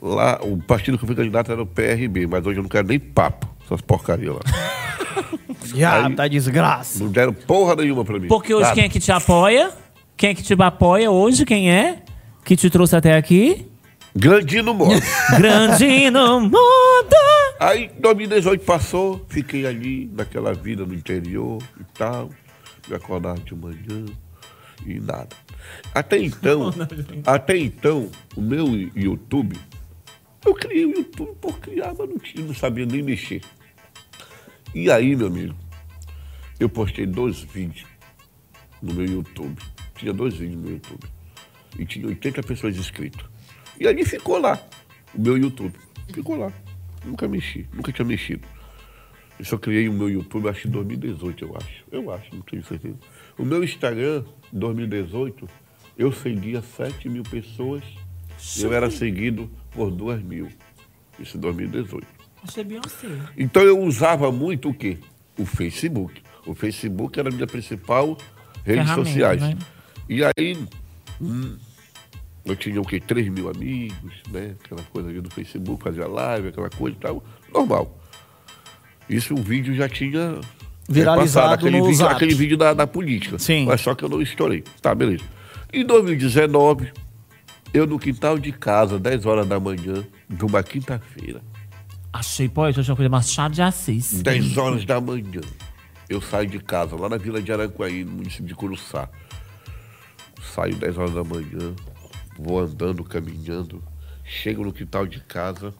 Lá, 0.00 0.40
o 0.42 0.56
partido 0.56 0.98
que 0.98 1.04
eu 1.04 1.06
fui 1.06 1.16
candidato 1.16 1.52
era 1.52 1.62
o 1.62 1.66
PRB, 1.66 2.26
mas 2.26 2.44
hoje 2.46 2.58
eu 2.58 2.62
não 2.62 2.70
quero 2.70 2.88
nem 2.88 2.98
papo, 2.98 3.48
essas 3.64 3.80
porcarias 3.80 4.34
lá. 4.34 4.40
Já, 5.74 6.10
tá 6.10 6.26
desgraça. 6.26 7.02
Não 7.02 7.10
deram 7.10 7.32
porra 7.32 7.76
nenhuma 7.76 8.04
pra 8.04 8.18
mim. 8.18 8.28
Porque 8.28 8.54
hoje 8.54 8.64
Nada. 8.64 8.74
quem 8.74 8.84
é 8.84 8.88
que 8.88 9.00
te 9.00 9.12
apoia? 9.12 9.72
Quem 10.16 10.30
é 10.30 10.34
que 10.34 10.42
te 10.42 10.54
apoia 10.54 11.10
hoje? 11.10 11.44
Quem 11.44 11.70
é? 11.70 12.02
Que 12.44 12.56
te 12.56 12.70
trouxe 12.70 12.96
até 12.96 13.14
aqui? 13.14 13.66
Grandino 14.14 14.72
Moro. 14.72 14.98
Grande 15.36 16.10
no 16.10 16.40
mundo. 16.40 16.56
Aí 17.58 17.90
2018 17.98 18.64
passou, 18.64 19.24
fiquei 19.28 19.66
ali 19.66 20.10
naquela 20.12 20.52
vida 20.52 20.84
no 20.84 20.92
interior 20.92 21.62
e 21.80 21.84
tal. 21.94 22.30
Me 22.86 22.94
acordava 22.94 23.40
de 23.40 23.54
manhã 23.54 24.04
e 24.84 25.00
nada. 25.00 25.34
Até 25.94 26.18
então, 26.18 26.70
até 27.26 27.56
então, 27.56 28.10
o 28.36 28.40
meu 28.42 28.66
YouTube, 28.94 29.58
eu 30.44 30.54
criei 30.54 30.84
o 30.84 30.90
YouTube 30.90 31.34
por 31.40 31.58
criar, 31.58 31.94
mas 31.98 32.08
não, 32.08 32.18
tinha, 32.18 32.44
não 32.44 32.54
sabia 32.54 32.84
nem 32.84 33.02
mexer. 33.02 33.40
E 34.74 34.90
aí, 34.90 35.16
meu 35.16 35.28
amigo, 35.28 35.54
eu 36.60 36.68
postei 36.68 37.06
dois 37.06 37.40
vídeos 37.40 37.88
no 38.82 38.92
meu 38.92 39.06
YouTube. 39.06 39.56
Tinha 39.96 40.12
dois 40.12 40.34
vídeos 40.34 40.56
no 40.56 40.62
meu 40.62 40.72
YouTube. 40.72 41.04
E 41.78 41.86
tinha 41.86 42.06
80 42.06 42.42
pessoas 42.42 42.76
inscritas. 42.76 43.26
E 43.80 43.88
ali 43.88 44.04
ficou 44.04 44.38
lá, 44.38 44.60
o 45.14 45.20
meu 45.20 45.38
YouTube. 45.38 45.74
Ficou 46.12 46.36
lá. 46.36 46.52
Nunca 47.06 47.28
mexi, 47.28 47.66
nunca 47.72 47.92
tinha 47.92 48.04
mexido. 48.04 48.46
Eu 49.38 49.44
só 49.44 49.56
criei 49.58 49.88
o 49.88 49.92
meu 49.92 50.08
YouTube, 50.08 50.48
acho 50.48 50.62
que 50.62 50.68
em 50.68 50.70
2018, 50.70 51.44
eu 51.44 51.56
acho. 51.56 51.84
Eu 51.92 52.10
acho, 52.10 52.34
não 52.34 52.42
tenho 52.42 52.64
certeza. 52.64 52.96
O 53.38 53.44
meu 53.44 53.62
Instagram, 53.62 54.24
em 54.52 54.58
2018, 54.58 55.48
eu 55.96 56.10
seguia 56.12 56.62
7 56.62 57.08
mil 57.08 57.22
pessoas. 57.22 57.84
Eu 58.58 58.72
era 58.72 58.90
seguido 58.90 59.50
por 59.70 59.90
2 59.90 60.22
mil. 60.22 60.48
Isso 61.18 61.36
em 61.36 61.40
2018. 61.40 62.06
Achei 62.42 62.64
Beyoncé. 62.64 63.08
Então 63.36 63.62
eu 63.62 63.78
usava 63.80 64.30
muito 64.30 64.68
o 64.70 64.74
quê? 64.74 64.98
O 65.38 65.44
Facebook. 65.44 66.22
O 66.46 66.54
Facebook 66.54 67.18
era 67.18 67.28
a 67.28 67.32
minha 67.32 67.46
principal 67.46 68.16
rede 68.64 68.88
sociais. 68.94 69.40
né? 69.40 69.56
E 70.08 70.22
aí, 70.22 70.56
hum, 71.20 71.56
eu 72.46 72.56
tinha 72.56 72.80
o 72.80 72.84
quê? 72.84 73.00
3 73.00 73.28
mil 73.28 73.50
amigos, 73.50 74.12
né? 74.30 74.54
Aquela 74.64 74.82
coisa 74.84 75.08
ali 75.08 75.20
do 75.20 75.30
Facebook, 75.30 75.82
fazia 75.82 76.06
live, 76.06 76.48
aquela 76.48 76.70
coisa 76.70 76.96
e 76.96 77.00
tal. 77.00 77.24
Normal. 77.52 77.98
Isso 79.08 79.34
o 79.34 79.42
vídeo 79.42 79.74
já 79.74 79.88
tinha 79.88 80.40
Viralizado 80.88 81.20
repassado, 81.20 81.54
aquele 81.54 81.78
no 81.78 81.84
vídeo, 81.84 81.98
Zap. 81.98 82.14
aquele 82.14 82.34
vídeo 82.34 82.56
da, 82.56 82.72
da 82.72 82.86
política. 82.86 83.38
Sim. 83.38 83.66
Mas 83.66 83.80
só 83.80 83.94
que 83.94 84.04
eu 84.04 84.08
não 84.08 84.22
estourei. 84.22 84.62
Tá, 84.80 84.94
beleza. 84.94 85.24
Em 85.72 85.84
2019, 85.84 86.92
eu 87.74 87.86
no 87.86 87.98
quintal 87.98 88.38
de 88.38 88.52
casa, 88.52 88.98
10 88.98 89.26
horas 89.26 89.46
da 89.46 89.58
manhã, 89.58 90.04
de 90.28 90.44
uma 90.44 90.62
quinta-feira, 90.62 91.42
Achei, 92.12 92.48
pô, 92.48 92.64
eu 92.64 92.70
achei 92.70 92.82
uma 92.82 92.96
coisa 92.96 93.10
Machado 93.10 93.54
de 93.54 93.60
Assis. 93.60 94.22
10 94.22 94.56
horas 94.56 94.86
da 94.86 94.98
manhã, 94.98 95.42
eu 96.08 96.18
saio 96.22 96.48
de 96.48 96.58
casa, 96.58 96.96
lá 96.96 97.10
na 97.10 97.18
Vila 97.18 97.42
de 97.42 97.52
Aranquaí, 97.52 98.04
no 98.04 98.12
município 98.12 98.46
de 98.46 98.54
Curuçá. 98.54 99.06
Saio 100.54 100.74
10 100.76 100.96
horas 100.96 101.12
da 101.12 101.22
manhã, 101.22 101.74
vou 102.38 102.60
andando, 102.60 103.02
caminhando, 103.04 103.82
chego 104.24 104.64
no 104.64 104.72
quintal 104.72 105.06
de 105.06 105.20
casa 105.20 105.72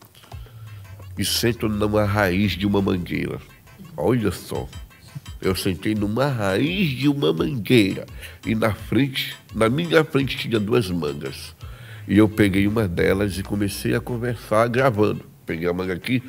e 1.19 1.25
sento 1.25 1.69
numa 1.69 2.05
raiz 2.05 2.53
de 2.53 2.67
uma 2.67 2.81
mangueira. 2.83 3.41
Olha 3.97 4.31
só, 4.31 4.69
eu 5.41 5.55
sentei 5.55 5.95
numa 5.95 6.27
raiz 6.27 6.91
de 6.91 7.09
uma 7.09 7.33
mangueira 7.33 8.07
e 8.45 8.55
na 8.55 8.73
frente, 8.73 9.37
na 9.55 9.69
minha 9.69 10.05
frente 10.05 10.37
tinha 10.37 10.59
duas 10.59 10.91
mangas. 10.91 11.55
E 12.09 12.19
eu 12.19 12.29
peguei 12.29 12.67
uma 12.69 12.87
delas 12.87 13.37
e 13.37 13.43
comecei 13.43 13.95
a 13.95 14.01
conversar 14.01 14.69
gravando. 14.69 15.25
Peguei 15.45 15.69
a 15.69 15.73
manga 15.73 15.93
aqui. 15.93 16.23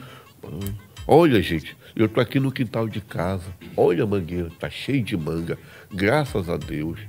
Olha, 1.06 1.42
gente, 1.42 1.78
eu 1.96 2.10
tô 2.10 2.20
aqui 2.20 2.40
no 2.40 2.52
quintal 2.52 2.88
de 2.88 3.00
casa. 3.00 3.46
Olha 3.76 4.04
a 4.04 4.08
mangueira, 4.08 4.50
tá 4.60 4.70
cheio 4.70 5.04
de 5.04 5.16
manga. 5.16 5.58
Graças 5.94 6.50
a 6.50 6.58
Deus. 6.58 7.00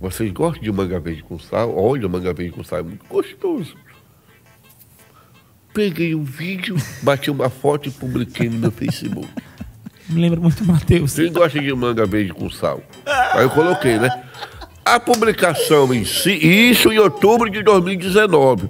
Vocês 0.00 0.30
gostam 0.32 0.62
de 0.62 0.70
manga 0.72 0.98
verde 1.00 1.22
com 1.22 1.38
sal? 1.38 1.76
Olha, 1.76 2.08
manga 2.08 2.32
verde 2.32 2.52
com 2.52 2.64
sal 2.64 2.80
é 2.80 2.82
muito 2.82 3.04
gostoso. 3.06 3.76
Peguei 5.72 6.14
um 6.14 6.24
vídeo, 6.24 6.76
bati 7.02 7.30
uma 7.30 7.48
foto 7.50 7.88
e 7.88 7.92
publiquei 7.92 8.48
no 8.48 8.58
meu 8.58 8.70
Facebook. 8.70 9.28
Me 10.08 10.20
lembra 10.20 10.40
muito 10.40 10.62
o 10.62 10.66
Matheus. 10.66 11.14
Quem 11.14 11.32
gosta 11.32 11.58
de 11.60 11.72
manga 11.74 12.04
verde 12.04 12.32
com 12.32 12.50
sal? 12.50 12.82
Aí 13.06 13.42
eu 13.42 13.50
coloquei, 13.50 13.98
né? 13.98 14.24
A 14.84 15.00
publicação 15.00 15.94
em 15.94 16.04
si, 16.04 16.32
isso 16.32 16.92
em 16.92 16.98
outubro 16.98 17.48
de 17.48 17.62
2019. 17.62 18.68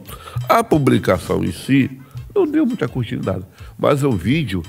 A 0.48 0.62
publicação 0.62 1.42
em 1.42 1.50
si 1.50 1.90
não 2.34 2.46
deu 2.46 2.64
muita 2.64 2.86
curtida 2.86 3.32
nada. 3.32 3.48
Mas 3.76 4.04
o 4.04 4.12
vídeo, 4.12 4.62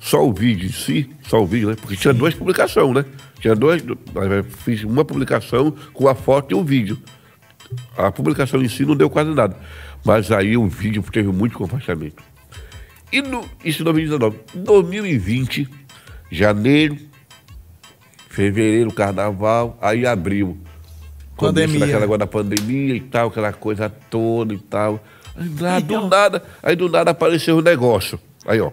só 0.00 0.26
o 0.26 0.32
vídeo 0.32 0.68
em 0.68 0.72
si, 0.72 1.08
só 1.22 1.40
o 1.40 1.46
vídeo, 1.46 1.70
né? 1.70 1.76
Porque 1.80 1.96
tinha 1.96 2.12
duas 2.12 2.34
publicações, 2.34 2.92
né? 2.92 3.04
Tinha 3.40 3.54
eu 3.54 4.44
Fiz 4.44 4.82
uma 4.84 5.04
publicação 5.04 5.72
com 5.92 6.08
a 6.08 6.14
foto 6.14 6.52
e 6.52 6.54
o 6.54 6.64
vídeo. 6.64 6.98
A 7.96 8.10
publicação 8.10 8.60
em 8.62 8.68
si 8.68 8.84
não 8.84 8.96
deu 8.96 9.10
quase 9.10 9.30
nada. 9.30 9.56
Mas 10.04 10.30
aí 10.32 10.56
o 10.56 10.66
vídeo 10.66 11.04
teve 11.12 11.28
muito 11.28 11.56
compartilhamento. 11.56 12.22
E 13.12 13.22
no, 13.22 13.44
isso 13.64 13.82
em 13.82 13.84
2019. 13.84 14.38
2020, 14.54 15.68
janeiro, 16.30 16.98
fevereiro, 18.28 18.92
carnaval, 18.92 19.78
aí 19.80 20.06
abril. 20.06 20.58
Pandemia. 21.36 21.80
daquela 21.80 22.04
agora 22.04 22.18
da 22.18 22.26
pandemia 22.26 22.96
e 22.96 23.00
tal, 23.00 23.28
aquela 23.28 23.52
coisa 23.52 23.88
toda 23.88 24.52
e 24.52 24.58
tal. 24.58 25.02
Aí 25.36 25.82
do 25.82 26.08
nada, 26.08 26.42
aí 26.62 26.74
do 26.74 26.88
nada 26.88 27.12
apareceu 27.12 27.58
um 27.58 27.62
negócio. 27.62 28.18
Aí, 28.44 28.60
ó. 28.60 28.72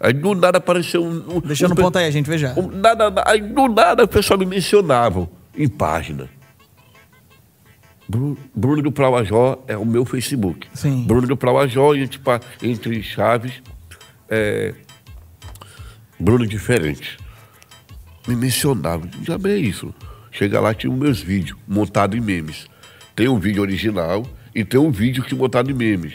Aí 0.00 0.12
do 0.12 0.34
nada 0.34 0.58
apareceu 0.58 1.02
um. 1.04 1.36
um 1.36 1.40
Deixa 1.40 1.66
no 1.66 1.74
um, 1.74 1.76
ponto 1.76 1.98
aí, 1.98 2.06
a 2.06 2.10
gente 2.10 2.28
vê 2.28 2.38
já. 2.38 2.54
um- 2.54 2.68
nada, 2.68 3.12
aí 3.26 3.40
do 3.40 3.68
nada 3.68 4.04
o 4.04 4.08
pessoal 4.08 4.38
me 4.38 4.46
mencionavam 4.46 5.28
em 5.56 5.68
página. 5.68 6.28
Bru- 8.08 8.36
Bruno 8.54 8.82
do 8.82 8.92
Plauajó 8.92 9.62
é 9.66 9.76
o 9.76 9.84
meu 9.84 10.04
Facebook. 10.04 10.68
Sim. 10.74 11.04
Bruno 11.06 11.26
do 11.26 11.36
Plauajó 11.36 11.94
e 11.94 12.06
tipo, 12.06 12.30
entre 12.62 13.02
Chaves, 13.02 13.62
é, 14.28 14.74
Bruno 16.20 16.46
diferente. 16.46 17.18
Me 18.28 18.36
mencionavam. 18.36 19.08
Já 19.22 19.36
bem 19.38 19.52
é 19.54 19.58
isso. 19.58 19.92
Chega 20.30 20.60
lá, 20.60 20.74
tinha 20.74 20.92
os 20.92 20.98
meus 20.98 21.20
vídeos 21.20 21.58
montados 21.66 22.16
em 22.16 22.20
memes. 22.20 22.66
Tem 23.14 23.28
um 23.28 23.38
vídeo 23.38 23.62
original 23.62 24.24
e 24.54 24.64
tem 24.64 24.78
um 24.80 24.90
vídeo 24.90 25.22
que 25.22 25.34
montado 25.34 25.70
em 25.70 25.74
memes. 25.74 26.14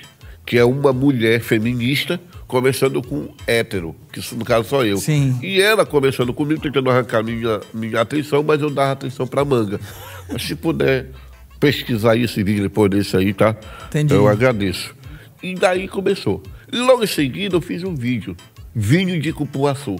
Que 0.50 0.58
é 0.58 0.66
uma 0.66 0.92
mulher 0.92 1.42
feminista 1.42 2.20
conversando 2.48 3.04
com 3.04 3.30
hétero, 3.46 3.96
que 4.12 4.20
isso, 4.20 4.36
no 4.36 4.44
caso 4.44 4.68
sou 4.68 4.84
eu. 4.84 4.98
Sim. 4.98 5.38
E 5.44 5.62
ela 5.62 5.86
conversando 5.86 6.34
comigo, 6.34 6.60
tentando 6.60 6.90
arrancar 6.90 7.22
minha, 7.22 7.62
minha 7.72 8.02
atenção, 8.02 8.42
mas 8.42 8.60
eu 8.60 8.72
dava 8.72 8.94
atenção 8.94 9.28
pra 9.28 9.46
manga. 9.46 9.80
Mas 10.28 10.42
se 10.42 10.56
puder 10.56 11.12
pesquisar 11.60 12.18
esse 12.18 12.42
vídeo 12.42 12.64
depois 12.64 12.90
desse 12.90 13.16
aí, 13.16 13.32
tá? 13.32 13.56
Entendi. 13.90 14.12
Eu 14.12 14.28
agradeço. 14.28 14.96
E 15.44 15.54
daí 15.54 15.88
começou. 15.88 16.42
E 16.74 16.78
logo 16.78 17.04
em 17.04 17.08
seguida 17.08 17.56
eu 17.56 17.62
fiz 17.62 17.84
um 17.84 17.94
vídeo. 17.94 18.36
Vinho 18.74 19.22
de 19.22 19.32
cupuaçu. 19.32 19.98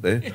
Né? 0.00 0.32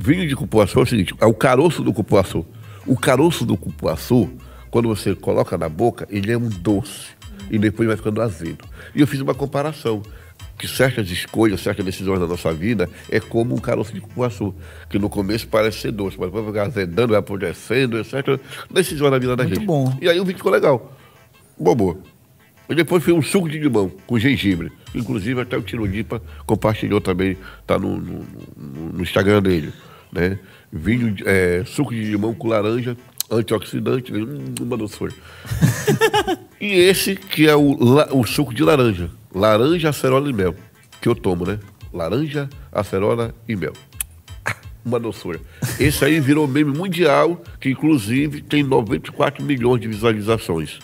Vinho 0.00 0.28
de 0.28 0.36
cupuaçu 0.36 0.78
é 0.78 0.82
o 0.84 0.86
seguinte, 0.86 1.12
é 1.20 1.26
o 1.26 1.34
caroço 1.34 1.82
do 1.82 1.92
cupuaçu. 1.92 2.46
O 2.86 2.96
caroço 2.96 3.44
do 3.44 3.56
cupuaçu, 3.56 4.30
quando 4.70 4.86
você 4.86 5.16
coloca 5.16 5.58
na 5.58 5.68
boca, 5.68 6.06
ele 6.08 6.30
é 6.30 6.38
um 6.38 6.48
doce. 6.48 7.15
E 7.50 7.58
depois 7.58 7.86
vai 7.86 7.96
ficando 7.96 8.20
azedo. 8.22 8.64
E 8.94 9.00
eu 9.00 9.06
fiz 9.06 9.20
uma 9.20 9.34
comparação. 9.34 10.02
Que 10.58 10.66
certas 10.66 11.10
escolhas, 11.10 11.60
certas 11.60 11.84
decisões 11.84 12.18
da 12.18 12.26
nossa 12.26 12.50
vida 12.52 12.88
é 13.10 13.20
como 13.20 13.54
um 13.54 13.58
caroço 13.58 13.92
de 13.92 14.00
cupuaçu. 14.00 14.54
Que 14.88 14.98
no 14.98 15.08
começo 15.10 15.46
parece 15.48 15.80
ser 15.80 15.92
doce, 15.92 16.16
mas 16.18 16.28
depois 16.28 16.44
vai 16.44 16.52
ficar 16.54 16.66
azedando, 16.68 17.08
vai 17.08 17.18
apodrecendo, 17.18 17.98
etc. 17.98 18.40
Decisões 18.70 19.10
da 19.10 19.18
vida 19.18 19.36
da 19.36 19.42
Muito 19.44 19.56
gente. 19.56 19.66
bom. 19.66 19.96
E 20.00 20.08
aí 20.08 20.18
o 20.18 20.24
vídeo 20.24 20.38
ficou 20.38 20.50
legal. 20.52 20.96
Bobo. 21.58 22.02
E 22.70 22.74
depois 22.74 23.04
foi 23.04 23.12
um 23.12 23.20
suco 23.22 23.48
de 23.50 23.58
limão 23.58 23.92
com 24.06 24.18
gengibre. 24.18 24.72
Inclusive 24.94 25.40
até 25.42 25.56
o 25.58 25.62
Tirolipa 25.62 26.22
compartilhou 26.46 27.00
também, 27.02 27.36
tá 27.66 27.78
no, 27.78 27.98
no, 27.98 28.26
no- 28.94 29.02
Instagram 29.02 29.42
dele. 29.42 29.72
Né? 30.10 30.38
Vinho, 30.72 31.14
é, 31.26 31.64
suco 31.66 31.94
de 31.94 32.02
limão 32.02 32.32
com 32.34 32.48
laranja, 32.48 32.96
antioxidante? 33.30 34.12
Hum, 34.12 34.54
uma 34.60 34.76
doçura. 34.76 35.12
e 36.60 36.66
esse 36.72 37.14
que 37.16 37.48
é 37.48 37.54
o, 37.56 37.76
o 38.12 38.24
suco 38.26 38.54
de 38.54 38.62
laranja. 38.62 39.10
Laranja, 39.34 39.90
acerola 39.90 40.28
e 40.30 40.32
mel. 40.32 40.54
Que 41.00 41.08
eu 41.08 41.14
tomo, 41.14 41.44
né? 41.44 41.58
Laranja, 41.92 42.48
acerola 42.72 43.34
e 43.48 43.54
mel. 43.56 43.72
Uma 44.84 44.98
doçura. 45.00 45.40
Esse 45.78 46.04
aí 46.04 46.20
virou 46.20 46.46
meme 46.46 46.72
mundial, 46.76 47.42
que 47.60 47.68
inclusive 47.70 48.40
tem 48.42 48.62
94 48.62 49.44
milhões 49.44 49.80
de 49.80 49.88
visualizações. 49.88 50.78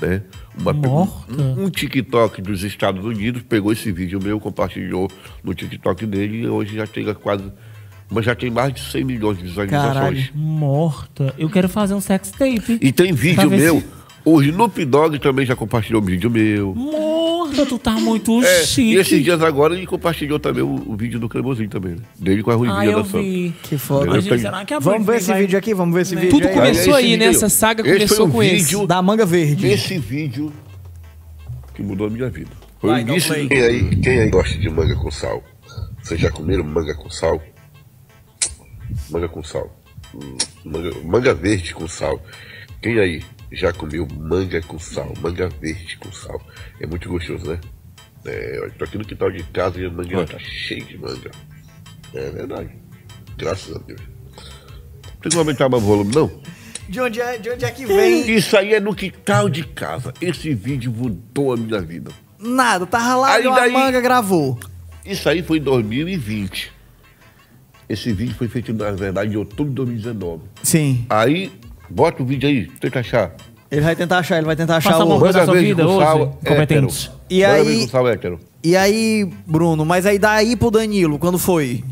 Né? 0.00 0.22
Uma, 0.58 0.72
Morta. 0.72 1.42
um, 1.42 1.64
um 1.64 1.70
TikTok 1.70 2.40
dos 2.40 2.62
Estados 2.64 3.04
Unidos 3.04 3.42
pegou 3.42 3.70
esse 3.72 3.92
vídeo 3.92 4.18
meu, 4.22 4.40
compartilhou 4.40 5.10
no 5.44 5.52
TikTok 5.54 6.06
dele 6.06 6.42
e 6.42 6.48
hoje 6.48 6.74
já 6.76 6.86
tem 6.86 7.12
quase. 7.14 7.44
Mas 8.10 8.24
já 8.24 8.34
tem 8.34 8.50
mais 8.50 8.72
de 8.74 8.80
100 8.80 9.04
milhões 9.04 9.36
de 9.38 9.44
visualizações. 9.44 9.94
Caralho. 9.94 10.28
Morta. 10.34 11.34
Eu 11.38 11.48
quero 11.50 11.68
fazer 11.68 11.94
um 11.94 12.00
sex 12.00 12.30
tape. 12.32 12.78
E 12.80 12.90
tem 12.90 13.12
vídeo 13.12 13.48
meu. 13.50 13.80
se- 13.80 13.99
O 14.24 14.42
Snoop 14.42 14.84
Dogg 14.84 15.18
também 15.18 15.46
já 15.46 15.56
compartilhou 15.56 16.02
um 16.02 16.04
vídeo 16.04 16.30
meu. 16.30 16.74
Morta, 16.74 17.64
tu 17.64 17.78
tá 17.78 17.92
muito 17.92 18.42
É, 18.44 18.62
chique. 18.64 18.92
e 18.92 18.96
esses 18.96 19.24
dias 19.24 19.40
agora 19.42 19.74
ele 19.74 19.86
compartilhou 19.86 20.38
também 20.38 20.62
o, 20.62 20.74
o 20.86 20.94
vídeo 20.96 21.18
do 21.18 21.28
Cremosinho 21.28 21.70
também, 21.70 21.92
né? 21.96 22.02
Dele 22.18 22.42
com 22.42 22.50
a 22.50 22.54
Ruivinha 22.54 22.78
Ah, 22.80 22.86
eu 22.86 23.02
dançando. 23.02 23.22
vi. 23.22 23.54
Que 23.62 23.78
foda. 23.78 24.06
Mas, 24.10 24.24
tenho- 24.24 24.38
será 24.40 24.64
que 24.64 24.74
a 24.74 24.78
Vamos 24.78 25.06
ver 25.06 25.16
esse 25.16 25.28
vai- 25.28 25.40
vídeo 25.40 25.58
aqui, 25.58 25.72
vamos 25.74 25.94
ver 25.94 26.02
esse 26.02 26.14
vídeo 26.14 26.30
Tudo 26.30 26.48
aí. 26.48 26.54
começou 26.54 26.94
Aí, 26.94 27.16
né? 27.16 27.24
Essa 27.26 27.48
saga 27.48 27.82
esse 27.82 27.92
começou 27.94 28.16
foi 28.18 28.26
um 28.26 28.30
com 28.30 28.42
esse. 28.42 28.64
vídeo- 28.64 28.86
Da 28.86 29.00
manga 29.00 29.24
verde. 29.24 29.66
Esse 29.66 29.98
vídeo 29.98 30.52
que 31.74 31.82
mudou 31.82 32.06
a 32.06 32.10
minha 32.10 32.28
vida. 32.28 32.50
Foi 32.78 32.90
Vai, 32.90 33.00
início 33.02 33.34
Quem 33.48 33.62
aí, 33.62 33.96
quem 33.96 34.20
aí 34.20 34.30
gosta 34.30 34.58
de 34.58 34.68
manga 34.68 34.94
com 34.96 35.10
sal? 35.10 35.42
Vocês 36.02 36.20
já 36.20 36.30
comeram 36.30 36.64
manga 36.64 36.94
com 36.94 37.08
sal? 37.10 37.42
Manga 39.10 39.28
com 39.28 39.42
sal. 39.42 39.74
Hum, 40.14 40.36
Manga, 40.64 40.90
manga 41.04 41.34
verde 41.34 41.74
com 41.74 41.86
sal. 41.88 42.20
Quem 42.82 42.98
aí 42.98 43.22
já 43.52 43.72
comeu 43.72 44.06
manga 44.18 44.60
com 44.62 44.78
sal? 44.78 45.12
Manga 45.20 45.48
verde 45.48 45.96
com 45.98 46.10
sal. 46.12 46.40
É 46.80 46.86
muito 46.86 47.08
gostoso, 47.08 47.50
né? 47.50 47.60
É, 48.24 48.70
tô 48.78 48.84
aqui 48.84 48.98
no 48.98 49.04
quintal 49.04 49.30
de 49.30 49.42
casa 49.44 49.80
e 49.80 49.86
a 49.86 49.90
manga 49.90 50.26
tá 50.26 50.38
cheia 50.38 50.84
de 50.84 50.98
manga. 50.98 51.30
É 52.14 52.30
verdade. 52.30 52.70
Graças 53.36 53.74
a 53.74 53.78
Deus. 53.80 54.00
Tem 55.22 55.30
que 55.30 55.36
aumentar 55.38 55.68
mais 55.68 55.82
o 55.82 55.86
volume, 55.86 56.14
não? 56.14 56.30
De 56.88 57.00
onde 57.00 57.20
é, 57.20 57.38
de 57.38 57.50
onde 57.50 57.64
é 57.64 57.70
que 57.70 57.86
vem? 57.86 58.30
Isso 58.34 58.56
aí 58.56 58.74
é 58.74 58.80
no 58.80 58.94
quintal 58.94 59.48
de 59.48 59.64
casa. 59.64 60.12
Esse 60.20 60.52
vídeo 60.54 60.90
mudou 60.92 61.52
a 61.52 61.56
minha 61.56 61.80
vida. 61.80 62.10
Nada, 62.38 62.84
tava 62.86 63.14
lá, 63.16 63.34
Aí 63.34 63.42
daí- 63.44 63.72
manga, 63.72 64.00
gravou. 64.00 64.58
Isso 65.04 65.28
aí 65.28 65.42
foi 65.42 65.58
em 65.58 65.62
2020. 65.62 66.72
Esse 67.88 68.12
vídeo 68.12 68.34
foi 68.34 68.48
feito, 68.48 68.72
na 68.72 68.90
verdade, 68.92 69.32
em 69.34 69.36
outubro 69.36 69.70
de 69.70 69.76
2019. 69.76 70.42
Sim. 70.62 71.06
Aí, 71.08 71.52
bota 71.90 72.22
o 72.22 72.26
vídeo 72.26 72.48
aí, 72.48 72.66
tenta 72.80 73.00
achar. 73.00 73.32
Ele 73.70 73.80
vai 73.82 73.94
tentar 73.94 74.18
achar, 74.18 74.36
ele 74.38 74.46
vai 74.46 74.56
tentar 74.56 74.76
achar 74.78 74.90
Passa 74.90 75.02
a 75.02 75.06
mão 75.06 75.18
o... 75.18 75.32
da 75.32 75.44
sua 75.44 75.52
verde 75.54 75.68
vida 75.68 75.84
com 75.84 75.90
hoje, 75.94 76.04
sal, 76.06 76.38
competente. 76.44 77.06
hétero. 77.06 77.20
E 77.30 77.44
aí- 77.44 77.80
com 77.82 77.88
sal 77.88 78.08
hétero. 78.08 78.40
E 78.64 78.76
aí, 78.76 79.28
Bruno, 79.46 79.84
mas 79.84 80.04
aí 80.06 80.18
daí 80.18 80.56
pro 80.56 80.70
Danilo, 80.70 81.18
quando 81.18 81.38
foi? 81.38 81.82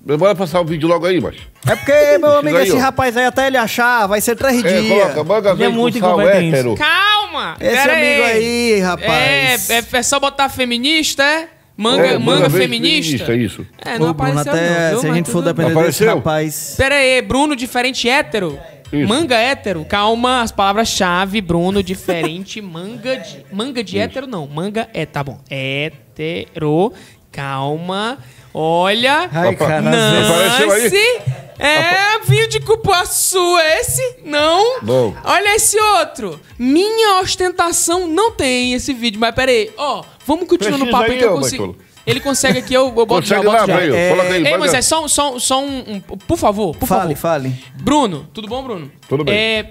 Bora 0.00 0.34
passar 0.34 0.60
o 0.60 0.64
vídeo 0.64 0.88
logo 0.88 1.04
aí, 1.04 1.20
macho. 1.20 1.40
É 1.66 1.74
porque, 1.76 2.18
meu 2.18 2.38
amigo, 2.38 2.56
aí, 2.56 2.66
esse 2.68 2.76
ó. 2.76 2.78
rapaz 2.78 3.14
aí, 3.16 3.26
até 3.26 3.46
ele 3.48 3.58
achar, 3.58 4.06
vai 4.06 4.20
ser 4.22 4.36
três 4.36 4.64
É, 4.64 4.80
dias. 4.80 5.12
coloca 5.12 5.50
Ele 5.50 5.50
é 5.50 5.54
verde 5.66 5.76
muito 5.76 6.00
com 6.00 6.06
sal 6.06 6.20
incompetente. 6.20 6.54
hétero. 6.54 6.74
Calma! 6.76 7.56
Esse 7.60 7.70
pera 7.76 7.92
amigo 7.92 8.22
aí, 8.22 8.80
rapaz. 8.80 9.70
É, 9.70 9.74
é, 9.78 9.84
é 9.92 10.02
só 10.02 10.18
botar 10.20 10.48
feminista, 10.48 11.22
é? 11.22 11.48
Manga, 11.76 12.06
É, 12.06 12.18
manga, 12.18 12.48
verde 12.48 12.58
feminista? 12.58 13.34
isso. 13.34 13.66
É, 13.84 13.98
não 13.98 14.10
Ô, 14.10 14.14
Bruno, 14.14 14.40
apareceu 14.40 14.52
até 14.52 14.80
não, 14.84 14.90
viu? 14.90 15.00
se 15.00 15.06
a 15.06 15.08
Mas 15.10 15.16
gente 15.18 15.26
for 15.26 15.32
tudo 15.38 15.44
depender 15.52 15.74
Não 15.74 15.82
desse 15.82 16.02
apareceu? 16.04 16.16
rapaz... 16.16 16.74
Pera 16.76 16.94
aí, 16.94 17.22
Bruno 17.22 17.54
diferente 17.54 18.08
hétero? 18.08 18.58
Isso. 18.92 19.08
Manga 19.08 19.36
hétero? 19.36 19.84
Calma, 19.84 20.42
as 20.42 20.50
palavras-chave, 20.50 21.40
Bruno 21.40 21.82
diferente, 21.82 22.60
manga 22.62 23.16
de. 23.16 23.44
Manga 23.52 23.84
de 23.84 23.98
hétero 23.98 24.26
não, 24.26 24.46
manga 24.46 24.88
é, 24.94 25.04
tá 25.04 25.22
bom. 25.22 25.38
Hétero, 25.50 26.92
calma, 27.30 28.18
olha. 28.52 29.28
Ai, 29.32 29.56
cara, 29.56 29.78
Apareceu 29.80 30.72
aí? 30.72 30.82
Nancy, 30.84 31.22
é 31.58 32.20
vinho 32.24 32.48
de 32.48 32.60
cupuaçu 32.60 33.58
esse? 33.78 34.20
Não. 34.24 34.80
Não. 34.80 35.16
Olha 35.24 35.56
esse 35.56 35.78
outro. 35.78 36.40
Minha 36.58 37.20
ostentação 37.20 38.06
não 38.06 38.30
tem 38.30 38.74
esse 38.74 38.92
vídeo, 38.94 39.20
mas 39.20 39.34
pera 39.34 39.50
aí. 39.50 39.70
Ó, 39.76 40.04
vamos 40.24 40.48
continuar 40.48 40.78
no 40.78 40.88
papo 40.90 41.10
aí 41.10 41.18
que 41.18 41.24
eu 41.24 41.34
consigo. 41.34 41.66
Baitolo. 41.66 41.87
Ele 42.08 42.20
consegue 42.20 42.58
aqui, 42.58 42.72
eu, 42.74 42.86
eu 42.86 43.06
boto 43.06 43.26
já, 43.26 43.36
Consegue 43.36 43.46
eu 43.46 43.52
boto 43.52 43.60
lá, 43.60 43.66
já. 43.66 43.76
velho? 43.80 43.94
É, 43.94 44.10
Coloca 44.10 44.32
aí, 44.34 44.46
Ei, 44.46 44.56
mas 44.56 44.74
é 44.74 44.82
só, 44.82 45.04
um- 45.04 45.08
só, 45.08 45.34
um- 45.36 45.40
só 45.40 45.62
um, 45.62 45.78
um- 45.94 46.00
Por 46.00 46.38
favor, 46.38 46.74
por 46.76 46.86
Fale, 46.88 47.14
favor. 47.14 47.40
fale. 47.42 47.54
Bruno, 47.82 48.26
tudo 48.32 48.48
bom, 48.48 48.62
Bruno? 48.62 48.90
Tudo 49.08 49.24
bem. 49.24 49.34
É, 49.34 49.70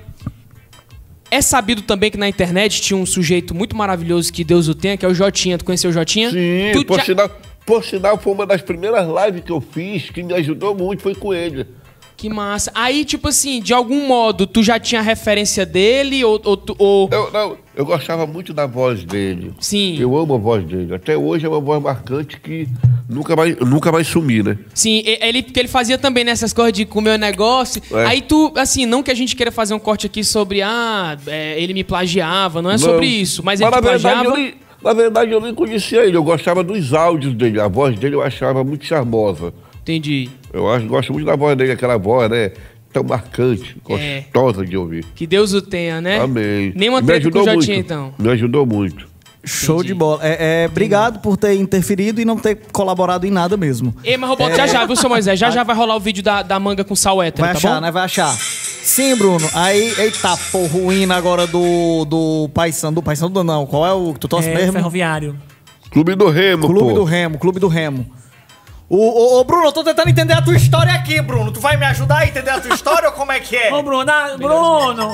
é 1.30 1.42
sabido 1.42 1.82
também 1.82 2.10
que 2.12 2.18
na 2.18 2.28
internet 2.30 2.80
tinha 2.82 2.98
um 2.98 3.06
sujeito 3.06 3.54
muito 3.56 3.76
maravilhoso 3.76 4.32
que 4.32 4.44
Deus 4.44 4.68
o 4.68 4.76
tenha, 4.76 4.96
que 4.98 5.06
é 5.06 5.10
o 5.10 5.14
Jotinha. 5.14 5.58
Tu 5.58 5.66
conheceu 5.66 5.90
o 5.90 5.94
Jotinha? 5.94 6.30
Sim, 6.32 6.72
Tu 6.74 6.86
por, 6.86 6.98
já- 7.00 7.06
sinal, 7.06 7.30
por 7.66 7.84
sinal, 7.84 8.18
foi 8.18 8.34
uma 8.34 8.46
das 8.46 8.62
primeiras 8.62 9.08
lives 9.08 9.44
que 9.44 9.52
eu 9.52 9.60
fiz 9.60 10.10
que 10.10 10.24
me 10.24 10.34
ajudou 10.36 10.76
muito, 10.76 11.02
foi 11.02 11.16
com 11.16 11.34
ele. 11.34 11.66
Que 12.18 12.30
massa. 12.30 12.72
Aí, 12.74 13.06
tipo 13.06 13.28
assim, 13.28 13.62
de 13.62 13.76
algum 13.76 14.08
modo, 14.08 14.48
tu 14.48 14.64
já 14.64 14.80
tinha 14.80 15.02
referência 15.04 15.64
dele 15.68 16.26
ou... 16.26 16.42
ou, 16.44 16.58
tu- 16.58 16.76
ou- 16.80 17.08
Eu, 17.12 17.32
não, 17.32 17.58
eu 17.76 17.86
gostava 17.86 18.26
muito 18.26 18.56
da 18.56 18.66
voz 18.66 19.04
dele. 19.04 19.54
Sim. 19.60 19.98
Eu 20.00 20.18
amo 20.18 20.34
a 20.34 20.38
voz 20.40 20.66
dele. 20.66 20.96
Até 20.96 21.16
hoje 21.16 21.46
é 21.46 21.50
uma 21.50 21.60
voz 21.60 21.80
marcante 21.80 22.40
que 22.40 22.68
nunca 23.08 23.36
vai, 23.36 23.56
nunca 23.62 23.92
vai 23.92 24.04
sumir, 24.04 24.44
né? 24.44 24.58
Sim, 24.74 25.04
ele, 25.06 25.44
que 25.44 25.60
ele 25.60 25.68
fazia 25.68 25.96
também 25.96 26.24
nessas 26.24 26.52
coisas 26.52 26.74
de 26.74 26.86
comer 26.86 27.12
o 27.12 27.18
negócio. 27.20 27.80
É. 27.92 28.06
Aí 28.08 28.22
tu, 28.22 28.52
assim, 28.56 28.88
não 28.88 29.04
que 29.04 29.12
a 29.12 29.16
gente 29.16 29.36
queira 29.36 29.52
fazer 29.52 29.76
um 29.76 29.80
corte 29.80 30.08
aqui 30.08 30.24
sobre, 30.24 30.64
ah, 30.64 31.16
é, 31.28 31.62
ele 31.62 31.72
me 31.76 31.84
plagiava, 31.84 32.64
não 32.64 32.72
é 32.72 32.80
sobre 32.80 32.96
Não. 33.06 33.14
isso, 33.14 33.44
mas 33.46 33.62
ele 33.62 33.70
te 33.70 33.74
verdade, 33.80 34.02
plagiava. 34.02 34.36
nem, 34.36 34.56
na 34.84 34.94
verdade, 34.94 35.32
eu 35.32 35.40
nem 35.40 35.54
conhecia 35.54 36.04
ele. 36.04 36.18
Eu 36.18 36.24
gostava 36.24 36.64
dos 36.64 36.96
áudios 36.96 37.36
dele. 37.36 37.60
A 37.62 37.68
voz 37.68 37.96
dele 38.00 38.16
eu 38.16 38.24
achava 38.24 38.64
muito 38.64 38.86
charmosa. 38.86 39.54
Entendi. 39.92 40.30
Eu 40.52 40.70
acho, 40.70 40.86
gosto 40.86 41.14
muito 41.14 41.26
da 41.26 41.36
voz 41.36 41.56
dele, 41.58 41.72
aquela 41.72 41.98
voz, 41.98 42.30
né? 42.30 42.52
Tão 42.92 43.04
marcante, 43.04 43.78
É. 43.90 44.22
gostosa 44.34 44.66
de 44.66 44.76
ouvir. 44.76 45.06
Que 45.16 45.26
Deus 45.26 45.54
o 45.54 45.62
tenha, 45.62 46.02
né? 46.02 46.20
Amém. 46.20 46.74
Nenhuma 46.76 47.00
Me 47.00 47.08
treta 47.08 47.30
com 47.32 47.40
o 47.40 47.44
Jotinha, 47.46 47.76
muito. 47.76 47.86
então. 47.86 48.14
Me 48.20 48.30
ajudou 48.32 48.66
muito. 48.66 49.08
Show 49.46 49.82
de 49.82 49.94
bola. 49.94 50.20
É, 50.24 50.64
é, 50.64 50.66
obrigado 50.68 51.20
por 51.20 51.38
ter 51.38 51.54
interferido 51.56 52.20
e 52.20 52.26
não 52.26 52.38
ter 52.38 52.56
colaborado 52.74 53.26
em 53.26 53.32
nada 53.32 53.56
mesmo. 53.56 53.96
Ei, 54.04 54.18
mas 54.18 54.30
Roboto, 54.30 54.56
já 54.58 54.68
já, 54.68 54.86
viu, 54.86 54.96
seu 54.98 55.10
Moisés? 55.10 55.40
Já 55.40 55.50
já 55.50 55.64
vai 55.64 55.74
rolar 55.74 55.96
o 55.96 56.00
vídeo 56.02 56.22
da, 56.22 56.42
da 56.44 56.60
manga 56.60 56.84
com 56.84 56.96
sal 56.98 57.24
hétero, 57.24 57.44
Vai 57.46 57.54
tá 57.54 57.58
achar, 57.58 57.76
bom? 57.76 57.82
né? 57.82 57.92
Vai 57.92 58.04
achar. 58.04 58.34
Sim, 58.36 59.16
Bruno. 59.16 59.48
Aí, 59.54 59.94
eita, 60.00 60.36
pô, 60.52 60.66
ruína 60.66 61.16
agora 61.16 61.48
do, 61.48 62.04
do 62.04 62.50
Paysandu. 62.54 63.02
Paysandu 63.02 63.42
não. 63.44 63.66
Qual 63.66 63.86
é 63.86 63.94
o 63.94 64.14
que 64.14 64.20
tu 64.20 64.28
torce 64.28 64.50
É, 64.50 64.54
mesmo? 64.54 64.74
ferroviário. 64.74 65.38
Clube 65.92 66.16
do 66.16 66.30
Remo, 66.30 66.68
Clube 66.68 66.90
pô. 66.90 66.94
do 66.96 67.04
Remo, 67.06 67.38
Clube 67.38 67.60
do 67.60 67.68
Remo. 67.70 68.06
Ô, 68.90 68.96
ô, 68.98 69.40
ô, 69.40 69.44
Bruno, 69.44 69.66
eu 69.66 69.72
tô 69.74 69.84
tentando 69.84 70.10
entender 70.10 70.34
a 70.34 70.42
tua 70.42 70.56
história 70.56 70.94
aqui, 70.94 71.22
Bruno. 71.22 71.52
Tu 71.52 71.60
vai 71.60 71.76
me 71.76 71.86
ajudar 71.86 72.20
a 72.20 72.26
entender 72.28 72.50
a 72.52 72.60
tua 72.62 72.74
história 72.74 73.10
ou 73.10 73.14
como 73.16 73.32
é 73.34 73.40
que 73.40 73.56
é? 73.56 73.72
Ô, 73.76 73.84
Bruno, 73.84 74.10
ah, 74.10 74.36
Bruno! 74.38 75.10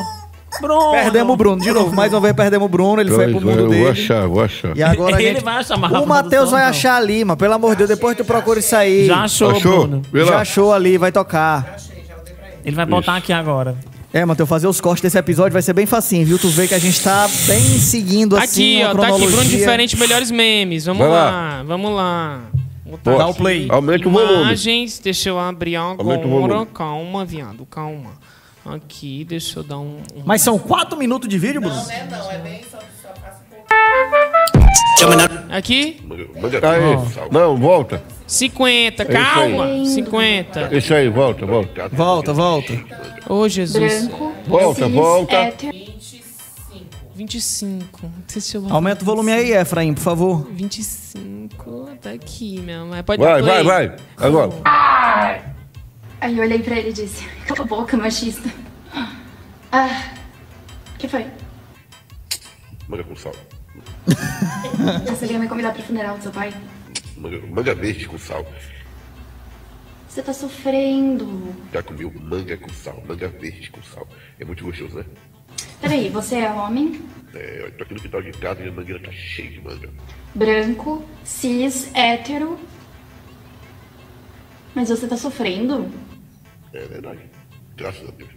Bruno! 0.61 0.91
Perdemos 0.91 1.33
o 1.33 1.35
Bruno, 1.35 1.59
de 1.61 1.71
novo. 1.71 1.95
Mais 1.95 2.13
uma 2.13 2.21
vez 2.21 2.33
perdemos 2.35 2.67
o 2.67 2.69
Bruno, 2.69 3.01
ele 3.01 3.09
foi 3.09 3.31
pro 3.31 3.39
vai, 3.39 3.49
mundo 3.55 3.59
eu 3.63 3.69
dele. 3.69 3.81
vou 3.81 3.91
achar, 3.91 4.27
vou 4.27 4.43
achar. 4.43 4.77
E 4.77 4.83
agora 4.83 5.15
a 5.15 5.21
Ele 5.21 5.33
gente... 5.33 5.43
vai 5.43 5.55
achar 5.55 5.77
mais 5.77 5.91
O 5.91 5.95
rápido 5.95 6.09
Matheus 6.09 6.45
do 6.45 6.51
vai 6.51 6.61
som, 6.61 6.69
achar 6.69 6.95
ali, 6.97 7.25
mano. 7.25 7.37
Pelo 7.37 7.53
amor 7.55 7.71
de 7.71 7.77
Deus, 7.77 7.89
depois 7.89 8.15
tu 8.15 8.23
procura 8.23 8.59
isso 8.59 8.75
aí. 8.75 9.07
Já 9.07 9.23
achou, 9.23 9.49
Achou? 9.49 9.87
Bruno. 9.87 10.01
Vê 10.13 10.23
Já 10.25 10.31
lá. 10.35 10.41
achou 10.41 10.71
ali, 10.71 10.95
vai 10.99 11.11
tocar. 11.11 11.77
Ele 12.63 12.75
vai 12.75 12.85
botar 12.85 13.15
aqui 13.15 13.33
agora. 13.33 13.75
É, 14.13 14.23
Matheus, 14.23 14.47
fazer 14.47 14.67
os 14.67 14.79
cortes 14.79 15.01
desse 15.01 15.17
episódio 15.17 15.53
vai 15.53 15.63
ser 15.63 15.73
bem 15.73 15.87
facinho, 15.87 16.23
viu? 16.23 16.37
Tu 16.37 16.47
vê 16.49 16.67
que 16.67 16.75
a 16.75 16.79
gente 16.79 17.01
tá 17.01 17.27
bem 17.47 17.59
seguindo 17.79 18.37
assim 18.37 18.83
Aqui, 18.83 18.85
uma 18.85 18.91
ó, 18.91 18.95
tá 19.01 19.07
aqui, 19.07 19.17
Bruno 19.17 19.27
cronologia. 19.31 19.57
Diferente, 19.57 19.97
melhores 19.97 20.29
memes. 20.29 20.85
Vamos 20.85 20.99
Vai 21.01 21.09
lá. 21.09 21.31
lá. 21.31 21.63
vamos 21.65 21.95
lá. 21.95 22.41
Ó, 23.05 23.17
Dá 23.17 23.27
o 23.27 23.33
play. 23.33 23.67
Aumenta 23.69 24.07
o 24.07 24.11
volume. 24.11 24.41
Imagens, 24.43 24.99
deixa 24.99 25.29
eu 25.29 25.39
abrir 25.39 25.75
Aumenta 25.75 26.03
o 26.27 26.35
agora. 26.37 26.53
volume. 26.53 26.65
Calma, 26.73 27.25
viado, 27.25 27.65
calma. 27.65 28.11
Aqui, 28.65 29.25
deixa 29.25 29.59
eu 29.59 29.63
dar 29.63 29.77
um. 29.79 29.97
um- 30.15 30.23
Mas 30.25 30.41
são 30.41 30.57
quatro 30.57 30.97
minutos 30.97 31.27
de 31.27 31.37
vídeo, 31.37 31.59
Bruno? 31.59 31.75
Aqui, 35.49 36.01
Aí, 36.63 37.29
não, 37.31 37.57
volta. 37.57 38.01
50, 38.25 39.03
É 39.03 39.05
isso 39.05 39.13
calma. 39.33 39.85
50. 39.85 40.77
Isso 40.77 40.93
aí, 40.93 41.09
volta, 41.09 41.45
volta. 41.45 41.89
Volta, 41.89 42.33
volta. 42.33 42.73
Ô, 43.29 43.47
Jesus. 43.49 44.07
Branco, 44.07 44.31
Volta, 44.47 44.87
volta. 44.87 45.35
hétero. 45.35 45.73
25. 47.15 48.11
Deixa 48.31 48.57
eu 48.57 48.67
Aumenta 48.73 49.03
o 49.03 49.05
volume 49.05 49.31
aí, 49.31 49.51
Efraim, 49.53 49.93
por 49.93 50.01
favor. 50.01 50.47
25. 50.51 51.89
Tá 52.01 52.11
aqui, 52.11 52.59
meu. 52.61 52.85
Mas 52.87 53.01
pode 53.03 53.21
Vai, 53.21 53.41
dar 53.41 53.47
play. 53.47 53.63
vai, 53.63 53.87
vai. 53.87 53.97
Agora. 54.17 55.53
Aí 56.21 56.37
eu 56.37 56.43
olhei 56.43 56.59
pra 56.59 56.77
ele 56.77 56.89
e 56.89 56.93
disse, 56.93 57.25
cala 57.45 57.61
a 57.61 57.65
boca, 57.65 57.97
machista. 57.97 58.49
Ah, 59.71 60.13
que 60.97 61.07
foi? 61.07 61.25
Manga 62.87 63.03
com 63.03 63.15
sal. 63.15 63.33
Você 65.07 65.25
veio 65.25 65.39
me 65.39 65.47
convidar 65.47 65.73
pro 65.73 65.83
funeral 65.83 66.17
do 66.17 66.23
seu 66.23 66.31
pai? 66.31 66.53
Manga, 67.17 67.39
manga 67.47 67.75
verde 67.75 68.07
com 68.07 68.17
sal. 68.17 68.45
Você 70.07 70.21
tá 70.21 70.31
sofrendo. 70.33 71.55
Já 71.73 71.81
comeu 71.81 72.11
manga 72.21 72.55
com 72.57 72.69
sal, 72.69 73.03
manga 73.07 73.27
verde 73.27 73.71
com 73.71 73.81
sal. 73.81 74.07
É 74.39 74.45
muito 74.45 74.63
gostoso, 74.63 74.97
né? 74.97 75.05
Peraí, 75.81 76.09
você 76.09 76.35
é 76.37 76.49
homem, 76.51 77.01
É, 77.33 77.63
eu 77.65 77.71
tô 77.73 77.83
aqui 77.83 77.93
no 77.93 77.99
quintal 78.01 78.21
de 78.21 78.31
casa 78.33 78.61
e 78.63 78.67
a 78.69 78.71
mangueira 78.71 79.01
tá 79.01 79.11
cheia 79.11 79.49
de 79.49 79.61
manga. 79.61 79.89
branco, 80.35 81.03
cis, 81.23 81.89
hétero. 81.93 82.57
Mas 84.75 84.89
você 84.89 85.07
tá 85.07 85.17
sofrendo? 85.17 85.89
É 86.73 86.79
verdade. 86.85 87.19
Graças 87.75 88.07
a 88.07 88.11
Deus. 88.11 88.29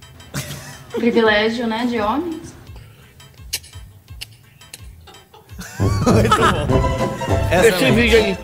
Privilégio, 0.93 1.67
né, 1.67 1.87
de 1.87 1.99
homens? 2.01 2.55
Esse 7.65 7.91
vídeo 7.93 8.19
aí. 8.19 8.39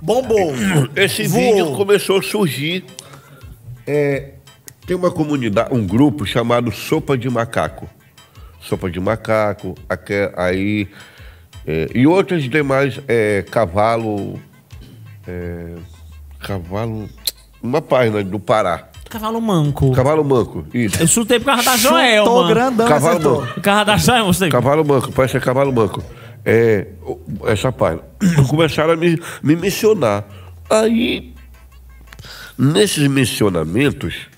Bombou. 0.00 0.52
Esse 0.96 1.26
Voou. 1.26 1.42
vídeo 1.54 1.76
começou 1.76 2.18
a 2.18 2.22
surgir. 2.22 2.84
é, 3.86 4.34
tem 4.86 4.96
uma 4.96 5.10
comunidade, 5.10 5.74
um 5.74 5.86
grupo 5.86 6.24
chamado 6.26 6.70
Sopa 6.72 7.16
de 7.16 7.28
Macaco. 7.30 7.88
Sopa 8.60 8.90
de 8.90 9.00
Macaco, 9.00 9.74
aí. 10.36 10.88
é, 11.66 11.88
e 11.94 12.06
outras 12.06 12.44
demais, 12.48 13.00
é, 13.08 13.42
cavalo. 13.50 14.40
é, 15.26 15.74
cavalo. 16.40 17.08
Uma 17.62 17.80
página 17.80 18.22
do 18.24 18.40
Pará. 18.40 18.88
Cavalo 19.08 19.40
manco. 19.40 19.92
Cavalo 19.92 20.24
manco, 20.24 20.64
isso. 20.72 21.00
Eu 21.02 21.06
chutei 21.06 21.38
por 21.38 21.46
causa 21.46 21.62
da 21.64 21.76
Joel, 21.76 22.24
mano. 22.24 22.48
grandão, 22.48 22.88
Cavalo 22.88 23.08
acertou. 23.18 23.40
manco. 23.42 23.54
Por 23.54 23.62
causa 23.62 23.84
da 23.84 23.96
Joel, 23.98 24.32
chutei. 24.32 24.48
Cavalo 24.48 24.84
manco, 24.84 25.12
parece 25.12 25.32
que 25.32 25.36
é 25.38 25.40
cavalo 25.40 25.72
manco. 25.72 26.02
É, 26.44 26.86
essa 27.46 27.70
página. 27.70 28.02
Começaram 28.48 28.94
a 28.94 28.96
me, 28.96 29.20
me 29.42 29.54
mencionar. 29.54 30.24
Aí, 30.70 31.34
nesses 32.58 33.06
mencionamentos, 33.06 34.28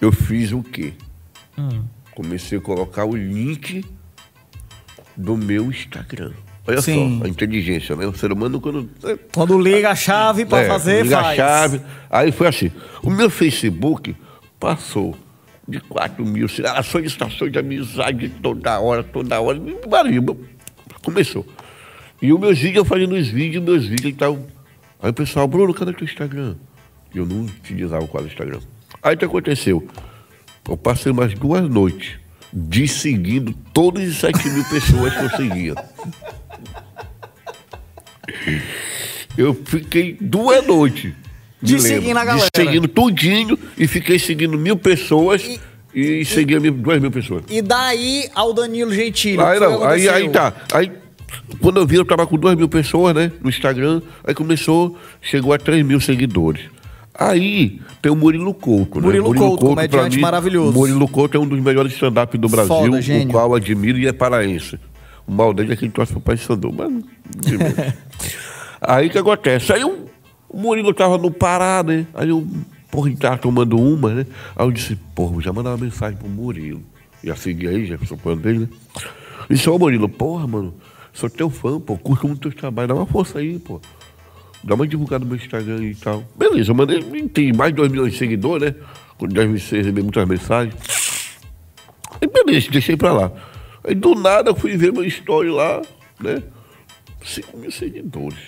eu 0.00 0.12
fiz 0.12 0.52
o 0.52 0.62
quê? 0.62 0.92
Comecei 2.14 2.58
a 2.58 2.60
colocar 2.60 3.04
o 3.04 3.16
link 3.16 3.84
do 5.16 5.36
meu 5.36 5.70
Instagram. 5.70 6.32
Olha 6.66 6.82
Sim. 6.82 7.18
só, 7.20 7.26
a 7.26 7.28
inteligência, 7.28 7.94
né? 7.94 8.06
O 8.06 8.14
ser 8.14 8.32
humano, 8.32 8.60
quando. 8.60 8.90
é, 9.04 9.16
Quando 9.32 9.58
liga 9.58 9.90
a 9.90 9.94
chave 9.94 10.44
pra 10.44 10.62
é, 10.62 10.66
fazer, 10.68 11.04
liga 11.04 11.22
faz. 11.22 11.38
a 11.38 11.42
chave. 11.42 11.80
Aí 12.10 12.32
foi 12.32 12.48
assim. 12.48 12.72
O 13.02 13.10
meu 13.10 13.30
Facebook 13.30 14.16
passou 14.58 15.16
de 15.68 15.78
4 15.80 16.24
mil 16.24 16.46
ah, 16.64 16.82
solicitações 16.82 17.52
de 17.52 17.58
amizade 17.58 18.28
toda 18.28 18.80
hora, 18.80 19.02
toda 19.04 19.40
hora. 19.40 19.60
Marimba. 19.88 20.36
Começou. 21.04 21.46
E 22.20 22.32
os 22.32 22.40
meus 22.40 22.58
vídeos, 22.58 22.78
eu 22.78 22.84
fazendo 22.84 23.14
os 23.14 23.28
vídeos, 23.28 23.62
meus 23.62 23.86
vídeos 23.86 24.12
e 24.12 24.16
tal. 24.16 24.38
Aí 25.00 25.10
o 25.10 25.14
pessoal, 25.14 25.46
Bruno, 25.46 25.72
cadê 25.72 25.92
teu 25.92 26.04
Instagram? 26.04 26.56
Eu 27.14 27.26
não 27.26 27.42
utilizava 27.42 28.04
o 28.04 28.26
Instagram. 28.26 28.60
Aí 29.02 29.14
o 29.14 29.18
que 29.18 29.24
aconteceu? 29.24 29.86
Eu 30.68 30.76
passei 30.76 31.12
mais 31.12 31.34
duas 31.34 31.68
noites 31.68 32.16
de 32.52 32.88
seguindo 32.88 33.54
todas 33.72 34.08
as 34.08 34.16
7 34.16 34.48
mil 34.50 34.64
pessoas 34.64 35.14
que 35.14 35.24
eu 35.24 35.30
seguia. 35.30 35.74
Eu 39.36 39.54
fiquei 39.54 40.16
duas 40.20 40.66
noites 40.66 41.12
De 41.60 41.80
seguindo 41.80 42.16
a 42.16 42.24
galera. 42.24 42.48
De 42.52 42.62
seguindo 42.62 42.88
tudinho 42.88 43.58
e 43.76 43.86
fiquei 43.86 44.18
seguindo 44.18 44.56
mil 44.58 44.76
pessoas 44.76 45.60
e, 45.94 46.24
seguia 46.24 46.60
mil, 46.60 46.72
duas 46.72 47.00
mil 47.00 47.10
pessoas. 47.10 47.44
E 47.48 47.62
daí 47.62 48.28
ao 48.34 48.52
Danilo 48.52 48.92
Gentili. 48.92 49.40
Aí 49.40 49.58
não, 49.58 49.82
aí, 49.82 50.08
aí 50.08 50.28
tá. 50.28 50.52
Aí, 50.72 50.92
quando 51.60 51.80
eu 51.80 51.86
vi, 51.86 51.96
eu 51.96 52.04
tava 52.04 52.26
com 52.26 52.36
duas 52.36 52.54
mil 52.54 52.68
pessoas, 52.68 53.14
né? 53.14 53.32
No 53.42 53.48
Instagram. 53.48 54.02
Aí 54.22 54.34
começou, 54.34 54.98
chegou 55.22 55.54
a 55.54 55.58
3 55.58 55.84
mil 55.84 56.00
seguidores. 56.00 56.62
Aí 57.18 57.80
tem 58.02 58.12
o 58.12 58.16
Murilo 58.16 58.52
Couto, 58.52 59.00
né? 59.00 59.06
Murilo 59.06 59.34
Couto, 59.34 59.66
comediante 59.66 60.18
maravilhoso. 60.18 60.72
Murilo 60.72 61.08
Couto 61.08 61.36
é 61.36 61.40
um 61.40 61.46
dos 61.46 61.58
melhores 61.60 61.92
stand-up 61.92 62.36
do 62.36 62.48
Brasil, 62.48 62.68
Foda, 62.68 62.98
o 62.98 63.28
qual 63.28 63.54
admiro 63.54 63.98
e 63.98 64.06
é 64.06 64.12
paraense. 64.12 64.78
O 65.26 65.32
mal 65.32 65.54
dele 65.54 65.72
é 65.72 65.76
que 65.76 65.86
ele 65.86 65.92
torce 65.92 66.12
pro 66.12 66.20
Pai 66.20 66.36
Sandu, 66.36 66.72
mas... 66.72 66.92
aí 68.80 69.06
o 69.06 69.10
que 69.10 69.18
acontece? 69.18 69.72
Aí 69.72 69.82
o, 69.82 70.06
o 70.48 70.58
Murilo 70.58 70.92
tava 70.92 71.16
no 71.16 71.30
Pará, 71.30 71.82
né? 71.82 72.06
Aí 72.14 72.28
eu, 72.28 72.46
porra, 72.90 73.08
ele 73.08 73.16
tava 73.16 73.38
tomando 73.38 73.80
uma, 73.80 74.12
né? 74.12 74.26
Aí 74.54 74.66
eu 74.66 74.70
disse, 74.70 74.94
porra, 75.14 75.40
já 75.40 75.52
mandar 75.52 75.70
uma 75.70 75.78
mensagem 75.78 76.18
pro 76.18 76.28
Murilo. 76.28 76.82
Já 77.24 77.34
segui 77.34 77.66
aí, 77.66 77.86
já 77.86 77.98
sou 78.06 78.18
fã 78.18 78.36
dele, 78.36 78.58
né? 78.60 78.68
E 79.48 79.54
disse, 79.54 79.68
ô 79.70 79.78
Murilo, 79.78 80.08
porra, 80.08 80.46
mano, 80.46 80.74
sou 81.14 81.30
teu 81.30 81.48
fã, 81.48 81.80
pô, 81.80 81.96
curto 81.96 82.28
muito 82.28 82.40
teu 82.42 82.52
trabalho, 82.52 82.88
dá 82.88 82.94
uma 82.94 83.06
força 83.06 83.38
aí, 83.38 83.58
pô. 83.58 83.80
Dá 84.66 84.74
uma 84.74 84.86
divulgada 84.86 85.24
no 85.24 85.30
meu 85.30 85.36
Instagram 85.36 85.82
e 85.84 85.94
tal. 85.94 86.24
Beleza, 86.36 86.72
eu 86.72 86.74
mandei, 86.74 87.00
tem 87.28 87.52
mais 87.52 87.70
de 87.70 87.76
2 87.76 87.90
milhões 87.90 88.12
de 88.12 88.18
seguidores, 88.18 88.72
né? 88.72 88.78
10 89.20 89.48
mil 89.48 89.54
recebi 89.56 90.02
muitas 90.02 90.26
mensagens. 90.28 90.74
Aí 92.20 92.28
beleza, 92.28 92.68
deixei 92.70 92.96
pra 92.96 93.12
lá. 93.12 93.32
Aí 93.84 93.94
do 93.94 94.14
nada 94.14 94.50
eu 94.50 94.56
fui 94.56 94.76
ver 94.76 94.92
meu 94.92 95.04
story 95.04 95.50
lá, 95.50 95.80
né? 96.20 96.42
5 97.24 97.56
mil 97.56 97.70
seguidores. 97.70 98.38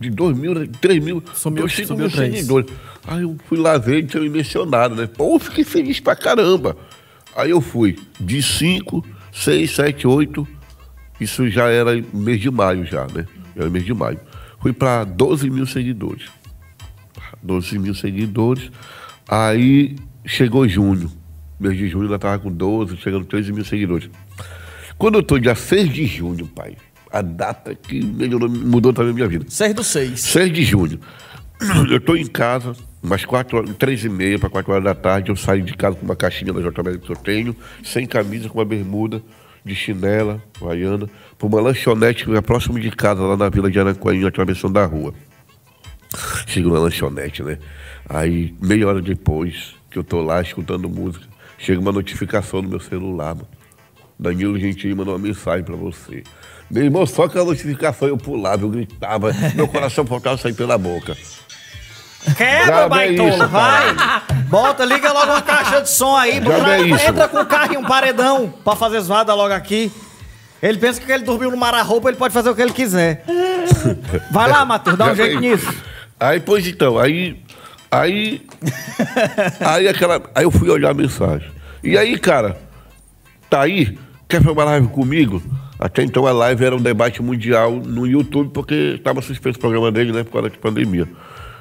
De 0.00 0.10
2 0.10 0.36
mil, 0.38 0.54
né? 0.54 0.66
3 0.80 1.02
mil, 1.04 1.22
Sumiu- 1.34 1.68
5 1.68 1.88
sumiu 1.88 2.02
mil 2.08 2.10
seguidores. 2.10 2.70
Aí 3.06 3.22
eu 3.22 3.36
fui 3.46 3.58
lá 3.58 3.76
ver 3.78 3.98
e 3.98 4.06
tinha 4.06 4.22
me 4.22 4.28
mencionado, 4.30 4.94
né? 4.94 5.06
Pô, 5.06 5.38
fiquei 5.38 5.64
feliz 5.64 6.00
pra 6.00 6.16
caramba. 6.16 6.76
Aí 7.36 7.50
eu 7.50 7.60
fui 7.60 7.98
de 8.18 8.42
5, 8.42 9.04
6, 9.32 9.70
7, 9.72 10.06
8. 10.06 10.46
Isso 11.20 11.48
já 11.50 11.68
era 11.68 11.90
mês 12.14 12.40
de 12.40 12.50
maio 12.50 12.84
já, 12.86 13.06
né? 13.12 13.26
Era 13.56 13.68
mês 13.68 13.84
de 13.84 13.92
maio. 13.92 14.18
Fui 14.60 14.72
pra 14.72 15.04
12 15.04 15.50
mil 15.50 15.66
seguidores. 15.66 16.28
12 17.42 17.78
mil 17.78 17.94
seguidores. 17.94 18.70
Aí 19.28 19.96
chegou 20.24 20.68
junho. 20.68 21.10
Mês 21.58 21.76
de 21.76 21.88
junho 21.88 22.06
ela 22.06 22.18
tava 22.18 22.38
com 22.38 22.50
12, 22.50 22.96
chegando 22.96 23.24
13 23.24 23.52
mil 23.52 23.64
seguidores. 23.64 24.08
Quando 24.96 25.16
eu 25.16 25.22
tô 25.22 25.38
dia 25.38 25.54
6 25.54 25.92
de 25.92 26.06
junho, 26.06 26.46
pai, 26.46 26.76
a 27.10 27.22
data 27.22 27.74
que 27.74 28.04
melhorou, 28.04 28.48
mudou 28.48 28.92
também 28.92 29.12
a 29.12 29.14
minha 29.14 29.28
vida. 29.28 29.44
6 29.48 29.74
do 29.74 29.84
6. 29.84 30.20
6 30.20 30.52
de 30.52 30.64
junho. 30.64 31.00
Eu 31.90 32.00
tô 32.00 32.14
em 32.14 32.26
casa, 32.26 32.72
umas 33.02 33.24
4 33.24 33.56
horas, 33.56 33.76
3 33.76 34.04
e 34.04 34.08
meia 34.08 34.38
para 34.38 34.48
4 34.48 34.72
horas 34.72 34.84
da 34.84 34.94
tarde, 34.94 35.30
eu 35.30 35.34
saio 35.34 35.60
de 35.62 35.74
casa 35.74 35.96
com 35.96 36.04
uma 36.04 36.14
caixinha 36.14 36.52
da 36.52 36.60
JBL 36.60 36.98
que 36.98 37.10
eu 37.10 37.16
tenho, 37.16 37.56
sem 37.82 38.06
camisa, 38.06 38.48
com 38.48 38.58
uma 38.58 38.64
bermuda, 38.64 39.20
de 39.64 39.74
chinela, 39.74 40.42
vaiana, 40.60 41.08
para 41.36 41.46
uma 41.46 41.60
lanchonete 41.60 42.24
que 42.24 42.34
é 42.34 42.40
próximo 42.40 42.78
de 42.78 42.90
casa, 42.90 43.22
lá 43.22 43.36
na 43.36 43.48
Vila 43.48 43.70
de 43.70 43.78
Aranquainho, 43.78 44.26
atravessando 44.26 44.74
da 44.74 44.84
rua. 44.84 45.12
Chego 46.46 46.72
na 46.72 46.78
lanchonete, 46.78 47.42
né? 47.42 47.58
Aí, 48.08 48.54
meia 48.60 48.88
hora 48.88 49.02
depois, 49.02 49.74
que 49.90 49.98
eu 49.98 50.04
tô 50.04 50.22
lá 50.22 50.40
escutando 50.40 50.88
música, 50.88 51.26
chega 51.58 51.80
uma 51.80 51.92
notificação 51.92 52.62
no 52.62 52.68
meu 52.68 52.80
celular, 52.80 53.34
mano. 53.34 53.48
Danilo 54.18 54.58
Gentili 54.58 54.94
mandou 54.94 55.14
uma 55.14 55.20
mensagem 55.20 55.64
pra 55.64 55.76
você. 55.76 56.24
Meu 56.70 56.84
irmão, 56.84 57.06
só 57.06 57.28
com 57.28 57.38
a 57.38 57.44
notificação 57.44 58.08
eu 58.08 58.18
pulava, 58.18 58.64
eu 58.64 58.68
gritava, 58.68 59.32
meu 59.54 59.68
coração 59.68 60.04
faltava 60.04 60.36
sair 60.36 60.54
pela 60.54 60.76
boca. 60.76 61.16
Quebra, 62.36 62.88
baitola, 62.88 63.30
isso, 63.30 63.48
vai! 63.48 63.96
Bota, 64.48 64.84
liga 64.84 65.12
logo 65.12 65.30
uma 65.30 65.42
caixa 65.42 65.80
de 65.80 65.88
som 65.88 66.16
aí, 66.16 66.40
vê 66.40 66.86
isso. 66.86 67.06
entra 67.06 67.28
com 67.28 67.38
o 67.38 67.46
carro 67.46 67.74
e 67.74 67.76
um 67.76 67.84
paredão 67.84 68.52
pra 68.64 68.74
fazer 68.74 69.00
zoada 69.00 69.34
logo 69.34 69.52
aqui. 69.54 69.92
Ele 70.60 70.78
pensa 70.78 71.00
que 71.00 71.10
ele 71.10 71.22
dormiu 71.22 71.50
no 71.50 71.56
mara-roupa, 71.56 72.08
ele 72.08 72.16
pode 72.16 72.34
fazer 72.34 72.50
o 72.50 72.54
que 72.54 72.62
ele 72.62 72.72
quiser. 72.72 73.24
Vai 74.32 74.50
lá, 74.50 74.64
Matheus, 74.64 74.96
dá 74.96 75.06
um 75.06 75.14
Já 75.14 75.24
jeito 75.24 75.40
nisso. 75.40 75.72
Aí, 76.18 76.40
pois 76.40 76.66
então, 76.66 76.98
aí. 76.98 77.40
Aí. 77.90 78.44
aí 79.60 79.88
aquela. 79.88 80.20
Aí 80.34 80.44
eu 80.44 80.50
fui 80.50 80.68
olhar 80.68 80.90
a 80.90 80.94
mensagem. 80.94 81.48
E 81.82 81.96
aí, 81.96 82.18
cara, 82.18 82.58
tá 83.48 83.60
aí? 83.62 83.96
Quer 84.28 84.42
fazer 84.42 84.50
uma 84.50 84.64
live 84.64 84.88
comigo? 84.88 85.40
Até 85.78 86.02
então 86.02 86.26
a 86.26 86.32
live 86.32 86.64
era 86.64 86.74
um 86.74 86.82
debate 86.82 87.22
mundial 87.22 87.72
no 87.72 88.04
YouTube, 88.04 88.50
porque 88.52 88.96
estava 88.96 89.22
suspenso 89.22 89.58
o 89.58 89.60
programa 89.60 89.92
dele, 89.92 90.12
né? 90.12 90.24
Por 90.24 90.32
causa 90.32 90.50
da 90.50 90.56
pandemia. 90.56 91.06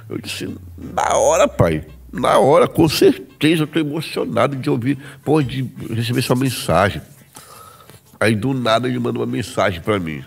Eu 0.10 0.18
disse, 0.18 0.47
na 0.78 1.16
hora, 1.18 1.47
pai. 1.47 1.86
Na 2.12 2.38
hora, 2.39 2.68
com 2.68 2.88
certeza, 2.88 3.64
eu 3.64 3.68
tô 3.68 3.80
emocionado 3.80 4.55
de 4.55 4.70
ouvir, 4.70 4.97
pô, 5.24 5.41
de 5.41 5.70
receber 5.89 6.22
sua 6.22 6.36
mensagem. 6.36 7.01
Aí 8.20 8.36
do 8.36 8.53
nada 8.53 8.88
ele 8.88 8.97
mandou 8.97 9.22
uma 9.24 9.32
mensagem 9.32 9.82
pra 9.82 9.99
mim. 9.99 10.24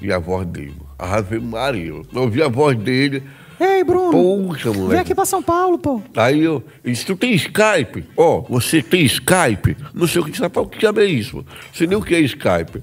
E 0.00 0.12
a 0.12 0.18
voz 0.18 0.46
dele. 0.46 0.76
Ave 0.98 1.40
Maria. 1.40 1.88
Eu 1.88 2.04
ouvi 2.14 2.42
a 2.42 2.48
voz 2.48 2.78
dele. 2.78 3.22
Ei, 3.58 3.82
Bruno, 3.82 4.12
Poxa, 4.12 4.70
vem 4.70 4.80
moleque. 4.80 5.00
aqui 5.02 5.14
pra 5.16 5.24
São 5.24 5.42
Paulo, 5.42 5.78
pô. 5.78 6.00
Aí 6.16 6.44
eu, 6.44 6.62
ele 6.84 6.94
disse, 6.94 7.04
tu 7.04 7.16
tem 7.16 7.34
Skype? 7.34 8.04
Ó, 8.16 8.42
você 8.42 8.80
tem 8.80 9.04
Skype? 9.04 9.76
Não 9.92 10.06
sei 10.06 10.20
o 10.20 10.24
que 10.24 10.40
o 10.40 10.66
que 10.66 10.86
é 10.86 11.04
isso? 11.04 11.44
Você 11.72 11.84
nem 11.84 11.98
o 11.98 12.02
que 12.02 12.14
é 12.14 12.20
Skype. 12.20 12.80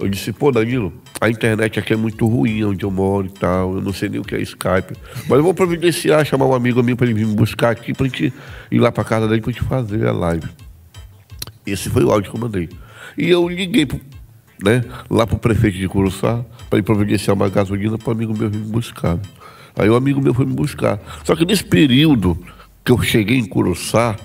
Eu 0.00 0.08
disse, 0.08 0.32
pô, 0.32 0.50
Danilo, 0.50 0.94
a 1.20 1.28
internet 1.28 1.78
aqui 1.78 1.92
é 1.92 1.96
muito 1.96 2.26
ruim 2.26 2.64
onde 2.64 2.82
eu 2.86 2.90
moro 2.90 3.26
e 3.26 3.30
tal, 3.30 3.74
eu 3.74 3.82
não 3.82 3.92
sei 3.92 4.08
nem 4.08 4.18
o 4.18 4.24
que 4.24 4.34
é 4.34 4.40
Skype. 4.40 4.96
Mas 5.28 5.38
eu 5.38 5.42
vou 5.42 5.52
providenciar, 5.52 6.24
chamar 6.24 6.46
um 6.46 6.54
amigo 6.54 6.82
meu 6.82 6.96
pra 6.96 7.06
ele 7.06 7.12
vir 7.12 7.26
me 7.26 7.34
buscar 7.34 7.68
aqui, 7.68 7.92
pra 7.92 8.06
gente 8.06 8.32
ir 8.70 8.78
lá 8.78 8.90
pra 8.90 9.04
casa 9.04 9.28
dele 9.28 9.42
pra 9.42 9.52
gente 9.52 9.62
fazer 9.62 10.06
a 10.06 10.12
live. 10.12 10.48
Esse 11.66 11.90
foi 11.90 12.02
o 12.02 12.10
áudio 12.10 12.30
que 12.30 12.36
eu 12.36 12.40
mandei. 12.40 12.70
E 13.18 13.28
eu 13.28 13.46
liguei 13.46 13.84
pro, 13.84 14.00
né, 14.64 14.82
lá 15.10 15.26
pro 15.26 15.38
prefeito 15.38 15.76
de 15.76 15.86
Curuçá 15.86 16.42
para 16.70 16.78
ele 16.78 16.86
providenciar 16.86 17.36
uma 17.36 17.50
gasolina 17.50 17.98
para 17.98 18.12
amigo 18.12 18.34
meu 18.36 18.48
vir 18.48 18.58
me 18.58 18.70
buscar. 18.70 19.18
Aí 19.78 19.90
o 19.90 19.94
amigo 19.94 20.20
meu 20.22 20.32
foi 20.32 20.46
me 20.46 20.54
buscar. 20.54 20.98
Só 21.24 21.36
que 21.36 21.44
nesse 21.44 21.64
período 21.64 22.42
que 22.82 22.90
eu 22.90 23.02
cheguei 23.02 23.36
em 23.36 23.44
Curuçá, 23.44 24.16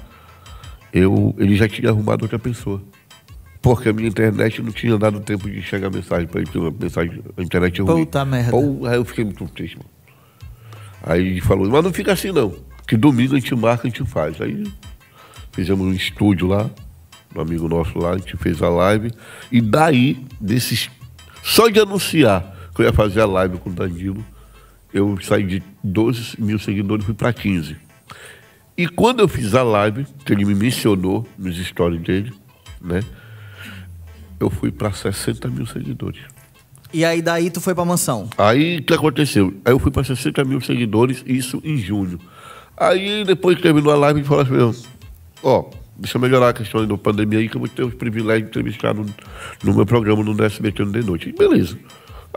eu, 0.93 1.35
ele 1.37 1.57
já 1.57 1.67
tinha 1.67 1.89
arrumado 1.89 2.23
outra 2.23 2.39
pessoa. 2.39 2.81
Porque 3.65 3.89
a 3.89 3.93
minha 3.93 4.07
internet 4.07 4.61
não 4.61 4.71
tinha 4.71 4.95
dado 4.95 5.19
tempo 5.21 5.49
de 5.49 5.59
chegar 5.59 5.87
a 5.87 5.89
mensagem 5.89 6.27
para 6.27 6.39
ele, 6.39 6.51
mensagem, 6.79 7.23
a 7.35 7.41
internet 7.41 7.81
é 7.81 7.83
ruim. 7.83 8.05
Puta 8.05 8.23
merda. 8.23 8.51
Pô, 8.51 8.85
aí 8.85 8.95
eu 8.95 9.03
fiquei 9.03 9.25
muito 9.25 9.43
triste, 9.47 9.75
mano. 9.75 9.89
Aí 11.01 11.27
ele 11.27 11.41
falou, 11.41 11.67
mas 11.67 11.83
não 11.83 11.91
fica 11.91 12.13
assim 12.13 12.31
não. 12.31 12.53
Que 12.87 12.95
domingo 12.95 13.35
a 13.35 13.39
gente 13.39 13.55
marca, 13.55 13.87
a 13.87 13.89
gente 13.89 14.05
faz. 14.05 14.39
Aí 14.39 14.71
fizemos 15.51 15.83
um 15.83 15.93
estúdio 15.93 16.47
lá, 16.47 16.69
um 17.35 17.41
amigo 17.41 17.67
nosso 17.67 17.97
lá, 17.97 18.11
a 18.11 18.17
gente 18.19 18.37
fez 18.37 18.61
a 18.61 18.69
live. 18.69 19.09
E 19.51 19.59
daí, 19.59 20.23
desses. 20.39 20.91
Só 21.41 21.67
de 21.67 21.79
anunciar 21.79 22.69
que 22.75 22.83
eu 22.83 22.85
ia 22.85 22.93
fazer 22.93 23.21
a 23.21 23.25
live 23.25 23.57
com 23.57 23.71
o 23.71 23.73
Danilo, 23.73 24.23
eu 24.93 25.17
saí 25.23 25.43
de 25.43 25.63
12 25.83 26.39
mil 26.39 26.59
seguidores 26.59 27.03
e 27.03 27.07
fui 27.07 27.15
para 27.15 27.33
15. 27.33 27.75
E 28.77 28.87
quando 28.87 29.21
eu 29.21 29.27
fiz 29.27 29.55
a 29.55 29.63
live, 29.63 30.05
que 30.23 30.33
ele 30.33 30.45
me 30.45 30.53
mencionou 30.53 31.27
nos 31.35 31.57
stories 31.57 32.01
dele, 32.03 32.31
né? 32.79 32.99
Eu 34.39 34.49
fui 34.49 34.71
para 34.71 34.91
60 34.91 35.47
mil 35.49 35.65
seguidores. 35.65 36.21
E 36.93 37.03
aí 37.03 37.21
daí 37.21 37.49
tu 37.49 37.59
foi 37.59 37.75
pra 37.75 37.83
mansão. 37.83 38.29
Aí 38.37 38.77
o 38.77 38.83
que 38.83 38.93
aconteceu? 38.93 39.53
Aí 39.65 39.73
eu 39.73 39.79
fui 39.79 39.91
para 39.91 40.03
60 40.03 40.43
mil 40.45 40.61
seguidores, 40.61 41.23
isso 41.25 41.61
em 41.63 41.77
junho. 41.77 42.19
Aí 42.77 43.23
depois 43.25 43.57
que 43.57 43.63
terminou 43.63 43.91
a 43.91 43.97
live, 43.97 44.19
ele 44.19 44.27
falou 44.27 44.43
assim: 44.43 44.85
ó, 45.43 45.65
deixa 45.97 46.17
eu 46.17 46.21
melhorar 46.21 46.49
a 46.49 46.53
questão 46.53 46.85
da 46.85 46.97
pandemia 46.97 47.39
aí, 47.39 47.49
que 47.49 47.55
eu 47.55 47.59
vou 47.59 47.69
ter 47.69 47.83
os 47.83 47.93
privilégios 47.93 48.43
de 48.43 48.49
entrevistar 48.59 48.93
no, 48.93 49.05
no 49.63 49.73
meu 49.73 49.85
programa 49.85 50.23
no 50.23 50.43
SBT 50.43 50.83
no 50.85 50.91
de 50.91 51.03
noite. 51.05 51.29
E 51.29 51.33
beleza. 51.33 51.77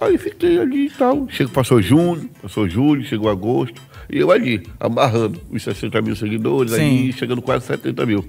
Aí 0.00 0.16
fiquei 0.16 0.58
ali 0.60 0.86
e 0.86 0.90
tal. 0.90 1.28
Chego, 1.28 1.50
passou 1.50 1.82
junho, 1.82 2.30
passou 2.40 2.68
julho, 2.68 3.04
chegou 3.04 3.28
agosto. 3.28 3.80
E 4.10 4.18
eu 4.18 4.30
ali, 4.30 4.66
amarrando 4.78 5.40
os 5.50 5.62
60 5.62 6.00
mil 6.00 6.16
seguidores, 6.16 6.72
Sim. 6.72 6.80
aí 6.80 7.12
chegando 7.12 7.42
quase 7.42 7.66
70 7.66 8.06
mil. 8.06 8.24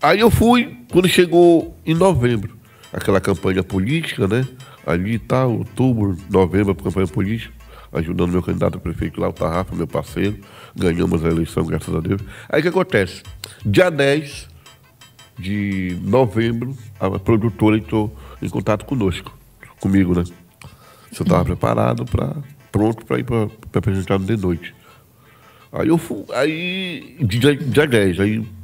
Aí 0.00 0.20
eu 0.20 0.30
fui, 0.30 0.78
quando 0.92 1.08
chegou 1.08 1.76
em 1.84 1.94
novembro, 1.94 2.56
aquela 2.92 3.20
campanha 3.20 3.64
política, 3.64 4.28
né? 4.28 4.46
Ali 4.86 5.18
tal, 5.18 5.58
outubro, 5.58 6.16
novembro, 6.30 6.74
campanha 6.74 7.06
política, 7.08 7.52
ajudando 7.92 8.30
meu 8.30 8.42
candidato 8.42 8.78
a 8.78 8.80
prefeito 8.80 9.20
lá, 9.20 9.28
o 9.28 9.32
Tarrafa, 9.32 9.74
meu 9.74 9.88
parceiro. 9.88 10.38
Ganhamos 10.74 11.24
a 11.24 11.28
eleição, 11.28 11.64
graças 11.64 11.92
a 11.92 12.00
Deus. 12.00 12.20
Aí 12.48 12.60
o 12.60 12.62
que 12.62 12.68
acontece? 12.68 13.22
Dia 13.66 13.90
10 13.90 14.48
de 15.36 15.98
novembro, 16.02 16.76
a 17.00 17.18
produtora 17.18 17.76
entrou 17.76 18.16
em 18.40 18.48
contato 18.48 18.84
conosco, 18.84 19.36
comigo, 19.80 20.14
né? 20.14 20.24
Se 21.12 21.20
eu 21.20 21.24
estava 21.24 21.44
preparado 21.44 22.04
para 22.04 22.36
pronto 22.70 23.04
para 23.04 23.18
ir 23.18 23.24
para 23.24 23.48
apresentar 23.74 24.18
de 24.18 24.36
noite. 24.36 24.74
Aí 25.72 25.88
eu 25.88 25.98
fui, 25.98 26.24
aí, 26.34 27.16
dia, 27.20 27.56
dia 27.56 27.86
10, 27.86 28.20
aí 28.20 28.57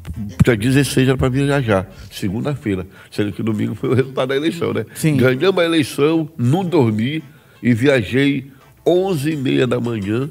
dia 0.45 0.57
16 0.57 1.09
era 1.09 1.17
para 1.17 1.29
viajar, 1.29 1.91
segunda-feira, 2.11 2.87
sendo 3.11 3.33
que 3.33 3.43
domingo 3.43 3.75
foi 3.75 3.91
o 3.91 3.95
resultado 3.95 4.29
da 4.29 4.37
eleição, 4.37 4.73
né? 4.73 4.85
Sim. 4.95 5.17
Ganhamos 5.17 5.63
a 5.63 5.65
eleição, 5.65 6.29
não 6.37 6.65
dormi 6.65 7.23
e 7.63 7.73
viajei 7.75 8.51
11 8.87 9.31
e 9.33 9.37
meia 9.37 9.67
da 9.67 9.81
manhã 9.81 10.31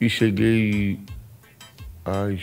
e 0.00 0.08
cheguei 0.08 0.98
às 2.04 2.40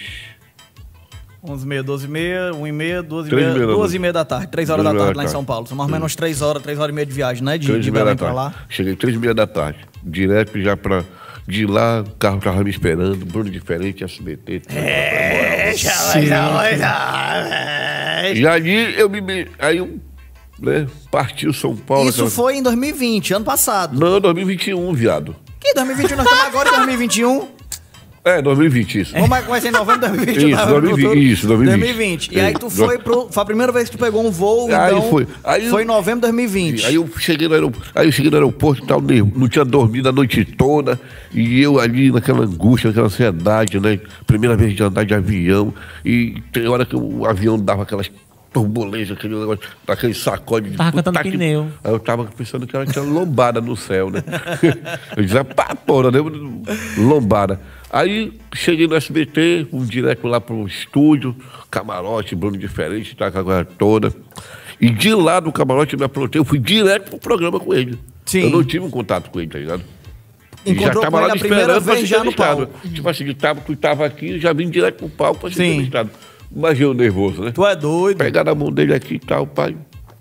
11 1.44 1.64
e 1.64 1.68
meia, 1.68 1.84
12 1.84 2.06
e 2.06 2.10
meia, 2.10 2.54
1 2.54 2.68
e 2.68 2.72
meia, 2.72 3.02
2 3.04 3.28
e 3.28 3.36
meia, 3.36 3.42
e 3.42 3.54
meia 3.54 3.60
da 3.60 3.66
2 3.66 3.78
noite. 3.78 3.96
e 3.96 4.00
meia 4.00 4.14
da 4.14 4.26
tarde, 4.26 4.48
3 4.48 4.70
horas 4.70 4.84
da 4.84 4.92
tarde 4.92 5.00
da 5.00 5.06
lá 5.06 5.12
em 5.12 5.16
tarde. 5.16 5.32
São 5.32 5.46
Paulo. 5.46 5.68
São 5.68 5.78
mais 5.78 5.90
ou 5.90 5.94
menos 5.94 6.16
3 6.16 6.42
horas, 6.42 6.62
3 6.62 6.80
horas 6.80 6.92
e 6.92 6.96
meia 6.96 7.06
de 7.06 7.14
viagem, 7.14 7.44
né? 7.44 7.58
De, 7.58 7.80
de 7.80 7.92
Belém 7.92 8.16
tarde. 8.16 8.36
lá. 8.36 8.54
Cheguei 8.68 8.96
três 8.96 9.16
e 9.16 9.20
meia 9.20 9.34
da 9.34 9.48
tarde. 9.48 9.80
Direto 10.04 10.60
já 10.62 10.76
pra. 10.76 11.04
De 11.50 11.66
lá, 11.66 12.02
o 12.02 12.12
carro 12.12 12.40
tava 12.40 12.64
me 12.64 12.70
esperando, 12.70 13.26
Bruno 13.26 13.50
diferente, 13.50 14.04
SBT. 14.04 14.62
É, 14.70 15.74
E 18.36 18.46
ali 18.48 19.00
eu 19.00 19.10
me. 19.10 19.20
me- 19.20 19.48
Aí 19.58 19.78
eu. 19.78 20.00
Né, 20.62 20.86
partiu 21.10 21.52
São 21.54 21.76
Paulo. 21.76 22.10
Isso 22.10 22.20
aquela- 22.20 22.30
foi 22.30 22.58
em 22.58 22.62
2020, 22.62 23.34
ano 23.34 23.46
passado. 23.46 23.98
Não, 23.98 24.20
2021, 24.20 24.94
viado. 24.94 25.36
Que 25.60 25.74
2021? 25.74 26.18
Nós 26.18 26.26
estamos 26.28 26.46
agora 26.48 26.70
em 26.70 26.72
2021. 26.74 27.48
É, 28.24 28.42
2020, 28.42 29.00
isso. 29.00 29.14
Como 29.16 29.34
é 29.34 29.42
que 29.42 29.48
vai 29.50 29.62
ser 29.62 29.70
em 29.70 29.72
novembro 29.72 30.02
de 30.02 30.08
2021? 30.26 30.50
Isso, 30.50 30.58
Tá? 30.58 30.66
2020, 30.66 31.02
Futuro? 31.06 31.20
isso, 31.20 31.48
2020. 31.48 31.80
2020. 31.80 32.32
E 32.36 32.40
aí 32.40 32.54
tu 32.54 32.68
Isso. 32.68 32.86
foi 32.86 32.98
pro... 33.00 33.30
Foi 33.32 33.42
a 33.44 33.46
primeira 33.46 33.72
vez 33.72 33.90
que 33.90 33.98
tu 33.98 34.00
pegou 34.00 34.26
um 34.26 34.30
voo, 34.30 34.68
Aí 34.76 34.92
então... 34.94 35.10
foi. 35.10 35.26
Aí 35.44 35.70
foi 35.70 35.84
em 35.84 35.86
novembro 35.86 36.16
de 36.28 36.34
2020. 36.34 36.86
Aí 36.86 36.96
eu 36.96 37.10
cheguei 37.18 37.48
no 37.48 37.54
aeroporto, 37.54 37.92
aí 37.96 38.08
eu 38.08 38.12
cheguei 38.12 38.30
no 38.30 38.36
aeroporto 38.38 38.84
e 38.84 38.88
tal, 38.88 39.02
não 39.02 39.48
tinha 39.48 39.64
dormido 39.64 40.10
a 40.10 40.12
noite 40.12 40.44
toda, 40.44 41.00
e 41.34 41.62
eu 41.62 41.80
ali 41.80 42.12
naquela 42.12 42.44
angústia, 42.44 42.90
naquela 42.90 43.08
ansiedade, 43.08 43.80
né? 43.80 44.00
Primeira 44.28 44.56
vez 44.58 44.76
de 44.76 44.84
andar 44.84 45.06
de 45.06 45.14
avião, 45.14 45.74
e 46.04 46.42
tem 46.52 46.68
hora 46.68 46.86
que 46.86 46.96
o 46.98 47.26
avião 47.26 47.58
dava 47.58 47.84
aquelas 47.84 48.12
turbulências, 48.52 49.18
aquele 49.18 49.36
negócio, 49.36 49.62
daquele 49.88 50.14
sacode 50.14 50.72
de 50.72 50.76
Tava 50.78 50.92
puta 50.92 51.04
cantando 51.04 51.24
que- 51.24 51.32
pneu. 51.38 51.68
Aí 51.84 51.92
eu 51.92 52.00
tava 52.00 52.26
pensando 52.26 52.66
que 52.68 52.76
ela 52.76 52.86
tinha 52.86 53.04
lombada 53.06 53.62
no 53.62 53.78
céu, 53.78 54.10
né? 54.10 54.22
eu 55.16 55.24
dizia, 55.24 55.46
pá, 55.46 55.74
porra, 55.76 56.12
né? 56.12 56.20
Lombada. 56.98 57.60
Aí 57.92 58.34
cheguei 58.54 58.88
no 58.88 58.96
SBT, 58.96 59.68
fui 59.72 59.86
direto 59.88 60.28
lá 60.28 60.40
pro 60.40 60.68
estúdio, 60.68 61.36
camarote, 61.72 62.36
Bruno 62.36 62.58
diferente, 62.58 63.16
tá 63.16 63.32
com 63.32 63.40
a 63.40 63.44
coisa 63.44 63.66
toda. 63.66 64.14
E 64.80 64.90
de 64.90 65.14
lá 65.14 65.40
do 65.40 65.52
camarote 65.52 65.94
eu 65.94 66.00
me 66.00 66.06
aprontei, 66.06 66.40
eu 66.40 66.46
fui 66.46 66.60
direto 66.60 67.10
pro 67.10 67.20
programa 67.20 67.60
com 67.60 67.74
ele. 67.74 67.98
Sim. 68.26 68.44
Eu 68.44 68.50
não 68.52 68.64
tive 68.64 68.86
um 68.86 68.90
contato 68.92 69.32
com 69.32 69.40
ele, 69.40 69.50
tá 69.50 69.58
ligado? 69.58 69.84
Encontrou 70.66 71.06
com 71.06 71.20
ele 71.20 71.32
a 71.32 71.34
me 71.34 71.40
primeira 71.40 71.64
esperando 71.64 71.84
pra 71.86 71.96
ser 71.96 72.06
já 72.06 72.24
no 72.24 72.32
entrevistado. 72.32 72.68
palco. 72.68 72.88
Tipo 72.90 73.10
assim, 73.10 73.34
tava, 73.34 73.62
tu 73.62 73.76
tava 73.76 74.06
aqui, 74.06 74.40
já 74.40 74.54
vim 74.54 74.70
direto 74.70 74.98
pro 74.98 75.10
palco 75.10 75.42
pra 75.42 75.50
ser 75.50 75.56
Sim. 75.56 75.70
entrevistado. 75.72 76.12
Imagina 76.56 76.86
eu 76.86 76.94
nervoso, 76.94 77.42
né? 77.42 77.52
Tu 77.52 77.66
é 77.66 77.76
doido. 77.76 78.18
Pegar 78.18 78.44
na 78.44 78.54
mão 78.54 78.72
dele 78.72 78.94
aqui 78.94 79.16
e 79.16 79.20
tal, 79.20 79.48
pai. 79.48 79.76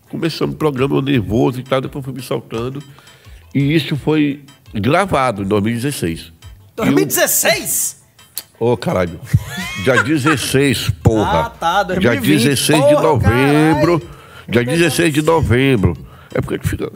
Começamos 0.08 0.54
o 0.54 0.58
programa, 0.58 0.96
eu 0.96 1.02
nervoso 1.02 1.60
e 1.60 1.62
tal, 1.62 1.80
depois 1.80 2.04
fui 2.04 2.14
me 2.14 2.22
soltando. 2.22 2.82
E 3.54 3.74
isso 3.74 3.96
foi 3.96 4.40
gravado 4.72 5.42
em 5.42 5.46
2016. 5.46 6.32
2016? 6.84 7.98
Ô, 8.58 8.76
caralho. 8.76 9.20
Dia 9.84 10.02
16, 10.02 10.90
porra. 11.02 11.46
Ah, 11.46 11.50
tá, 11.50 11.82
Dia 11.84 12.10
2020, 12.12 12.42
16 12.44 12.84
de 12.88 12.90
porra, 12.94 13.02
novembro. 13.02 14.00
caralho. 14.00 14.18
Dia 14.48 14.64
16 14.64 15.14
de 15.14 15.22
novembro. 15.22 15.96
É 16.34 16.40
porque 16.40 16.58
fica. 16.66 16.90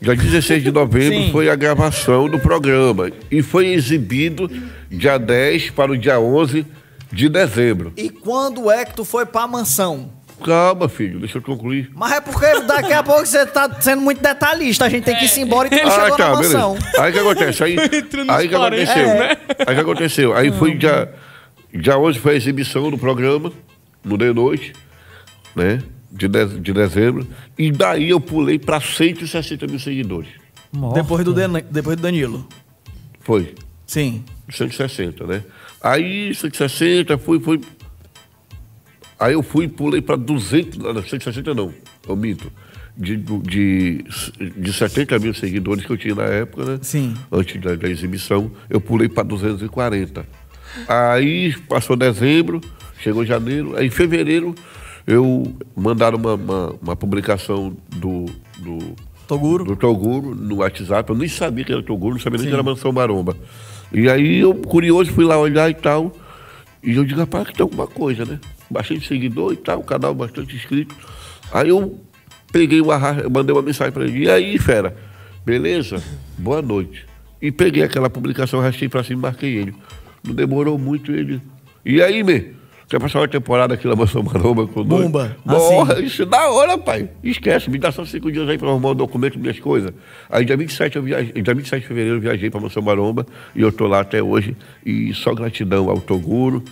Dia 0.00 0.16
16 0.16 0.62
de 0.62 0.72
novembro 0.72 1.18
Sim. 1.24 1.30
foi 1.30 1.50
a 1.50 1.54
gravação 1.54 2.28
do 2.28 2.38
programa. 2.38 3.10
E 3.30 3.42
foi 3.42 3.66
exibido 3.68 4.50
dia 4.90 5.18
10 5.18 5.70
para 5.70 5.92
o 5.92 5.96
dia 5.96 6.18
11 6.18 6.66
de 7.12 7.28
dezembro. 7.28 7.92
E 7.96 8.08
quando 8.08 8.70
é 8.70 8.84
que 8.84 8.94
tu 8.94 9.04
foi 9.04 9.26
pra 9.26 9.46
mansão? 9.46 10.10
Calma, 10.44 10.88
filho, 10.88 11.18
deixa 11.20 11.38
eu 11.38 11.42
concluir. 11.42 11.90
Mas 11.94 12.12
é 12.12 12.20
porque 12.20 12.60
daqui 12.62 12.92
a 12.92 13.02
pouco 13.02 13.24
você 13.26 13.44
tá 13.46 13.80
sendo 13.80 14.00
muito 14.02 14.20
detalhista. 14.22 14.84
A 14.84 14.88
gente 14.88 15.04
tem 15.04 15.16
que 15.16 15.24
ir 15.24 15.28
se 15.28 15.40
embora 15.40 15.68
e 15.68 15.70
tu 15.70 15.76
não 15.84 15.92
Ah, 15.92 16.00
chegou 16.02 16.16
tá, 16.16 16.28
na 16.30 16.36
beleza. 16.36 16.58
mansão. 16.58 16.78
Aí 16.98 17.10
o 17.10 17.12
que 17.12 17.18
acontece? 17.18 17.64
Aí, 17.64 17.76
aí 18.28 18.46
o 18.46 18.48
que 18.48 18.54
aconteceu? 18.54 19.06
né? 19.08 19.36
Aí 19.66 19.72
o 19.72 19.74
que 19.76 19.80
aconteceu? 19.80 20.34
Aí 20.36 20.52
foi 20.52 20.74
dia, 20.76 21.12
dia 21.72 21.98
11 21.98 22.18
foi 22.18 22.34
a 22.34 22.36
exibição 22.36 22.90
do 22.90 22.98
programa, 22.98 23.52
no 24.04 24.16
de 24.18 24.32
noite, 24.32 24.72
né? 25.54 25.78
De, 26.10 26.26
de, 26.26 26.46
de 26.60 26.72
dezembro. 26.72 27.26
E 27.58 27.70
daí 27.70 28.10
eu 28.10 28.20
pulei 28.20 28.58
para 28.58 28.80
160 28.80 29.66
mil 29.66 29.78
seguidores. 29.78 30.28
Depois 30.94 31.24
do, 31.24 31.32
Dan- 31.34 31.62
depois 31.70 31.96
do 31.96 32.02
Danilo. 32.02 32.46
Foi. 33.20 33.54
Sim. 33.86 34.24
160, 34.48 35.26
né? 35.26 35.42
Aí 35.82 36.34
160, 36.34 37.16
fui, 37.18 37.38
fui. 37.40 37.60
Aí 39.20 39.34
eu 39.34 39.42
fui 39.42 39.66
e 39.66 39.68
pulei 39.68 40.00
para 40.00 40.16
200, 40.16 40.78
não, 40.78 41.02
160 41.02 41.52
não, 41.52 41.72
eu 42.08 42.16
minto. 42.16 42.50
De, 42.96 43.16
de, 43.16 44.04
de 44.56 44.72
70 44.72 45.18
mil 45.18 45.32
seguidores 45.34 45.84
que 45.84 45.92
eu 45.92 45.96
tinha 45.96 46.14
na 46.14 46.24
época, 46.24 46.64
né? 46.64 46.78
Sim. 46.82 47.14
Antes 47.30 47.60
da, 47.60 47.74
da 47.76 47.88
exibição, 47.88 48.50
eu 48.68 48.80
pulei 48.80 49.08
para 49.08 49.22
240. 49.22 50.26
Aí 50.88 51.54
passou 51.68 51.96
dezembro, 51.96 52.60
chegou 52.98 53.24
janeiro, 53.24 53.76
aí 53.76 53.86
em 53.86 53.90
fevereiro 53.90 54.54
eu 55.06 55.54
mandaram 55.76 56.18
uma, 56.18 56.34
uma, 56.34 56.74
uma 56.82 56.96
publicação 56.96 57.76
do, 57.96 58.26
do, 58.58 58.94
Toguro. 59.26 59.64
do 59.64 59.76
Toguro 59.76 60.34
no 60.34 60.56
WhatsApp. 60.56 61.10
Eu 61.10 61.16
nem 61.16 61.28
sabia 61.28 61.64
que 61.64 61.72
era 61.72 61.82
Toguro, 61.82 62.14
não 62.14 62.20
sabia 62.20 62.38
nem 62.38 62.48
que 62.48 62.54
era 62.54 62.62
Mansão 62.62 62.92
Maromba. 62.92 63.36
E 63.92 64.08
aí 64.08 64.38
eu, 64.38 64.54
curioso, 64.54 65.12
fui 65.12 65.24
lá 65.24 65.38
olhar 65.38 65.70
e 65.70 65.74
tal. 65.74 66.12
E 66.82 66.94
eu 66.94 67.04
digo, 67.04 67.20
rapaz, 67.20 67.48
que 67.48 67.54
tem 67.54 67.62
alguma 67.62 67.86
coisa, 67.86 68.24
né? 68.24 68.38
Bastante 68.70 69.06
seguidor 69.06 69.52
e 69.52 69.56
tal, 69.56 69.80
o 69.80 69.84
canal 69.84 70.14
bastante 70.14 70.54
inscrito. 70.54 70.94
Aí 71.52 71.68
eu 71.70 71.98
peguei 72.52 72.80
o 72.80 72.90
arrasto, 72.92 73.22
eu 73.24 73.30
mandei 73.30 73.54
uma 73.54 73.62
mensagem 73.62 73.92
pra 73.92 74.04
ele. 74.04 74.24
E 74.24 74.30
aí, 74.30 74.58
fera? 74.58 74.94
Beleza? 75.44 76.02
Boa 76.38 76.62
noite. 76.62 77.04
E 77.42 77.50
peguei 77.50 77.82
aquela 77.82 78.08
publicação, 78.10 78.60
arrastei 78.60 78.88
pra 78.88 79.02
cima 79.02 79.18
e 79.18 79.22
marquei 79.22 79.56
ele. 79.56 79.74
Não 80.22 80.34
demorou 80.34 80.78
muito 80.78 81.10
ele. 81.10 81.40
E 81.84 82.00
aí, 82.02 82.22
me? 82.22 82.60
Quer 82.88 83.00
passar 83.00 83.20
uma 83.20 83.28
temporada 83.28 83.74
aqui 83.74 83.86
na 83.86 83.94
Mansão 83.94 84.20
Maromba 84.22 84.66
com 84.66 84.82
nós? 84.82 85.02
Bumba. 85.02 85.36
Porra, 85.46 85.94
Assim. 85.94 86.04
isso 86.04 86.22
é 86.22 86.26
da 86.26 86.50
hora, 86.50 86.76
pai. 86.76 87.08
Esquece, 87.22 87.70
me 87.70 87.78
dá 87.78 87.92
só 87.92 88.04
cinco 88.04 88.30
dias 88.32 88.48
aí 88.48 88.58
pra 88.58 88.68
arrumar 88.68 88.90
o 88.90 88.94
documento, 88.94 89.38
minhas 89.38 89.60
coisas. 89.60 89.92
Aí 90.28 90.44
dia 90.44 90.56
27, 90.56 90.96
eu 90.96 91.02
viajei, 91.04 91.32
dia 91.40 91.54
27 91.54 91.82
de 91.82 91.86
fevereiro 91.86 92.16
eu 92.16 92.20
viajei 92.20 92.50
pra 92.50 92.60
Mansão 92.60 92.82
Maromba 92.82 93.24
e 93.54 93.60
eu 93.60 93.70
tô 93.70 93.86
lá 93.86 94.00
até 94.00 94.20
hoje. 94.20 94.56
E 94.84 95.14
só 95.14 95.32
gratidão 95.34 95.88
ao 95.88 96.00
Toguro, 96.00 96.64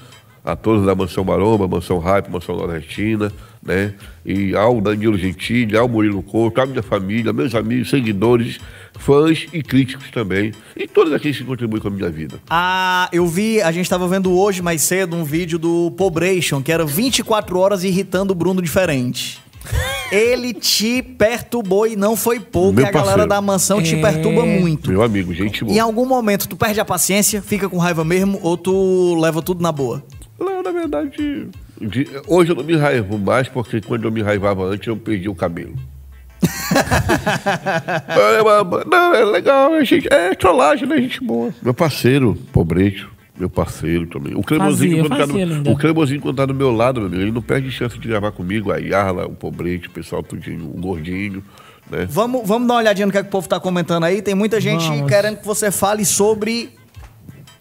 a 0.49 0.57
todos 0.57 0.87
da 0.87 0.95
Mansão 0.95 1.23
Maromba, 1.25 1.69
Mansão 1.69 1.99
Hype, 1.99 2.31
Mansão 2.31 2.57
Nordestina, 2.57 3.31
né? 3.63 3.93
E 4.25 4.57
ao 4.57 4.81
Danilo 4.81 5.19
Gentili, 5.19 5.77
ao 5.77 5.87
Murilo 5.87 6.23
Couto, 6.23 6.59
à 6.63 6.65
minha 6.65 6.83
família, 6.83 7.35
meus 7.35 7.55
amigos, 7.55 7.91
seguidores, 7.91 8.59
fãs 8.99 9.47
e 9.53 9.63
críticos 9.63 10.11
também. 10.11 10.53
E 10.75 10.89
todos 10.89 11.13
aqueles 11.13 11.37
que 11.37 11.45
contribuem 11.45 11.83
com 11.83 11.89
a 11.89 11.91
minha 11.91 12.09
vida. 12.09 12.41
Ah, 12.49 13.11
eu 13.13 13.27
vi, 13.27 13.61
a 13.61 13.71
gente 13.71 13.91
tava 13.91 14.09
vendo 14.09 14.33
hoje 14.33 14.63
mais 14.63 14.81
cedo 14.81 15.15
um 15.15 15.23
vídeo 15.23 15.59
do 15.59 15.91
Pobration, 15.91 16.63
que 16.63 16.73
era 16.73 16.87
24 16.87 17.59
horas 17.59 17.85
irritando 17.85 18.33
o 18.33 18.35
Bruno 18.35 18.63
diferente. 18.63 19.39
Ele 20.11 20.55
te 20.55 21.03
perturbou 21.03 21.87
e 21.87 21.95
não 21.95 22.17
foi 22.17 22.41
pouco, 22.41 22.73
Meu 22.73 22.87
e 22.87 22.89
a 22.89 22.91
galera 22.91 23.09
parceiro. 23.09 23.29
da 23.29 23.43
mansão 23.43 23.83
te 23.83 23.95
perturba 23.97 24.47
muito. 24.47 24.89
Meu 24.89 25.03
amigo, 25.03 25.35
gente 25.35 25.63
boa. 25.63 25.77
Em 25.77 25.79
algum 25.79 26.07
momento 26.07 26.49
tu 26.49 26.57
perde 26.57 26.81
a 26.81 26.85
paciência, 26.87 27.43
fica 27.43 27.69
com 27.69 27.77
raiva 27.77 28.03
mesmo, 28.03 28.39
ou 28.43 28.57
tu 28.57 29.15
leva 29.21 29.43
tudo 29.43 29.63
na 29.63 29.71
boa? 29.71 30.03
Não, 30.39 30.63
na 30.63 30.71
verdade, 30.71 31.49
de- 31.81 32.09
hoje 32.27 32.53
eu 32.53 32.57
não 32.57 32.63
me 32.65 32.77
raivo 32.77 33.19
mais, 33.19 33.49
porque 33.49 33.81
quando 33.81 34.05
eu 34.05 34.13
me 34.13 34.23
raivava 34.23 34.65
antes, 34.65 34.87
eu 34.87 34.97
perdi 34.97 35.29
o 35.29 35.35
cabelo. 35.35 35.75
É, 38.09 38.85
não, 38.89 39.15
é 39.15 39.25
legal, 39.25 39.75
é, 39.75 39.85
gente, 39.85 40.07
é 40.13 40.35
trollagem, 40.35 40.87
né, 40.87 40.97
gente 41.01 41.23
boa. 41.23 41.53
Meu 41.63 41.75
parceiro, 41.75 42.37
pobrecho, 42.53 43.09
meu 43.39 43.49
parceiro 43.51 44.07
também. 44.07 44.35
O 44.35 44.43
Cremosinho, 44.43 44.99
Fazia, 44.99 45.09
quando, 45.09 45.19
tá 45.19 45.27
fazia, 45.27 45.47
no, 45.47 45.71
o 45.73 45.77
Cremosinho, 45.77 46.21
quando 46.21 46.37
tá 46.37 46.47
do 46.47 46.55
meu 46.55 46.71
lado, 46.71 47.01
meu 47.01 47.09
amigo, 47.09 47.23
ele 47.23 47.33
não 47.33 47.43
perde 47.43 47.71
chance 47.71 47.99
de 47.99 48.07
gravar 48.09 48.33
comigo, 48.33 48.71
a 48.73 48.77
Yarla, 48.77 49.27
o 49.27 49.31
pobrecho, 49.35 49.89
o 49.89 49.93
pessoal 49.93 50.23
tudinho, 50.23 50.65
o 50.67 50.81
gordinho, 50.81 51.43
né? 51.91 52.07
Vamos, 52.09 52.47
vamos 52.47 52.69
dar 52.69 52.75
uma 52.75 52.81
olhadinha 52.81 53.07
no 53.07 53.13
que, 53.13 53.19
é 53.19 53.23
que 53.23 53.29
o 53.29 53.33
povo 53.33 53.49
tá 53.49 53.59
comentando 53.59 54.05
aí. 54.05 54.21
Tem 54.23 54.35
muita 54.35 54.61
gente 54.61 54.87
Vamos. 54.87 55.09
querendo 55.09 55.39
que 55.39 55.47
você 55.47 55.71
fale 55.71 56.05
sobre 56.05 56.71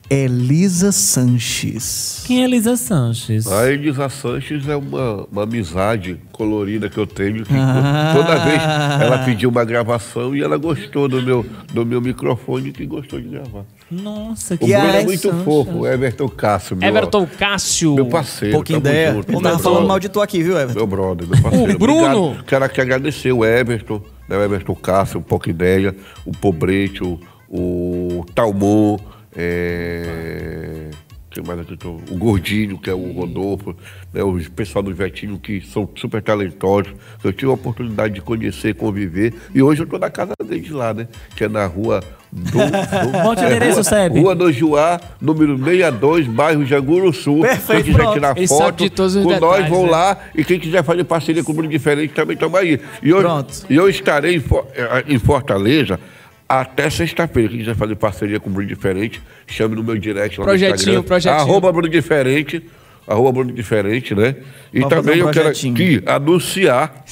Elisa 0.10 0.92
Sanches. 0.94 2.24
Quem 2.26 2.42
é 2.42 2.46
Elisa 2.46 2.78
Sanches? 2.78 3.46
A 3.52 3.70
Elisa 3.70 4.08
Sanches 4.08 4.66
é 4.68 4.76
uma, 4.76 5.28
uma 5.30 5.44
amizade 5.44 6.18
colorida 6.32 6.90
que 6.90 6.98
eu 6.98 7.06
tenho. 7.06 7.44
Que 7.44 7.54
Ah. 7.54 8.14
Toda 8.16 8.38
vez 8.46 8.62
ela 9.02 9.18
pediu 9.26 9.50
uma 9.50 9.66
gravação 9.66 10.34
e 10.34 10.42
ela 10.42 10.56
gostou 10.58 11.10
do 11.10 11.22
meu, 11.22 11.46
do 11.74 11.86
meu 11.86 12.00
microfone 12.00 12.72
que 12.72 12.86
gostou 12.86 13.20
de 13.20 13.28
gravar. 13.28 13.66
Nossa, 13.92 14.56
O 14.56 14.58
que 14.58 14.66
Bruno 14.68 14.78
é 14.88 14.98
aí, 15.00 15.06
muito 15.06 15.22
Sanches. 15.30 15.44
fofo, 15.44 15.72
o 15.80 15.88
Everton 15.88 16.30
Cássio, 16.30 16.78
meu, 16.78 16.88
Everton 16.88 17.28
Cássio. 17.38 17.96
meu 17.96 18.06
parceiro. 18.06 18.56
Pouquinho 18.56 18.80
ideia. 18.80 19.14
junto, 19.14 19.32
meu 19.32 19.42
tava 19.42 19.60
falando 19.60 19.88
mal 19.88 20.00
de 20.00 20.08
tu 20.08 20.22
aqui, 20.22 20.42
viu, 20.42 20.58
Everton? 20.58 20.74
Meu 20.80 20.88
brother, 20.88 21.28
meu 21.28 21.42
parceiro. 21.42 21.76
O 21.76 21.80
Bruno. 21.80 22.18
Obrigado. 22.28 22.46
Quero 22.46 22.64
aqui 22.66 22.80
agradecer 22.80 23.32
o 23.34 23.44
Everton, 23.44 24.02
né, 24.30 24.38
o 24.38 24.42
Everton 24.42 24.76
Cássio, 24.76 25.20
o 25.20 25.24
Pouca 25.24 25.50
Ideia, 25.50 25.94
o 26.26 26.32
Pobrete, 26.32 27.04
o, 27.04 27.20
o 27.50 28.26
Talmon, 28.34 28.98
é... 29.38 30.90
quem 31.30 31.44
mais 31.44 31.60
aqui 31.60 31.78
tô? 31.78 32.00
o 32.10 32.16
Gordinho, 32.18 32.78
que 32.80 32.90
é 32.90 32.94
o 32.94 33.12
Rodolfo, 33.12 33.76
né, 34.14 34.24
o 34.24 34.40
pessoal 34.52 34.82
do 34.84 34.94
Vetinho, 34.94 35.38
que 35.38 35.62
são 35.62 35.88
super 35.96 36.22
talentosos. 36.22 36.92
Eu 37.24 37.32
tive 37.32 37.52
a 37.52 37.54
oportunidade 37.54 38.16
de 38.16 38.22
conhecer, 38.22 38.74
conviver, 38.76 39.34
e 39.54 39.62
hoje 39.62 39.82
eu 39.82 39.86
estou 39.86 40.00
na 40.00 40.10
casa 40.10 40.34
deles 40.44 40.70
lá, 40.72 40.94
né? 40.94 41.08
Que 41.36 41.44
é 41.44 41.48
na 41.50 41.66
rua 41.68 42.02
Do, 42.32 42.52
do- 42.52 43.24
Bote 43.24 43.42
o 43.44 43.46
endereço, 43.46 43.76
rua, 43.76 43.84
CEP. 43.84 44.20
Rua 44.20 44.36
do 44.36 44.52
Juá, 44.52 45.00
número 45.22 45.58
62, 45.58 46.28
bairro 46.28 46.66
Janguru 46.66 47.14
Sul. 47.14 47.42
Perfeito, 47.42 47.68
quem 47.68 47.84
quiser 47.84 47.98
pronto. 47.98 48.14
tirar 48.14 48.38
Ele 48.38 48.48
foto 48.48 48.84
de 48.84 48.90
todos 48.90 49.16
os 49.16 49.24
com 49.24 49.30
nós, 49.30 49.40
detalhes, 49.40 49.70
vão 49.70 49.84
né? 49.86 49.92
lá. 49.92 50.18
E 50.36 50.44
quem 50.44 50.60
quiser 50.60 50.84
fazer 50.84 51.04
parceria 51.04 51.44
com 51.44 51.52
o 51.52 51.56
Bruno 51.56 51.70
Diferente, 51.70 52.14
também 52.14 52.34
estamos 52.34 52.60
aí. 52.60 52.80
E 53.02 53.10
eu, 53.10 53.20
Pronto. 53.22 53.66
e 53.70 53.76
eu 53.76 53.88
estarei 53.88 54.36
em, 54.36 54.44
eh, 54.76 55.04
em 55.08 55.20
Fortaleza 55.20 56.00
até 56.48 56.90
sexta-feira. 56.90 57.50
Quem 57.50 57.60
quiser 57.60 57.76
fazer 57.76 57.96
parceria 57.96 58.40
com 58.40 58.50
o 58.50 58.54
Bruno 58.54 58.68
Diferente, 58.68 59.22
chame 59.46 59.76
no 59.76 59.84
meu 59.84 59.98
direct 59.98 60.40
lá 60.40 60.46
Projetinho, 60.46 60.76
no 60.76 60.80
Instagram. 60.82 61.04
projetinho. 61.04 61.42
Arroba 61.42 61.72
Bruno 61.72 61.90
Diferente. 61.90 62.64
Arroba 63.08 63.32
Bruno 63.32 63.52
Diferente, 63.54 64.14
né? 64.14 64.36
E 64.74 64.80
Vamos 64.80 64.96
também 64.96 65.24
um 65.24 65.28
eu 65.28 65.32
quero 65.32 65.50
aqui 65.50 66.04
anunciar 66.06 67.06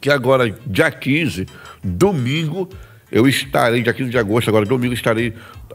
que 0.00 0.10
agora, 0.10 0.54
dia 0.66 0.90
15, 0.90 1.46
domingo, 1.82 2.68
eu 3.10 3.26
estarei, 3.26 3.82
dia 3.82 3.92
15 3.92 4.10
de 4.10 4.18
agosto, 4.18 4.48
agora 4.48 4.64
domingo, 4.64 4.94
estarei 4.94 5.32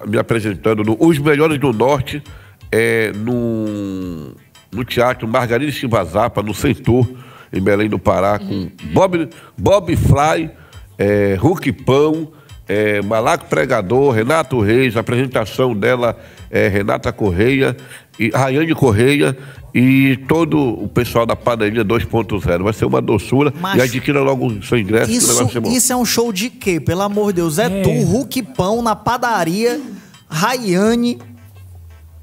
me 0.07 0.17
apresentando 0.17 0.83
no 0.83 0.95
Os 0.99 1.17
Melhores 1.17 1.59
do 1.59 1.73
Norte, 1.73 2.23
é, 2.71 3.11
no, 3.13 4.35
no 4.71 4.85
Teatro 4.85 5.27
Margarida 5.27 5.71
Chivazapa, 5.71 6.41
no 6.41 6.53
Centur, 6.53 7.07
em 7.51 7.61
Belém 7.61 7.89
do 7.89 7.99
Pará, 7.99 8.39
com 8.39 8.69
Bob, 8.93 9.29
Bob 9.57 9.95
Fly, 9.95 10.51
é, 10.97 11.35
Hulk 11.39 11.71
Pão, 11.73 12.31
é, 12.67 13.01
Malaco 13.01 13.45
Pregador, 13.45 14.11
Renato 14.11 14.59
Reis, 14.59 14.97
a 14.97 14.99
apresentação 14.99 15.75
dela 15.75 16.17
é 16.49 16.67
Renata 16.67 17.11
Correia, 17.11 17.75
e 18.19 18.29
Rayane 18.29 18.73
Correia 18.73 19.37
e 19.73 20.17
todo 20.27 20.57
o 20.57 20.87
pessoal 20.87 21.25
da 21.25 21.35
padaria 21.35 21.83
2.0. 21.83 22.63
Vai 22.63 22.73
ser 22.73 22.85
uma 22.85 23.01
doçura 23.01 23.53
Macho. 23.59 23.77
e 23.77 23.81
adquira 23.81 24.21
logo 24.21 24.47
o 24.47 24.63
seu 24.63 24.77
ingresso. 24.77 25.11
Isso, 25.11 25.61
bom. 25.61 25.69
isso 25.69 25.91
é 25.91 25.95
um 25.95 26.05
show 26.05 26.31
de 26.31 26.49
quê? 26.49 26.79
Pelo 26.79 27.01
amor 27.01 27.33
de 27.33 27.41
Deus. 27.41 27.59
É, 27.59 27.81
tu, 27.81 27.89
Hulk 27.89 28.41
Pão 28.55 28.81
na 28.81 28.95
padaria, 28.95 29.81
Rayane, 30.29 31.19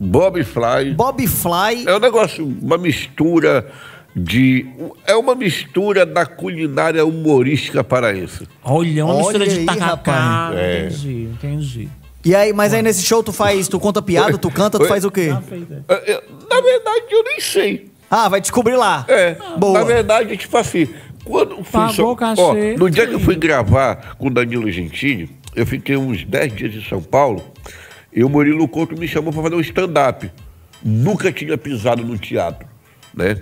Bob 0.01 0.43
Fly. 0.43 0.95
Bob 0.97 1.26
Fly. 1.26 1.84
É 1.86 1.95
um 1.95 2.01
negócio, 2.01 2.45
uma 2.61 2.76
mistura 2.76 3.70
de. 4.14 4.66
É 5.06 5.14
uma 5.16 5.34
mistura 5.34 6.04
da 6.06 6.24
culinária 6.26 7.04
humorística 7.04 7.82
paraense. 7.82 8.46
Olha, 8.62 9.04
uma 9.04 9.16
mistura 9.16 9.44
Olha 9.44 9.52
de 9.52 9.60
aí, 9.60 9.66
tacacá. 9.66 9.86
rapaz. 10.46 10.56
É. 10.58 10.86
Entendi, 10.86 11.22
entendi. 11.32 11.88
E 12.24 12.34
aí, 12.36 12.52
mas 12.52 12.72
aí 12.72 12.82
nesse 12.82 13.02
show 13.02 13.22
tu 13.22 13.32
faz, 13.32 13.66
tu 13.66 13.80
conta 13.80 14.00
piada, 14.00 14.38
tu 14.38 14.48
canta, 14.50 14.78
tu 14.78 14.84
faz 14.86 15.04
o 15.04 15.10
quê? 15.10 15.30
É, 15.88 16.12
é, 16.12 16.22
Na 16.48 16.60
verdade, 16.60 17.04
eu 17.10 17.24
nem 17.24 17.40
sei. 17.40 17.90
Ah, 18.08 18.28
vai 18.28 18.40
descobrir 18.40 18.76
lá. 18.76 19.04
É, 19.08 19.36
Boa. 19.58 19.78
na 19.80 19.84
verdade, 19.84 20.36
tipo 20.36 20.56
assim, 20.56 20.86
quando 21.24 21.52
eu 21.52 21.64
fui 21.64 21.80
Pagou 21.80 21.94
só- 21.94 22.12
o 22.12 22.16
cachê. 22.16 22.40
ó, 22.40 22.54
no 22.78 22.88
dia 22.90 23.06
que 23.08 23.14
eu 23.14 23.20
fui 23.20 23.34
gravar 23.34 24.14
com 24.18 24.28
o 24.28 24.30
Danilo 24.30 24.70
Gentili, 24.70 25.30
eu 25.56 25.66
fiquei 25.66 25.96
uns 25.96 26.22
10 26.24 26.54
dias 26.54 26.74
em 26.74 26.84
São 26.88 27.02
Paulo, 27.02 27.42
e 28.12 28.22
o 28.22 28.28
Murilo 28.28 28.68
Couto 28.68 28.96
me 28.96 29.08
chamou 29.08 29.32
para 29.32 29.42
fazer 29.42 29.54
um 29.56 29.60
stand-up. 29.60 30.30
Nunca 30.84 31.32
tinha 31.32 31.56
pisado 31.58 32.04
no 32.04 32.16
teatro, 32.18 32.68
né? 33.14 33.36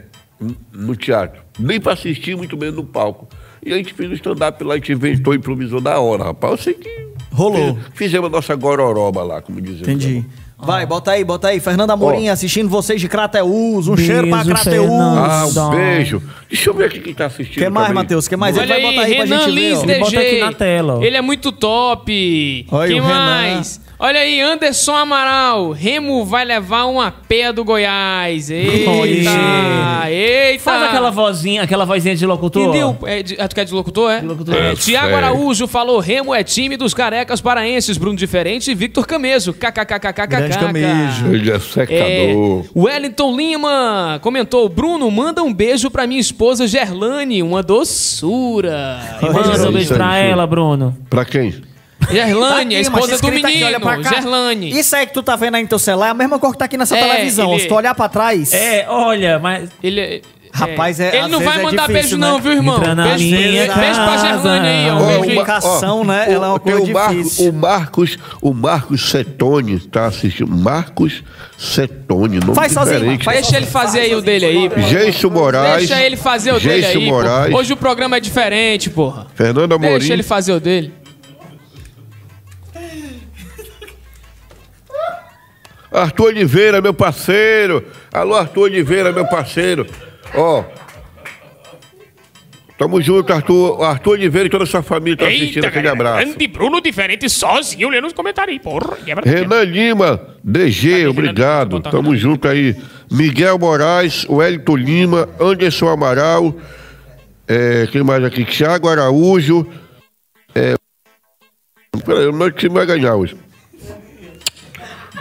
No 0.73 0.97
teatro. 0.97 1.43
Nem 1.59 1.79
para 1.81 1.93
assistir, 1.93 2.37
muito 2.37 2.57
menos 2.57 2.77
no 2.77 2.85
palco. 2.85 3.29
E 3.65 3.73
a 3.73 3.77
gente 3.77 3.93
fez 3.93 4.11
um 4.11 4.15
stand-up 4.15 4.63
lá, 4.65 4.75
a 4.75 4.77
gente 4.79 4.93
inventou, 4.93 5.35
improvisou 5.35 5.81
na 5.81 5.99
hora, 5.99 6.25
rapaz. 6.25 6.53
Eu 6.53 6.59
sei 6.59 6.75
que. 6.75 7.11
Rolou. 7.33 7.75
fiz- 7.75 7.85
Fizemos 7.95 8.29
a 8.29 8.31
nossa 8.31 8.55
gororoba 8.55 9.23
lá, 9.23 9.41
como 9.43 9.61
dizem. 9.61 9.83
Entendi. 9.83 10.25
Vai, 10.63 10.85
bota 10.85 11.13
aí, 11.13 11.25
bota 11.25 11.49
aí. 11.49 11.59
Fernanda 11.59 11.95
Amorim 11.95 12.29
assistindo 12.29 12.69
vocês 12.69 13.01
de 13.01 13.09
Crateus. 13.09 13.89
Um 13.89 13.95
Beijo, 13.95 14.13
cheiro 14.13 14.29
pra 14.29 14.45
Crateus. 14.45 14.91
Ah, 14.91 15.47
um 15.47 15.71
beijo. 15.71 16.23
Deixa 16.51 16.69
eu 16.71 16.75
ver 16.75 16.85
aqui 16.85 17.01
quem 17.01 17.15
tá 17.15 17.27
assistindo. 17.27 17.63
que 17.63 17.71
mais. 17.71 17.93
Matheus? 17.95 18.29
que 18.29 18.37
mais? 18.37 18.57
Ele 18.57 18.65
Olha 18.65 18.75
vai 18.75 18.85
aí, 18.85 18.91
botar 18.95 19.07
aí 19.07 19.15
pra 19.15 19.25
Renan 19.25 19.39
gente 19.45 19.55
ver, 19.55 19.61
Lins 19.71 19.79
ó. 19.79 19.83
Ele 19.85 19.99
bota 20.01 20.19
aqui 20.21 20.41
na 20.41 20.53
tela, 20.53 20.99
ó. 20.99 21.03
Ele 21.03 21.17
é 21.17 21.23
muito 21.23 21.51
top. 21.53 22.67
Olha 22.71 22.89
Quem 22.89 23.01
o 23.01 23.05
Renan. 23.05 23.63
Olha 24.03 24.21
aí, 24.21 24.41
Anderson 24.41 24.95
Amaral. 24.95 25.73
Remo 25.73 26.25
vai 26.25 26.43
levar 26.43 26.87
uma 26.87 27.11
peia 27.11 27.53
do 27.53 27.63
Goiás. 27.63 28.51
Eita! 28.51 30.11
Eita! 30.11 30.63
Faz 30.65 30.83
aquela 30.85 31.11
vozinha, 31.11 31.63
aquela 31.65 31.85
vozinha 31.85 32.17
de 32.17 32.25
locutor. 32.25 32.69
Entendeu? 32.71 32.97
É, 33.05 33.23
de, 33.23 33.37
ah, 33.39 33.47
tu 33.47 33.55
quer 33.55 33.67
de 33.67 33.75
locutor, 33.75 34.11
é? 34.11 34.23
locutor. 34.23 34.55
É, 34.55 34.73
É, 34.73 34.75
Tiago. 34.75 35.15
Araújo 35.15 35.67
falou: 35.67 35.99
Remo 35.99 36.35
é 36.35 36.43
time 36.43 36.79
dos 36.79 36.95
carecas 36.95 37.43
paraenses, 37.43 37.99
Bruno 37.99 38.17
Diferente 38.17 38.71
e 38.71 38.75
Victor 38.75 39.07
Camejo. 39.07 39.53
KKKKKK. 39.53 40.27
Grande 40.27 40.59
Camejo. 40.59 41.27
Ele 41.35 41.51
é 41.51 41.57
É, 41.57 41.61
secador. 41.61 42.65
Wellington 42.75 43.37
Lima 43.37 44.19
comentou: 44.23 44.67
Bruno, 44.71 45.11
manda 45.11 45.43
um 45.43 45.53
beijo 45.53 45.91
pra 45.91 46.07
minha 46.07 46.23
esposa 46.23 46.67
Gerlane, 46.67 47.43
uma 47.43 47.63
doçura. 47.63 48.99
E 49.21 49.27
Manda 49.27 49.63
um 49.63 49.69
um 49.69 49.73
beijo 49.73 49.93
pra 49.93 50.17
ela, 50.17 50.47
Bruno. 50.47 50.97
Pra 51.11 51.27
quem? 51.27 51.69
Gerlane, 52.11 52.77
a 52.77 52.83
Tá 52.83 52.89
Aqui, 52.89 52.99
esposa 52.99 53.19
do 53.23 53.29
aqui, 53.29 53.43
menino. 53.43 53.67
olha 53.67 53.81
pra 53.81 54.01
cá. 54.01 54.11
Gerlane. 54.11 54.71
Isso 54.79 54.97
aí 54.97 55.07
que 55.07 55.15
tu 55.15 55.23
tá 55.23 55.37
vendo 55.37 55.55
aí 55.57 55.63
no 55.63 55.69
teu 55.69 55.79
celular 55.79 56.09
é 56.09 56.11
a 56.11 56.15
mesma 56.15 56.39
cor 56.39 56.53
que 56.53 56.59
tá 56.59 56.65
aqui 56.67 56.77
nessa 56.77 56.97
É, 56.97 57.01
televisão. 57.03 57.53
ele- 57.53 57.61
Se 57.63 57.69
tu 57.69 57.75
olhar 57.75 57.95
pra 57.95 58.09
trás. 58.09 58.53
É, 58.53 58.87
olha, 58.89 59.39
mas. 59.39 59.71
Ele 59.83 60.01
é- 60.01 60.21
Rapaz, 60.53 60.99
é- 60.99 61.11
Ele 61.11 61.19
às 61.19 61.31
não 61.31 61.39
vezes 61.39 61.55
vai 61.55 61.61
é 61.61 61.65
mandar 61.65 61.87
difícil, 61.87 62.03
beijo, 62.03 62.19
né? 62.19 62.27
não, 62.27 62.41
viu, 62.41 62.53
irmão? 62.53 62.81
Beijo, 62.81 62.97
beijo, 62.97 63.73
beijo 63.73 64.01
pra. 64.01 64.17
Gerlane 64.17 64.67
aí, 64.69 64.91
ó. 64.91 64.95
Ó, 64.95 64.97
o 64.97 64.99
beijo 64.99 65.11
aí. 65.11 65.15
Ma- 65.15 65.19
Comunicação, 65.45 66.05
né? 66.05 66.25
Ela 66.29 66.47
é 66.47 66.49
uma 66.51 66.59
coisa 66.59 66.81
o, 66.81 66.87
difícil. 67.15 67.49
o 67.49 67.53
Marcos, 67.53 68.19
o 68.43 68.53
Marcos 68.53 69.11
Setone 69.11 69.79
tá 69.79 70.07
assistindo. 70.07 70.51
Marcos 70.51 71.23
Setone, 71.57 72.41
nome 72.41 72.55
Faz 72.55 72.73
sozinho, 72.73 72.99
diferente. 72.99 73.25
faz 73.25 73.41
Deixa 73.43 73.57
ele 73.59 73.67
fazer 73.67 74.01
aí 74.01 74.15
o 74.15 74.21
dele 74.21 74.47
aí, 74.47 74.69
pô. 74.71 74.81
Geiso 74.81 75.31
Moraes. 75.31 75.87
Deixa 75.89 76.03
ele 76.03 76.17
fazer 76.17 76.53
o 76.53 76.59
dele 76.59 76.85
aí, 76.85 77.07
Moraes. 77.07 77.53
pô. 77.53 77.59
Hoje 77.61 77.73
o 77.73 77.77
programa 77.77 78.17
é 78.17 78.21
diferente, 78.21 78.91
porra. 78.91 79.27
Fernando 79.37 79.73
Amorim. 79.75 79.99
Deixa 79.99 80.13
ele 80.13 80.23
fazer 80.25 80.53
o 80.53 80.59
dele. 80.59 80.93
Arthur 85.93 86.27
Oliveira, 86.27 86.81
meu 86.81 86.95
parceiro. 86.95 87.85
Alô, 88.13 88.35
Arthur 88.37 88.63
Oliveira, 88.63 89.13
meu 89.13 89.27
parceiro. 89.27 89.87
Ó. 90.35 90.65
Tamo 92.79 93.01
junto, 93.03 93.31
Arthur. 93.33 93.83
Arthur 93.83 94.13
Oliveira 94.13 94.47
e 94.47 94.51
toda 94.51 94.65
a 94.65 94.67
sua 94.67 94.83
família 94.83 95.13
estão 95.15 95.29
assistindo. 95.29 95.65
Aquele 95.67 95.89
abraço. 95.89 96.25
Grande 96.25 96.47
Bruno 96.47 96.81
diferente 96.81 97.29
sozinho 97.29 97.91
lendo 97.91 98.07
os 98.07 98.13
comentários 98.15 98.59
porra. 98.63 98.97
Quebra- 98.97 99.31
Renan 99.31 99.65
Lima, 99.65 100.21
DG, 100.43 101.07
obrigado. 101.07 101.77
Renan? 101.77 101.91
Tamo 101.91 102.17
junto 102.17 102.49
aí. 102.49 102.75
Miguel 103.11 103.59
Moraes, 103.59 104.25
Wellington 104.29 104.77
Lima, 104.77 105.29
Anderson 105.39 105.89
Amaral, 105.89 106.55
é, 107.47 107.87
quem 107.91 108.03
mais 108.03 108.23
aqui? 108.25 108.45
Thiago 108.47 108.89
Araújo. 108.89 109.67
É, 110.55 110.75
peraí, 112.07 112.29
o 112.29 112.33
meu 112.33 112.51
time 112.51 112.75
vai 112.75 112.87
ganhar 112.87 113.15
hoje. 113.17 113.37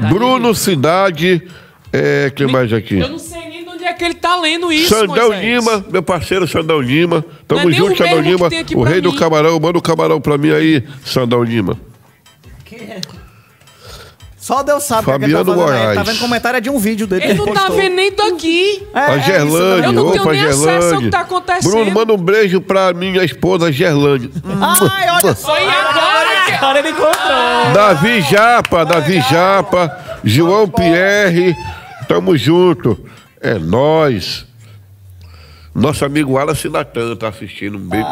Bruno 0.08 0.54
Cidade, 0.56 1.42
é, 1.92 2.32
quem 2.36 2.48
mais 2.48 2.72
aqui? 2.72 3.00
Eu 3.00 3.10
não 3.10 3.20
sei 3.20 3.42
nem 3.50 3.64
de 3.64 3.70
onde 3.70 3.84
é 3.84 3.94
que 3.94 4.04
ele 4.04 4.14
tá 4.16 4.36
lendo 4.40 4.72
isso, 4.72 4.90
Sandão 4.96 5.28
Moisés. 5.30 5.44
Lima, 5.46 5.86
meu 5.92 6.04
parceiro 6.04 6.48
Sandão 6.48 6.80
Lima. 6.80 7.26
Tamo 7.48 7.62
Não 7.62 7.68
é 7.70 7.72
nem 7.72 7.80
junto, 7.80 7.94
o 7.94 7.98
Sandão 7.98 8.16
mesmo 8.22 8.24
que 8.24 8.32
Lima. 8.38 8.50
tem 8.50 8.60
aqui 8.60 8.76
O 8.76 8.82
pra 8.82 8.90
rei 8.92 9.02
do 9.02 9.12
mim. 9.12 9.18
camarão. 9.18 9.60
Manda 9.60 9.78
o 9.78 9.82
camarão 9.82 10.22
pra 10.22 10.38
mim 10.38 10.52
aí, 10.52 10.84
Sandão 11.04 11.44
Lima. 11.44 11.78
Só 14.38 14.64
Deus 14.64 14.84
sabe 14.84 15.04
o 15.04 15.06
que 15.06 15.12
é 15.12 15.20
que 15.20 15.26
ele 15.26 15.34
tá 15.34 15.40
Fabiano 15.40 15.62
fazendo 15.62 15.72
aí. 15.72 15.78
Ele 15.78 15.84
Tá 15.84 15.94
Moraes. 16.00 16.08
vendo 16.10 16.20
comentário 16.22 16.58
é 16.58 16.62
de 16.62 16.70
um 16.72 16.80
vídeo 16.80 17.06
dele. 17.06 17.22
que 17.22 17.28
Ele 17.28 17.38
não 17.38 17.46
tá 17.48 17.54
postou. 17.54 17.76
vendo 17.76 17.96
nem 17.96 18.12
daqui. 18.16 18.84
É, 18.96 19.00
A 19.00 19.12
é 19.14 19.18
isso, 19.18 19.26
Gerlane, 19.28 19.84
Eu 19.86 19.92
não 19.92 20.12
tenho 20.12 20.24
opa, 20.24 20.32
nem 20.32 20.42
acesso 20.42 20.64
ao 20.68 20.74
que 20.80 20.82
Gerlane. 20.82 21.10
tá 21.12 21.20
acontecendo. 21.20 21.72
Bruno, 21.72 21.92
manda 21.92 22.14
um 22.14 22.18
beijo 22.18 22.60
pra 22.62 22.92
minha 22.94 23.24
esposa 23.24 23.72
Gerlane. 23.72 24.32
Ai, 24.44 25.10
olha 25.24 25.36
só. 25.36 25.52
Foi 25.52 25.64
agora 25.68 26.29
ele 26.80 26.90
encontrou. 26.90 27.74
Davi 27.74 28.22
Japa, 28.22 28.86
Davi 28.86 29.22
Japa, 29.22 30.20
João 30.24 30.68
Pierre, 30.68 31.56
tamo 32.08 32.36
junto. 32.38 32.98
É 33.42 33.54
nós. 33.58 34.46
Nosso 35.74 36.04
amigo 36.04 36.34
Wallace 36.34 36.68
Natan 36.68 37.16
tá 37.16 37.30
assistindo. 37.30 37.78
Um 37.78 37.88
beijo. 37.88 38.06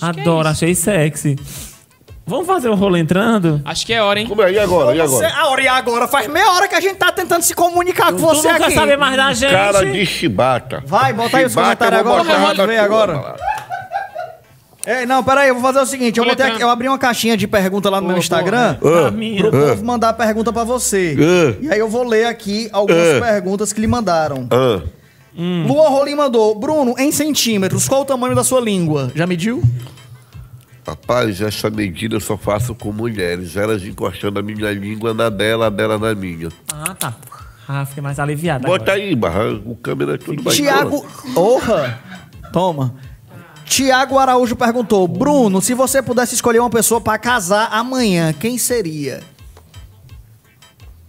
Adoro, 0.00 0.48
achei 0.48 0.74
sexy. 0.74 1.36
Vamos 2.26 2.46
fazer 2.46 2.68
o 2.68 2.76
rolo 2.76 2.96
entrando? 2.96 3.60
Acho 3.64 3.84
que 3.84 3.92
é 3.92 4.00
hora, 4.00 4.20
hein? 4.20 4.26
Como 4.28 4.40
é? 4.42 4.52
E 4.52 4.58
agora? 4.58 4.94
E 4.94 5.00
agora? 5.00 5.34
a 5.34 5.48
hora 5.48 5.62
e 5.62 5.68
agora? 5.68 6.06
Faz 6.06 6.28
meia 6.28 6.48
hora 6.52 6.68
que 6.68 6.76
a 6.76 6.80
gente 6.80 6.94
tá 6.94 7.10
tentando 7.10 7.42
se 7.42 7.52
comunicar 7.54 8.12
com 8.12 8.18
Tu 8.18 8.22
você 8.22 8.52
não 8.52 8.58
quer 8.58 8.66
aqui. 8.66 8.74
saber 8.74 8.96
mais 8.96 9.16
da 9.16 9.32
gente? 9.32 9.50
Cara 9.50 9.84
de 9.84 10.06
chibata. 10.06 10.80
Vai, 10.86 11.12
bota 11.12 11.38
aí 11.38 11.44
os 11.46 11.50
Chibata, 11.52 11.86
comentários 11.86 11.98
eu 11.98 12.04
vou 12.04 12.12
agora 12.14 12.38
botar 12.38 12.56
na 12.56 12.66
ver 12.66 12.76
tua, 12.76 12.84
agora. 12.84 13.36
Ei, 15.00 15.06
não, 15.06 15.22
peraí, 15.22 15.48
eu 15.48 15.54
vou 15.54 15.62
fazer 15.62 15.80
o 15.80 15.86
seguinte. 15.86 16.18
Eu, 16.18 16.24
botei 16.24 16.46
aqui- 16.46 16.62
eu 16.62 16.68
abri 16.68 16.88
uma 16.88 16.98
caixinha 16.98 17.36
de 17.36 17.46
pergunta 17.46 17.88
lá 17.88 18.00
no 18.00 18.08
meu 18.08 18.18
Instagram. 18.18 18.76
A 19.06 19.10
minha. 19.10 19.40
Pro 19.40 19.50
povo 19.52 19.84
mandar 19.84 20.12
pergunta 20.14 20.52
pra 20.52 20.64
você. 20.64 21.16
Ah. 21.18 21.56
E 21.60 21.70
aí 21.72 21.78
eu 21.78 21.88
vou 21.88 22.02
ler 22.06 22.26
aqui 22.26 22.68
algumas 22.72 23.16
Ah. 23.16 23.20
perguntas 23.20 23.72
que 23.72 23.80
lhe 23.80 23.86
mandaram. 23.86 24.48
Ah, 24.50 24.82
Luan 25.36 25.88
Rolim 25.90 26.16
mandou. 26.16 26.58
Bruno, 26.58 26.94
em 26.98 27.12
centímetros, 27.12 27.86
qual 27.88 28.02
o 28.02 28.04
tamanho 28.04 28.34
da 28.34 28.42
sua 28.42 28.60
língua? 28.60 29.12
Já 29.14 29.26
mediu? 29.26 29.62
rapaz, 30.86 31.40
essa 31.40 31.70
medida 31.70 32.16
eu 32.16 32.20
só 32.20 32.36
faço 32.36 32.74
com 32.74 32.90
mulheres. 32.92 33.56
Elas 33.56 33.84
encostando 33.84 34.40
a 34.40 34.42
minha 34.42 34.72
língua 34.72 35.14
na 35.14 35.28
dela, 35.28 35.66
a 35.66 35.70
dela 35.70 35.96
na 35.98 36.12
minha. 36.16 36.48
Ah, 36.72 36.94
tá. 36.98 37.14
Ah, 37.68 37.84
fiquei 37.86 38.02
mais 38.02 38.18
aliviado 38.18 38.66
Bota 38.66 38.90
agora. 38.90 38.96
aí, 38.96 39.14
Barra. 39.14 39.52
O 39.64 39.76
câmera 39.76 40.14
é 40.14 40.18
tudo. 40.18 40.42
Tiago. 40.50 41.06
Orra! 41.36 42.00
Toma. 42.52 42.92
Tiago 43.70 44.18
Araújo 44.18 44.56
perguntou: 44.56 45.06
Bruno, 45.06 45.62
se 45.62 45.74
você 45.74 46.02
pudesse 46.02 46.34
escolher 46.34 46.58
uma 46.58 46.68
pessoa 46.68 47.00
pra 47.00 47.16
casar 47.16 47.68
amanhã, 47.70 48.32
quem 48.32 48.58
seria? 48.58 49.20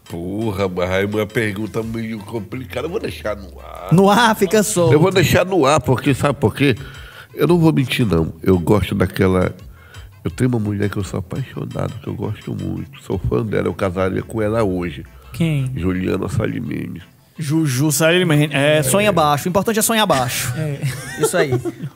Porra, 0.07 0.69
mas 0.69 0.91
aí 0.91 1.05
uma 1.05 1.25
pergunta 1.25 1.81
meio 1.81 2.19
complicada. 2.19 2.85
Eu 2.85 2.91
vou 2.91 2.99
deixar 2.99 3.35
no 3.35 3.59
ar. 3.59 3.91
No 3.91 4.09
ar, 4.11 4.35
fica 4.35 4.61
solto. 4.61 4.93
Eu 4.93 4.99
vou 4.99 5.11
deixar 5.11 5.43
no 5.43 5.65
ar, 5.65 5.81
porque 5.81 6.13
sabe 6.13 6.37
por 6.39 6.53
quê? 6.53 6.75
Eu 7.33 7.47
não 7.47 7.57
vou 7.57 7.73
mentir, 7.73 8.05
não. 8.05 8.31
Eu 8.43 8.59
gosto 8.59 8.93
daquela. 8.93 9.55
Eu 10.23 10.29
tenho 10.29 10.49
uma 10.49 10.59
mulher 10.59 10.87
que 10.87 10.97
eu 10.97 11.03
sou 11.03 11.19
apaixonado, 11.19 11.93
que 11.99 12.07
eu 12.07 12.13
gosto 12.13 12.55
muito. 12.55 13.01
Sou 13.01 13.17
fã 13.17 13.43
dela, 13.43 13.69
eu 13.69 13.73
casaria 13.73 14.21
com 14.21 14.39
ela 14.39 14.61
hoje. 14.63 15.03
Quem? 15.33 15.71
Juliana 15.75 16.29
Salimene. 16.29 17.01
Juju 17.41 17.91
Salimene. 17.91 18.49
É, 18.53 18.83
sonha 18.83 19.11
baixo. 19.11 19.45
O 19.45 19.49
importante 19.49 19.79
é 19.79 19.81
sonhar 19.81 20.05
baixo. 20.05 20.53
Isso 21.19 21.35
aí. 21.35 21.51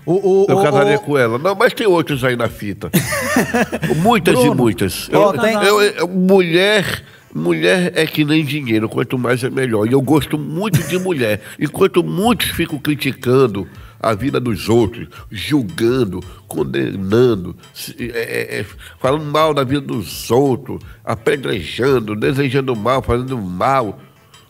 O, 0.06 0.14
o, 0.14 0.46
Eu 0.50 0.58
o- 0.58 0.64
casaria 0.64 0.98
o- 0.98 1.00
com 1.02 1.18
ela. 1.18 1.38
Não, 1.38 1.54
mas 1.56 1.74
tem 1.74 1.88
outros 1.88 2.24
aí 2.24 2.36
na 2.36 2.50
fita. 2.50 2.90
muitas 3.98 4.38
e 4.40 4.50
muitas. 4.50 5.10
ó, 5.14 5.34
Eu- 5.34 5.40
tem- 5.40 5.54
eu- 5.56 5.82
eu- 5.82 6.08
mulher. 6.08 7.04
Mulher 7.38 7.92
é 7.96 8.06
que 8.08 8.24
nem 8.24 8.46
dinheiro, 8.46 8.88
quanto 8.88 9.18
mais 9.20 9.44
é 9.44 9.50
melhor. 9.50 9.86
E 9.86 9.92
eu 9.92 10.02
gosto 10.02 10.38
muito 10.38 10.82
de 10.88 10.98
mulher. 10.98 11.42
Enquanto 11.60 12.02
muitos 12.02 12.48
ficam 12.52 12.80
criticando 12.80 13.68
a 14.00 14.14
vida 14.14 14.40
dos 14.40 14.70
outros, 14.70 15.10
julgando, 15.30 16.22
condenando, 16.48 17.54
se- 17.74 17.94
é, 18.00 18.20
é, 18.56 18.60
é, 18.62 18.66
falando 19.02 19.26
mal 19.26 19.54
da 19.54 19.66
vida 19.66 19.82
dos 19.82 20.32
outros, 20.32 20.80
apedrejando, 21.04 22.16
desejando 22.16 22.74
mal, 22.74 23.02
fazendo 23.02 23.38
mal. 23.38 24.00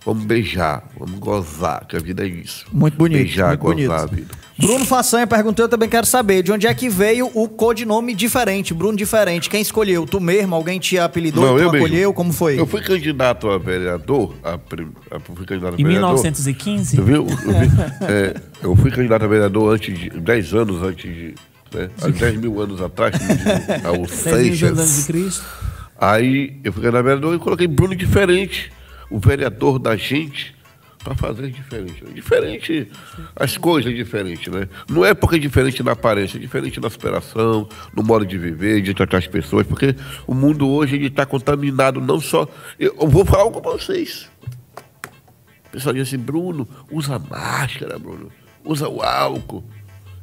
Vamos 0.06 0.24
beijar, 0.26 0.84
vamos 0.99 1.18
gozar, 1.20 1.86
que 1.88 1.95
a 1.95 1.99
vida 1.99 2.24
é 2.24 2.28
isso. 2.28 2.66
Muito 2.72 2.95
bonito. 2.95 3.18
Beijar, 3.18 3.47
muito 3.47 3.62
bonito. 3.62 3.88
gozar 3.88 4.03
a 4.03 4.06
vida. 4.06 4.28
Bruno 4.58 4.86
Façanha 4.86 5.26
perguntou, 5.26 5.66
eu 5.66 5.70
também 5.70 5.89
quero 5.89 6.06
saber, 6.06 6.43
de 6.43 6.51
onde 6.51 6.68
é 6.68 6.74
que 6.76 6.88
veio 6.88 7.30
o 7.34 7.49
codinome 7.49 8.14
diferente, 8.14 8.72
Bruno 8.74 8.95
diferente? 8.95 9.49
Quem 9.49 9.62
escolheu? 9.62 10.06
Tu 10.06 10.20
mesmo? 10.22 10.53
Alguém 10.56 10.80
te 10.80 10.97
apelidou? 10.99 11.43
Não, 11.43 11.56
tu 11.58 11.64
eu 11.64 11.72
mesmo. 11.72 11.86
acolheu? 11.88 12.14
Como 12.14 12.32
foi? 12.32 12.58
Eu 12.60 12.68
fui 12.68 12.82
candidato 12.82 13.49
a 13.49 13.58
vereador, 13.58 14.36
a, 14.43 14.53
a- 14.53 15.20
fui 15.20 15.45
candidato 15.45 15.74
a 15.76 15.82
Em 15.82 15.84
vereador. 15.84 16.14
1915? 16.14 16.95
Tu 16.97 17.03
viu? 17.03 17.26
Eu, 17.28 17.28
vi- 17.28 17.72
é, 18.08 18.41
eu 18.64 18.76
fui 18.76 18.91
candidato 18.91 19.24
a 19.26 19.28
vereador 19.28 19.74
antes 19.74 19.97
de 19.97 20.10
10 20.12 20.53
anos 20.53 20.84
antes 20.84 21.03
de. 21.14 21.36
Né, 21.74 21.89
há 22.01 22.08
10 22.08 22.38
mil 22.38 22.62
anos 22.62 22.80
atrás, 22.80 23.18
como 23.18 23.28
diz 23.36 23.45
o- 23.99 24.01
o 24.03 24.08
6 24.08 24.62
mil 24.62 24.70
anos 24.70 24.86
de 24.86 24.86
Seixas. 24.91 25.06
Cristo. 25.08 25.43
Aí 25.99 26.60
eu 26.64 26.72
fui 26.72 26.82
candidato 26.84 27.01
a 27.01 27.03
vereador 27.03 27.36
e 27.36 27.39
coloquei 27.39 27.68
Bruno 27.68 27.95
diferente, 27.95 28.72
o 29.10 29.20
vereador 29.20 29.80
da 29.80 29.95
gente, 29.95 30.56
para 31.06 31.14
fazer 31.14 31.51
diferente. 31.51 32.03
Diferente, 32.14 32.91
as 33.36 33.58
coisas 33.58 33.93
diferentes, 33.95 34.51
né? 34.51 34.68
Não 34.89 35.06
é 35.06 35.14
porque 35.14 35.36
é 35.36 35.39
diferente 35.39 35.84
na 35.84 35.91
aparência, 35.91 36.38
é 36.38 36.41
diferente 36.41 36.80
na 36.80 36.89
superação, 36.89 37.70
no 37.95 38.01
modo 38.01 38.26
de 38.26 38.38
viver, 38.39 38.82
de 38.82 38.91
tratar 38.95 39.20
as 39.20 39.28
pessoas, 39.28 39.68
porque 39.68 39.95
o 40.26 40.34
mundo 40.34 40.68
hoje 40.68 40.97
está 40.97 41.24
contaminado 41.24 42.01
não 42.01 42.20
só. 42.20 42.47
Eu, 42.80 43.08
vou 43.08 43.24
falar 43.24 43.43
algo 43.43 43.62
com 43.62 43.72
vocês. 43.72 44.28
O 45.68 45.70
pessoal 45.72 45.93
diz 45.93 46.08
assim, 46.08 46.18
Bruno, 46.18 46.68
usa 46.91 47.20
máscara, 47.20 47.99
Bruno, 47.99 48.32
usa 48.64 48.89
o 48.89 49.03
álcool. 49.03 49.64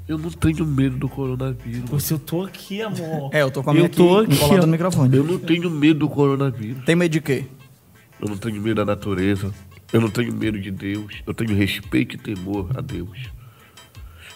Eu 0.09 0.19
não 0.19 0.31
tenho 0.31 0.67
medo 0.67 0.97
do 0.97 1.09
coronavírus. 1.09 1.89
Poxa, 1.89 2.15
eu 2.15 2.19
tô 2.19 2.43
aqui, 2.43 2.83
amor. 2.83 3.31
É, 3.33 3.43
eu 3.43 3.53
tô 3.53 3.63
com 3.63 3.71
a 3.71 3.73
minha 3.73 3.87
Eu 3.87 3.89
tô 3.89 4.19
aqui, 4.19 4.33
aqui, 4.33 4.41
colada 4.41 4.67
no 4.67 4.73
microfone. 4.73 5.17
Eu 5.17 5.23
não 5.23 5.39
tenho 5.39 5.71
medo 5.71 6.01
do 6.01 6.09
coronavírus. 6.09 6.85
Tem 6.85 6.97
medo 6.97 7.13
de 7.13 7.21
quê? 7.21 7.45
Eu 8.23 8.29
não 8.29 8.37
tenho 8.37 8.63
medo 8.63 8.77
da 8.77 8.85
natureza. 8.85 9.53
Eu 9.93 10.01
não 10.01 10.09
tenho 10.09 10.33
medo 10.33 10.59
de 10.59 10.71
Deus. 10.71 11.23
Eu 11.27 11.35
tenho 11.35 11.55
respeito 11.55 12.15
e 12.15 12.19
temor 12.19 12.71
a 12.77 12.81
Deus. 12.81 13.19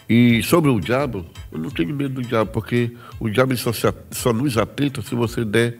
E 0.09 0.43
sobre 0.43 0.71
o 0.71 0.79
diabo, 0.81 1.25
eu 1.51 1.59
não 1.59 1.71
tenho 1.71 1.95
medo 1.95 2.15
do 2.21 2.23
diabo, 2.23 2.51
porque 2.53 2.97
o 3.19 3.29
diabo 3.29 3.57
só, 3.57 3.73
se 3.73 3.93
só 4.13 4.33
nos 4.33 4.57
atenta 4.59 5.03
se 5.03 5.15
você 5.15 5.45
der 5.45 5.79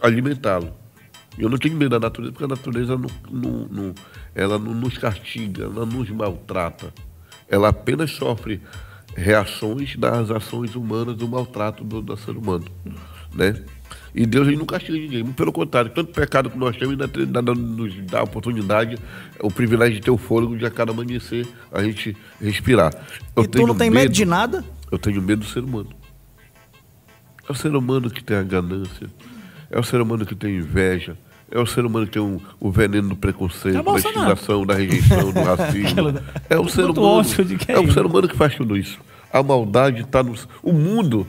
alimentá-lo. 0.00 0.74
Eu 1.38 1.48
não 1.48 1.56
tenho 1.56 1.74
medo 1.76 1.90
da 1.90 2.00
natureza, 2.00 2.32
porque 2.32 2.44
a 2.44 2.48
natureza 2.48 2.98
não, 2.98 3.08
não- 3.30 3.68
não- 3.68 3.94
ela 4.34 4.58
não 4.58 4.74
nos 4.74 4.98
castiga, 4.98 5.64
ela 5.64 5.86
não 5.86 6.00
nos 6.00 6.10
maltrata. 6.10 6.92
Ela 7.48 7.68
apenas 7.68 8.10
sofre 8.10 8.60
reações 9.16 9.96
das 9.96 10.30
ações 10.30 10.74
humanas, 10.74 11.16
do 11.16 11.26
maltrato 11.28 11.84
do, 11.84 12.02
do 12.02 12.16
ser 12.18 12.36
humano. 12.36 12.66
Né? 13.34 13.62
E 14.14 14.26
Deus 14.26 14.46
ele 14.46 14.56
não 14.58 14.66
castiga 14.66 14.98
ninguém. 14.98 15.24
Pelo 15.32 15.50
contrário, 15.52 15.90
tanto 15.90 16.12
pecado 16.12 16.50
que 16.50 16.58
nós 16.58 16.76
temos 16.76 16.92
ainda, 17.00 17.54
nos 17.54 17.94
dá 18.10 18.20
a 18.20 18.22
oportunidade, 18.24 18.98
o 19.40 19.50
privilégio 19.50 19.94
de 19.94 20.00
ter 20.02 20.10
o 20.10 20.18
fôlego 20.18 20.56
de 20.56 20.66
a 20.66 20.70
cada 20.70 20.92
amanhecer 20.92 21.46
a 21.72 21.82
gente 21.82 22.14
respirar. 22.40 22.92
Eu 23.34 23.44
e 23.44 23.48
tu 23.48 23.66
não 23.66 23.74
tem 23.74 23.88
medo 23.90 24.12
de 24.12 24.24
nada? 24.26 24.62
eu 24.90 24.98
tenho 24.98 25.22
medo 25.22 25.40
do 25.40 25.46
ser 25.46 25.64
humano. 25.64 25.88
É 27.48 27.52
o 27.52 27.54
ser 27.54 27.74
humano 27.74 28.10
que 28.10 28.22
tem 28.22 28.36
a 28.36 28.42
ganância. 28.42 29.08
É 29.70 29.78
o 29.78 29.82
ser 29.82 30.00
humano 30.00 30.26
que 30.26 30.34
tem 30.34 30.56
inveja. 30.58 31.16
É 31.50 31.58
o 31.58 31.66
ser 31.66 31.84
humano 31.84 32.06
que 32.06 32.12
tem 32.12 32.22
um- 32.22 32.40
o 32.60 32.70
veneno 32.70 33.08
do 33.10 33.16
preconceito, 33.16 33.78
É 33.78 33.82
da 33.82 33.92
discriminação, 33.94 34.64
da 34.66 34.74
rejeição, 34.74 35.32
do 35.32 35.40
racismo. 35.42 36.14
É 36.48 36.58
o 36.58 36.68
ser 36.68 36.84
humano. 36.84 37.24
É 37.68 37.78
o 37.78 37.92
ser 37.92 38.06
humano 38.06 38.28
que 38.28 38.36
faz 38.36 38.54
tudo 38.54 38.76
isso. 38.76 38.98
A 39.32 39.42
maldade 39.42 40.02
está 40.02 40.22
no. 40.22 40.34
O 40.62 40.72
mundo 40.72 41.26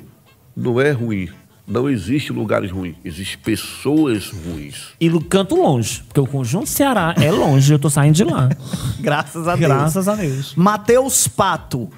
não 0.56 0.80
é 0.80 0.92
ruim. 0.92 1.30
Não 1.66 1.90
existe 1.90 2.34
lugares 2.34 2.72
ruins. 2.72 2.96
Existem 3.06 3.40
pessoas 3.40 4.30
ruins. 4.30 4.90
E 5.00 5.10
no 5.10 5.24
canto 5.24 5.56
longe, 5.56 6.04
porque 6.04 6.20
o 6.20 6.28
conjunto 6.28 6.68
Ceará 6.68 7.16
é 7.18 7.32
longe, 7.32 7.74
eu 7.74 7.80
tô 7.80 7.90
saindo 7.90 8.16
de 8.16 8.24
lá. 8.24 8.50
Graças 9.00 9.48
a 9.48 9.56
Deus. 9.56 9.68
Graças 9.68 10.08
a 10.08 10.16
Deus. 10.16 10.56
Matheus 10.56 11.28
Pato. 11.28 11.90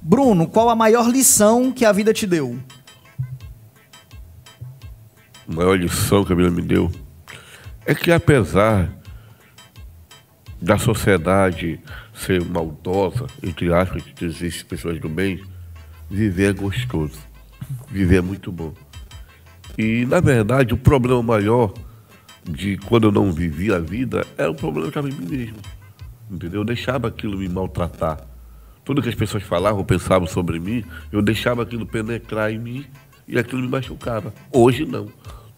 Bruno, 0.00 0.46
qual 0.46 0.68
a 0.68 0.76
maior 0.76 1.08
lição 1.08 1.72
que 1.72 1.84
a 1.86 1.92
vida 1.92 2.12
te 2.12 2.26
deu? 2.26 2.58
A 5.48 5.54
maior 5.54 5.78
lição 5.78 6.22
que 6.24 6.32
a 6.32 6.36
vida 6.36 6.50
me 6.50 6.60
deu 6.60 6.92
é 7.86 7.94
que 7.94 8.12
apesar 8.12 8.90
da 10.60 10.78
sociedade 10.78 11.80
ser 12.14 12.44
maldosa, 12.44 13.26
entre 13.42 13.72
aspas, 13.72 14.02
que 14.02 14.24
existem 14.24 14.66
pessoas 14.66 15.00
do 15.00 15.08
bem, 15.08 15.42
viver 16.10 16.50
é 16.50 16.52
gostoso. 16.52 17.18
Viver 17.90 18.16
é 18.16 18.20
muito 18.20 18.52
bom. 18.52 18.72
E, 19.76 20.06
na 20.06 20.20
verdade, 20.20 20.72
o 20.72 20.76
problema 20.76 21.22
maior 21.22 21.72
de 22.44 22.76
quando 22.78 23.04
eu 23.04 23.12
não 23.12 23.32
vivia 23.32 23.76
a 23.76 23.80
vida 23.80 24.26
era 24.36 24.50
o 24.50 24.54
problema 24.54 24.84
que 24.84 24.90
estava 24.90 25.08
em 25.08 25.12
mim 25.12 25.26
mesmo. 25.26 25.56
Entendeu? 26.30 26.60
Eu 26.60 26.64
deixava 26.64 27.08
aquilo 27.08 27.38
me 27.38 27.48
maltratar. 27.48 28.20
Tudo 28.84 29.02
que 29.02 29.08
as 29.08 29.14
pessoas 29.14 29.42
falavam, 29.42 29.82
pensavam 29.84 30.28
sobre 30.28 30.60
mim, 30.60 30.84
eu 31.10 31.22
deixava 31.22 31.62
aquilo 31.62 31.86
penetrar 31.86 32.52
em 32.52 32.58
mim 32.58 32.84
e 33.26 33.38
aquilo 33.38 33.62
me 33.62 33.68
machucava. 33.68 34.32
Hoje 34.52 34.84
não. 34.84 35.08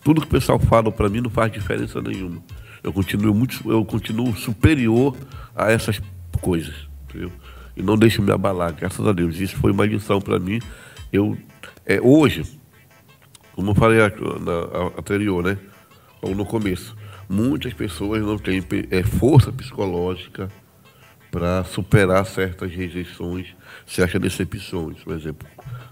Tudo 0.02 0.20
que 0.20 0.26
o 0.26 0.30
pessoal 0.30 0.58
fala 0.58 0.92
para 0.92 1.08
mim 1.08 1.20
não 1.20 1.30
faz 1.30 1.50
diferença 1.52 2.00
nenhuma. 2.00 2.42
Eu 2.82 2.92
continuo 2.92 3.34
muito, 3.34 3.68
eu 3.70 3.84
continuo 3.84 4.34
superior 4.36 5.16
a 5.54 5.72
essas 5.72 6.00
coisas, 6.40 6.74
entendeu? 7.08 7.32
E 7.76 7.82
não 7.82 7.96
deixo 7.96 8.22
me 8.22 8.30
abalar, 8.30 8.72
graças 8.72 9.04
a 9.04 9.12
Deus. 9.12 9.40
Isso 9.40 9.56
foi 9.56 9.72
uma 9.72 9.84
lição 9.84 10.20
para 10.20 10.38
mim. 10.38 10.60
Eu 11.12 11.36
é, 11.84 12.00
hoje, 12.00 12.55
como 13.56 13.70
eu 13.70 13.74
falei 13.74 13.98
anterior, 14.98 15.42
né? 15.42 15.56
Ou 16.20 16.34
no 16.34 16.44
começo, 16.44 16.94
muitas 17.26 17.72
pessoas 17.72 18.20
não 18.22 18.36
têm 18.36 18.62
é, 18.90 19.02
força 19.02 19.50
psicológica 19.50 20.50
para 21.30 21.64
superar 21.64 22.24
certas 22.26 22.70
rejeições, 22.70 23.48
certas 23.86 24.20
decepções. 24.20 24.98
Por 25.02 25.14
exemplo, 25.14 25.48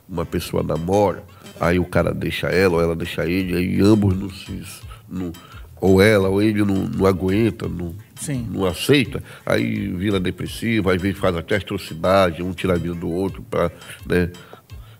uma 0.06 0.26
pessoa 0.26 0.62
namora, 0.62 1.24
aí 1.58 1.78
o 1.78 1.86
cara 1.86 2.12
deixa 2.12 2.48
ela 2.48 2.74
ou 2.74 2.82
ela 2.82 2.94
deixa 2.94 3.26
ele, 3.26 3.56
aí 3.56 3.80
ambos 3.80 4.14
não 4.14 4.28
se. 4.28 4.62
Não, 5.08 5.32
ou 5.80 6.02
ela 6.02 6.28
ou 6.28 6.42
ele 6.42 6.64
não, 6.64 6.86
não 6.86 7.06
aguenta, 7.06 7.66
não, 7.66 7.94
Sim. 8.14 8.46
não 8.50 8.66
aceita, 8.66 9.22
aí 9.44 9.88
vira 9.88 10.20
depressivo, 10.20 10.90
aí 10.90 10.98
vem 10.98 11.12
faz 11.12 11.36
até 11.36 11.56
atrocidade, 11.56 12.42
um 12.42 12.52
tira 12.52 12.74
a 12.74 12.78
vida 12.78 12.94
do 12.94 13.10
outro, 13.10 13.42
pra, 13.42 13.70
né? 14.06 14.30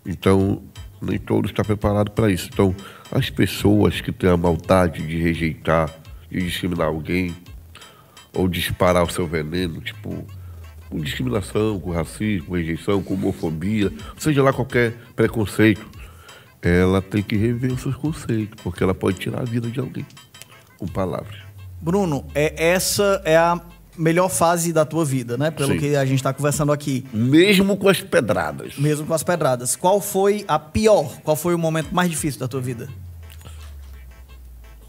Então, 0.05 0.63
nem 1.05 1.19
todos 1.19 1.51
estão 1.51 1.65
preparados 1.65 2.13
para 2.15 2.31
isso. 2.31 2.49
Então, 2.53 2.75
as 3.11 3.31
pessoas 3.31 4.01
que 4.01 4.13
têm 4.13 4.31
a 4.31 4.37
maldade 4.37 5.07
de 5.07 5.17
rejeitar, 5.17 5.93
de 6.31 6.41
discriminar 6.41 6.89
alguém, 6.89 7.35
ou 8.33 8.49
disparar 8.49 9.05
o 9.05 9.11
seu 9.11 9.27
veneno, 9.27 9.81
tipo, 9.81 10.27
com 10.91 10.99
discriminação, 10.99 11.79
com 11.79 11.91
racismo, 11.91 12.49
com 12.49 12.55
rejeição, 12.55 13.03
com 13.03 13.15
homofobia, 13.15 13.93
seja 14.17 14.43
lá 14.43 14.53
qualquer 14.53 14.95
preconceito, 15.15 15.87
ela 16.61 17.01
tem 17.03 17.23
que 17.23 17.37
rever 17.37 17.73
os 17.73 17.83
seus 17.83 17.95
conceitos, 17.95 18.61
porque 18.63 18.83
ela 18.83 18.95
pode 18.95 19.19
tirar 19.19 19.41
a 19.41 19.45
vida 19.45 19.69
de 19.69 19.81
alguém 19.81 20.07
com 20.79 20.87
palavras. 20.87 21.37
Bruno, 21.81 22.27
é, 22.35 22.73
essa 22.73 23.21
é 23.25 23.37
a 23.37 23.61
melhor 23.97 24.29
fase 24.29 24.73
da 24.73 24.85
tua 24.85 25.05
vida, 25.05 25.37
né? 25.37 25.51
Pelo 25.51 25.73
Sim. 25.73 25.79
que 25.79 25.97
a 25.97 26.05
gente 26.05 26.23
tá 26.23 26.33
conversando 26.33 26.73
aqui. 26.73 27.05
Mesmo 27.13 27.77
com 27.77 27.89
as 27.89 28.01
pedradas. 28.01 28.77
Mesmo 28.77 29.07
com 29.07 29.15
as 29.15 29.23
pedradas. 29.23 29.77
Qual 29.77 30.01
foi 30.01 30.45
a 30.49 30.59
pior? 30.59 31.21
Qual 31.23 31.37
foi 31.37 31.55
o 31.55 31.59
momento 31.59 31.95
mais 31.95 32.11
difícil 32.11 32.41
da 32.41 32.49
tua 32.49 32.61
vida? 32.61 32.89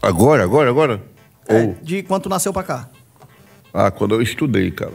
Agora, 0.02 0.42
agora, 0.44 0.70
agora? 0.70 1.02
É, 1.48 1.62
Ou, 1.62 1.76
de 1.82 2.02
quando 2.02 2.24
tu 2.24 2.28
nasceu 2.28 2.52
pra 2.52 2.62
cá? 2.62 2.88
ah, 3.72 3.90
quando 3.90 4.14
eu 4.14 4.22
estudei, 4.22 4.70
cara. 4.70 4.94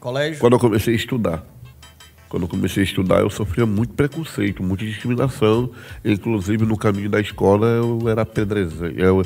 Colégio? 0.00 0.38
Quando 0.40 0.54
eu 0.54 0.58
comecei 0.58 0.94
a 0.94 0.96
estudar. 0.96 1.44
Quando 2.28 2.42
eu 2.42 2.48
comecei 2.48 2.82
a 2.82 2.84
estudar, 2.84 3.20
eu 3.20 3.30
sofria 3.30 3.64
muito 3.64 3.94
preconceito, 3.94 4.62
muita 4.62 4.84
discriminação. 4.84 5.70
Inclusive, 6.04 6.66
no 6.66 6.76
caminho 6.76 7.08
da 7.08 7.20
escola, 7.20 7.66
eu 7.66 8.08
era 8.08 8.22
apedrezado. 8.22 8.86
Eu, 8.98 9.22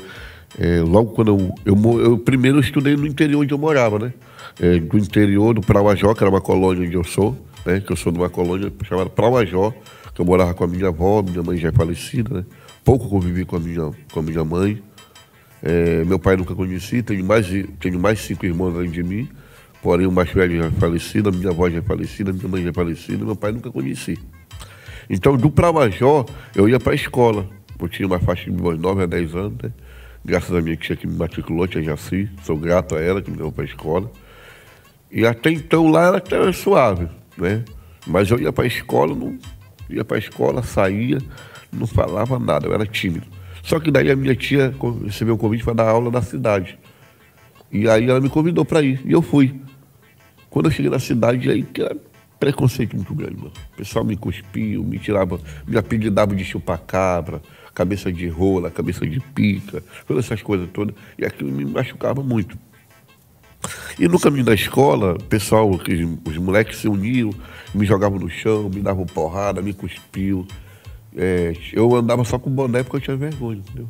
é, 0.59 0.81
logo 0.81 1.13
quando 1.13 1.29
eu, 1.29 1.55
eu, 1.65 2.01
eu 2.01 2.19
Primeiro, 2.19 2.59
eu 2.59 2.61
estudei 2.61 2.97
no 2.97 3.07
interior 3.07 3.43
onde 3.43 3.53
eu 3.53 3.59
morava, 3.59 3.99
né? 3.99 4.13
É, 4.61 4.79
do 4.79 4.99
interior 4.99 5.55
do 5.55 5.61
Prauajó, 5.61 6.15
que 6.15 6.23
era 6.23 6.31
uma 6.31 6.41
colônia 6.41 6.87
onde 6.87 6.95
eu 6.95 7.05
sou, 7.05 7.37
né? 7.65 7.81
Que 7.81 7.93
eu 7.93 7.97
sou 7.97 8.13
de 8.13 8.19
uma 8.19 8.29
colônia 8.29 8.73
chamada 8.85 9.09
Prauajó, 9.09 9.73
que 10.15 10.21
eu 10.21 10.25
morava 10.25 10.53
com 10.53 10.65
a 10.65 10.67
minha 10.67 10.89
avó, 10.89 11.23
minha 11.23 11.43
mãe 11.43 11.57
já 11.57 11.69
é 11.69 11.73
falecida, 11.73 12.35
né? 12.35 12.45
Pouco 12.85 13.09
convivi 13.09 13.45
com 13.45 13.57
a 13.57 13.61
minha, 13.61 13.91
com 14.13 14.21
a 14.21 14.23
minha 14.23 14.45
mãe. 14.45 14.83
É, 15.63 16.05
meu 16.05 16.19
pai 16.19 16.37
nunca 16.37 16.55
conheci, 16.55 17.03
tenho 17.03 17.25
mais, 17.25 17.47
tenho 17.79 17.99
mais 17.99 18.19
cinco 18.21 18.45
irmãos 18.45 18.75
além 18.75 18.91
de 18.91 19.03
mim, 19.03 19.29
porém 19.81 20.07
o 20.07 20.13
mais 20.13 20.29
velho 20.33 20.59
já 20.59 20.67
é 20.67 20.71
falecido, 20.73 21.29
a 21.29 21.33
minha 21.33 21.51
avó 21.51 21.71
já 21.71 21.79
é 21.79 21.83
falecida, 21.83 22.33
minha 22.33 22.49
mãe 22.49 22.63
já 22.65 22.71
é 22.71 22.73
falecida, 22.73 23.25
meu 23.25 23.37
pai 23.37 23.53
nunca 23.53 23.71
conheci. 23.71 24.19
Então, 25.09 25.37
do 25.37 25.51
Pravajó, 25.51 26.27
eu 26.55 26.69
ia 26.69 26.81
para 26.81 26.93
a 26.93 26.95
escola. 26.95 27.47
Eu 27.81 27.89
tinha 27.89 28.07
uma 28.07 28.19
faixa 28.19 28.51
de 28.51 28.53
meus 28.53 28.79
9 28.79 29.03
a 29.03 29.07
10 29.07 29.35
anos, 29.35 29.59
né? 29.63 29.73
Graças 30.25 30.55
a 30.55 30.61
minha 30.61 30.77
tia 30.77 30.95
que 30.95 31.07
me 31.07 31.17
matriculou, 31.17 31.67
tia 31.67 31.83
Jaci, 31.83 32.31
sou 32.45 32.57
grato 32.57 32.95
a 32.95 33.01
ela 33.01 33.21
que 33.21 33.31
me 33.31 33.37
levou 33.37 33.51
para 33.51 33.65
a 33.65 33.67
escola. 33.67 34.11
E 35.11 35.27
até 35.27 35.51
então 35.51 35.91
lá 35.91 36.07
era 36.09 36.19
até 36.19 36.53
suave, 36.53 37.09
né? 37.37 37.65
Mas 38.07 38.31
eu 38.31 38.39
ia 38.39 38.53
para 38.53 38.65
a 38.65 38.67
escola, 38.67 39.15
não 39.15 39.37
ia 39.91 40.05
para 40.05 40.17
a 40.17 40.21
escola, 40.21 40.63
saía, 40.63 41.19
não 41.73 41.87
falava 41.87 42.39
nada, 42.39 42.67
eu 42.67 42.73
era 42.73 42.87
tímido. 42.87 43.27
Só 43.63 43.79
que 43.79 43.91
daí 43.91 44.11
a 44.11 44.17
minha 44.17 44.35
tia 44.35 44.75
recebeu 45.05 45.35
um 45.35 45.39
convite 45.39 45.65
para 45.65 45.75
dar 45.75 45.89
aula 45.89 46.11
na 46.11 46.23
cidade. 46.23 46.79
E 47.71 47.89
aí 47.89 48.09
ela 48.09 48.21
me 48.21 48.29
convidou 48.29 48.65
para 48.65 48.81
ir, 48.81 49.01
e 49.05 49.13
eu 49.13 49.23
fui. 49.23 49.61
Quando 50.51 50.67
eu 50.67 50.71
cheguei 50.71 50.91
na 50.91 50.99
cidade, 50.99 51.51
aí 51.51 51.63
que 51.63 51.83
era 51.83 51.97
preconceito 52.39 52.97
muito 52.97 53.15
grande, 53.15 53.37
mano. 53.37 53.53
O 53.73 53.77
pessoal 53.77 54.05
me 54.05 54.17
cuspiu, 54.17 54.83
me 54.83 54.99
tirava, 54.99 55.41
me 55.67 55.77
apelidava 55.77 56.35
de 56.35 56.45
chupacabra, 56.45 57.41
cabeça 57.75 58.13
de 58.13 58.29
rola, 58.29 58.71
cabeça 58.71 59.07
de 59.07 59.19
pica, 59.21 59.83
todas 60.07 60.25
essas 60.27 60.43
coisas 60.43 60.69
todas. 60.73 60.95
E 61.19 61.25
aquilo 61.25 61.51
me 61.51 61.65
machucava 61.65 62.23
muito. 62.23 62.57
E 63.99 64.09
no 64.09 64.19
caminho 64.19 64.45
da 64.45 64.55
escola, 64.55 65.13
o 65.15 65.23
pessoal, 65.25 65.71
os 65.71 66.37
moleques 66.39 66.79
se 66.79 66.89
uniram, 66.89 67.33
me 67.75 67.87
jogavam 67.87 68.19
no 68.19 68.29
chão, 68.29 68.69
me 68.73 68.81
davam 68.81 69.07
porrada, 69.07 69.63
me 69.63 69.73
cuspiu. 69.73 70.47
É, 71.17 71.55
eu 71.73 71.95
andava 71.95 72.25
só 72.25 72.39
com 72.39 72.51
boné 72.51 72.83
porque 72.83 72.97
eu 72.97 73.01
tinha 73.01 73.17
vergonha, 73.17 73.59
entendeu? 73.61 73.89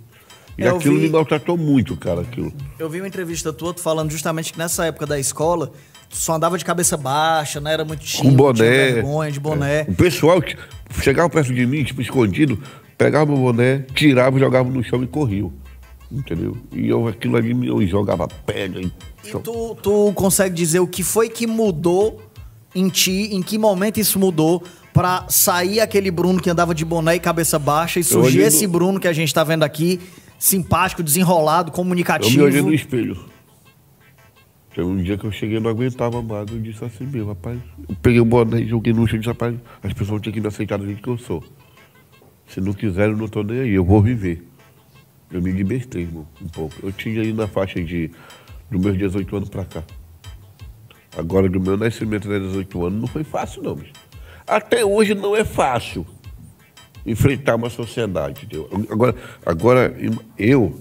E 0.58 0.62
Eu 0.62 0.76
aquilo 0.76 0.96
vi- 0.96 1.02
me 1.04 1.08
maltratou 1.08 1.56
muito, 1.56 1.96
cara, 1.96 2.20
aquilo. 2.20 2.52
Eu 2.78 2.90
vi 2.90 3.00
uma 3.00 3.08
entrevista 3.08 3.52
tua 3.52 3.72
tu 3.72 3.80
falando 3.80 4.10
justamente 4.10 4.52
que 4.52 4.58
nessa 4.58 4.84
época 4.84 5.06
da 5.06 5.18
escola, 5.18 5.68
tu 6.10 6.16
só 6.16 6.34
andava 6.34 6.58
de 6.58 6.64
cabeça 6.64 6.96
baixa, 6.96 7.58
né? 7.58 7.72
Era 7.72 7.84
muito 7.84 8.00
Com 8.00 8.04
tímido, 8.06 8.36
boné. 8.36 8.54
tinha 8.54 8.94
vergonha 8.94 9.32
de 9.32 9.40
boné. 9.40 9.80
É. 9.80 9.86
O 9.88 9.94
pessoal 9.94 10.42
chegava 11.00 11.30
perto 11.30 11.54
de 11.54 11.64
mim, 11.64 11.82
tipo, 11.84 12.02
escondido, 12.02 12.62
pegava 13.04 13.32
o 13.32 13.36
boné, 13.36 13.84
tirava, 13.94 14.38
jogava 14.38 14.68
no 14.70 14.82
chão 14.82 15.02
e 15.02 15.06
corriam. 15.06 15.52
Entendeu? 16.10 16.56
E 16.72 16.88
eu, 16.88 17.08
aquilo 17.08 17.36
ali, 17.36 17.66
eu 17.66 17.86
jogava 17.86 18.28
pedra. 18.28 18.80
E, 18.82 18.92
E 19.24 19.30
tu, 19.40 19.74
tu 19.82 20.12
consegue 20.14 20.54
dizer 20.54 20.80
o 20.80 20.86
que 20.86 21.02
foi 21.02 21.28
que 21.28 21.46
mudou 21.46 22.20
em 22.74 22.88
ti, 22.88 23.30
em 23.34 23.42
que 23.42 23.56
momento 23.58 23.98
isso 23.98 24.18
mudou 24.18 24.62
pra 24.92 25.24
sair 25.28 25.80
aquele 25.80 26.10
Bruno 26.10 26.40
que 26.40 26.50
andava 26.50 26.74
de 26.74 26.84
boné 26.84 27.16
e 27.16 27.20
cabeça 27.20 27.58
baixa 27.58 27.98
e 27.98 28.04
surgir 28.04 28.28
olhei 28.38 28.42
no- 28.42 28.48
esse 28.48 28.66
Bruno 28.66 29.00
que 29.00 29.08
a 29.08 29.12
gente 29.12 29.32
tá 29.32 29.42
vendo 29.42 29.62
aqui, 29.62 30.00
simpático, 30.38 31.02
desenrolado, 31.02 31.70
eu 31.70 31.74
comunicativo. 31.74 32.36
me 32.36 32.42
olhei 32.42 32.60
no 32.62 32.74
espelho. 32.74 33.16
Teve 34.74 34.86
um 34.86 35.02
dia 35.02 35.18
que 35.18 35.24
eu 35.24 35.32
cheguei 35.32 35.58
e 35.58 35.60
não 35.60 35.70
aguentava 35.70 36.22
mais. 36.22 36.46
Eu 36.50 36.58
disse 36.58 36.82
assim 36.84 37.04
mesmo, 37.06 37.28
rapaz. 37.28 37.58
Eu 37.88 37.94
peguei 38.02 38.20
o 38.20 38.24
boné 38.24 38.60
e 38.60 38.66
joguei 38.68 38.92
no 38.92 39.06
chão 39.06 39.16
e 39.16 39.18
disse, 39.20 39.28
rapaz, 39.30 39.54
as 39.82 39.92
pessoas 39.92 40.20
têm 40.22 40.32
que 40.32 40.40
me 40.40 40.46
aceitar 40.48 40.78
do 40.78 40.86
jeito 40.86 41.02
que 41.02 41.08
eu 41.08 41.18
sou. 41.18 41.42
Se 42.52 42.60
não 42.60 42.74
quiserem, 42.74 43.12
eu 43.12 43.16
não 43.16 43.28
tô 43.28 43.42
nem 43.42 43.60
aí, 43.60 43.70
eu 43.72 43.82
vou 43.82 44.02
viver. 44.02 44.46
Eu 45.30 45.40
me 45.40 45.50
libertei, 45.50 46.02
irmão, 46.02 46.28
um 46.38 46.48
pouco. 46.48 46.74
Eu 46.82 46.92
tinha 46.92 47.22
aí 47.22 47.32
na 47.32 47.48
faixa 47.48 47.82
de 47.82 48.10
dos 48.70 48.78
meus 48.78 48.98
18 48.98 49.36
anos 49.36 49.48
pra 49.48 49.64
cá. 49.64 49.82
Agora, 51.16 51.48
do 51.48 51.58
meu 51.58 51.78
nascimento 51.78 52.28
até 52.28 52.38
18 52.38 52.84
anos, 52.84 53.00
não 53.00 53.06
foi 53.06 53.24
fácil, 53.24 53.62
não. 53.62 53.78
Até 54.46 54.84
hoje 54.84 55.14
não 55.14 55.34
é 55.34 55.46
fácil 55.46 56.06
enfrentar 57.06 57.54
uma 57.54 57.70
sociedade. 57.70 58.44
Entendeu? 58.44 58.68
Agora, 58.90 59.14
agora, 59.46 59.96
eu, 60.36 60.78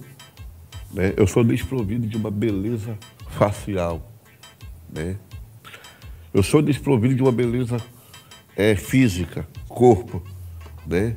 né, 0.94 1.14
eu 1.16 1.26
sou 1.26 1.42
desprovido 1.42 2.06
de 2.06 2.18
uma 2.18 2.30
beleza 2.30 2.98
facial. 3.30 4.12
Né? 4.94 5.16
Eu 6.34 6.44
sou 6.44 6.62
desprovido 6.62 7.16
de 7.16 7.22
uma 7.22 7.32
beleza 7.32 7.78
é, 8.58 8.76
física, 8.76 9.48
corpo. 9.70 10.22
Né? 10.86 11.16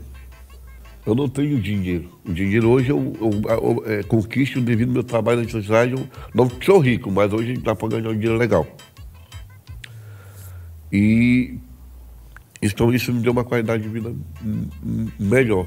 Eu 1.06 1.14
não 1.14 1.28
tenho 1.28 1.60
dinheiro. 1.60 2.08
O 2.24 2.32
dinheiro 2.32 2.70
hoje 2.70 2.90
eu, 2.90 3.12
eu- 3.20 3.42
eu, 3.50 3.84
é, 3.86 4.02
conquisto 4.02 4.60
devido 4.60 4.88
ao 4.88 4.94
meu 4.94 5.04
trabalho 5.04 5.42
na 5.42 5.48
sociedade. 5.48 5.92
Eu 5.92 6.08
não 6.34 6.48
sou 6.62 6.78
rico, 6.78 7.10
mas 7.10 7.32
hoje 7.32 7.54
dá 7.58 7.74
para 7.74 7.88
ganhar 7.88 8.08
um 8.10 8.14
dinheiro 8.14 8.38
legal. 8.38 8.66
E 10.92 11.58
então 12.62 12.92
isso 12.94 13.12
me 13.12 13.20
deu 13.20 13.32
uma 13.32 13.44
qualidade 13.44 13.82
de 13.82 13.88
vida 13.88 14.14
melhor, 15.18 15.66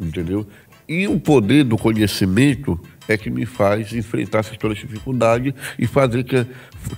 entendeu? 0.00 0.46
E 0.88 1.06
o 1.06 1.20
poder 1.20 1.64
do 1.64 1.76
conhecimento 1.76 2.80
é 3.06 3.16
que 3.16 3.30
me 3.30 3.44
faz 3.46 3.92
enfrentar 3.92 4.38
essas 4.40 4.56
todas 4.56 4.78
as 4.78 4.82
dificuldades 4.82 5.52
e 5.78 5.86
fazer 5.86 6.24
que 6.24 6.44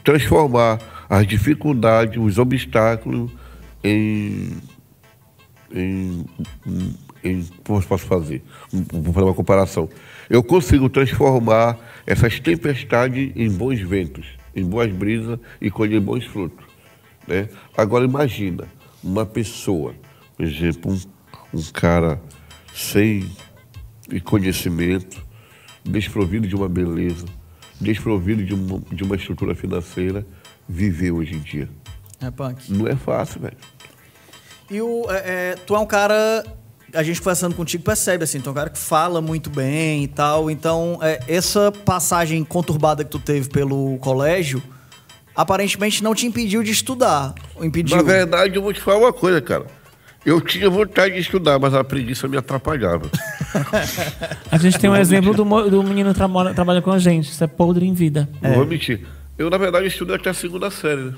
transformar 0.04 0.78
as 1.10 1.26
dificuldades, 1.26 2.16
os 2.22 2.38
obstáculos 2.38 3.30
em, 3.82 4.52
em 5.74 6.24
como 7.64 7.78
eu 7.78 7.82
posso 7.82 8.06
fazer? 8.06 8.42
Vou 8.72 9.12
fazer 9.12 9.26
uma 9.26 9.34
comparação. 9.34 9.88
Eu 10.28 10.42
consigo 10.42 10.88
transformar 10.88 11.78
essas 12.06 12.40
tempestades 12.40 13.32
em 13.36 13.51
bons 13.51 13.80
ventos, 13.80 14.26
em 14.55 14.64
boas 14.64 14.90
brisas 14.92 15.38
e 15.60 15.70
colher 15.70 16.01
bons 16.01 16.24
frutos. 16.24 16.64
Né? 17.26 17.48
Agora 17.76 18.05
imagina 18.05 18.68
uma 19.02 19.26
pessoa, 19.26 19.94
por 20.36 20.44
exemplo, 20.44 20.92
um, 20.92 21.59
um 21.59 21.62
cara 21.72 22.20
sem 22.74 23.30
conhecimento, 24.24 25.22
desprovido 25.84 26.47
de 26.47 26.55
uma 26.55 26.68
beleza, 26.68 27.26
desprovido 27.80 28.44
de 28.44 28.55
uma, 28.55 28.82
de 28.92 29.02
uma 29.05 29.16
estrutura 29.16 29.55
financeira, 29.55 30.26
viver 30.68 31.10
hoje 31.10 31.34
em 31.34 31.40
dia. 31.40 31.68
É, 32.20 32.30
punk. 32.30 32.70
Não 32.70 32.86
é 32.86 32.94
fácil, 32.94 33.40
velho. 33.40 33.56
E 34.70 34.80
o, 34.80 35.10
é, 35.10 35.51
é, 35.51 35.55
tu 35.55 35.74
é 35.74 35.78
um 35.78 35.86
cara. 35.86 36.44
A 36.94 37.02
gente 37.02 37.20
conversando 37.20 37.54
contigo 37.54 37.84
percebe, 37.84 38.24
assim, 38.24 38.40
tu 38.40 38.48
é 38.48 38.52
um 38.52 38.54
cara 38.54 38.70
que 38.70 38.78
fala 38.78 39.20
muito 39.20 39.48
bem 39.50 40.04
e 40.04 40.08
tal. 40.08 40.50
Então, 40.50 40.98
é, 41.02 41.20
essa 41.28 41.70
passagem 41.70 42.42
conturbada 42.44 43.04
que 43.04 43.10
tu 43.10 43.18
teve 43.18 43.48
pelo 43.48 43.98
colégio, 43.98 44.62
aparentemente 45.34 46.02
não 46.02 46.14
te 46.14 46.26
impediu 46.26 46.62
de 46.62 46.70
estudar. 46.70 47.34
Ou 47.54 47.64
Impediu. 47.64 47.96
Na 47.96 48.02
verdade, 48.02 48.56
eu 48.56 48.62
vou 48.62 48.72
te 48.72 48.80
falar 48.80 48.98
uma 48.98 49.12
coisa, 49.12 49.40
cara. 49.40 49.66
Eu 50.24 50.40
tinha 50.40 50.68
vontade 50.68 51.14
de 51.14 51.20
estudar, 51.20 51.58
mas 51.58 51.72
a 51.72 51.82
preguiça 51.82 52.28
me 52.28 52.36
atrapalhava. 52.36 53.10
A 54.52 54.58
gente 54.58 54.78
tem 54.78 54.90
um 54.90 54.96
exemplo 54.96 55.32
do, 55.32 55.70
do 55.70 55.82
menino 55.82 56.10
que 56.10 56.16
trabalha, 56.16 56.52
trabalha 56.52 56.82
com 56.82 56.90
a 56.90 56.98
gente. 56.98 57.30
Isso 57.30 57.42
é 57.42 57.46
podre 57.46 57.86
em 57.86 57.94
vida. 57.94 58.28
Não 58.42 58.52
vou 58.52 58.66
mentir. 58.66 59.06
Eu, 59.38 59.48
na 59.48 59.56
verdade, 59.56 59.86
estudei 59.86 60.16
até 60.16 60.28
a 60.28 60.34
segunda 60.34 60.70
série, 60.70 61.00
né? 61.00 61.14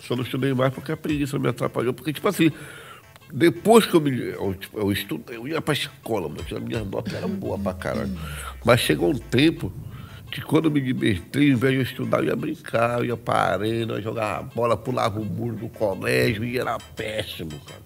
Só 0.00 0.16
não 0.16 0.24
estudei 0.24 0.52
mais 0.52 0.74
porque 0.74 0.90
a 0.90 0.96
preguiça 0.96 1.38
me 1.38 1.48
atrapalhou. 1.48 1.92
Porque, 1.92 2.12
tipo 2.12 2.26
assim, 2.26 2.50
depois 3.32 3.86
que 3.86 3.94
eu 3.94 4.00
me. 4.00 4.10
Eu, 4.10 4.54
tipo, 4.54 4.78
eu 4.78 4.92
estudei, 4.92 5.36
eu 5.36 5.48
ia 5.48 5.60
pra 5.60 5.72
escola, 5.72 6.28
mano. 6.28 6.44
A 6.54 6.60
minha 6.60 6.84
nota 6.84 7.16
era 7.16 7.26
boa 7.26 7.58
pra 7.58 7.72
caralho. 7.72 8.16
Mas 8.64 8.80
chegou 8.80 9.10
um 9.10 9.18
tempo 9.18 9.72
que 10.30 10.40
quando 10.40 10.66
eu 10.66 10.70
me 10.70 10.80
libertei, 10.80 11.50
ao 11.50 11.56
invés 11.56 11.72
de 11.72 11.78
eu 11.78 11.82
estudar, 11.82 12.18
eu 12.18 12.26
ia 12.26 12.36
brincar, 12.36 12.98
eu 12.98 13.06
ia 13.06 13.16
pra 13.16 13.52
arena, 13.52 13.94
eu 13.94 14.02
jogava 14.02 14.42
bola, 14.54 14.76
pulava 14.76 15.18
o 15.18 15.24
muro 15.24 15.56
do 15.56 15.68
colégio 15.68 16.44
e 16.44 16.58
era 16.58 16.78
péssimo, 16.94 17.50
cara. 17.66 17.82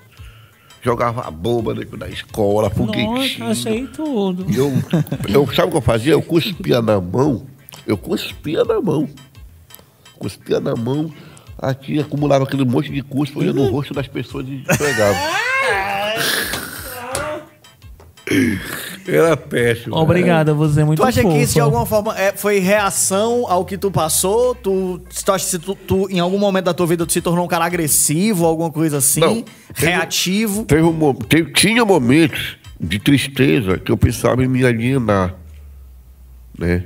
Jogava 0.82 1.28
bomba 1.31 1.74
dentro 1.74 1.97
da 1.97 2.09
escola, 2.09 2.70
foguetinho. 2.70 3.39
Nossa, 3.39 3.68
achei 3.68 3.86
tudo. 3.89 4.47
Eu, 4.52 4.73
eu, 5.28 5.52
sabe 5.52 5.68
o 5.68 5.70
que 5.73 5.77
eu 5.77 5.81
fazia? 5.81 6.12
Eu 6.12 6.23
cuspia 6.23 6.81
na 6.81 7.01
mão. 7.01 7.47
Eu 7.86 7.97
cuspia 7.97 8.64
na 8.64 8.81
mão. 8.81 9.09
Cuspia 10.18 10.60
na 10.60 10.77
mão. 10.77 11.12
Aqui 11.58 11.98
acumulava 11.98 12.44
aquele 12.44 12.64
monte 12.64 12.90
de 12.92 12.98
eu 13.34 13.42
ia 13.42 13.52
no 13.52 13.70
rosto 13.70 13.94
das 13.94 14.06
pessoas 14.06 14.46
e 14.48 14.62
pegava. 14.76 15.16
Era 19.06 19.36
péssimo. 19.36 19.94
Obrigado, 19.96 20.54
você 20.54 20.80
é 20.80 20.84
muito 20.84 20.98
Tu 21.00 21.04
acha 21.06 21.22
que 21.22 21.28
isso 21.38 21.54
de 21.54 21.60
fofo. 21.60 21.64
alguma 21.64 21.86
forma 21.86 22.18
é, 22.18 22.32
foi 22.32 22.58
reação 22.58 23.44
ao 23.48 23.64
que 23.64 23.78
tu 23.78 23.90
passou? 23.90 24.54
Tu, 24.54 25.00
tu 25.24 25.32
acha 25.32 25.48
que 25.58 25.64
tu, 25.64 25.74
tu, 25.76 26.10
em 26.10 26.18
algum 26.18 26.38
momento 26.38 26.64
da 26.64 26.74
tua 26.74 26.86
vida 26.86 27.06
tu 27.06 27.12
se 27.12 27.20
tornou 27.20 27.44
um 27.44 27.48
cara 27.48 27.64
agressivo, 27.64 28.44
alguma 28.44 28.70
coisa 28.70 28.98
assim? 28.98 29.20
Não. 29.20 29.44
Reativo? 29.74 30.64
Teve 30.64 30.82
um, 30.82 31.14
teve- 31.14 31.52
tinha 31.52 31.84
momentos 31.84 32.56
de 32.80 32.98
tristeza 32.98 33.78
que 33.78 33.92
eu 33.92 33.96
pensava 33.96 34.42
em 34.44 34.48
me 34.48 34.64
alienar. 34.66 35.34
Né? 36.58 36.84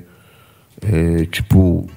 É, 0.83 1.25
tipo, 1.25 1.89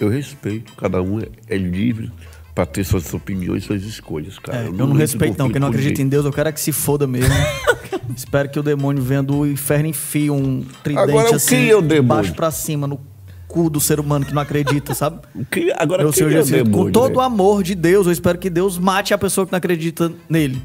eu 0.00 0.08
respeito. 0.08 0.72
Cada 0.74 1.02
um 1.02 1.20
é, 1.20 1.28
é 1.48 1.56
livre 1.56 2.10
para 2.54 2.66
ter 2.66 2.84
suas 2.84 3.12
opiniões, 3.12 3.64
suas 3.64 3.82
escolhas, 3.82 4.38
cara. 4.38 4.64
É, 4.64 4.66
eu 4.66 4.72
não 4.72 4.86
entro 4.86 4.96
em 4.96 4.98
respeito 4.98 5.38
não, 5.38 5.50
quem 5.50 5.60
não 5.60 5.68
acredita 5.68 6.00
em. 6.00 6.08
Deus, 6.08 6.24
eu 6.24 6.32
quero 6.32 6.48
é 6.48 6.52
que 6.52 6.60
se 6.60 6.72
foda 6.72 7.06
mesmo. 7.06 7.34
Espero 8.16 8.48
que 8.48 8.58
o 8.58 8.62
demônio 8.62 9.02
venha 9.02 9.22
do 9.22 9.46
inferno 9.46 9.86
enfie 9.88 10.30
um 10.30 10.64
tridente 10.82 11.10
Agora, 11.10 11.30
o 11.32 11.34
assim, 11.36 11.56
que 11.64 11.70
é 11.70 11.76
o 11.76 11.80
demônio? 11.82 12.02
baixo 12.04 12.34
pra 12.34 12.50
cima, 12.50 12.86
no 12.86 13.00
cu 13.48 13.70
do 13.70 13.80
ser 13.80 14.00
humano 14.00 14.24
que 14.26 14.34
não 14.34 14.42
acredita, 14.42 14.94
sabe? 14.94 15.18
Quem- 15.50 15.72
agora, 15.78 16.02
Meu 16.02 16.12
Senhor 16.12 16.30
é 16.30 16.34
o 16.34 16.36
Jesus, 16.42 16.62
com 16.62 16.70
demônio, 16.70 16.92
todo 16.92 17.16
o 17.16 17.20
amor 17.20 17.62
de 17.62 17.74
Deus, 17.74 18.06
eu 18.06 18.12
espero 18.12 18.38
que 18.38 18.50
Deus 18.50 18.78
mate 18.78 19.14
a 19.14 19.18
pessoa 19.18 19.46
que 19.46 19.52
não 19.52 19.56
acredita 19.58 20.12
nele. 20.28 20.62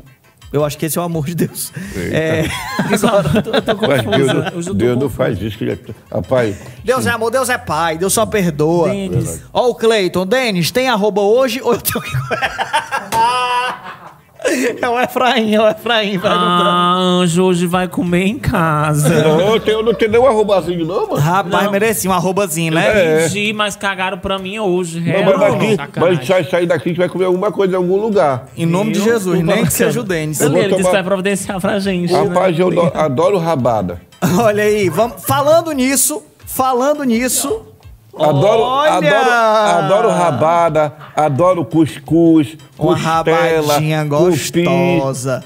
Eu 0.52 0.66
acho 0.66 0.76
que 0.80 0.88
esse 0.88 0.98
é 0.98 1.02
o 1.02 1.04
amor 1.04 1.28
de 1.28 1.36
Deus. 1.36 1.72
É, 1.96 2.46
agora, 2.92 3.30
Eu 3.36 3.62
tô 3.62 3.88
Mas 3.88 4.02
confuso. 4.02 4.34
Deus, 4.34 4.56
Eu 4.56 4.64
tô 4.64 4.74
Deus 4.74 4.98
não 5.00 5.08
faz 5.10 5.40
isso. 5.40 5.56
Que 5.56 5.64
ele 5.66 5.72
é... 5.74 5.80
Rapaz, 6.12 6.56
Deus 6.84 7.06
é 7.06 7.12
amor, 7.12 7.30
Deus 7.30 7.50
é 7.50 7.58
pai, 7.60 8.00
Deus 8.00 8.12
só 8.14 8.26
perdoa. 8.26 8.90
Denis. 8.90 9.44
Ó 9.54 9.70
o 9.70 9.76
Cleiton, 9.76 10.26
Denis, 10.26 10.72
tem 10.72 10.90
arroba 10.90 11.22
hoje 11.22 11.62
ou 11.62 11.74
eu 11.76 11.80
tenho 11.80 12.02
que... 12.04 12.10
é 14.82 14.90
o 14.90 15.00
Efraim, 15.00 15.54
é 15.54 15.62
o 15.62 15.68
Efraim 15.70 16.12
perguntando. 16.20 16.70
Ah, 16.70 16.94
Anjo 16.98 17.44
hoje 17.44 17.68
vai 17.68 17.88
comer 17.88 18.26
em 18.26 18.40
casa. 18.40 19.10
não, 19.24 19.40
eu, 19.56 19.60
tenho, 19.60 19.80
eu 19.80 19.84
não 19.84 19.94
tenho 19.94 20.12
nem 20.12 20.20
um 20.22 20.26
arrobazinho, 20.26 20.86
não, 20.86 21.08
mano. 21.08 21.16
Rapaz, 21.22 21.66
Não. 21.66 21.72
merecia 21.72 22.10
um 22.10 22.14
arrobazinho, 22.14 22.74
né? 22.74 22.88
É. 22.88 23.24
Pedi, 23.28 23.52
mas 23.54 23.76
cagaram 23.76 24.18
pra 24.18 24.40
mim 24.40 24.58
hoje. 24.60 25.02
Não, 25.02 25.24
mas 25.26 25.40
daqui, 25.40 25.76
sacanagem. 25.76 26.18
mas 26.20 26.28
sai, 26.28 26.44
sair 26.46 26.66
daqui, 26.66 26.86
a 26.86 26.90
gente 26.90 26.98
vai 26.98 27.10
comer 27.10 27.26
alguma 27.26 27.52
coisa 27.52 27.74
em 27.74 27.78
algum 27.78 27.98
lugar. 27.98 28.48
Em 28.58 28.66
nome 28.66 28.94
de? 28.94 29.02
Jesus, 29.02 29.42
nem 29.44 29.66
que 29.66 29.74
seja 29.74 30.00
o 30.00 30.04
Denis. 30.04 30.40
Eu 30.40 30.50
vou 30.52 30.58
Ele 30.60 30.68
disse 30.70 30.78
tomar- 30.78 30.90
que 30.90 30.96
vai 30.96 31.04
providenciar 31.04 31.60
pra 31.60 31.80
gente. 31.80 32.12
né? 32.14 32.20
Rapaz, 32.24 32.58
eu 32.58 32.72
do- 32.72 32.82
adoro 32.98 33.38
rabada. 33.38 34.02
Olha 34.40 34.64
aí, 34.64 34.90
vamos, 34.90 35.24
falando 35.26 35.72
nisso, 35.72 36.24
falando 36.46 37.04
nisso. 37.04 37.66
Adoro, 38.18 38.62
Olha! 38.64 38.98
adoro, 38.98 39.32
adoro 39.86 40.10
rabada, 40.10 40.94
adoro 41.16 41.64
cuscuz, 41.66 42.58
Uma 42.78 42.96
costela, 42.96 43.68
rabadinha 43.74 44.04
gostosa. 44.04 45.44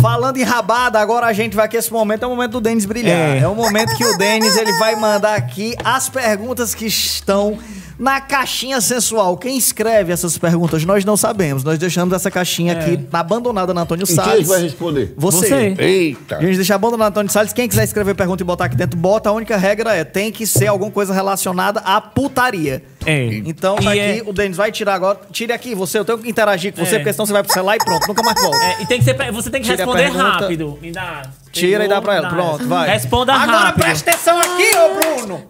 Falando 0.00 0.38
em 0.38 0.42
rabada, 0.42 0.98
agora 0.98 1.26
a 1.26 1.32
gente 1.32 1.54
vai 1.54 1.68
que 1.68 1.76
esse 1.76 1.92
momento 1.92 2.22
é 2.22 2.26
o 2.26 2.30
momento 2.30 2.52
do 2.52 2.60
Denis 2.60 2.86
brilhar. 2.86 3.36
É. 3.36 3.38
É, 3.40 3.48
o 3.48 3.54
momento 3.54 3.94
que 3.96 4.04
o 4.04 4.16
Denis 4.16 4.56
ele 4.56 4.72
vai 4.78 4.96
mandar 4.96 5.34
aqui 5.34 5.74
as 5.84 6.08
perguntas 6.08 6.74
que 6.74 6.86
estão 6.86 7.58
na 7.98 8.20
caixinha 8.20 8.80
sensual. 8.80 9.36
Quem 9.36 9.56
escreve 9.56 10.12
essas 10.12 10.36
perguntas 10.38 10.84
nós 10.84 11.04
não 11.04 11.16
sabemos. 11.16 11.62
Nós 11.64 11.78
deixamos 11.78 12.12
essa 12.14 12.30
caixinha 12.30 12.72
aqui 12.72 13.06
abandonada 13.12 13.72
na 13.72 13.82
Antônio 13.82 14.06
quem 14.06 14.14
é 14.14 14.18
que 14.18 14.24
Salles. 14.24 14.48
vai 14.48 14.62
responder? 14.62 15.14
Você. 15.16 15.48
Você. 15.48 15.74
Eita. 15.78 16.36
A 16.38 16.42
gente 16.42 16.56
deixa 16.56 16.74
abandonado 16.74 17.10
Antônio 17.10 17.30
Salles. 17.30 17.52
Quem 17.52 17.68
quiser 17.68 17.84
escrever 17.84 18.14
pergunta 18.14 18.42
e 18.42 18.46
botar 18.46 18.64
aqui 18.66 18.76
dentro, 18.76 18.98
bota. 18.98 19.28
A 19.28 19.32
única 19.32 19.56
regra 19.56 19.94
é 19.94 20.04
tem 20.04 20.30
que 20.32 20.46
ser 20.46 20.66
alguma 20.66 20.90
coisa 20.90 21.12
relacionada 21.14 21.80
à 21.80 22.00
putaria. 22.00 22.82
É. 23.06 23.26
Então 23.44 23.76
tá 23.76 23.90
aqui, 23.90 23.98
é- 24.00 24.22
o 24.24 24.32
Denis 24.32 24.56
vai 24.56 24.72
tirar 24.72 24.94
agora. 24.94 25.20
Tire 25.30 25.52
aqui 25.52 25.74
você, 25.74 25.98
eu 25.98 26.04
tenho 26.04 26.18
que 26.18 26.28
interagir 26.28 26.72
com 26.72 26.84
você, 26.84 26.96
É. 26.96 26.98
porque 26.98 27.12
senão 27.12 27.26
você 27.26 27.32
vai 27.32 27.42
pro 27.42 27.52
celular 27.52 27.76
e 27.76 27.78
pronto, 27.84 28.06
nunca 28.08 28.22
mais 28.22 28.40
volta. 28.40 28.56
É, 28.64 28.82
e 28.82 28.86
tem 28.86 28.98
que 28.98 29.04
ser, 29.04 29.14
você 29.32 29.50
tem 29.50 29.60
que 29.60 29.68
Tira 29.68 29.82
a 29.82 29.86
responder 29.86 30.08
rápido. 30.08 30.78
Me 30.80 30.90
dá. 30.90 31.22
Tira 31.54 31.84
e 31.84 31.88
dá 31.88 32.02
pra 32.02 32.16
ela. 32.16 32.28
Pronto, 32.28 32.66
vai. 32.66 32.88
Responda 32.90 33.32
Agora 33.32 33.58
rápido. 33.58 33.84
presta 33.84 34.10
atenção 34.10 34.38
aqui, 34.40 34.76
ô 34.76 34.94
Bruno. 34.94 35.42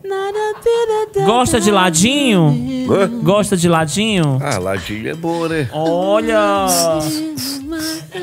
Gosta 1.25 1.59
de 1.59 1.71
ladinho? 1.71 2.87
Hã? 2.91 3.09
Gosta 3.23 3.57
de 3.57 3.69
ladinho? 3.69 4.39
Ah, 4.43 4.59
ladinho 4.59 5.09
é 5.09 5.15
bom, 5.15 5.47
né? 5.49 5.69
Olha! 5.73 6.67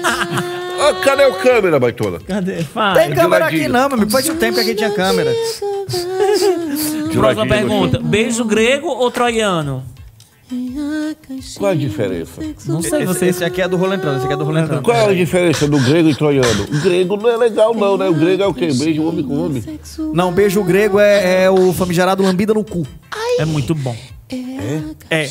Ah, 0.03 0.93
cadê 1.03 1.25
o 1.25 1.33
câmera, 1.33 1.79
baitola? 1.79 2.19
Cadê? 2.25 2.63
Faz. 2.63 2.97
Tem 2.99 3.13
câmera 3.15 3.45
aqui 3.47 3.67
não, 3.67 3.87
meu 3.89 3.97
amigo. 3.97 4.11
Faz 4.11 4.29
um 4.29 4.35
tempo 4.37 4.55
que 4.55 4.61
aqui 4.61 4.75
tinha 4.75 4.91
câmera. 4.91 5.31
Próxima 7.11 7.45
ladinho, 7.45 7.47
pergunta. 7.47 7.99
Beijo 7.99 8.45
grego 8.45 8.87
ou 8.87 9.09
troiano? 9.11 9.83
Qual 11.57 11.71
a 11.71 11.75
diferença? 11.75 12.41
Não 12.65 12.81
sei, 12.81 13.03
Esse, 13.03 13.05
você. 13.05 13.25
esse 13.27 13.43
aqui 13.43 13.61
é 13.61 13.67
do 13.67 13.77
rolo 13.77 13.93
entrando, 13.93 14.17
esse 14.17 14.25
aqui 14.25 14.33
é 14.33 14.37
do 14.37 14.43
rolo 14.43 14.59
entrando. 14.59 14.81
Qual 14.83 15.09
a 15.09 15.13
diferença 15.13 15.67
do 15.67 15.79
grego 15.79 16.09
e 16.09 16.15
troiano? 16.15 16.63
O 16.63 16.81
grego 16.81 17.15
não 17.15 17.29
é 17.29 17.37
legal, 17.37 17.73
não, 17.73 17.97
né? 17.97 18.09
O 18.09 18.13
grego 18.13 18.43
é 18.43 18.47
o 18.47 18.53
quê? 18.53 18.67
Beijo 18.73 19.03
homem 19.03 19.23
com 19.23 19.45
homem. 19.45 19.63
Não, 20.13 20.31
beijo 20.31 20.63
grego 20.63 20.99
é, 20.99 21.43
é 21.43 21.49
o 21.49 21.71
famigerado 21.73 22.21
lambida 22.21 22.53
no 22.53 22.63
cu. 22.63 22.85
É 23.39 23.45
muito 23.45 23.73
bom. 23.73 23.95
É. 25.09 25.27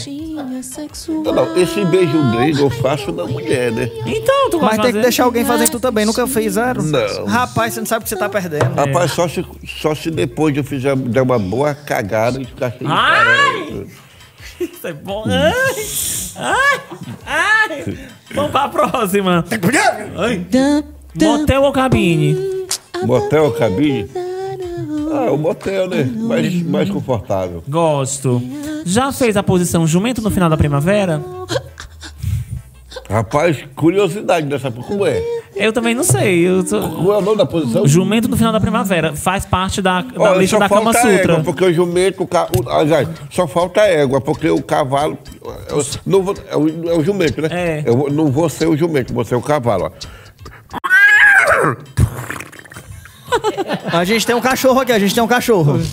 Não, 1.08 1.32
não, 1.32 1.56
esse 1.56 1.82
beijo 1.86 2.30
grego 2.32 2.58
eu 2.60 2.70
faço 2.70 3.10
na 3.12 3.24
mulher, 3.24 3.72
né? 3.72 3.90
Então, 4.06 4.50
tu 4.50 4.60
Mas 4.60 4.76
vai 4.76 4.86
tem 4.86 4.94
que 4.94 5.00
deixar 5.00 5.24
alguém 5.24 5.44
fazer 5.44 5.68
tu 5.70 5.80
também. 5.80 6.04
Nunca 6.04 6.26
fez 6.26 6.54
zero? 6.54 6.82
Não. 6.82 7.24
Rapaz, 7.24 7.74
você 7.74 7.80
não 7.80 7.86
sabe 7.86 8.02
o 8.02 8.04
que 8.04 8.10
você 8.10 8.16
tá 8.16 8.28
perdendo. 8.28 8.74
Rapaz, 8.74 9.12
só 9.12 9.26
se, 9.26 9.44
só 9.66 9.94
se 9.94 10.10
depois 10.10 10.54
eu 10.56 10.64
fizer 10.64 10.94
der 10.96 11.22
uma 11.22 11.38
boa 11.38 11.74
cagada 11.74 12.40
e 12.40 12.44
ficar 12.44 12.70
cheio 12.70 12.84
de 12.84 12.92
Ai! 12.92 13.86
Isso 14.60 14.86
é 14.86 14.92
bom. 14.92 15.24
Ai! 15.26 15.74
Ai! 16.36 16.80
Ai! 17.26 18.08
Vamos 18.34 18.50
pra 18.50 18.68
próxima. 18.68 19.44
Ai. 20.16 20.46
Motel 21.14 21.62
ou 21.62 21.72
cabine? 21.72 22.66
Motel 23.04 23.44
ou 23.44 23.52
cabine? 23.52 24.08
Ah, 25.12 25.32
o 25.32 25.36
motel, 25.38 25.88
né? 25.88 26.04
Mais, 26.04 26.62
mais 26.62 26.90
confortável. 26.90 27.64
Gosto. 27.68 28.40
Já 28.84 29.10
fez 29.10 29.36
a 29.36 29.42
posição 29.42 29.86
jumento 29.86 30.22
no 30.22 30.30
final 30.30 30.48
da 30.48 30.56
primavera? 30.56 31.20
Rapaz, 33.10 33.64
curiosidade 33.74 34.46
dessa. 34.46 34.70
Como 34.70 35.04
é? 35.04 35.20
Eu 35.56 35.72
também 35.72 35.96
não 35.96 36.04
sei. 36.04 36.46
Eu 36.46 36.64
sou- 36.64 36.80
Qual 37.02 37.16
é 37.16 37.18
o 37.18 37.20
nome 37.20 37.38
da 37.38 37.44
posição? 37.44 37.84
Jumento 37.84 38.28
no 38.28 38.36
final 38.36 38.52
da 38.52 38.60
primavera. 38.60 39.16
Faz 39.16 39.44
parte 39.44 39.82
da, 39.82 40.02
da 40.02 40.22
Olha, 40.22 40.38
lista 40.38 40.54
só 40.56 40.60
da 40.60 40.68
Kama 40.68 40.92
falta 40.92 41.00
Sutra. 41.00 41.32
égua, 41.32 41.44
porque 41.44 41.64
o 41.64 41.72
jumento, 41.72 42.22
o 42.22 42.26
ca... 42.28 42.46
o- 42.56 42.70
aliás, 42.70 43.08
só 43.28 43.48
falta 43.48 43.80
égua, 43.80 44.20
porque 44.20 44.48
o 44.48 44.62
cavalo. 44.62 45.18
eu 45.68 45.84
não 46.06 46.22
vou- 46.22 46.36
é, 46.48 46.56
o, 46.56 46.90
é 46.90 46.94
o 46.96 47.02
jumento, 47.02 47.42
né? 47.42 47.48
É. 47.50 47.82
Eu 47.84 48.08
não 48.12 48.30
vou 48.30 48.48
ser 48.48 48.68
o 48.68 48.76
jumento, 48.76 49.12
vou 49.12 49.24
ser 49.24 49.34
o 49.34 49.42
cavalo. 49.42 49.92
A 53.92 54.04
gente 54.04 54.24
tem 54.24 54.36
um 54.36 54.40
cachorro 54.40 54.78
aqui, 54.80 54.92
a 54.92 54.98
gente 55.00 55.12
tem 55.14 55.22
um 55.22 55.26
cachorro. 55.28 55.80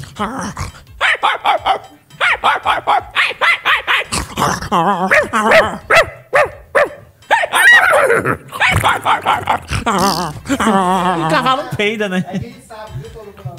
O 11.26 11.30
cavalo 11.30 11.64
peida, 11.76 12.10
né? 12.10 12.24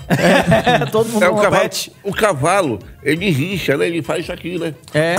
É, 0.08 0.86
todo 0.90 1.08
mundo 1.08 1.24
É, 1.24 1.28
o, 1.28 1.36
cavalo, 1.36 1.70
o 2.02 2.12
cavalo, 2.14 2.78
ele 3.02 3.30
rincha, 3.30 3.76
né? 3.76 3.86
Ele 3.86 4.02
faz 4.02 4.22
isso 4.22 4.32
aqui, 4.32 4.58
né? 4.58 4.74
É. 4.94 5.16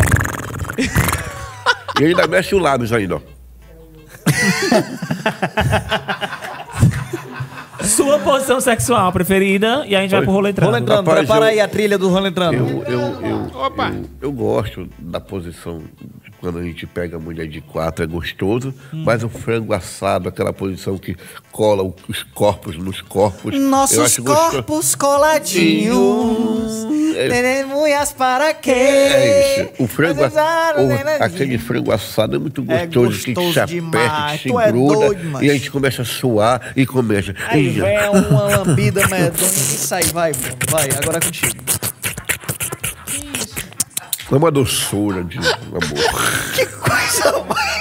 E 1.99 2.03
ele 2.03 2.10
ainda 2.10 2.27
mexe 2.27 2.56
o 2.56 2.60
lábios 2.60 2.91
ainda, 2.91 3.18
ó. 3.18 3.22
Sua 7.84 8.19
posição 8.19 8.60
sexual 8.60 9.11
preferida 9.11 9.84
e 9.88 9.95
a 9.95 10.01
gente 10.01 10.11
vai 10.11 10.22
pro 10.22 10.31
rolê 10.31 10.49
entrando. 10.51 10.72
Rapaz, 10.88 11.19
prepara 11.19 11.45
eu- 11.45 11.49
aí 11.49 11.60
a 11.60 11.68
trilha 11.68 11.97
do 11.97 12.10
rola 12.10 12.27
entrando. 12.30 12.56
Eu, 12.56 12.84
eu, 12.84 12.99
eu, 13.26 13.51
Opa. 13.65 13.89
eu, 13.89 14.06
eu 14.22 14.31
gosto 14.31 14.88
da 14.99 15.19
posição 15.19 15.80
de 16.23 16.31
quando 16.39 16.60
a 16.60 16.64
gente 16.64 16.85
pega 16.85 17.18
a 17.18 17.19
mulher 17.19 17.47
de 17.47 17.61
quatro, 17.61 18.03
é 18.03 18.07
gostoso, 18.07 18.73
mas 18.93 19.23
o 19.23 19.30
frango 19.30 19.73
assado, 19.73 20.30
aquela 20.30 20.51
posição 20.53 20.97
que 20.97 21.15
cola 21.51 21.84
o- 21.84 21.93
os 22.07 22.23
corpos 22.23 22.77
nos 22.77 23.01
corpos. 23.01 23.53
eu 23.53 23.61
Nossos 23.61 23.97
acho 23.99 24.23
gostoso. 24.23 24.51
corpos 24.51 24.95
coladinhos. 24.95 26.88
É. 27.15 27.27
Testemunhas 27.27 28.14
para 28.14 28.53
quê? 28.53 28.72
É 28.72 29.61
isso. 29.73 29.84
O 29.84 29.88
frango, 29.88 30.22
Mas, 30.22 30.38
ah, 30.38 30.76
o- 30.77 30.88
né, 30.88 31.18
aquele 31.19 31.57
frango 31.57 31.91
assado 31.91 32.35
é 32.38 32.39
muito 32.39 32.64
É 32.69 32.85
gostoso, 32.85 33.23
que 33.26 33.34
gostoso 33.34 33.68
se 33.68 33.73
demais. 33.76 34.06
aperta, 34.10 34.31
que 34.38 34.43
se 34.43 34.49
Tu 34.49 34.60
é 34.60 34.72
gruda. 34.72 34.95
doido, 34.95 35.23
macho. 35.31 35.43
e 35.45 35.49
a 35.49 35.53
gente 35.53 35.69
começa 35.72 36.01
a 36.01 36.06
suar 36.06 36.72
e 36.77 36.85
começa. 36.85 37.34
Aí 37.49 37.78
Vem 37.81 38.10
uma 38.10 38.41
lambida 38.57 39.07
medonha. 39.07 39.47
Isso 39.51 39.95
aí, 39.95 40.06
vai, 40.07 40.31
Bruno. 40.34 40.57
Vai, 40.69 40.89
agora 41.01 41.18
é 41.18 41.22
contigo. 41.22 41.56
É 44.31 44.35
uma 44.35 44.51
doçura 44.51 45.23
de 45.23 45.38
amor. 45.39 45.80
Que 46.56 46.65
coisa 46.65 47.43
mais. 47.47 47.80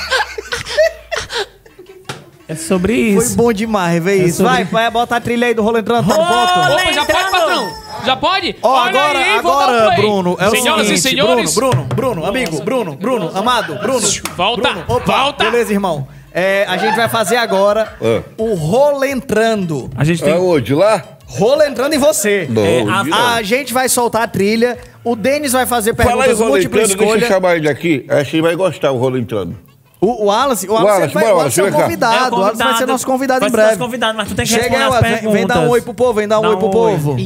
É 2.50 2.54
sobre 2.54 3.14
Foi 3.14 3.24
isso. 3.26 3.36
bom 3.36 3.52
demais, 3.52 4.02
vê 4.02 4.24
isso. 4.24 4.38
sobre- 4.38 4.50
Vai, 4.52 4.64
vai, 4.64 4.90
bota 4.90 5.16
a 5.16 5.20
trilha 5.20 5.48
aí 5.48 5.52
do 5.54 5.62
rolo 5.62 5.76
entrando, 5.78 6.08
tá 6.08 6.14
ponto. 6.14 6.24
Opa, 6.24 6.92
já 6.92 7.04
pode, 7.04 7.30
patrão? 7.30 7.68
Já 8.06 8.16
pode? 8.16 8.56
Ó, 8.62 8.70
Olha 8.70 8.88
agora, 8.88 9.18
aí, 9.18 9.38
agora. 9.38 9.90
Bruno, 9.96 10.36
é 10.40 10.48
o 10.48 10.50
Senhoras 10.50 10.86
seguinte, 10.86 10.98
e 10.98 11.02
senhores, 11.10 11.54
Bruno, 11.54 11.72
Bruno, 11.84 11.94
Bruno, 11.94 12.24
amigo, 12.26 12.62
Bruno, 12.62 12.96
Bruno, 12.96 13.30
amado, 13.36 13.74
Bruno. 13.74 14.08
Volta, 14.34 14.62
Bruno, 14.70 14.84
opa, 14.88 15.12
volta. 15.18 15.44
Beleza, 15.44 15.72
irmão. 15.74 16.08
É, 16.32 16.64
a 16.68 16.76
gente 16.76 16.94
vai 16.96 17.08
fazer 17.08 17.36
agora 17.36 17.94
Ah. 18.02 18.22
o 18.36 18.54
rolo 18.54 19.04
entrando. 19.04 19.90
A 19.96 20.04
gente 20.04 20.22
tem. 20.22 20.32
Aonde? 20.34 20.74
Lá? 20.74 21.02
Rolo 21.26 21.62
entrando 21.62 21.92
em 21.94 21.98
você. 21.98 22.46
Não, 22.48 22.64
É, 22.64 22.82
hoje 22.82 22.90
a- 22.90 23.04
não. 23.04 23.26
A 23.34 23.42
gente 23.42 23.72
vai 23.74 23.88
soltar 23.88 24.22
a 24.22 24.26
trilha, 24.28 24.78
o 25.04 25.14
Denis 25.16 25.52
vai 25.52 25.66
fazer 25.66 25.94
Fala 25.94 26.10
aí, 26.10 26.16
perguntas 26.16 26.38
rolo 26.38 26.50
múltipla 26.52 26.82
entrando, 26.82 26.96
deixa 26.98 27.12
eu 27.12 27.16
escolha. 27.18 27.34
chamar 27.34 27.56
ele 27.56 27.68
aqui. 27.68 28.06
Acho 28.08 28.30
que 28.30 28.36
ele 28.36 28.42
vai 28.42 28.54
gostar 28.56 28.92
o 28.92 28.98
rolo 28.98 29.18
entrando. 29.18 29.56
O, 30.00 30.06
o 30.22 30.26
Wallace, 30.26 30.68
o 30.68 30.72
Wallace, 30.72 30.92
Wallace, 30.94 31.14
vai, 31.14 31.22
bora, 31.24 31.34
o 31.34 31.38
Wallace 31.38 31.60
é 31.60 31.62
o 31.62 31.66
Wallace, 31.66 31.70
vem 31.70 31.70
cá. 31.72 31.82
convidado, 31.82 32.36
o 32.36 32.38
Wallace 32.40 32.62
vai 32.62 32.74
ser 32.76 32.86
nosso 32.86 33.06
convidado 33.06 33.40
vai 33.40 33.48
em 33.48 33.50
ser 33.50 33.56
breve. 33.56 33.68
nosso 33.72 33.80
convidado, 33.84 34.16
mas 34.16 34.28
tu 34.28 34.34
tem 34.36 34.44
que 34.46 34.50
Chega 34.52 34.62
aí, 34.64 34.68
responder 34.70 34.84
as 34.84 34.90
Wallace, 34.92 35.04
vem, 35.04 35.12
perguntas. 35.32 35.38
vem 35.38 35.46
dar 35.48 35.60
um 35.60 35.68
oi 35.70 35.80
pro 35.82 35.94
povo, 35.94 36.12
vem 36.14 36.28
dar 36.28 36.38
um 36.38 36.42
Dá 36.42 36.48
oi 36.50 36.56
pro 36.56 36.70
povo. 36.70 37.16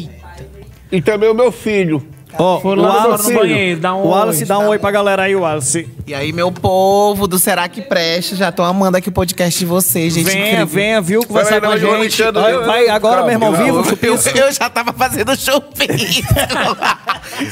E 0.91 1.03
também 1.03 1.29
o 1.31 1.35
meu 1.35 1.53
filho. 1.53 2.03
Ó, 2.39 2.61
o 2.67 2.75
lá 2.75 2.75
no 2.75 2.99
Wallace, 2.99 3.35
banheiro, 3.35 3.79
dá 3.81 3.95
um 3.95 4.05
o 4.05 4.09
Wallace 4.09 4.41
oi. 4.41 4.47
dá 4.49 4.59
um 4.59 4.69
oi 4.69 4.79
pra 4.79 4.91
galera 4.91 5.25
aí, 5.25 5.37
Wallace. 5.37 5.87
E 6.05 6.13
aí, 6.15 6.33
meu 6.33 6.51
povo 6.51 7.29
do 7.29 7.39
Será 7.39 7.69
que 7.69 7.81
Presta, 7.81 8.35
já 8.35 8.51
tô 8.51 8.65
amando 8.65 8.97
aqui 8.97 9.09
o 9.09 9.13
podcast 9.13 9.57
de 9.57 9.65
vocês, 9.65 10.13
gente. 10.13 10.25
Venha, 10.25 10.47
incrível. 10.47 10.67
venha, 10.67 11.01
viu, 11.01 11.23
conversar 11.25 11.61
com 11.61 11.69
a 11.69 11.79
gente. 11.79 12.23
Vai, 12.33 12.53
eu- 12.55 12.67
vai 12.67 12.89
agora, 12.89 13.17
calma, 13.19 13.27
meu 13.29 13.33
irmão, 13.35 13.53
calma. 13.53 13.83
vivo, 13.85 14.09
Eu, 14.35 14.53
já 14.53 14.69
tava 14.69 14.93
fazendo 14.93 15.37
chupinho. 15.37 15.97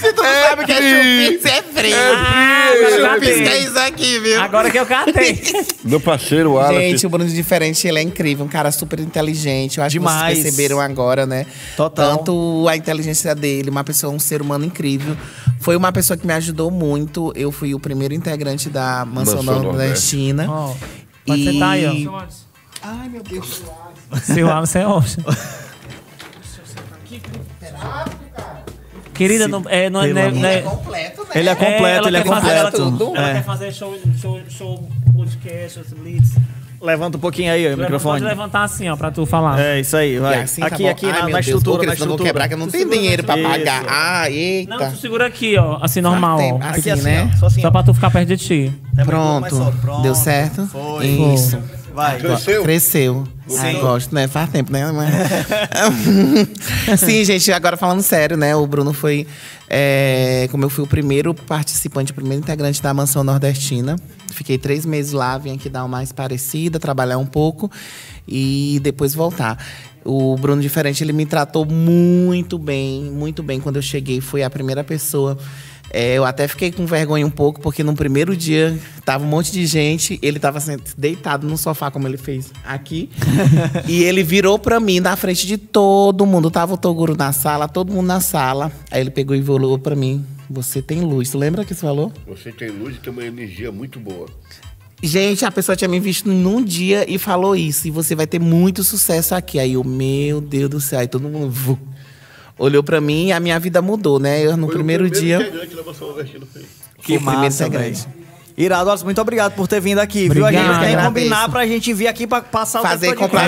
Se 0.00 0.12
tu 0.12 0.22
não 0.22 0.32
sabe 0.48 0.62
o 0.62 0.66
que 0.66 0.72
é 0.72 0.76
chupinho, 0.76 1.40
você 1.40 1.48
é 1.48 1.62
frio. 1.62 1.96
Ah, 1.96 3.14
catei. 3.14 3.46
é 3.46 3.58
isso 3.60 3.78
aqui, 3.78 4.18
viu? 4.18 4.40
Agora 4.40 4.68
que 4.68 4.78
eu 4.80 4.86
catei. 4.86 5.40
Meu 5.84 6.00
parceiro, 6.00 6.54
Wallace. 6.54 6.74
Gente, 6.80 7.06
o 7.06 7.08
Bruno 7.10 7.28
de 7.28 7.34
Diferente, 7.34 7.86
ele 7.86 8.00
é 8.00 8.02
incrível, 8.02 8.44
um 8.44 8.48
cara 8.48 8.72
super 8.72 8.98
inteligente. 8.98 9.78
Eu 9.78 9.84
acho 9.84 9.92
Demais. 9.92 10.18
que 10.38 10.42
vocês 10.42 10.56
perceberam 10.56 10.80
agora, 10.80 11.24
né? 11.24 11.46
Total. 11.76 12.16
Tanto 12.18 12.66
a 12.68 12.76
inteligência 12.76 13.32
dele, 13.32 13.70
uma 13.70 13.84
pessoa, 13.84 14.12
um 14.12 14.18
ser 14.18 14.42
humano 14.42 14.64
incrível. 14.64 15.16
Foi 15.60 15.76
uma 15.76 15.92
pessoa 15.92 16.16
que 16.16 16.26
me 16.26 16.32
ajudou 16.32 16.68
muito. 16.70 17.32
Eu 17.36 17.52
fui 17.52 17.74
o 17.74 17.78
primeiro 17.78 18.12
integrante 18.12 18.39
da 18.70 19.04
Mansão 19.04 19.42
Mansão 19.42 19.62
Nordestina. 19.62 20.46
Ó, 20.50 20.74
pode 21.26 21.44
sentar 21.44 21.70
aí, 21.70 22.06
ó. 22.08 22.22
Ai, 22.82 23.08
meu 23.08 23.22
Deus. 23.22 23.62
Seu 24.24 24.46
Wallace 24.46 24.78
é 24.78 24.86
ótimo. 24.86 25.24
Querida, 29.14 29.46
não, 29.48 29.62
é, 29.68 29.90
não, 29.90 30.00
é- 30.00 30.06
Pelo 30.06 30.14
não 30.14 30.22
é- 30.22 30.30
não 30.32 30.48
é- 30.48 30.62
Completo, 30.62 31.22
né? 31.24 31.28
Ele 31.34 31.48
é 31.48 31.54
completo, 31.54 31.84
ela 31.84 32.08
ele 32.08 32.16
é 32.16 32.22
quer 32.22 32.28
fazer- 32.28 32.50
ela- 32.50 32.72
completo. 32.72 33.16
Ela, 33.16 33.28
É. 33.30 33.32
quer 33.34 33.44
fazer 33.44 33.72
show, 33.72 33.98
show, 34.18 34.40
show 34.48 34.88
podcast, 35.14 35.80
blitz. 35.94 36.30
Levanta 36.82 37.18
um 37.18 37.20
pouquinho 37.20 37.52
aí, 37.52 37.64
ó, 37.66 37.68
o 37.68 37.70
Pode 37.72 37.82
microfone. 37.82 38.20
levantar 38.24 38.62
assim, 38.62 38.88
ó, 38.88 38.96
pra 38.96 39.10
tu 39.10 39.26
falar. 39.26 39.60
É, 39.60 39.80
isso 39.80 39.94
aí, 39.96 40.18
vai. 40.18 40.38
E 40.38 40.42
assim, 40.44 40.60
tá 40.62 40.66
aqui, 40.68 40.82
bom. 40.84 40.88
aqui, 40.88 41.06
Ai, 41.06 41.12
na, 41.12 41.18
meu 41.18 41.24
na 41.26 41.32
Deus, 41.40 41.46
estrutura, 41.46 41.76
porque 41.76 41.86
na 41.86 41.92
eu 41.92 41.96
vou 41.98 42.04
estrutura. 42.06 42.28
quebrar, 42.28 42.48
que 42.48 42.54
eu 42.54 42.58
não 42.58 42.68
tenho 42.68 42.88
dinheiro 42.90 43.22
pra 43.22 43.36
pagar. 43.36 43.84
Ah, 43.86 44.30
eita. 44.30 44.76
Não, 44.78 44.90
tu 44.90 44.96
segura 44.96 45.26
aqui, 45.26 45.58
ó, 45.58 45.78
assim, 45.82 46.00
normal, 46.00 46.38
ó. 46.38 46.40
tempo. 46.40 46.64
Aqui 46.64 46.90
Assim, 46.90 47.02
né? 47.02 47.30
ó, 47.34 47.36
só 47.36 47.46
assim. 47.46 47.60
Só 47.60 47.70
pra 47.70 47.82
tu 47.82 47.92
ficar 47.92 48.10
perto 48.10 48.28
de 48.28 48.36
ti. 48.38 48.72
É, 48.96 49.04
Pronto. 49.04 49.40
mais 49.42 49.52
solto. 49.52 49.76
Pronto. 49.78 50.02
Deu 50.02 50.14
certo? 50.14 50.66
Foi. 50.68 51.06
Isso. 51.06 51.58
Vai. 51.94 52.18
Cresceu? 52.18 52.62
Cresceu. 52.62 53.28
Ai, 53.58 53.74
gosto, 53.80 54.14
né? 54.14 54.28
Faz 54.28 54.48
tempo, 54.50 54.72
né? 54.72 54.90
Mas- 54.92 55.10
Sim, 57.00 57.24
gente, 57.24 57.50
agora 57.52 57.76
falando 57.76 58.02
sério, 58.02 58.36
né? 58.36 58.54
O 58.54 58.66
Bruno 58.66 58.92
foi. 58.92 59.26
é, 59.68 60.48
como 60.50 60.64
eu 60.64 60.70
fui 60.70 60.84
o 60.84 60.86
primeiro 60.86 61.34
participante, 61.34 62.12
o 62.12 62.14
primeiro 62.14 62.42
integrante 62.42 62.82
da 62.82 62.92
Mansão 62.94 63.24
Nordestina. 63.24 63.96
Fiquei 64.32 64.56
três 64.58 64.86
meses 64.86 65.12
lá, 65.12 65.36
vim 65.36 65.54
aqui 65.54 65.68
dar 65.68 65.82
uma 65.82 65.88
mais 65.88 66.12
parecida, 66.12 66.78
trabalhar 66.78 67.18
um 67.18 67.26
pouco 67.26 67.70
e 68.26 68.78
depois 68.82 69.14
voltar. 69.14 69.58
O 70.04 70.34
Bruno 70.36 70.62
Diferente, 70.62 71.04
ele 71.04 71.12
me 71.12 71.26
tratou 71.26 71.66
muito 71.66 72.58
bem, 72.58 73.02
muito 73.04 73.42
bem 73.42 73.60
quando 73.60 73.76
eu 73.76 73.82
cheguei. 73.82 74.20
Foi 74.20 74.42
a 74.42 74.48
primeira 74.48 74.82
pessoa. 74.82 75.36
É, 75.92 76.14
eu 76.14 76.24
até 76.24 76.46
fiquei 76.46 76.70
com 76.70 76.86
vergonha 76.86 77.26
um 77.26 77.30
pouco, 77.30 77.60
porque 77.60 77.82
no 77.82 77.94
primeiro 77.94 78.36
dia 78.36 78.78
tava 79.04 79.24
um 79.24 79.26
monte 79.26 79.50
de 79.50 79.66
gente, 79.66 80.18
ele 80.22 80.38
tava 80.38 80.58
assim, 80.58 80.76
deitado 80.96 81.46
no 81.46 81.58
sofá, 81.58 81.90
como 81.90 82.06
ele 82.06 82.16
fez 82.16 82.52
aqui. 82.64 83.10
e 83.88 84.04
ele 84.04 84.22
virou 84.22 84.58
pra 84.58 84.78
mim 84.78 85.00
na 85.00 85.16
frente 85.16 85.46
de 85.46 85.58
todo 85.58 86.24
mundo. 86.24 86.50
Tava 86.50 86.74
o 86.74 86.76
Toguro 86.76 87.16
na 87.16 87.32
sala, 87.32 87.68
todo 87.68 87.92
mundo 87.92 88.06
na 88.06 88.20
sala. 88.20 88.70
Aí 88.90 89.00
ele 89.00 89.10
pegou 89.10 89.34
e 89.34 89.42
falou 89.42 89.78
pra 89.78 89.96
mim: 89.96 90.24
Você 90.48 90.80
tem 90.80 91.00
luz. 91.00 91.30
Tu 91.30 91.38
lembra 91.38 91.64
que 91.64 91.74
você 91.74 91.80
falou? 91.80 92.12
Você 92.26 92.52
tem 92.52 92.68
luz 92.70 92.96
e 92.96 92.98
tem 92.98 93.12
uma 93.12 93.24
energia 93.24 93.72
muito 93.72 93.98
boa. 93.98 94.28
Gente, 95.02 95.46
a 95.46 95.50
pessoa 95.50 95.74
tinha 95.74 95.88
me 95.88 95.98
visto 95.98 96.28
num 96.28 96.62
dia 96.62 97.10
e 97.10 97.18
falou 97.18 97.56
isso. 97.56 97.88
E 97.88 97.90
você 97.90 98.14
vai 98.14 98.26
ter 98.26 98.38
muito 98.38 98.84
sucesso 98.84 99.34
aqui. 99.34 99.58
Aí 99.58 99.72
eu, 99.72 99.82
meu 99.82 100.40
Deus 100.40 100.68
do 100.68 100.80
céu. 100.80 101.00
Aí 101.00 101.08
todo 101.08 101.28
mundo 101.28 101.50
olhou 102.60 102.82
pra 102.82 103.00
mim 103.00 103.26
e 103.28 103.32
a 103.32 103.40
minha 103.40 103.58
vida 103.58 103.80
mudou, 103.82 104.18
né? 104.20 104.40
Eu, 104.44 104.56
no 104.56 104.66
Foi 104.66 104.74
o 104.74 104.78
primeiro, 104.78 105.10
dia. 105.10 105.38
foi. 105.38 105.50
fui 107.02 107.16
o 107.16 107.20
primeiro 107.20 107.46
integrante. 107.46 108.06
Irado, 108.56 108.90
muito 109.04 109.20
obrigado 109.20 109.54
por 109.54 109.66
ter 109.66 109.80
vindo 109.80 110.00
aqui, 110.00 110.28
viu? 110.28 110.44
A 110.44 110.48
Obrigado. 110.48 110.74
gente 110.74 110.80
tem 110.84 110.96
que 110.96 111.02
combinar 111.02 111.48
pra 111.48 111.66
gente 111.66 111.94
vir 111.94 112.08
aqui 112.08 112.26
pra 112.26 112.42
passar 112.42 112.82
Fazer 112.82 113.08
o 113.08 113.10
de 113.12 113.16
completo, 113.16 113.46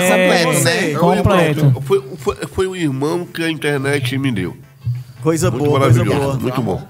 né? 0.63 0.91
É 0.91 0.97
um 0.97 0.99
Completo. 0.99 1.59
irmão, 1.59 1.81
Foi, 1.81 2.03
foi, 2.17 2.35
foi 2.51 2.67
um 2.67 2.75
irmão 2.75 3.25
que 3.25 3.43
a 3.43 3.49
internet 3.51 4.17
me 4.17 4.31
deu. 4.31 4.57
Coisa 5.21 5.51
Muito 5.51 5.65
boa, 5.65 5.79
coisa 5.81 5.99
maravilhoso, 5.99 6.27
boa. 6.31 6.39
muito 6.39 6.61
bom. 6.61 6.81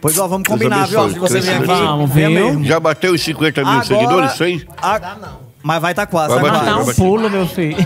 Pois 0.00 0.18
ó, 0.18 0.26
vamos 0.28 0.46
combinar, 0.46 0.86
viu? 0.88 1.08
Se 1.10 1.18
você 1.18 1.40
vier 1.40 1.56
aqui, 1.56 1.66
Vamos, 1.66 2.10
viu? 2.12 2.64
Já 2.64 2.78
bateu 2.78 3.12
os 3.14 3.20
50 3.22 3.64
mil 3.64 3.82
seguidores? 3.84 4.32
100? 4.32 4.62
a- 4.82 5.16
Mas 5.62 5.80
vai 5.82 5.92
estar 5.92 6.06
quase, 6.06 6.34
Vai 6.34 6.42
vai 6.42 6.50
bater, 6.50 6.72
vai 6.74 6.82
um 6.82 6.94
pulo, 6.94 7.30
meu 7.30 7.46
filho. 7.46 7.76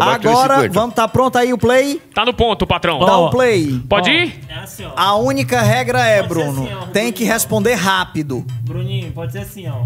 Agora, 0.00 0.54
50. 0.56 0.72
vamos 0.72 0.90
estar 0.90 1.08
pronto 1.08 1.36
aí 1.38 1.52
o 1.52 1.58
play? 1.58 2.00
Tá 2.14 2.24
no 2.24 2.32
ponto, 2.32 2.66
patrão. 2.66 2.98
Dá 3.00 3.18
o 3.18 3.30
play. 3.30 3.80
Pode 3.88 4.10
Ó, 4.10 4.12
ir? 4.12 4.40
É 4.48 4.54
assim, 4.54 4.84
ó. 4.84 4.90
A 4.96 5.16
única 5.16 5.60
regra 5.60 6.00
é, 6.06 6.22
Pode 6.22 6.34
ser 6.34 6.44
Bruno, 6.44 6.62
assim, 6.64 6.74
ó. 6.74 6.86
tem 6.86 7.12
que 7.12 7.24
responder 7.24 7.74
rápido. 7.74 8.44
Bruninho, 8.62 9.12
pode 9.12 9.32
ser 9.32 9.40
assim, 9.40 9.68
ó. 9.68 9.84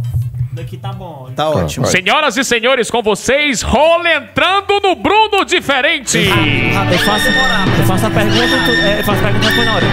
Daqui 0.53 0.77
tá 0.79 0.91
bom. 0.93 1.27
ó. 1.29 1.33
Tá 1.33 1.51
ótimo. 1.51 1.85
vai. 1.85 1.93
Senhoras 1.93 2.37
e 2.37 2.45
senhores, 2.45 2.91
com 2.91 3.03
vocês, 3.03 3.61
rola 3.63 4.09
entrando 4.15 4.81
no 4.83 4.95
Bruno 4.97 5.45
Diferente. 5.45 6.25
Rápido, 6.29 6.93
eu 6.93 6.99
faço, 7.01 7.27
eu 7.29 7.87
faço 7.87 8.07
a 8.07 8.11
pergunta, 8.11 8.65
tu, 8.65 8.71
é, 8.71 9.01
eu 9.01 9.05
faço 9.05 9.19
a 9.19 9.23
pergunta 9.23 9.49
depois 9.49 9.67
na 9.67 9.75
hora. 9.75 9.87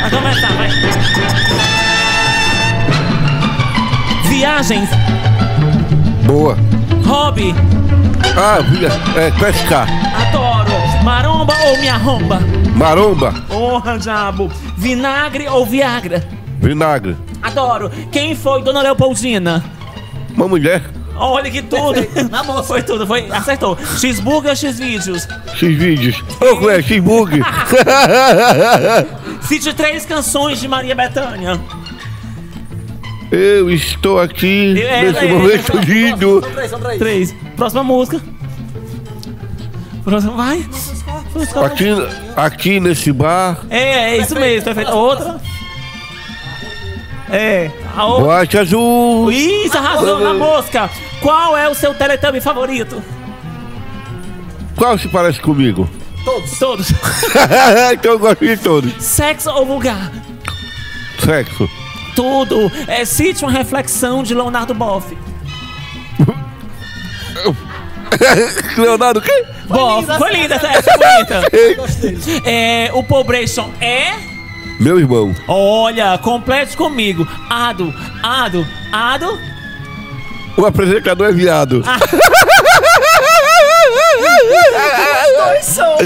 Vai 0.00 0.10
começar, 0.10 0.52
vai. 0.54 0.68
Viagens, 4.28 4.88
Boa. 6.26 6.56
hobby, 7.06 7.54
Ah, 8.34 8.60
via, 8.60 8.88
é, 9.20 9.30
pescar. 9.32 9.86
adoro. 10.28 11.04
Maromba 11.04 11.54
ou 11.66 11.78
me 11.78 11.88
arromba? 11.88 12.40
Maromba. 12.74 13.32
Porra, 13.48 13.98
diabo. 13.98 14.50
Vinagre 14.76 15.48
ou 15.48 15.64
Viagra? 15.64 16.26
Vinagre. 16.58 17.16
Adoro. 17.42 17.90
Quem 18.10 18.34
foi 18.34 18.62
Dona 18.62 18.82
Leopoldina? 18.82 19.62
Uma 20.34 20.48
mulher. 20.48 20.82
Olha 21.18 21.50
que 21.50 21.62
tudo. 21.62 22.02
Foi 22.64 22.82
tudo, 22.82 23.06
foi. 23.06 23.30
Acertou. 23.30 23.78
X-Burger 23.98 24.50
ou 24.50 24.56
X-Vídeos? 24.56 25.26
X 25.54 25.60
vídeos. 25.78 26.22
Ô, 26.40 26.56
Clé, 26.56 26.82
X 26.82 27.02
bug. 27.02 27.40
Cite 29.42 29.72
três 29.72 30.04
canções 30.04 30.60
de 30.60 30.68
Maria 30.68 30.94
Bethânia. 30.94 31.58
Eu 33.30 33.70
estou 33.70 34.20
aqui 34.20 34.80
É, 34.80 35.02
nesse 35.02 35.24
é, 35.24 35.28
momento 35.32 35.78
é, 35.78 35.84
lindo. 35.84 36.42
Três. 36.98 37.34
Próxima 37.56 37.82
música. 37.82 38.20
Próxima, 40.04 40.32
vai. 40.34 40.64
Aqui, 41.64 41.86
aqui 42.36 42.80
nesse 42.80 43.12
bar, 43.12 43.58
É, 43.68 44.12
é 44.12 44.18
isso 44.18 44.34
mesmo, 44.34 44.64
perfeito. 44.64 44.92
Outra. 44.92 45.40
É. 47.30 47.70
A 47.96 48.04
outra. 48.04 48.24
boate 48.24 48.58
azul. 48.58 49.32
Isso, 49.32 49.76
arrasou 49.76 50.20
na 50.20 50.34
mosca. 50.34 50.88
Qual 51.20 51.56
é 51.56 51.68
o 51.68 51.74
seu 51.74 51.92
Teletubby 51.92 52.40
favorito? 52.40 53.02
Qual 54.76 54.96
se 54.98 55.08
parece 55.08 55.40
comigo? 55.40 55.88
Todos. 56.24 56.58
Todos. 56.58 56.88
então 57.92 58.12
eu 58.12 58.18
gosto 58.18 58.44
de 58.46 58.56
todos. 58.56 58.92
Sexo 59.02 59.50
ou 59.50 59.66
vulgar? 59.66 60.12
Sexo. 61.24 61.68
Tudo. 62.14 62.70
É, 62.86 63.04
cite 63.04 63.44
uma 63.44 63.50
reflexão 63.50 64.22
de 64.22 64.34
Leonardo 64.34 64.74
Boff. 64.74 65.16
Leonardo, 68.78 69.20
quem? 69.20 69.44
Boff. 69.66 70.06
Foi 70.18 70.32
linda 70.32 70.54
essa, 70.54 70.68
essa 70.68 70.90
é 70.90 70.96
bonita. 70.96 71.42
É, 72.48 72.90
o 72.92 73.02
Pobration 73.02 73.70
é... 73.80 74.12
Meu 74.78 74.98
irmão. 74.98 75.34
Olha, 75.48 76.18
complete 76.18 76.76
comigo. 76.76 77.26
Ado, 77.48 77.94
ado, 78.22 78.66
ado. 78.92 79.38
O 80.56 80.66
apresentador 80.66 81.28
é 81.28 81.32
viado. 81.32 81.82
Dois 85.36 85.64
são. 85.64 85.96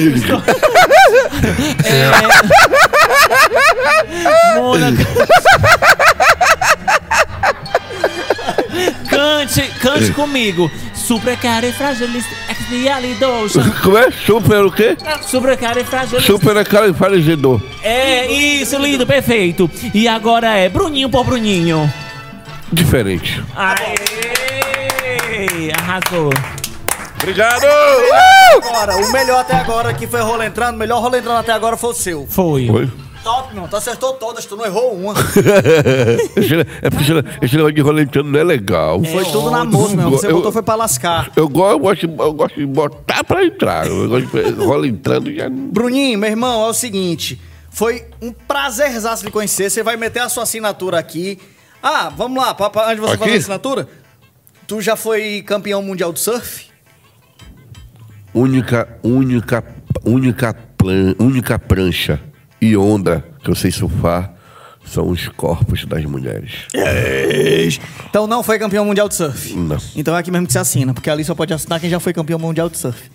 Mona. 4.57 4.93
Cante, 9.09 9.63
cante 9.81 10.13
comigo. 10.13 10.71
Supercarifragilidoso. 10.95 13.61
Como 13.83 13.99
é? 13.99 14.11
Super 14.11 14.65
o 14.65 14.71
quê? 14.71 14.97
Supercarifragilidoso. 15.23 16.27
Super 16.27 16.57
é 16.57 16.65
cara 16.65 16.93
falecedor. 16.95 17.61
É 17.83 18.31
isso, 18.31 18.77
lindo, 18.79 19.07
perfeito. 19.07 19.69
E 19.95 20.07
agora 20.07 20.55
é 20.57 20.69
Bruninho 20.69 21.09
por 21.09 21.25
Bruninho. 21.25 21.91
Diferente. 22.73 23.43
Aê! 23.57 23.97
Arrasou. 25.77 26.31
Obrigado! 27.23 27.65
Agora, 28.57 28.97
o 28.97 29.13
melhor 29.13 29.41
até 29.41 29.55
agora 29.55 29.93
que 29.93 30.07
foi 30.07 30.21
rola 30.21 30.47
entrando, 30.47 30.77
o 30.77 30.79
melhor 30.79 31.03
rola 31.03 31.19
entrando 31.19 31.39
até 31.39 31.53
agora 31.53 31.77
foi 31.77 31.91
o 31.91 31.95
seu. 31.95 32.27
Foi. 32.29 32.71
Oi? 32.71 32.89
Top, 33.23 33.55
não. 33.55 33.69
Tu 33.69 33.77
acertou 33.77 34.15
todas, 34.15 34.47
tu 34.47 34.57
não 34.57 34.65
errou 34.65 34.95
uma. 34.95 35.13
Esse, 36.37 36.55
é 36.83 36.89
porque 36.91 37.13
esse, 37.45 37.55
negócio 37.57 37.75
de 37.75 37.81
rolentando 37.83 38.31
não 38.31 38.41
é 38.41 38.45
legal. 38.45 39.03
Foi 39.05 39.25
tudo 39.25 39.51
na 39.51 39.63
moça, 39.65 39.95
meu. 39.95 40.11
Você 40.11 40.33
botou 40.33 40.51
foi 40.51 40.63
pra 40.63 40.75
lascar. 40.75 41.31
Eu, 41.37 41.47
go- 41.49 41.69
eu, 41.71 41.79
gosto, 41.79 42.07
eu 42.07 42.33
gosto 42.33 42.59
de 42.59 42.65
botar 42.67 43.23
pra 43.23 43.45
entrar. 43.45 43.87
Eu 43.87 44.09
gosto 44.09 44.27
de 44.55 44.65
rola 44.65 44.87
entrando 44.87 45.33
já. 45.35 45.51
não- 45.51 45.69
Bruninho, 45.69 46.19
meu 46.19 46.31
irmão, 46.31 46.65
é 46.67 46.71
o 46.71 46.73
seguinte. 46.75 47.39
Foi 47.71 48.05
um 48.23 48.33
prazerzaço 48.33 49.25
lhe 49.25 49.31
conhecer. 49.31 49.71
Você 49.71 49.83
vai 49.83 49.97
meter 49.97 50.21
a 50.21 50.29
sua 50.31 50.45
assinatura 50.45 50.99
aqui. 50.99 51.39
Ah, 51.83 52.11
vamos 52.15 52.43
lá, 52.43 52.55
pra, 52.55 52.71
pra, 52.71 52.85
antes 52.87 52.97
de 52.97 53.01
você 53.03 53.13
Aqui? 53.15 53.19
fazer 53.25 53.35
a 53.35 53.39
assinatura. 53.39 53.89
Tu 54.67 54.81
já 54.81 54.97
foi 54.97 55.43
campeão 55.43 55.83
mundial 55.83 56.13
de 56.13 56.21
surf? 56.21 56.67
Única, 58.33 58.89
única, 59.03 59.65
única, 60.05 60.55
plan, 60.79 61.15
única 61.19 61.59
prancha 61.59 62.21
e 62.61 62.77
onda 62.77 63.25
que 63.43 63.51
eu 63.51 63.55
sei 63.55 63.71
surfar 63.71 64.33
são 64.85 65.09
os 65.09 65.29
corpos 65.29 65.85
das 65.85 66.05
mulheres. 66.05 66.67
Então 68.09 68.27
não 68.27 68.43
foi 68.43 68.59
campeão 68.59 68.85
mundial 68.85 69.09
de 69.09 69.15
surf. 69.15 69.55
Não. 69.55 69.77
Então 69.95 70.17
é 70.17 70.19
aqui 70.21 70.31
mesmo 70.31 70.47
que 70.47 70.53
você 70.53 70.59
assina, 70.59 70.93
porque 70.95 71.09
ali 71.11 71.25
só 71.25 71.35
pode 71.35 71.53
assinar 71.53 71.79
quem 71.81 71.89
já 71.91 72.01
foi 72.01 72.13
campeão 72.13 72.39
mundial 72.39 72.69
de 72.69 72.77
surf. 72.79 73.11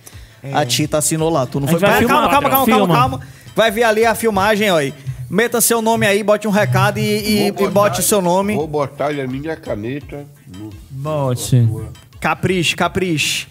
A 0.53 0.63
Tita 0.65 0.99
assinou 0.99 1.29
lá, 1.29 1.45
tu 1.45 1.59
não 1.59 1.67
foi. 1.67 1.79
gente 1.79 1.89
vai 1.89 1.97
Pera, 1.99 2.07
calma, 2.07 2.21
filmar, 2.29 2.31
calma, 2.31 2.49
calma, 2.49 2.65
calma, 2.67 2.85
filma. 2.85 2.95
calma. 2.95 3.21
Vai 3.55 3.71
ver 3.71 3.83
ali 3.83 4.05
a 4.05 4.13
filmagem, 4.13 4.69
ó. 4.71 4.77
aí. 4.77 4.93
Meta 5.27 5.59
seu 5.59 5.81
nome 5.81 6.05
aí, 6.05 6.21
bote 6.21 6.47
um 6.47 6.51
recado 6.51 6.99
e, 6.99 7.01
e- 7.01 7.47
e 7.47 7.67
bote 7.69 7.99
o 7.99 8.03
seu 8.03 8.21
nome. 8.21 8.53
Vou 8.55 8.67
botar 8.67 9.07
a 9.09 9.27
minha 9.27 9.55
caneta 9.55 10.23
no 10.55 10.69
Bote. 10.91 11.67
Capriche, 12.19 12.75
capriche. 12.75 13.47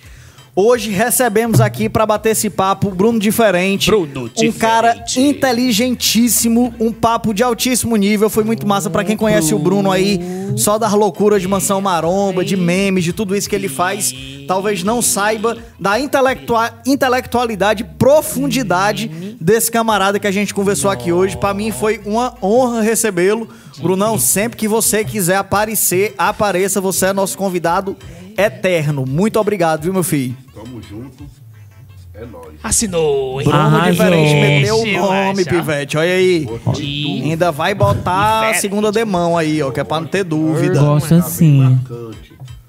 Hoje 0.56 0.90
recebemos 0.90 1.60
aqui 1.60 1.89
pra 1.89 2.06
bater 2.06 2.31
esse 2.31 2.48
papo 2.48 2.90
Bruno 2.90 3.18
Diferente. 3.18 3.90
Bruno 3.90 4.31
Um 4.40 4.52
cara 4.52 5.05
inteligentíssimo, 5.16 6.72
um 6.78 6.93
papo 6.93 7.35
de 7.35 7.43
altíssimo 7.43 7.97
nível. 7.97 8.31
Foi 8.31 8.44
muito 8.44 8.64
massa 8.64 8.89
pra 8.89 9.02
quem 9.02 9.16
conhece 9.16 9.52
o 9.52 9.59
Bruno 9.59 9.90
aí, 9.90 10.20
só 10.56 10.78
das 10.78 10.93
loucuras 10.93 11.43
de 11.43 11.48
Mansão 11.48 11.81
Maromba, 11.81 12.44
de 12.44 12.56
memes, 12.56 13.02
de 13.02 13.12
tudo 13.12 13.35
isso 13.35 13.48
que 13.48 13.56
ele 13.56 13.68
faz. 13.68 14.14
Talvez 14.47 14.85
não 14.85 15.02
saiba 15.02 15.56
da 15.81 15.98
intelectua 15.98 16.70
intelectualidade, 16.86 17.82
profundidade 17.82 19.09
desse 19.40 19.68
camarada 19.72 20.20
que 20.20 20.26
a 20.28 20.32
gente 20.32 20.55
conversou 20.55 20.89
aqui 20.89 21.10
hoje. 21.10 21.36
Pra 21.36 21.52
mim 21.52 21.72
foi 21.72 22.01
uma 22.06 22.32
honra 22.40 22.81
recebê-lo. 22.81 23.48
Brunão, 23.81 24.20
sempre 24.20 24.56
que 24.56 24.68
você 24.68 25.05
quiser 25.05 25.35
aparecer, 25.35 26.14
apareça. 26.16 26.81
Você 26.81 27.06
é 27.06 27.12
nosso 27.12 27.36
convidado 27.36 27.97
eterno. 28.36 29.05
Muito 29.06 29.39
obrigado, 29.40 29.82
viu, 29.82 29.93
meu 29.93 30.02
filho? 30.02 30.36
Tamo 30.55 30.81
junto. 30.82 31.24
É 32.15 32.24
nóis. 32.24 32.55
Assinou, 32.62 33.40
hein? 33.40 33.48
Bruno 33.48 33.61
Arrasou. 33.61 33.90
diferente, 33.93 34.35
meteu 34.36 34.77
o 34.78 34.86
nome, 34.86 35.44
pivete. 35.44 35.97
Olha 35.97 36.12
aí. 36.12 36.47
E- 36.78 37.23
Ainda 37.31 37.51
vai 37.51 37.74
botar 37.74 38.51
a 38.51 38.55
segunda 38.55 38.93
demão 38.93 39.36
aí, 39.36 39.61
ó, 39.61 39.73
que 39.73 39.81
é 39.81 39.85
pra 39.85 39.98
não 40.01 40.06
ter 40.06 40.23
dúvida. 40.23 40.78
Gosto 40.78 41.15
assim. 41.15 41.77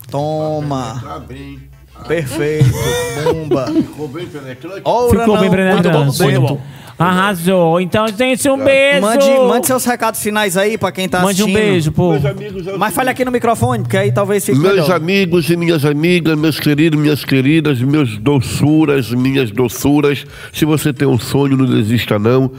Toma. 0.09 1.01
Tá 1.03 1.19
bem. 1.19 1.59
Perfeito. 2.07 2.65
Bomba. 3.23 3.67
Ficou 3.67 4.07
bem 4.07 4.27
penetrante? 4.27 4.77
Ficou 4.77 5.09
bem 5.11 5.17
não. 5.27 5.49
penetrante. 5.49 6.61
Arrasou. 6.97 7.81
Então, 7.81 8.07
gente, 8.07 8.49
um 8.49 8.57
beijo. 8.57 9.01
Mande, 9.01 9.29
mande 9.47 9.67
seus 9.67 9.83
recados 9.83 10.21
finais 10.21 10.55
aí 10.55 10.77
pra 10.77 10.91
quem 10.91 11.09
tá 11.09 11.21
Mande 11.21 11.41
um 11.41 11.45
assistindo. 11.45 11.61
beijo, 11.69 11.91
pô. 11.91 12.11
Meus 12.13 12.25
amigos, 12.25 12.65
Mas 12.77 12.93
fale 12.93 13.09
aqui 13.09 13.25
no 13.25 13.31
microfone, 13.31 13.83
porque 13.83 13.97
aí 13.97 14.11
talvez 14.11 14.45
fique 14.45 14.57
Meus 14.57 14.75
melhor. 14.75 14.91
amigos 14.91 15.49
e 15.49 15.57
minhas 15.57 15.83
amigas, 15.83 16.37
meus 16.37 16.59
queridos, 16.59 16.99
minhas 16.99 17.25
queridas, 17.25 17.81
meus 17.81 18.17
doçuras, 18.17 19.11
minhas 19.11 19.51
doçuras, 19.51 20.25
se 20.53 20.63
você 20.63 20.93
tem 20.93 21.07
um 21.07 21.19
sonho, 21.19 21.57
não 21.57 21.65
desista 21.65 22.17
não, 22.17 22.49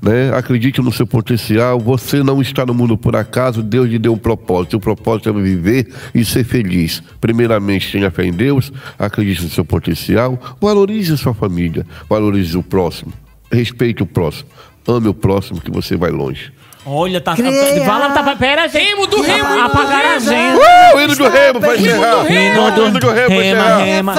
né? 0.00 0.32
Acredite 0.34 0.80
no 0.80 0.92
seu 0.92 1.06
potencial, 1.06 1.78
você 1.80 2.22
não 2.22 2.40
está 2.40 2.64
no 2.64 2.72
mundo 2.72 2.96
por 2.96 3.16
acaso, 3.16 3.60
Deus 3.62 3.88
lhe 3.88 3.98
deu 3.98 4.12
um 4.12 4.18
propósito, 4.18 4.76
o 4.76 4.80
propósito 4.80 5.28
é 5.30 5.32
viver 5.32 5.88
e 6.14 6.24
ser 6.24 6.44
feliz. 6.44 7.02
Primeiramente, 7.20 7.90
tenha 7.90 8.10
fé 8.10 8.24
em 8.24 8.32
Deus, 8.32 8.72
acredite 8.98 9.42
no 9.42 9.50
seu 9.50 9.64
potencial, 9.64 10.38
valorize 10.60 11.12
a 11.12 11.16
sua 11.16 11.34
família, 11.34 11.84
valorize 12.08 12.56
o 12.56 12.62
próximo, 12.62 13.12
respeite 13.50 14.02
o 14.02 14.06
próximo, 14.06 14.48
ame 14.86 15.08
o 15.08 15.14
próximo 15.14 15.60
que 15.60 15.70
você 15.70 15.96
vai 15.96 16.10
longe. 16.10 16.52
Olha, 16.86 17.20
tá. 17.20 17.36
Fala, 17.84 18.10
tá. 18.10 18.34
Pera, 18.36 18.66
gente. 18.66 18.88
Remo 18.88 19.06
do 19.06 19.20
Remo, 19.20 19.38
hino 19.50 19.54
do 19.54 19.60
Apagaram 19.66 20.08
a 20.08 20.12
Remo. 20.12 20.20
gente. 20.20 20.56
Uh, 20.56 20.96
o 20.96 21.00
hino 21.00 21.14
do 21.16 21.28
remo 21.28 21.60
para 21.60 21.76
encerrar! 21.76 22.32
Hino 22.32 22.70
do 22.70 22.86
hino 22.86 23.00
do 23.00 23.10
remo 23.10 23.28
Rema, 23.28 23.42
encerrar! 23.42 23.78
rema. 23.84 24.14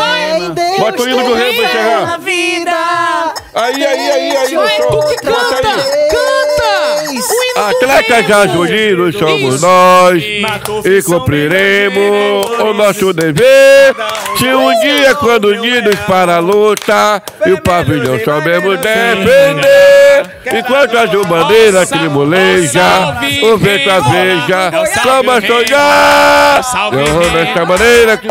Bota 0.78 1.02
o 1.02 1.10
hino 1.10 1.24
do 1.26 1.34
remo 1.34 1.62
encerrar! 1.64 2.18
vida. 2.20 2.72
Aí, 3.56 3.84
aí, 3.84 4.12
aí, 4.12 4.38
aí, 4.38 4.54
eu 4.54 4.62
tu 4.62 4.92
sou- 4.92 5.08
que 5.08 5.16
canta! 5.16 5.62
Canta! 6.12 6.91
O 7.20 7.44
hino 7.44 7.68
Atletas 7.68 8.28
gasolhinos 8.28 9.16
somos 9.18 9.56
Isso. 9.56 9.66
nós. 9.66 10.24
E 10.86 11.04
cumpriremos 11.04 12.60
o 12.60 12.74
nosso 12.74 13.14
dever. 13.14 13.96
Se 14.38 14.48
um 14.48 14.80
dia, 14.80 15.16
quando 15.16 15.50
unidos 15.50 15.96
para 16.08 16.38
a 16.38 16.40
luta, 16.40 17.22
e 17.46 17.52
o 17.52 17.62
pavilhão 17.62 18.20
sabemos 18.24 18.80
defender, 18.80 20.26
enquanto 20.54 20.98
as 20.98 21.12
bandeiras 21.28 21.90
trimoleja, 21.90 22.80
salve, 22.80 23.46
o 23.46 23.58
vento 23.58 23.90
aveja, 23.90 24.72
Salve, 25.02 25.48
sonhar, 25.48 26.62
eu 26.94 27.32
nesta 27.32 27.66
maneira. 27.66 28.18
Que 28.18 28.28